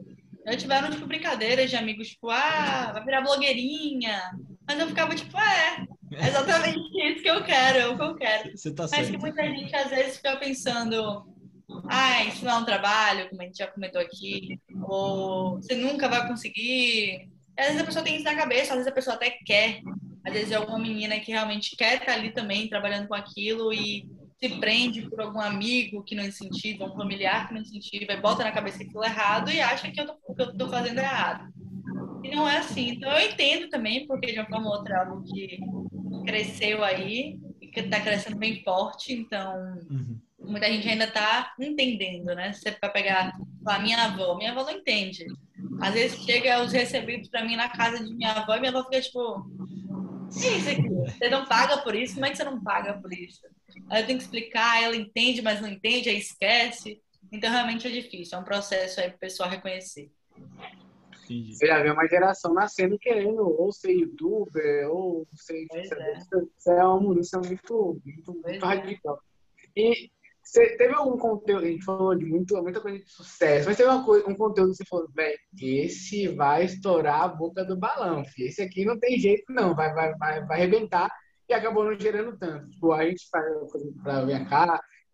Já 0.47 0.57
tiveram, 0.57 0.91
tipo, 0.91 1.07
brincadeiras 1.07 1.69
de 1.69 1.77
amigos, 1.77 2.09
tipo, 2.09 2.31
ah, 2.31 2.93
vai 2.93 3.05
virar 3.05 3.21
blogueirinha. 3.21 4.19
Mas 4.67 4.79
eu 4.79 4.87
ficava, 4.87 5.15
tipo, 5.15 5.37
é, 5.37 5.87
é 6.13 6.29
exatamente 6.29 6.79
isso 6.79 7.23
que 7.23 7.31
eu 7.31 7.45
quero, 7.45 7.79
é 7.79 7.87
o 7.89 7.97
que 7.97 8.03
eu 8.03 8.15
quero. 8.15 8.57
Você 8.57 8.73
tá 8.73 8.85
Mas 8.85 8.91
certo. 8.91 9.11
que 9.11 9.19
muita 9.19 9.43
gente 9.43 9.75
às 9.75 9.91
vezes 9.91 10.17
fica 10.17 10.37
pensando, 10.37 11.27
ah, 11.89 12.25
isso 12.25 12.45
não 12.45 12.53
é 12.53 12.59
um 12.59 12.65
trabalho, 12.65 13.29
como 13.29 13.43
a 13.43 13.45
gente 13.45 13.59
já 13.59 13.67
comentou 13.67 14.01
aqui, 14.01 14.59
ou 14.83 15.57
você 15.57 15.75
nunca 15.75 16.09
vai 16.09 16.27
conseguir. 16.27 17.29
Às 17.57 17.67
vezes 17.67 17.83
a 17.83 17.85
pessoa 17.85 18.05
tem 18.05 18.17
isso 18.17 18.25
na 18.25 18.37
cabeça, 18.37 18.73
às 18.73 18.79
vezes 18.79 18.87
a 18.87 18.95
pessoa 18.95 19.17
até 19.17 19.31
quer. 19.45 19.81
Às 20.25 20.33
vezes 20.33 20.53
é 20.53 20.57
alguma 20.57 20.79
menina 20.79 21.19
que 21.21 21.33
realmente 21.33 21.77
quer 21.77 21.99
estar 21.99 22.13
ali 22.13 22.33
também 22.33 22.69
trabalhando 22.69 23.09
com 23.09 23.15
aquilo 23.15 23.73
e 23.73 24.07
se 24.41 24.49
prende 24.61 25.09
por 25.09 25.21
algum 25.21 25.41
amigo 25.41 26.03
que 26.05 26.15
não 26.15 26.25
incentiva, 26.25 26.85
um 26.85 26.95
familiar 26.95 27.49
que 27.49 27.55
não 27.55 27.61
incentiva, 27.61 28.13
e 28.13 28.21
bota 28.21 28.45
na 28.45 28.53
cabeça 28.53 28.83
aquilo 28.83 29.05
errado 29.05 29.51
e 29.51 29.61
acha 29.61 29.91
que 29.91 30.01
eu 30.01 30.07
tô, 30.07 30.35
que 30.35 30.43
eu 30.43 30.57
tô 30.57 30.69
fazendo 30.69 30.99
errado. 30.99 31.53
E 32.23 32.35
não 32.35 32.49
é 32.49 32.59
assim. 32.59 32.91
Então 32.91 33.11
eu 33.11 33.31
entendo 33.31 33.69
também, 33.69 34.07
porque 34.07 34.33
de 34.33 34.39
uma 34.39 34.49
forma 34.49 34.69
ou 34.69 34.77
outra 34.77 34.95
é 34.95 34.99
algo 34.99 35.25
que 35.25 35.59
cresceu 36.29 36.85
aí 36.85 37.41
e 37.59 37.67
que 37.69 37.81
está 37.81 38.01
crescendo 38.01 38.37
bem 38.37 38.63
forte, 38.63 39.15
então 39.15 39.57
uhum. 39.91 40.21
muita 40.39 40.71
gente 40.71 40.87
ainda 40.87 41.05
está 41.05 41.55
entendendo, 41.59 42.35
né? 42.35 42.53
Se 42.53 42.61
você 42.61 42.77
vai 42.79 42.93
pegar 42.93 43.33
a 43.65 43.79
minha 43.79 44.05
avó, 44.05 44.37
minha 44.37 44.53
avó 44.53 44.63
não 44.63 44.73
entende. 44.73 45.25
Às 45.81 45.95
vezes 45.95 46.23
chega 46.25 46.63
os 46.63 46.73
recebidos 46.73 47.31
para 47.31 47.45
mim 47.45 47.57
na 47.57 47.71
casa 47.71 48.05
de 48.05 48.15
minha 48.15 48.33
avó 48.33 48.55
e 48.55 48.61
minha 48.61 48.71
avó 48.71 48.85
fica 48.85 49.01
tipo, 49.01 49.51
que 50.39 50.47
é 50.47 50.59
isso 50.59 50.71
aqui? 50.71 50.89
Você 51.19 51.31
não 51.31 51.47
paga 51.47 51.79
por 51.79 51.95
isso? 51.95 52.15
Como 52.15 52.27
é 52.27 52.31
que 52.31 52.37
você 52.37 52.45
não 52.45 52.63
paga 52.63 52.93
por 52.93 53.11
isso? 53.11 53.41
Aí 53.89 54.03
eu 54.03 54.07
tenho 54.07 54.19
que 54.19 54.25
explicar, 54.25 54.83
ela 54.83 54.97
entende, 54.97 55.41
mas 55.41 55.63
não 55.63 55.69
entende, 55.69 56.11
aí 56.11 56.19
esquece. 56.19 57.01
Então 57.33 57.51
realmente 57.51 57.87
é 57.87 57.91
difícil, 57.91 58.37
é 58.37 58.41
um 58.41 58.45
processo 58.45 59.01
aí 59.01 59.09
para 59.09 59.17
o 59.17 59.21
pessoal 59.21 59.49
reconhecer. 59.49 60.11
Entendi. 61.29 61.55
Você 61.55 61.67
já 61.67 61.83
vê 61.83 61.91
uma 61.91 62.07
geração 62.07 62.55
nascendo 62.55 62.99
querendo 62.99 63.41
ou 63.41 63.73
ser 63.73 63.93
youtuber, 63.93 64.91
ou 64.91 65.27
ser. 65.35 65.67
Pois 65.69 65.91
é. 65.93 66.19
Isso 66.19 66.71
é 66.71 66.85
uma 66.85 67.01
mudança 67.01 67.39
muito, 67.39 68.01
muito, 68.05 68.33
muito 68.33 68.65
é. 68.65 68.69
radical. 68.69 69.21
E 69.77 70.11
Você 70.43 70.77
teve 70.77 70.95
algum 70.95 71.19
conteúdo, 71.19 71.65
a 71.65 71.69
gente 71.69 71.85
falou 71.85 72.15
de 72.15 72.25
muito, 72.25 72.61
muita 72.63 72.81
coisa 72.81 72.99
de 72.99 73.11
sucesso, 73.11 73.69
mas 73.69 73.77
teve 73.77 73.91
uma 73.91 74.03
coisa, 74.03 74.27
um 74.27 74.35
conteúdo 74.35 74.71
que 74.71 74.79
você 74.79 74.85
falou, 74.87 75.07
velho, 75.15 75.39
esse 75.61 76.27
vai 76.29 76.65
estourar 76.65 77.23
a 77.23 77.29
boca 77.29 77.63
do 77.63 77.77
balão, 77.77 78.25
filho. 78.25 78.49
esse 78.49 78.63
aqui 78.63 78.83
não 78.85 78.99
tem 78.99 79.19
jeito 79.19 79.53
não, 79.53 79.75
vai, 79.75 79.93
vai, 79.93 80.15
vai, 80.17 80.47
vai 80.47 80.57
arrebentar 80.57 81.11
e 81.49 81.53
acabou 81.53 81.85
não 81.85 81.99
gerando 81.99 82.37
tanto. 82.39 82.71
Tipo, 82.71 82.93
a 82.93 83.05
gente 83.05 83.29
faz 83.31 83.45
coisa 83.71 83.93
pra 84.03 84.25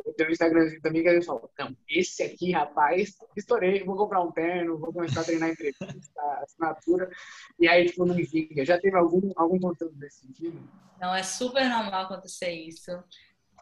eu 0.05 0.13
tenho 0.15 0.29
um 0.29 0.33
Instagramzinho 0.33 0.83
também 0.83 1.03
que 1.03 1.15
gente 1.15 1.27
fala, 1.27 1.49
não, 1.59 1.77
esse 1.89 2.23
aqui, 2.23 2.53
rapaz, 2.53 3.17
estourei, 3.37 3.83
vou 3.83 3.97
comprar 3.97 4.21
um 4.21 4.31
terno, 4.31 4.79
vou 4.79 4.93
começar 4.93 5.23
a 5.23 5.25
treinar 5.25 5.51
entrevista, 5.51 6.21
assinatura, 6.43 7.11
e 7.59 7.67
aí, 7.67 7.87
tipo, 7.87 8.05
não 8.05 8.15
fica. 8.15 8.65
Já 8.65 8.79
teve 8.79 8.97
algum, 8.97 9.33
algum 9.37 9.59
conteúdo 9.59 9.97
desse 9.97 10.21
sentido? 10.21 10.61
Não, 11.01 11.15
é 11.15 11.23
super 11.23 11.69
normal 11.69 12.05
acontecer 12.05 12.53
isso. 12.53 12.91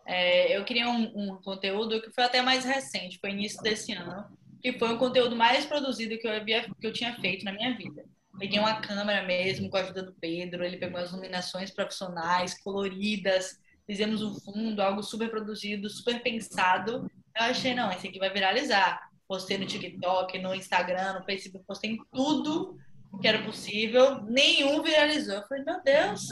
É, 0.05 0.57
eu 0.57 0.65
queria 0.65 0.89
um, 0.89 1.13
um, 1.15 1.43
conteúdo 1.43 2.01
que 2.03 2.11
foi 2.11 2.25
até 2.25 2.43
mais 2.43 2.65
recente, 2.65 3.19
foi 3.21 3.31
início 3.31 3.63
desse 3.63 3.93
ano, 3.93 4.27
que 4.61 4.73
foi 4.79 4.93
o 4.93 4.99
conteúdo 4.99 5.37
mais 5.37 5.65
produzido 5.65 6.19
que 6.19 6.27
eu, 6.27 6.33
havia, 6.33 6.63
que 6.63 6.87
eu 6.87 6.93
tinha 6.93 7.15
feito 7.21 7.45
na 7.45 7.53
minha 7.53 7.77
vida. 7.77 8.05
Peguei 8.39 8.59
uma 8.59 8.81
câmera 8.81 9.25
mesmo, 9.25 9.71
com 9.71 9.77
a 9.77 9.81
ajuda 9.81 10.03
do 10.03 10.15
Pedro, 10.15 10.65
ele 10.65 10.79
pegou 10.79 10.99
as 10.99 11.11
iluminações 11.11 11.71
profissionais, 11.71 12.61
coloridas, 12.63 13.61
fizemos 13.87 14.23
um 14.23 14.35
fundo, 14.41 14.81
algo 14.81 15.03
super 15.03 15.31
produzido, 15.31 15.89
super 15.91 16.23
pensado. 16.23 17.11
Eu 17.37 17.45
achei, 17.45 17.75
não, 17.75 17.91
esse 17.91 18.09
aqui 18.09 18.19
vai 18.19 18.33
viralizar. 18.33 19.01
Postei 19.27 19.57
no 19.59 19.67
TikTok, 19.67 20.39
no 20.39 20.55
Instagram, 20.55 21.15
no 21.15 21.25
Facebook, 21.25 21.65
postei 21.67 21.93
em 21.93 21.99
tudo 22.13 22.77
que 23.21 23.29
era 23.29 23.43
possível. 23.43 24.23
Nenhum 24.25 24.83
viralizou. 24.83 25.37
Eu 25.37 25.47
falei, 25.47 25.65
meu 25.65 25.83
Deus. 25.83 26.29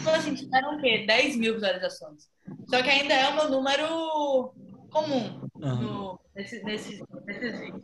Então, 0.00 0.14
assim, 0.14 0.34
tiveram 0.34 0.76
o 0.76 0.80
quê? 0.80 1.04
10 1.06 1.36
mil 1.36 1.54
visualizações. 1.54 2.28
Só 2.68 2.82
que 2.82 2.90
ainda 2.90 3.14
é 3.14 3.32
meu 3.32 3.50
número 3.50 4.54
comum 4.90 5.40
no, 5.56 6.20
nesse, 6.34 6.62
nesses, 6.64 7.00
nesses 7.26 7.60
vídeos. 7.60 7.82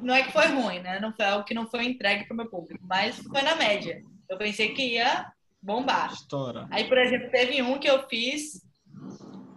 Não 0.00 0.14
é 0.14 0.22
que 0.22 0.32
foi 0.32 0.46
ruim, 0.48 0.80
né? 0.80 1.00
Não 1.00 1.12
foi 1.12 1.24
algo 1.24 1.44
que 1.44 1.54
não 1.54 1.68
foi 1.68 1.84
entregue 1.84 2.24
para 2.26 2.34
o 2.34 2.36
meu 2.36 2.48
público, 2.48 2.84
mas 2.86 3.16
foi 3.18 3.42
na 3.42 3.56
média. 3.56 4.02
Eu 4.28 4.36
pensei 4.36 4.74
que 4.74 4.94
ia 4.94 5.32
bombar. 5.64 6.12
Estoura. 6.12 6.68
Aí, 6.70 6.84
por 6.84 6.98
exemplo, 6.98 7.30
teve 7.30 7.62
um 7.62 7.78
que 7.78 7.88
eu 7.88 8.06
fiz 8.06 8.62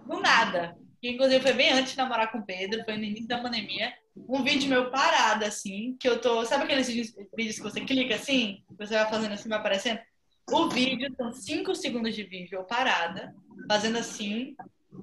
do 0.05 0.20
nada. 0.22 0.76
Que 0.99 1.10
inclusive 1.10 1.43
foi 1.43 1.53
bem 1.53 1.72
antes 1.74 1.91
de 1.91 1.97
namorar 1.97 2.32
com 2.32 2.39
o 2.39 2.45
Pedro, 2.45 2.84
foi 2.84 2.97
no 2.97 3.03
início 3.03 3.28
da 3.28 3.39
pandemia. 3.39 3.93
Um 4.28 4.41
vídeo 4.41 4.70
meu 4.70 4.89
parado, 4.89 5.45
assim, 5.45 5.95
que 5.99 6.10
eu 6.10 6.20
tô. 6.20 6.43
Sabe 6.45 6.64
aqueles 6.64 6.88
vídeos 6.88 7.55
que 7.58 7.62
você 7.62 7.82
clica 7.82 8.16
assim? 8.16 8.64
Você 8.80 8.95
vai 8.95 9.08
fazendo 9.08 9.34
assim, 9.34 9.49
vai 9.49 9.60
aparecendo? 9.60 9.99
O 10.49 10.70
vídeo 10.70 11.14
são 11.16 11.32
5 11.32 11.76
segundos 11.76 12.16
de 12.16 12.24
vídeo 12.24 12.58
eu 12.58 12.64
parada, 12.64 13.36
fazendo 13.70 13.97
assim, 13.97 14.55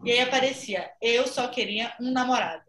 e 0.05 0.11
aí 0.11 0.21
aparecia: 0.21 0.91
Eu 1.01 1.29
só 1.29 1.47
queria 1.49 1.95
um 2.01 2.11
namorado. 2.11 2.65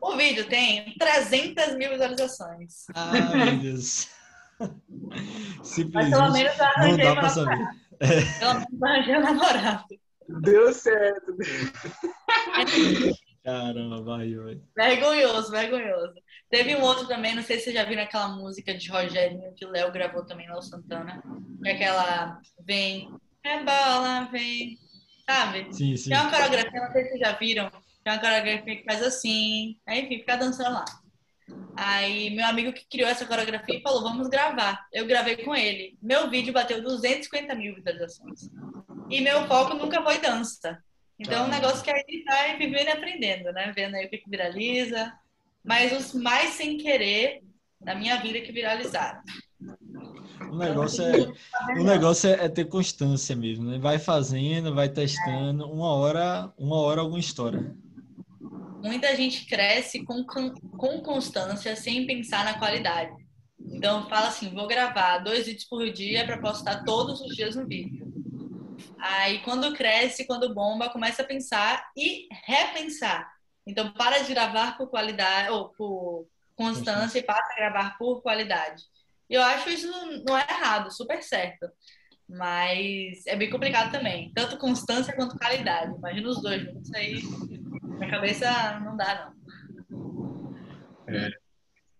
O 0.00 0.16
vídeo 0.16 0.48
tem 0.48 0.94
300 0.96 1.76
mil 1.76 1.90
visualizações. 1.90 2.86
Ai, 2.94 3.20
meu 3.20 3.58
Deus. 3.58 4.15
Simplesmente 5.62 5.92
Mas 5.94 6.10
pelo 6.10 6.32
menos 6.32 6.56
não 6.78 6.96
dá 6.96 7.16
pra 7.16 7.28
saber. 7.28 7.68
É. 8.00 8.38
Pelo 8.38 8.54
menos 8.54 8.82
arranjei 8.82 9.16
um 9.16 9.20
namorado. 9.20 9.84
Deu 10.28 10.72
certo. 10.72 11.36
Caramba, 13.44 14.02
vai, 14.02 14.34
vai. 14.34 14.60
Vergonhoso, 14.76 15.52
vergonhoso. 15.52 16.14
Teve 16.50 16.74
um 16.74 16.82
outro 16.82 17.06
também, 17.06 17.34
não 17.34 17.44
sei 17.44 17.58
se 17.58 17.64
vocês 17.64 17.76
já 17.76 17.84
viram 17.84 18.02
aquela 18.02 18.28
música 18.28 18.74
de 18.76 18.90
Rogerinho 18.90 19.54
que 19.54 19.64
o 19.64 19.70
Léo 19.70 19.92
gravou 19.92 20.24
também, 20.24 20.48
Léo 20.48 20.60
Santana. 20.62 21.22
Que 21.62 21.68
é 21.68 21.72
aquela 21.72 22.40
Vem, 22.64 23.08
é 23.44 23.62
bola, 23.62 24.28
vem. 24.32 24.76
Sabe? 25.28 25.72
Sim, 25.72 25.96
sim. 25.96 26.10
Tem 26.10 26.18
uma 26.18 26.30
coreografia, 26.30 26.80
não 26.80 26.92
sei 26.92 27.02
se 27.04 27.08
vocês 27.10 27.20
já 27.20 27.32
viram. 27.32 27.70
Tem 28.02 28.12
uma 28.12 28.20
coreografia 28.20 28.76
que 28.76 28.84
faz 28.84 29.02
assim. 29.02 29.78
Aí, 29.86 30.02
enfim, 30.02 30.18
fica 30.18 30.36
dançando 30.36 30.74
lá. 30.74 30.84
Aí 31.76 32.30
meu 32.30 32.46
amigo 32.46 32.72
que 32.72 32.86
criou 32.88 33.08
essa 33.08 33.26
coreografia 33.26 33.80
falou, 33.82 34.02
vamos 34.02 34.28
gravar. 34.28 34.86
Eu 34.92 35.06
gravei 35.06 35.36
com 35.36 35.54
ele. 35.54 35.96
Meu 36.02 36.28
vídeo 36.30 36.52
bateu 36.52 36.82
250 36.82 37.54
mil 37.54 37.74
visualizações. 37.74 38.50
E 39.10 39.20
meu 39.20 39.46
foco 39.46 39.74
nunca 39.74 40.02
foi 40.02 40.18
dança. 40.18 40.82
Então, 41.18 41.44
é 41.44 41.46
um 41.46 41.50
negócio 41.50 41.82
que 41.82 41.90
a 41.90 41.96
gente 41.96 42.24
vai 42.24 42.58
vivendo 42.58 42.88
e 42.88 42.90
aprendendo, 42.90 43.52
né? 43.52 43.72
Vendo 43.74 43.94
aí 43.94 44.06
o 44.06 44.10
que, 44.10 44.18
que 44.18 44.28
viraliza. 44.28 45.12
Mas 45.64 45.92
os 45.92 46.14
mais 46.14 46.50
sem 46.50 46.76
querer 46.76 47.42
na 47.80 47.94
minha 47.94 48.16
vida 48.20 48.40
que 48.40 48.52
viralizaram. 48.52 49.20
O 50.50 50.56
negócio 50.56 51.02
é, 51.02 51.80
o 51.80 51.84
negócio 51.84 52.30
é 52.30 52.48
ter 52.48 52.66
constância 52.66 53.34
mesmo, 53.34 53.70
né? 53.70 53.78
Vai 53.78 53.98
fazendo, 53.98 54.74
vai 54.74 54.88
testando, 54.88 55.70
uma 55.70 55.94
hora, 55.94 56.52
uma 56.58 56.76
hora 56.76 57.00
alguma 57.00 57.18
história 57.18 57.74
muita 58.86 59.14
gente 59.16 59.46
cresce 59.46 60.04
com, 60.04 60.24
com 60.24 61.00
constância 61.00 61.74
sem 61.74 62.06
pensar 62.06 62.44
na 62.44 62.58
qualidade. 62.58 63.14
Então, 63.58 64.08
fala 64.08 64.28
assim: 64.28 64.54
vou 64.54 64.66
gravar 64.66 65.18
dois 65.18 65.46
vídeos 65.46 65.64
por 65.64 65.90
dia 65.90 66.24
para 66.24 66.40
postar 66.40 66.84
todos 66.84 67.20
os 67.20 67.34
dias 67.34 67.56
um 67.56 67.66
vídeo. 67.66 68.06
Aí, 68.98 69.40
quando 69.40 69.74
cresce, 69.74 70.26
quando 70.26 70.54
bomba, 70.54 70.88
começa 70.88 71.22
a 71.22 71.26
pensar 71.26 71.84
e 71.96 72.28
repensar. 72.44 73.28
Então, 73.66 73.92
para 73.92 74.20
de 74.20 74.32
gravar 74.32 74.76
por 74.78 74.88
qualidade 74.88 75.50
ou 75.50 75.70
por 75.70 76.28
constância 76.54 77.18
e 77.18 77.22
passa 77.22 77.52
a 77.52 77.56
gravar 77.56 77.98
por 77.98 78.22
qualidade. 78.22 78.84
E 79.28 79.34
eu 79.34 79.42
acho 79.42 79.68
isso 79.68 79.90
não 80.24 80.38
é 80.38 80.46
errado, 80.48 80.92
super 80.92 81.22
certo. 81.22 81.68
Mas 82.28 83.26
é 83.26 83.36
bem 83.36 83.50
complicado 83.50 83.90
também. 83.90 84.32
Tanto 84.34 84.56
constância 84.56 85.14
quanto 85.14 85.38
qualidade. 85.38 85.94
Imagina 85.96 86.28
os 86.28 86.40
dois 86.40 86.62
juntos 86.62 86.92
aí 86.94 87.20
minha 87.96 88.10
cabeça 88.10 88.80
não 88.80 88.96
dá, 88.96 89.32
não. 89.90 90.54
É. 91.08 91.30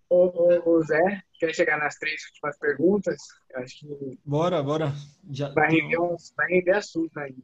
Ô, 0.08 0.80
Zé, 0.82 1.22
quer 1.38 1.54
chegar 1.54 1.78
nas 1.78 1.96
três 1.96 2.24
últimas 2.26 2.58
perguntas? 2.58 3.16
Eu 3.50 3.60
acho 3.60 3.80
que. 3.80 4.18
Bora, 4.24 4.62
bora. 4.62 4.92
Já 5.30 5.48
vai, 5.50 5.68
render 5.68 5.98
uns, 5.98 6.32
vai 6.36 6.46
render 6.48 6.72
assunto 6.72 7.18
aí. 7.18 7.36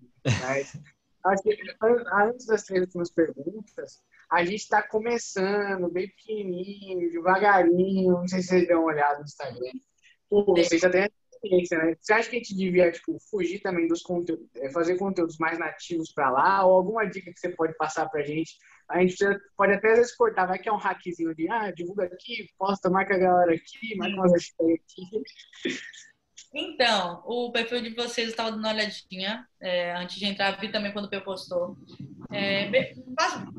Mas 0.42 0.76
acho 1.24 1.42
que 1.42 1.56
antes 2.12 2.46
das 2.46 2.62
três 2.64 2.82
últimas 2.82 3.10
perguntas, 3.10 4.00
a 4.30 4.44
gente 4.44 4.60
está 4.60 4.82
começando 4.82 5.90
bem 5.90 6.08
pequenininho, 6.08 7.10
devagarinho. 7.10 8.12
Não 8.12 8.28
sei 8.28 8.42
se 8.42 8.48
vocês 8.48 8.68
dão 8.68 8.80
uma 8.80 8.92
olhada 8.92 9.18
no 9.18 9.24
Instagram. 9.24 9.72
Pô, 10.30 10.44
vocês 10.54 10.80
já 10.80 10.88
têm 10.88 11.10
experiência, 11.42 11.78
né? 11.78 11.96
Você 12.00 12.12
acha 12.12 12.30
que 12.30 12.36
a 12.36 12.38
gente 12.38 12.54
devia 12.54 12.90
tipo, 12.90 13.18
fugir 13.30 13.60
também 13.60 13.88
dos 13.88 14.02
conteúdos, 14.02 14.46
é, 14.56 14.70
fazer 14.70 14.96
conteúdos 14.96 15.36
mais 15.38 15.58
nativos 15.58 16.12
para 16.12 16.30
lá? 16.30 16.64
Ou 16.64 16.76
alguma 16.76 17.04
dica 17.04 17.32
que 17.32 17.38
você 17.38 17.50
pode 17.50 17.76
passar 17.76 18.08
para 18.08 18.20
a 18.20 18.24
gente? 18.24 18.56
A 18.88 19.00
gente 19.00 19.16
pode 19.56 19.72
até 19.72 19.92
às 19.92 19.98
vezes 19.98 20.16
cortar, 20.16 20.46
vai 20.46 20.58
que 20.58 20.68
é 20.68 20.72
um 20.72 20.76
hackzinho 20.76 21.34
de 21.34 21.48
ah, 21.48 21.70
divulga 21.70 22.04
aqui, 22.04 22.46
posta, 22.58 22.90
marca 22.90 23.14
a 23.14 23.18
galera 23.18 23.54
aqui, 23.54 23.96
marca 23.96 24.14
umas 24.14 24.32
hashtags 24.32 24.80
aqui. 24.80 25.22
Então, 26.54 27.22
o 27.24 27.50
perfil 27.50 27.80
de 27.80 27.94
vocês 27.94 28.28
estava 28.28 28.50
dando 28.50 28.60
uma 28.60 28.74
olhadinha 28.74 29.46
é, 29.58 29.94
antes 29.96 30.16
de 30.16 30.26
entrar, 30.26 30.60
vi 30.60 30.70
também 30.70 30.92
quando 30.92 31.06
o 31.06 31.08
Peu 31.08 31.22
postou. 31.22 31.78
É, 32.30 32.70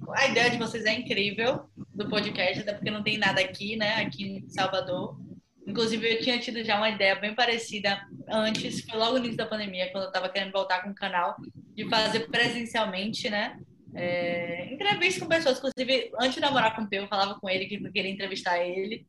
a 0.10 0.28
ideia 0.28 0.52
de 0.52 0.58
vocês 0.58 0.86
é 0.86 0.94
incrível 0.94 1.68
do 1.94 2.08
podcast, 2.08 2.62
até 2.62 2.74
porque 2.74 2.92
não 2.92 3.02
tem 3.02 3.18
nada 3.18 3.42
aqui, 3.42 3.76
né? 3.76 3.96
Aqui 4.04 4.24
em 4.24 4.50
Salvador. 4.50 5.18
Inclusive, 5.66 6.14
eu 6.14 6.22
tinha 6.22 6.40
tido 6.40 6.64
já 6.64 6.78
uma 6.78 6.90
ideia 6.90 7.16
bem 7.16 7.34
parecida 7.34 8.02
antes, 8.30 8.82
foi 8.82 8.98
logo 9.00 9.14
no 9.14 9.20
início 9.20 9.38
da 9.38 9.46
pandemia, 9.46 9.92
quando 9.92 10.04
eu 10.04 10.10
estava 10.10 10.30
querendo 10.30 10.52
voltar 10.52 10.84
com 10.84 10.90
o 10.90 10.96
canal, 10.96 11.36
de 11.76 11.88
fazer 11.90 12.28
presencialmente, 12.30 13.30
né? 13.30 13.58
É, 13.96 14.74
entrevista 14.74 15.22
com 15.22 15.28
pessoas. 15.28 15.58
Inclusive, 15.58 16.12
antes 16.20 16.36
de 16.36 16.42
namorar 16.42 16.76
com 16.76 16.82
o 16.82 16.88
Peu, 16.88 17.04
eu 17.04 17.08
falava 17.08 17.40
com 17.40 17.50
ele 17.50 17.66
que 17.66 17.76
eu 17.76 17.92
queria 17.92 18.12
entrevistar 18.12 18.60
ele, 18.60 19.06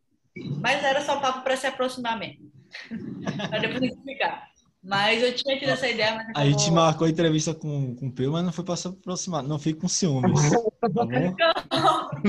mas 0.61 0.85
era 0.85 1.01
só 1.01 1.21
papo 1.21 1.43
para 1.43 1.57
se 1.57 1.67
aproximar 1.67 2.19
mesmo. 2.19 2.53
para 3.51 3.59
depois 3.59 3.83
explicar. 3.83 4.49
Mas 4.83 5.23
eu 5.23 5.35
tinha 5.35 5.59
tido 5.59 5.71
essa 5.71 5.89
ideia. 5.89 6.15
Mas 6.15 6.27
a 6.37 6.45
gente 6.45 6.71
marcou 6.71 7.07
a 7.07 7.11
entrevista 7.11 7.55
com, 7.55 7.97
com 7.97 8.09
o 8.09 8.13
Peu, 8.13 8.31
mas 8.31 8.45
não 8.45 8.53
foi 8.53 8.65
para 8.65 8.77
se 8.77 8.87
aproximar. 8.87 9.43
Não 9.43 9.59
fique 9.59 9.81
com 9.81 9.89
ciúmes. 9.89 10.51
Tá 10.51 10.89
bom? 10.93 11.07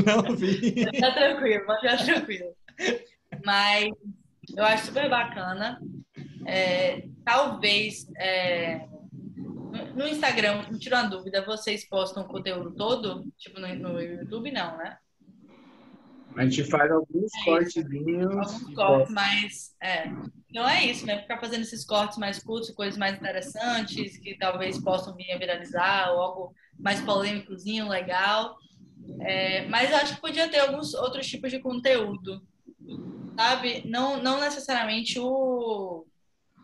Não, 0.05 0.21
não 0.21 0.35
vi. 0.35 0.85
Tá 0.99 1.11
tranquilo, 1.11 1.65
pode 1.65 1.81
ficar 1.81 2.05
tranquilo. 2.05 2.55
Mas 3.43 3.91
eu 4.55 4.63
acho 4.63 4.85
super 4.85 5.09
bacana. 5.09 5.79
É, 6.45 7.07
talvez 7.23 8.07
é, 8.17 8.87
no 9.95 10.07
Instagram, 10.07 10.63
me 10.69 10.79
tira 10.79 11.01
uma 11.01 11.09
dúvida, 11.09 11.45
vocês 11.45 11.87
postam 11.87 12.23
o 12.23 12.27
conteúdo 12.27 12.71
todo? 12.71 13.25
Tipo, 13.37 13.59
no, 13.59 13.73
no 13.75 14.01
YouTube 14.01 14.51
não, 14.51 14.77
né? 14.77 14.97
A 16.35 16.43
gente 16.43 16.65
faz 16.65 16.91
alguns 16.91 17.31
é 17.33 17.45
cortezinhos. 17.45 18.35
Alguns 18.35 18.73
cortes, 18.75 19.13
mas. 19.13 19.75
É. 19.81 20.07
Então 20.49 20.67
é 20.67 20.85
isso, 20.85 21.05
né? 21.05 21.21
Ficar 21.21 21.39
fazendo 21.39 21.61
esses 21.61 21.85
cortes 21.85 22.17
mais 22.17 22.39
curtos, 22.43 22.71
coisas 22.71 22.97
mais 22.97 23.15
interessantes, 23.15 24.17
que 24.17 24.37
talvez 24.37 24.77
possam 24.77 25.15
vir 25.15 25.31
a 25.31 25.37
viralizar, 25.37 26.11
ou 26.11 26.21
algo 26.21 26.53
mais 26.77 27.01
polêmicozinho, 27.01 27.87
legal. 27.87 28.57
É, 29.21 29.65
mas 29.67 29.91
eu 29.91 29.97
acho 29.97 30.15
que 30.15 30.21
podia 30.21 30.49
ter 30.49 30.59
alguns 30.59 30.93
outros 30.93 31.25
tipos 31.27 31.51
de 31.51 31.59
conteúdo 31.59 32.41
sabe? 33.37 33.83
Não, 33.85 34.21
não 34.21 34.39
necessariamente 34.39 35.19
o, 35.19 36.05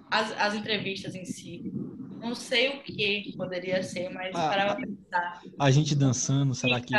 as, 0.09 0.31
as 0.39 0.53
entrevistas 0.55 1.15
em 1.15 1.25
si. 1.25 1.71
Não 2.19 2.35
sei 2.35 2.69
o 2.69 2.83
que 2.83 3.33
poderia 3.35 3.81
ser, 3.81 4.09
mas 4.09 4.35
Ah, 4.35 4.49
para 4.49 4.75
pensar. 4.75 5.41
A 5.59 5.71
gente 5.71 5.95
dançando, 5.95 6.53
será 6.53 6.79
que 6.79 6.93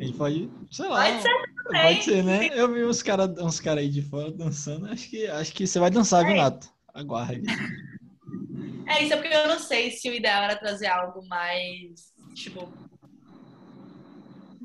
ele 0.00 0.14
pode, 0.14 0.50
sei 0.70 0.88
lá, 0.88 1.04
Pode 1.04 1.22
ser 1.22 1.52
também. 1.64 1.82
pode 1.82 2.04
ser, 2.04 2.24
né? 2.24 2.48
Eu 2.58 2.72
vi 2.72 2.84
uns 2.84 3.02
caras 3.02 3.28
uns 3.38 3.60
cara 3.60 3.80
aí 3.80 3.90
de 3.90 4.00
fora 4.00 4.32
dançando, 4.32 4.86
acho 4.86 5.10
que, 5.10 5.26
acho 5.26 5.52
que 5.52 5.66
você 5.66 5.78
vai 5.78 5.90
dançar, 5.90 6.24
viu, 6.24 6.34
É. 6.34 6.38
Nato? 6.38 6.68
Aguarde. 6.94 7.42
É 8.86 9.04
isso, 9.04 9.12
é 9.12 9.16
porque 9.16 9.34
eu 9.34 9.46
não 9.48 9.58
sei 9.58 9.90
se 9.90 10.08
o 10.08 10.14
ideal 10.14 10.42
era 10.44 10.56
trazer 10.56 10.86
algo 10.86 11.20
mais, 11.28 12.14
tipo. 12.34 12.72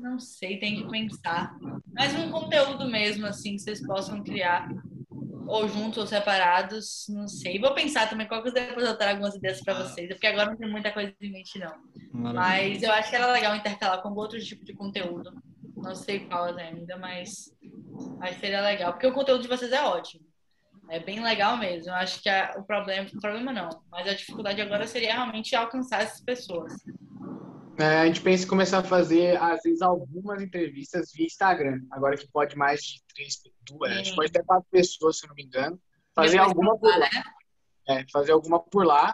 Não 0.04 0.18
sei, 0.20 0.58
tem 0.58 0.76
que 0.76 0.90
pensar. 0.90 1.56
Mas 1.94 2.14
um 2.14 2.30
conteúdo 2.30 2.86
mesmo, 2.86 3.24
assim, 3.26 3.52
que 3.56 3.60
vocês 3.62 3.80
possam 3.86 4.22
criar. 4.22 4.68
Ou 5.46 5.66
juntos 5.66 5.96
ou 5.96 6.06
separados, 6.06 7.06
não 7.08 7.26
sei. 7.26 7.58
Vou 7.58 7.72
pensar 7.74 8.08
também, 8.08 8.26
qualquer 8.28 8.52
coisa 8.52 8.66
depois 8.68 8.86
eu 8.86 8.98
trago 8.98 9.12
algumas 9.14 9.34
ideias 9.34 9.62
pra 9.62 9.72
vocês. 9.82 10.08
Porque 10.10 10.26
agora 10.26 10.50
não 10.50 10.58
tem 10.58 10.70
muita 10.70 10.92
coisa 10.92 11.14
em 11.22 11.32
mente, 11.32 11.58
não. 11.58 11.72
Maravilha. 12.12 12.70
Mas 12.74 12.82
eu 12.82 12.92
acho 12.92 13.08
que 13.08 13.16
era 13.16 13.32
legal 13.32 13.56
intercalar 13.56 14.02
com 14.02 14.10
outro 14.10 14.38
tipo 14.42 14.62
de 14.62 14.74
conteúdo. 14.74 15.32
Não 15.76 15.94
sei 15.94 16.20
qual 16.20 16.54
ainda, 16.54 16.98
mas 16.98 17.50
acho 18.20 18.34
que 18.34 18.40
seria 18.40 18.60
legal. 18.60 18.92
Porque 18.92 19.06
o 19.06 19.12
conteúdo 19.12 19.40
de 19.42 19.48
vocês 19.48 19.72
é 19.72 19.82
ótimo. 19.82 20.24
É 20.90 21.00
bem 21.00 21.22
legal 21.22 21.56
mesmo. 21.56 21.90
Eu 21.90 21.94
acho 21.94 22.20
que 22.22 22.28
a- 22.28 22.54
o 22.58 22.62
problema, 22.62 23.08
o 23.14 23.20
problema 23.20 23.52
não, 23.52 23.70
mas 23.90 24.06
a 24.06 24.12
dificuldade 24.14 24.60
agora 24.60 24.86
seria 24.86 25.14
realmente 25.14 25.56
alcançar 25.56 26.02
essas 26.02 26.20
pessoas. 26.20 26.74
É, 27.78 28.00
a 28.00 28.06
gente 28.06 28.20
pensa 28.20 28.44
em 28.44 28.48
começar 28.48 28.78
a 28.78 28.84
fazer, 28.84 29.36
às 29.40 29.62
vezes, 29.62 29.82
algumas 29.82 30.40
entrevistas 30.40 31.12
via 31.12 31.26
Instagram. 31.26 31.80
Agora 31.90 32.16
que 32.16 32.28
pode 32.28 32.56
mais 32.56 32.80
de 32.82 33.02
três, 33.12 33.40
duas, 33.62 33.92
acho 33.92 34.10
que 34.10 34.16
pode 34.16 34.30
até 34.30 34.42
quatro 34.42 34.66
pessoas, 34.70 35.18
se 35.18 35.26
não 35.26 35.34
me 35.34 35.42
engano. 35.42 35.80
Fazer 36.14 36.38
Depois 36.38 36.48
alguma 36.48 36.78
por 36.78 36.98
lá. 36.98 37.10
né? 37.12 37.22
É, 37.88 38.04
fazer 38.12 38.32
alguma 38.32 38.60
por 38.60 38.86
lá. 38.86 39.12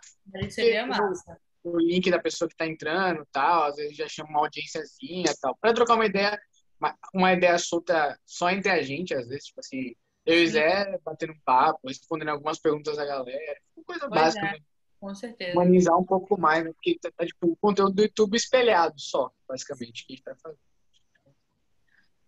Seria 0.51 0.87
massa. 0.87 1.39
O 1.65 1.78
link 1.78 2.11
da 2.11 2.19
pessoa 2.19 2.49
que 2.49 2.55
está 2.55 2.66
entrando 2.66 3.27
tal. 3.32 3.65
Às 3.65 3.77
vezes 3.77 3.97
já 3.97 4.09
chama 4.09 4.31
uma 4.31 4.41
audiênciazinha 4.41 5.32
tal. 5.41 5.57
Para 5.57 5.74
trocar 5.74 5.95
uma 5.95 6.07
ideia, 6.07 6.39
uma, 6.78 6.95
uma 7.15 7.32
ideia 7.32 7.59
solta 7.59 8.19
só 8.27 8.51
entre 8.51 8.70
a 8.70 8.82
gente, 8.82 9.15
às 9.15 9.27
vezes, 9.27 9.47
tipo 9.47 9.61
assim, 9.61 9.95
eu 10.27 10.43
e. 10.43 10.47
Zé 10.49 10.99
batendo 11.05 11.32
um 11.32 11.41
papo, 11.45 11.81
respondendo 11.87 12.28
algumas 12.28 12.59
perguntas 12.59 12.97
da 12.97 13.05
galera. 13.05 13.61
Coisa 13.87 14.09
Pois 14.09 14.20
básica, 14.20 14.47
é. 14.47 14.53
né? 14.53 14.59
Com 15.01 15.14
certeza. 15.14 15.52
humanizar 15.52 15.98
um 15.98 16.05
pouco 16.05 16.39
mais, 16.39 16.62
né? 16.62 16.72
Porque 16.74 16.98
tá, 17.01 17.10
tá, 17.16 17.24
tipo 17.24 17.47
o 17.47 17.56
conteúdo 17.56 17.94
do 17.94 18.02
YouTube 18.02 18.36
espelhado 18.36 18.94
só, 19.01 19.31
basicamente, 19.48 20.06
que 20.06 20.12
a 20.12 20.16
gente 20.16 20.24
vai 20.24 20.35
fazer. 20.36 20.59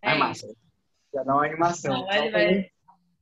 É, 0.01 0.13
É 0.13 0.15
massa. 0.15 0.57
Já 1.13 1.23
dá 1.23 1.35
uma 1.35 1.45
animação. 1.45 1.93
Não, 1.93 2.07
vai, 2.07 2.31
vai, 2.31 2.71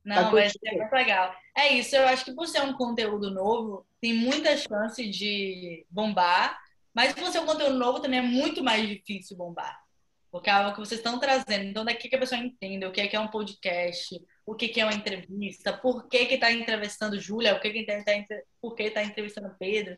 não, 0.03 0.15
tá 0.15 0.29
vai 0.31 0.49
ser 0.49 0.71
muito 0.71 0.93
legal. 0.93 1.35
É 1.55 1.73
isso, 1.73 1.95
eu 1.95 2.07
acho 2.07 2.25
que 2.25 2.33
por 2.33 2.47
ser 2.47 2.61
um 2.61 2.73
conteúdo 2.73 3.29
novo, 3.29 3.85
tem 3.99 4.13
muita 4.13 4.55
chance 4.57 5.07
de 5.09 5.85
bombar, 5.89 6.57
mas 6.93 7.13
por 7.13 7.27
ser 7.27 7.39
um 7.39 7.45
conteúdo 7.45 7.77
novo 7.77 7.99
também 7.99 8.19
é 8.19 8.23
muito 8.23 8.63
mais 8.63 8.87
difícil 8.87 9.37
bombar. 9.37 9.80
Porque 10.31 10.49
é 10.49 10.53
algo 10.53 10.73
que 10.73 10.79
vocês 10.79 10.99
estão 10.99 11.19
trazendo. 11.19 11.65
Então, 11.65 11.83
daqui 11.83 12.07
que 12.07 12.15
a 12.15 12.19
pessoa 12.19 12.39
entenda 12.39 12.87
o 12.87 12.91
que 12.91 13.01
é 13.01 13.07
que 13.07 13.15
é 13.15 13.19
um 13.19 13.27
podcast, 13.27 14.17
o 14.45 14.55
que 14.55 14.69
que 14.69 14.79
é 14.79 14.85
uma 14.85 14.93
entrevista, 14.93 15.77
por 15.77 16.07
que 16.07 16.25
que 16.25 16.35
está 16.35 16.51
entrevistando 16.51 17.19
Júlia, 17.19 17.55
o 17.55 17.59
que 17.59 17.69
que 17.69 17.85
tá, 17.85 18.01
tá, 18.03 18.13
por 18.61 18.73
que 18.73 18.83
está 18.83 19.03
entrevistando 19.03 19.53
Pedro. 19.59 19.97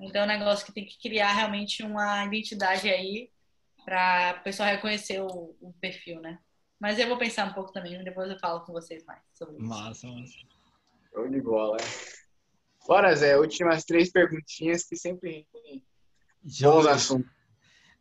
Então, 0.00 0.22
é 0.22 0.24
um 0.24 0.28
negócio 0.28 0.66
que 0.66 0.72
tem 0.72 0.84
que 0.84 0.98
criar 0.98 1.32
realmente 1.32 1.82
uma 1.82 2.24
identidade 2.24 2.88
aí 2.88 3.30
para 3.84 4.30
a 4.30 4.34
pessoa 4.34 4.68
reconhecer 4.68 5.20
o, 5.20 5.56
o 5.60 5.72
perfil, 5.80 6.20
né? 6.20 6.38
Mas 6.80 6.98
eu 6.98 7.08
vou 7.08 7.18
pensar 7.18 7.48
um 7.48 7.54
pouco 7.54 7.72
também, 7.72 8.02
depois 8.04 8.30
eu 8.30 8.38
falo 8.38 8.60
com 8.60 8.72
vocês 8.72 9.04
mais 9.04 9.20
sobre 9.34 9.56
isso. 9.56 9.66
Massa, 9.66 10.06
massa. 10.08 10.38
Show 11.12 11.28
de 11.28 11.40
bola. 11.40 11.76
é. 11.80 12.18
Bora, 12.86 13.14
Zé. 13.14 13.36
Últimas 13.36 13.84
três 13.84 14.10
perguntinhas 14.10 14.84
que 14.84 14.96
sempre 14.96 15.46
bons 16.42 16.86
assuntos. 16.86 17.37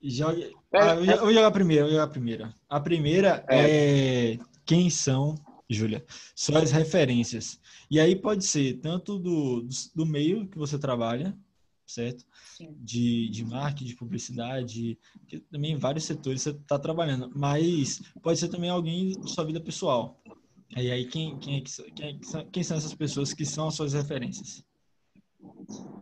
Joga. 0.02 0.44
É, 0.44 0.52
Ah, 0.74 0.96
eu, 0.96 1.06
eu 1.06 1.20
vou 1.20 1.34
jogar 1.34 1.48
a 1.48 1.52
primeira, 1.52 1.82
eu 1.82 1.86
vou 1.86 1.94
jogar 1.94 2.04
a 2.04 2.08
primeira. 2.08 2.56
A 2.70 2.80
primeira 2.80 3.46
é, 3.50 4.38
quem 4.66 4.90
são, 4.90 5.36
Júlia, 5.70 6.06
suas 6.36 6.72
referências. 6.72 7.60
E 7.90 8.00
aí 8.00 8.16
pode 8.16 8.46
ser 8.46 8.80
tanto 8.80 9.18
do, 9.18 9.62
do, 9.62 9.70
do 9.96 10.06
meio 10.06 10.48
que 10.48 10.58
você 10.58 10.78
trabalha, 10.78 11.38
certo? 11.86 12.26
Sim. 12.58 12.76
de, 12.80 13.30
de 13.30 13.46
marketing, 13.46 13.86
de 13.86 13.96
publicidade, 13.96 15.00
que 15.28 15.40
também 15.40 15.74
em 15.74 15.78
vários 15.78 16.06
setores 16.06 16.42
você 16.42 16.50
está 16.50 16.78
trabalhando, 16.78 17.32
mas 17.36 18.02
pode 18.22 18.40
ser 18.40 18.50
também 18.50 18.70
alguém 18.70 19.20
de 19.20 19.32
sua 19.32 19.46
vida 19.46 19.62
pessoal. 19.62 20.20
E 20.76 20.92
aí, 20.92 21.06
quem, 21.06 21.38
quem, 21.40 21.58
é 21.58 21.62
quem, 21.92 22.10
é 22.10 22.14
que 22.14 22.26
são, 22.26 22.46
quem 22.52 22.64
são 22.64 22.78
essas 22.78 22.94
pessoas 22.94 23.34
que 23.34 23.46
são 23.46 23.68
as 23.68 23.76
suas 23.76 23.94
referências? 23.94 24.64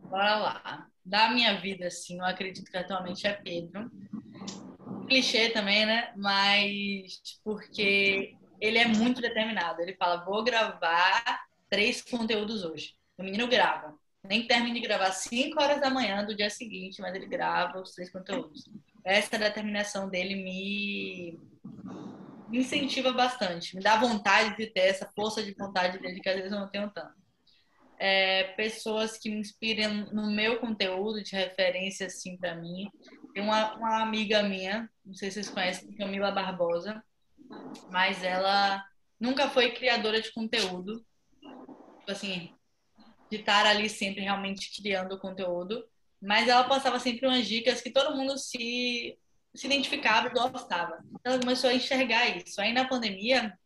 Bora 0.10 0.38
lá. 0.38 0.88
Da 1.06 1.30
minha 1.30 1.60
vida, 1.62 1.86
assim, 1.86 2.18
eu 2.18 2.26
acredito 2.26 2.72
que 2.72 2.78
atualmente 2.78 3.28
é 3.28 3.34
Pedro. 3.34 3.92
Clichê 5.08 5.50
também, 5.50 5.86
né? 5.86 6.12
Mas 6.18 7.40
porque 7.44 8.36
ele 8.60 8.80
é 8.80 8.88
muito 8.88 9.22
determinado. 9.22 9.82
Ele 9.82 9.94
fala, 9.94 10.26
vou 10.26 10.44
gravar 10.44 11.46
três 11.70 12.02
conteúdos 12.02 12.64
hoje. 12.64 12.96
O 13.18 13.24
menino 13.24 13.48
grava. 13.48 13.94
Nem 14.24 14.48
termina 14.48 14.74
de 14.74 14.82
gravar 14.82 15.12
5 15.12 15.62
horas 15.62 15.80
da 15.80 15.92
manhã 15.92 16.26
do 16.26 16.36
dia 16.36 16.50
seguinte, 16.50 17.00
mas 17.00 17.14
ele 17.14 17.28
grava 17.28 17.80
os 17.80 17.92
três 17.92 18.12
conteúdos. 18.12 18.64
Essa 19.04 19.38
determinação 19.38 20.10
dele 20.10 20.36
me, 20.36 21.40
me 22.50 22.58
incentiva 22.58 23.14
bastante. 23.14 23.76
Me 23.76 23.84
dá 23.84 23.96
vontade 23.98 24.58
de 24.58 24.66
ter 24.66 24.88
essa 24.88 25.08
força 25.16 25.44
de 25.44 25.54
vontade 25.54 26.00
dele 26.00 26.20
que 26.20 26.30
às 26.30 26.36
vezes 26.36 26.52
eu 26.52 26.60
não 26.60 26.68
tenho 26.68 26.90
tanto 26.90 27.25
é, 28.00 28.44
pessoas 28.56 29.18
que 29.18 29.30
me 29.30 29.40
inspiram 29.40 30.12
no 30.12 30.30
meu 30.32 30.60
conteúdo 30.60 31.24
de 31.24 31.36
referência 31.36 32.08
assim 32.08 32.38
para 32.38 32.56
mim. 32.56 32.90
Tem 33.34 33.44
uma, 33.44 33.76
uma 33.76 34.02
amiga 34.02 34.44
minha, 34.44 34.90
não 35.06 35.14
sei 35.14 35.30
se 35.30 35.36
vocês 35.36 35.50
conhecem, 35.50 35.96
Camila 35.96 36.32
Barbosa, 36.32 37.04
mas 37.90 38.24
ela 38.24 38.84
nunca 39.20 39.50
foi 39.50 39.72
criadora 39.72 40.22
de 40.22 40.32
conteúdo, 40.34 41.06
tipo 42.00 42.12
assim, 42.12 42.54
de 43.30 43.38
estar 43.38 43.66
ali 43.66 43.90
sempre 43.90 44.22
realmente 44.22 44.82
criando 44.82 45.20
conteúdo, 45.20 45.86
mas 46.22 46.48
ela 46.48 46.64
passava 46.64 47.00
sempre 47.00 47.28
umas 47.28 47.46
dicas 47.46 47.82
que 47.82 47.92
todo 47.92 48.16
mundo 48.16 48.38
se 48.38 49.18
se 49.56 49.68
identificava 49.68 50.28
e 50.28 50.32
gostava. 50.32 51.00
Ela 51.24 51.40
começou 51.40 51.70
a 51.70 51.74
enxergar 51.74 52.28
isso. 52.38 52.60
Aí 52.60 52.74
na 52.74 52.88
pandemia, 52.88 53.58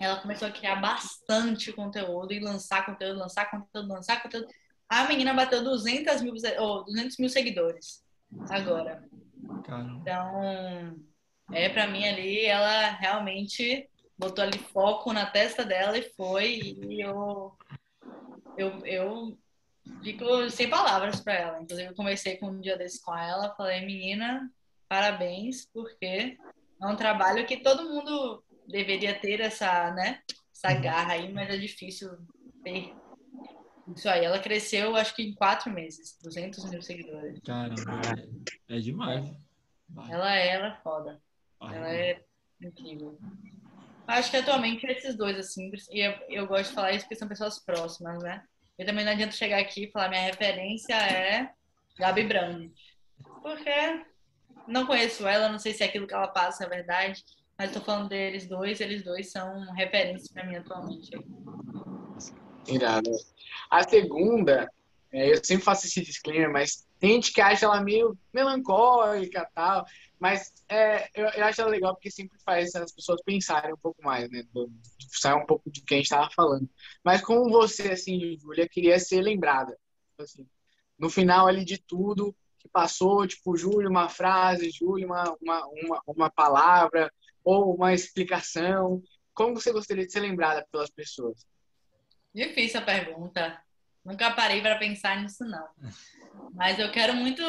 ela 0.00 0.20
começou 0.20 0.48
a 0.48 0.52
criar 0.52 0.76
bastante 0.76 1.72
conteúdo 1.72 2.32
e 2.32 2.40
lançar 2.40 2.84
conteúdo, 2.84 3.18
lançar 3.18 3.50
conteúdo, 3.50 3.88
lançar 3.88 4.22
conteúdo. 4.22 4.48
A 4.88 5.04
menina 5.04 5.32
bateu 5.32 5.62
200 5.62 6.22
mil, 6.22 6.34
oh, 6.58 6.82
200 6.82 7.18
mil 7.18 7.28
seguidores 7.28 8.02
agora. 8.50 9.02
Então, 10.00 11.02
é 11.52 11.68
para 11.68 11.86
mim 11.86 12.06
ali, 12.06 12.44
ela 12.44 12.90
realmente 12.92 13.88
botou 14.18 14.44
ali 14.44 14.58
foco 14.58 15.12
na 15.12 15.26
testa 15.26 15.64
dela 15.64 15.96
e 15.98 16.10
foi. 16.14 16.76
E 16.88 17.00
eu, 17.00 17.56
eu, 18.56 18.86
eu 18.86 19.38
fico 20.02 20.50
sem 20.50 20.68
palavras 20.68 21.20
para 21.20 21.34
ela. 21.34 21.62
Inclusive, 21.62 21.90
eu 21.90 21.94
conversei 21.94 22.36
com 22.36 22.46
um 22.46 22.60
dia 22.60 22.76
desse 22.76 23.02
com 23.02 23.16
ela, 23.16 23.54
falei, 23.56 23.84
menina, 23.84 24.50
parabéns, 24.88 25.66
porque 25.72 26.36
é 26.80 26.86
um 26.86 26.96
trabalho 26.96 27.46
que 27.46 27.58
todo 27.58 27.88
mundo 27.88 28.44
deveria 28.72 29.14
ter 29.14 29.40
essa, 29.40 29.92
né, 29.92 30.20
essa 30.52 30.74
garra 30.74 31.12
aí, 31.12 31.32
mas 31.32 31.50
é 31.50 31.56
difícil 31.56 32.10
ter. 32.64 32.94
Isso 33.94 34.08
aí, 34.08 34.24
ela 34.24 34.38
cresceu 34.38 34.96
acho 34.96 35.14
que 35.14 35.22
em 35.22 35.34
quatro 35.34 35.70
meses, 35.70 36.18
200 36.22 36.70
mil 36.70 36.80
seguidores. 36.82 37.38
caramba, 37.44 38.00
é, 38.68 38.76
é 38.76 38.80
demais. 38.80 39.30
Vai, 39.88 40.10
Ela 40.10 40.36
é, 40.36 40.48
ela 40.48 40.66
é 40.68 40.76
foda. 40.82 41.20
vai. 41.60 41.76
Ela 41.76 41.92
é 41.92 42.24
incrível. 42.62 43.18
Acho 44.06 44.30
que 44.30 44.36
atualmente 44.36 44.86
esses 44.86 45.16
dois, 45.16 45.36
assim, 45.38 45.70
e 45.90 46.00
eu, 46.00 46.12
eu 46.28 46.46
gosto 46.46 46.70
de 46.70 46.74
falar 46.74 46.92
isso 46.92 47.04
porque 47.04 47.16
são 47.16 47.28
pessoas 47.28 47.58
próximas, 47.58 48.22
né? 48.22 48.42
Eu 48.78 48.86
também 48.86 49.04
não 49.04 49.12
adianta 49.12 49.32
chegar 49.32 49.58
aqui 49.60 49.84
e 49.84 49.90
falar 49.90 50.08
minha 50.08 50.22
referência 50.22 50.94
é 50.94 51.50
Gabi 51.98 52.24
Brandt. 52.24 52.74
Porque 53.42 54.04
não 54.66 54.86
conheço 54.86 55.26
ela, 55.26 55.48
não 55.48 55.58
sei 55.58 55.72
se 55.72 55.82
é 55.82 55.86
aquilo 55.86 56.06
que 56.06 56.14
ela 56.14 56.28
passa 56.28 56.64
é 56.64 56.68
verdade, 56.68 57.22
mas 57.58 57.72
tô 57.72 57.80
falando 57.80 58.08
deles 58.08 58.46
dois, 58.46 58.80
eles 58.80 59.02
dois 59.02 59.30
são 59.30 59.72
referências 59.72 60.28
para 60.28 60.46
mim 60.46 60.56
atualmente. 60.56 61.10
Irado. 62.66 63.10
A 63.70 63.88
segunda, 63.88 64.70
é, 65.10 65.32
eu 65.32 65.44
sempre 65.44 65.64
faço 65.64 65.86
esse 65.86 66.00
disclaimer, 66.00 66.50
mas 66.50 66.86
tem 66.98 67.14
gente 67.14 67.32
que 67.32 67.40
acha 67.40 67.66
ela 67.66 67.82
meio 67.82 68.16
melancólica 68.32 69.48
tal, 69.54 69.84
mas 70.18 70.52
é, 70.68 71.08
eu, 71.14 71.26
eu 71.28 71.44
acho 71.44 71.60
ela 71.60 71.70
legal 71.70 71.94
porque 71.94 72.10
sempre 72.10 72.38
faz 72.44 72.74
as 72.74 72.92
pessoas 72.92 73.20
pensarem 73.24 73.74
um 73.74 73.78
pouco 73.78 74.02
mais, 74.02 74.30
né? 74.30 74.44
Do, 74.52 74.72
sai 75.10 75.34
um 75.34 75.44
pouco 75.44 75.70
de 75.70 75.82
quem 75.82 76.00
estava 76.00 76.30
falando. 76.30 76.68
Mas 77.04 77.20
como 77.20 77.50
você, 77.50 77.90
assim, 77.90 78.38
Júlia, 78.38 78.68
queria 78.68 78.98
ser 78.98 79.20
lembrada. 79.20 79.72
Tipo 80.10 80.22
Assim, 80.22 80.46
no 80.98 81.10
final 81.10 81.46
ali 81.46 81.64
de 81.64 81.76
tudo 81.76 82.34
que 82.58 82.68
passou, 82.68 83.26
tipo, 83.26 83.56
Júlia, 83.56 83.90
uma 83.90 84.08
frase, 84.08 84.70
Júlia, 84.70 85.04
uma, 85.04 85.36
uma, 85.42 85.66
uma, 85.66 86.02
uma 86.06 86.30
palavra 86.30 87.12
ou 87.44 87.74
uma 87.74 87.92
explicação. 87.92 89.02
Como 89.34 89.54
você 89.54 89.72
gostaria 89.72 90.06
de 90.06 90.12
ser 90.12 90.20
lembrada 90.20 90.66
pelas 90.70 90.90
pessoas? 90.90 91.46
Difícil 92.34 92.80
a 92.80 92.82
pergunta. 92.82 93.62
Nunca 94.04 94.30
parei 94.32 94.60
para 94.60 94.78
pensar 94.78 95.20
nisso, 95.20 95.44
não. 95.44 95.66
Mas 96.52 96.78
eu 96.78 96.90
quero 96.90 97.14
muito 97.14 97.42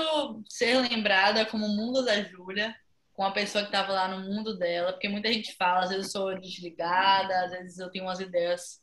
ser 0.47 0.77
lembrada 0.79 1.45
como 1.45 1.65
o 1.65 1.75
mundo 1.75 2.03
da 2.03 2.21
Júlia, 2.21 2.75
com 3.13 3.23
a 3.23 3.31
pessoa 3.31 3.63
que 3.63 3.69
estava 3.69 3.91
lá 3.91 4.07
no 4.07 4.19
mundo 4.27 4.57
dela, 4.57 4.91
porque 4.91 5.07
muita 5.07 5.31
gente 5.31 5.55
fala, 5.55 5.83
às 5.83 5.89
vezes 5.89 6.05
eu 6.05 6.11
sou 6.11 6.39
desligada, 6.39 7.45
às 7.45 7.51
vezes 7.51 7.79
eu 7.79 7.89
tenho 7.89 8.05
umas 8.05 8.19
ideias 8.19 8.81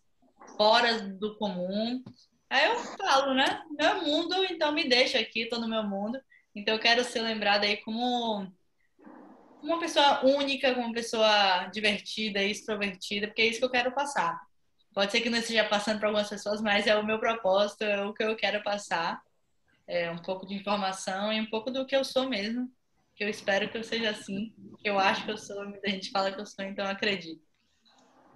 fora 0.57 1.01
do 1.01 1.37
comum. 1.37 2.03
Aí 2.49 2.67
eu 2.67 2.77
falo, 2.97 3.35
né? 3.35 3.63
Meu 3.79 4.05
mundo, 4.05 4.45
então 4.45 4.73
me 4.73 4.89
deixa 4.89 5.19
aqui, 5.19 5.47
tô 5.47 5.59
no 5.59 5.69
meu 5.69 5.83
mundo. 5.85 6.21
Então 6.55 6.75
eu 6.75 6.81
quero 6.81 7.05
ser 7.05 7.23
lembrada 7.23 7.67
aí 7.67 7.77
como 7.79 8.51
uma 9.63 9.79
pessoa 9.79 10.25
única, 10.25 10.73
uma 10.73 10.93
pessoa 10.93 11.67
divertida 11.73 12.43
extrovertida, 12.43 13.27
porque 13.27 13.43
é 13.43 13.47
isso 13.47 13.59
que 13.59 13.65
eu 13.65 13.71
quero 13.71 13.93
passar. 13.93 14.41
Pode 14.93 15.13
ser 15.13 15.21
que 15.21 15.31
não 15.31 15.39
esteja 15.39 15.65
passando 15.65 15.99
para 15.99 16.09
algumas 16.09 16.29
pessoas, 16.29 16.61
mas 16.61 16.87
é 16.87 16.97
o 16.97 17.07
meu 17.07 17.19
propósito, 17.19 17.83
é 17.83 18.05
o 18.05 18.13
que 18.13 18.25
eu 18.25 18.37
quero 18.37 18.63
passar. 18.63 19.23
É 19.87 20.11
um 20.11 20.19
pouco 20.19 20.47
de 20.47 20.55
informação 20.55 21.33
e 21.33 21.41
um 21.41 21.47
pouco 21.47 21.71
do 21.71 21.87
que 21.87 21.95
eu 21.95 22.05
sou 22.05 22.29
mesmo. 22.29 22.71
Que 23.15 23.25
eu 23.25 23.29
espero 23.29 23.69
que 23.69 23.77
eu 23.77 23.85
seja 23.85 24.11
assim, 24.11 24.53
que 24.79 24.89
eu 24.89 24.99
acho 24.99 25.25
que 25.25 25.31
eu 25.31 25.39
sou, 25.39 25.69
muita 25.69 25.91
gente 25.91 26.11
fala 26.11 26.33
que 26.33 26.41
eu 26.41 26.47
sou, 26.47 26.65
então 26.65 26.85
eu 26.85 26.91
acredito. 26.91 27.43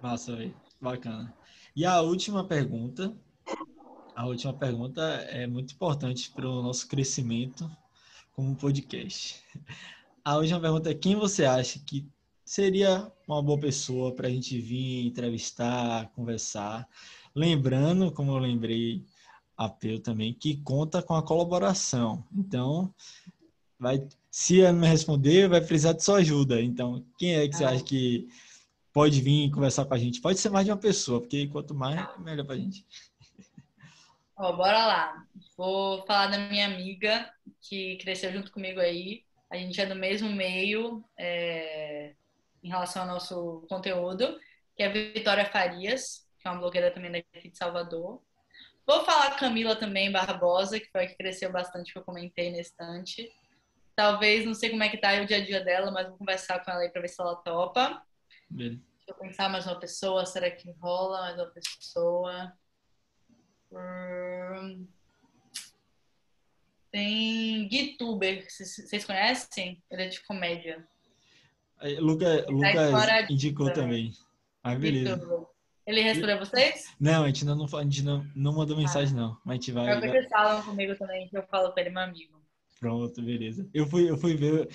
Massa, 0.01 0.35
velho. 0.35 0.55
Bacana. 0.79 1.33
E 1.75 1.85
a 1.85 1.99
última 2.01 2.47
pergunta, 2.47 3.13
a 4.15 4.27
última 4.27 4.53
pergunta 4.53 5.01
é 5.29 5.47
muito 5.47 5.73
importante 5.73 6.31
para 6.31 6.47
o 6.47 6.61
nosso 6.61 6.87
crescimento 6.87 7.69
como 8.33 8.55
podcast. 8.55 9.43
A 10.25 10.37
última 10.37 10.59
pergunta 10.59 10.89
é 10.89 10.95
quem 10.95 11.15
você 11.15 11.45
acha 11.45 11.77
que 11.77 12.03
seria 12.43 13.11
uma 13.27 13.43
boa 13.43 13.59
pessoa 13.59 14.11
para 14.11 14.27
a 14.27 14.31
gente 14.31 14.59
vir 14.59 15.05
entrevistar, 15.05 16.09
conversar. 16.15 16.89
Lembrando, 17.35 18.11
como 18.11 18.31
eu 18.31 18.39
lembrei 18.39 19.05
a 19.55 19.69
Peu 19.69 19.99
também, 19.99 20.33
que 20.33 20.57
conta 20.63 21.03
com 21.03 21.13
a 21.13 21.21
colaboração. 21.21 22.25
Então, 22.35 22.91
vai, 23.77 24.03
se 24.31 24.61
ela 24.61 24.73
me 24.73 24.87
responder, 24.87 25.47
vai 25.47 25.61
precisar 25.61 25.93
de 25.93 26.03
sua 26.03 26.17
ajuda. 26.17 26.59
Então, 26.59 27.05
quem 27.19 27.35
é 27.35 27.47
que 27.47 27.55
você 27.55 27.63
acha 27.63 27.83
que 27.83 28.27
pode 28.91 29.21
vir 29.21 29.51
conversar 29.51 29.85
com 29.85 29.93
a 29.93 29.99
gente? 29.99 30.21
Pode 30.21 30.39
ser 30.39 30.49
mais 30.49 30.65
de 30.65 30.71
uma 30.71 30.77
pessoa, 30.77 31.21
porque 31.21 31.45
quanto 31.49 31.75
mais, 31.75 32.03
melhor 32.17 32.43
para 32.43 32.55
a 32.55 32.57
gente. 32.57 32.83
Ó, 34.37 34.53
bora 34.53 34.87
lá. 34.87 35.27
Vou 35.55 36.03
falar 36.07 36.27
da 36.27 36.49
minha 36.49 36.65
amiga 36.65 37.31
que 37.61 37.97
cresceu 37.97 38.33
junto 38.33 38.51
comigo 38.51 38.79
aí. 38.79 39.24
A 39.55 39.59
gente 39.59 39.79
é 39.79 39.85
do 39.85 39.95
mesmo 39.95 40.29
meio. 40.29 41.03
É 41.17 42.13
em 42.65 42.69
relação 42.69 43.03
ao 43.03 43.07
nosso 43.07 43.63
conteúdo, 43.69 44.39
que 44.75 44.81
é 44.81 44.87
a 44.87 44.91
Vitória 44.91 45.45
Farias, 45.45 46.27
que 46.39 46.47
é 46.47 46.51
uma 46.51 46.59
blogueira 46.59 46.89
também 46.89 47.11
daqui 47.11 47.51
de 47.51 47.55
Salvador. 47.55 48.23
Vou 48.87 49.05
falar 49.05 49.37
Camila 49.37 49.75
também, 49.75 50.11
Barbosa, 50.11 50.79
que 50.79 50.89
foi 50.89 51.03
a 51.03 51.07
que 51.07 51.15
cresceu 51.15 51.51
bastante, 51.51 51.93
que 51.93 51.99
eu 51.99 52.03
comentei 52.03 52.51
na 52.51 52.57
estante. 52.57 53.31
Talvez, 53.95 54.45
não 54.47 54.55
sei 54.55 54.71
como 54.71 54.83
é 54.83 54.89
que 54.89 54.97
tá 54.97 55.13
o 55.21 55.27
dia 55.27 55.37
a 55.37 55.45
dia 55.45 55.63
dela, 55.63 55.91
mas 55.91 56.07
vou 56.07 56.17
conversar 56.17 56.59
com 56.65 56.71
ela 56.71 56.81
aí 56.81 56.89
para 56.89 57.03
ver 57.03 57.07
se 57.07 57.21
ela 57.21 57.35
topa. 57.35 58.03
Beleza. 58.49 58.81
Deixa 58.97 59.11
eu 59.11 59.15
pensar 59.15 59.47
mais 59.47 59.67
uma 59.67 59.79
pessoa, 59.79 60.25
será 60.25 60.49
que 60.49 60.71
rola 60.81 61.21
mais 61.21 61.35
uma 61.35 61.51
pessoa? 61.51 62.53
Hum... 63.71 64.87
Tem 66.95 67.67
Guituber, 67.67 68.45
vocês 68.49 69.03
conhecem? 69.03 69.83
Ele 69.91 70.03
é 70.03 70.07
de 70.07 70.21
comédia. 70.21 70.87
Luca, 71.99 72.45
Lucas 72.49 73.29
indicou 73.29 73.69
também. 73.73 74.13
Ah, 74.63 74.75
beleza. 74.75 75.21
Ele 75.85 75.99
respondeu 75.99 76.39
vocês? 76.39 76.95
Não, 76.97 77.25
a 77.25 77.27
gente 77.27 77.41
ainda 77.41 77.53
não, 77.53 77.65
a 77.77 77.83
gente 77.83 78.01
não, 78.01 78.25
não 78.33 78.53
mandou 78.53 78.77
mensagem, 78.77 79.13
ah. 79.17 79.21
não. 79.23 79.37
Mas 79.43 79.51
a 79.51 79.55
gente 79.55 79.71
vai. 79.73 79.93
Eu 79.93 80.05
eles 80.05 80.29
falam 80.29 80.63
comigo 80.63 80.95
também, 80.95 81.27
que 81.27 81.37
eu 81.37 81.43
falo 81.43 81.73
pra 81.73 81.83
ele, 81.83 81.89
meu 81.89 82.01
amigo. 82.01 82.41
Pronto, 82.79 83.21
beleza. 83.21 83.69
Eu 83.73 83.85
fui, 83.85 84.09
eu 84.09 84.15
fui 84.15 84.37
ver. 84.37 84.69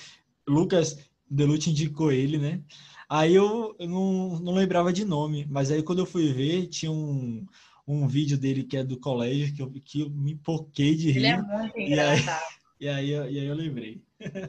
Lucas 0.47 0.99
Delute 1.27 1.71
indicou 1.71 2.13
ele, 2.13 2.37
né? 2.37 2.61
Aí 3.09 3.35
eu, 3.35 3.75
eu 3.79 3.89
não, 3.89 4.39
não 4.41 4.53
lembrava 4.53 4.93
de 4.93 5.07
nome, 5.07 5.47
mas 5.49 5.71
aí 5.71 5.83
quando 5.83 6.01
eu 6.01 6.07
fui 6.07 6.35
ver, 6.35 6.67
tinha 6.67 6.93
um, 6.93 7.47
um 7.87 8.07
vídeo 8.07 8.39
dele 8.39 8.65
que 8.65 8.77
é 8.77 8.85
do 8.85 8.99
colégio, 8.99 9.55
que 9.55 9.63
eu, 9.63 9.71
que 9.71 10.01
eu 10.01 10.11
me 10.11 10.33
empoquei 10.33 10.95
de 10.95 11.11
rir. 11.11 11.19
Ele 11.19 11.27
é 11.27 11.43
muito 11.43 11.79
engraçado. 11.79 12.43
E 12.81 12.89
aí, 12.89 13.11
e 13.11 13.15
aí, 13.15 13.33
e 13.35 13.39
aí 13.41 13.47
eu 13.47 13.55
lembrei. 13.55 14.03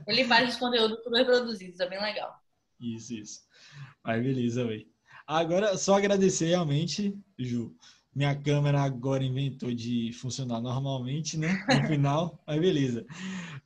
Ele 0.08 0.26
faz 0.26 0.50
os 0.54 0.56
conteúdos 0.58 1.04
super 1.04 1.26
produzidos, 1.26 1.80
é 1.80 1.90
bem 1.90 2.02
legal. 2.02 2.34
Isso, 2.80 3.14
isso. 3.14 3.42
Mas 4.04 4.24
beleza, 4.24 4.66
velho. 4.66 4.86
Agora, 5.28 5.78
só 5.78 5.96
agradecer 5.96 6.48
realmente, 6.48 7.16
Ju. 7.38 7.76
Minha 8.14 8.36
câmera 8.36 8.82
agora 8.82 9.24
inventou 9.24 9.74
de 9.74 10.12
funcionar 10.14 10.60
normalmente, 10.60 11.38
né? 11.38 11.64
No 11.70 11.88
final, 11.88 12.44
mas 12.46 12.60
beleza. 12.60 13.06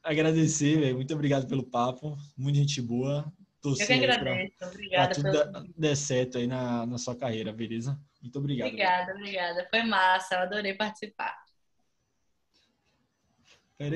Agradecer, 0.03 0.79
velho. 0.79 0.95
Muito 0.95 1.13
obrigado 1.13 1.47
pelo 1.47 1.63
papo. 1.63 2.15
Muita 2.37 2.59
gente 2.59 2.79
boa. 2.81 3.31
Torcer 3.65 3.89
Eu 3.89 3.99
que 3.99 4.05
agradeço. 4.05 4.57
Pra, 4.59 4.67
obrigada. 4.67 5.21
Pra 5.21 5.31
tudo 5.31 5.51
pelo... 5.53 5.73
der 5.75 5.97
certo 5.97 6.37
aí 6.37 6.45
na, 6.45 6.85
na 6.85 6.99
sua 6.99 7.15
carreira, 7.15 7.51
beleza? 7.51 7.99
Muito 8.21 8.37
obrigado. 8.37 8.67
Obrigada, 8.67 9.11
obrigada. 9.13 9.67
Foi 9.71 9.83
massa. 9.83 10.35
Eu 10.35 10.39
adorei 10.41 10.75
participar. 10.75 11.35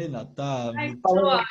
Nath, 0.10 0.34
tá. 0.34 0.72
Ai, 0.76 0.98
falando, 1.02 1.46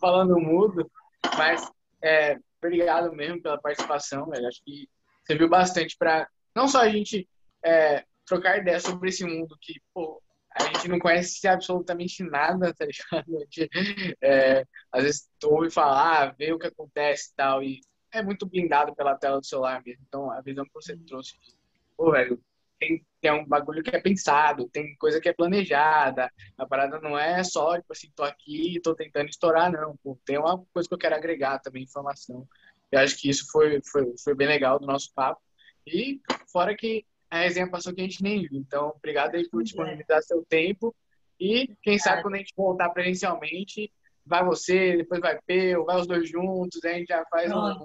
falando 0.00 0.40
mudo, 0.40 0.90
mas 1.36 1.70
é, 2.02 2.38
obrigado 2.62 3.12
mesmo 3.12 3.42
pela 3.42 3.60
participação, 3.60 4.26
velho. 4.30 4.48
Acho 4.48 4.62
que 4.64 4.88
serviu 5.26 5.50
bastante 5.50 5.96
para 5.98 6.26
não 6.56 6.66
só 6.66 6.80
a 6.80 6.88
gente 6.88 7.28
é, 7.62 8.04
trocar 8.24 8.58
ideias 8.58 8.82
sobre 8.82 9.10
esse 9.10 9.24
mundo 9.24 9.56
que, 9.60 9.74
pô, 9.92 10.20
a 10.58 10.64
gente 10.64 10.88
não 10.88 10.98
conhece 10.98 11.46
absolutamente 11.46 12.22
nada, 12.22 12.74
tá 12.74 12.84
ligado? 12.84 13.46
Gente, 13.50 14.16
é, 14.22 14.64
às 14.92 15.02
vezes 15.02 15.30
ouve 15.44 15.70
falar, 15.70 16.34
vê 16.36 16.52
o 16.52 16.58
que 16.58 16.66
acontece 16.66 17.30
e 17.30 17.34
tal, 17.36 17.62
e 17.62 17.80
é 18.12 18.22
muito 18.22 18.46
blindado 18.46 18.94
pela 18.94 19.16
tela 19.16 19.40
do 19.40 19.46
celular 19.46 19.82
mesmo. 19.84 20.02
Então, 20.06 20.30
a 20.30 20.40
visão 20.40 20.64
que 20.64 20.72
você 20.72 20.96
trouxe, 20.96 21.34
pô, 21.96 22.12
velho, 22.12 22.40
tem, 22.78 23.04
tem 23.20 23.32
um 23.32 23.44
bagulho 23.44 23.82
que 23.82 23.94
é 23.94 24.00
pensado, 24.00 24.68
tem 24.68 24.96
coisa 24.96 25.20
que 25.20 25.28
é 25.28 25.32
planejada. 25.32 26.30
A 26.56 26.66
parada 26.66 27.00
não 27.00 27.18
é 27.18 27.42
só, 27.42 27.76
tipo 27.76 27.92
assim, 27.92 28.10
tô 28.14 28.22
aqui 28.22 28.76
e 28.76 28.80
tô 28.80 28.94
tentando 28.94 29.28
estourar, 29.28 29.70
não. 29.70 29.96
Pô, 30.02 30.18
tem 30.24 30.38
uma 30.38 30.64
coisa 30.72 30.88
que 30.88 30.94
eu 30.94 30.98
quero 30.98 31.14
agregar 31.16 31.58
também, 31.58 31.82
informação. 31.82 32.46
Eu 32.90 33.00
acho 33.00 33.16
que 33.18 33.28
isso 33.28 33.50
foi, 33.50 33.80
foi, 33.90 34.14
foi 34.22 34.34
bem 34.34 34.46
legal 34.46 34.78
do 34.78 34.86
nosso 34.86 35.12
papo. 35.14 35.40
E 35.86 36.20
fora 36.52 36.76
que 36.76 37.04
a 37.30 37.38
resenha 37.40 37.70
passou 37.70 37.94
que 37.94 38.00
a 38.00 38.04
gente 38.04 38.22
nem 38.22 38.42
viu. 38.42 38.60
Então, 38.60 38.94
obrigado 38.96 39.34
aí 39.34 39.48
por 39.48 39.62
disponibilizar 39.62 40.22
seu 40.22 40.44
tempo. 40.44 40.94
E 41.38 41.76
quem 41.82 41.98
sabe 41.98 42.22
quando 42.22 42.34
a 42.34 42.38
gente 42.38 42.54
voltar 42.56 42.88
presencialmente, 42.90 43.92
vai 44.26 44.44
você, 44.44 44.96
depois 44.96 45.20
vai 45.20 45.38
Peu, 45.46 45.84
vai 45.84 46.00
os 46.00 46.06
dois 46.06 46.28
juntos, 46.28 46.84
a 46.84 46.90
gente 46.90 47.08
já 47.08 47.24
faz 47.30 47.50
Nossa. 47.50 47.84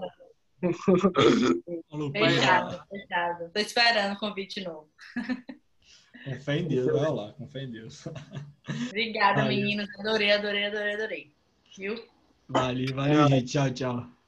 um 1.91 2.11
fechado, 2.11 2.83
fechado. 2.89 3.51
Tô 3.51 3.59
esperando 3.59 4.13
o 4.13 4.19
convite 4.19 4.61
novo. 4.63 4.89
Com 6.23 6.39
fé 6.39 6.57
em 6.57 6.67
Deus, 6.67 6.85
vai 6.85 7.11
lá, 7.11 7.33
com 7.33 7.47
fé 7.47 7.63
em 7.63 7.71
Deus. 7.71 8.07
Obrigada, 8.87 9.43
meninos. 9.45 9.89
Adorei, 9.99 10.31
adorei, 10.31 10.65
adorei, 10.65 10.93
adorei. 10.93 11.33
Viu? 11.77 11.95
Valeu, 12.47 12.95
valeu, 12.95 13.27
gente. 13.27 13.51
Tchau, 13.51 13.73
tchau. 13.73 14.22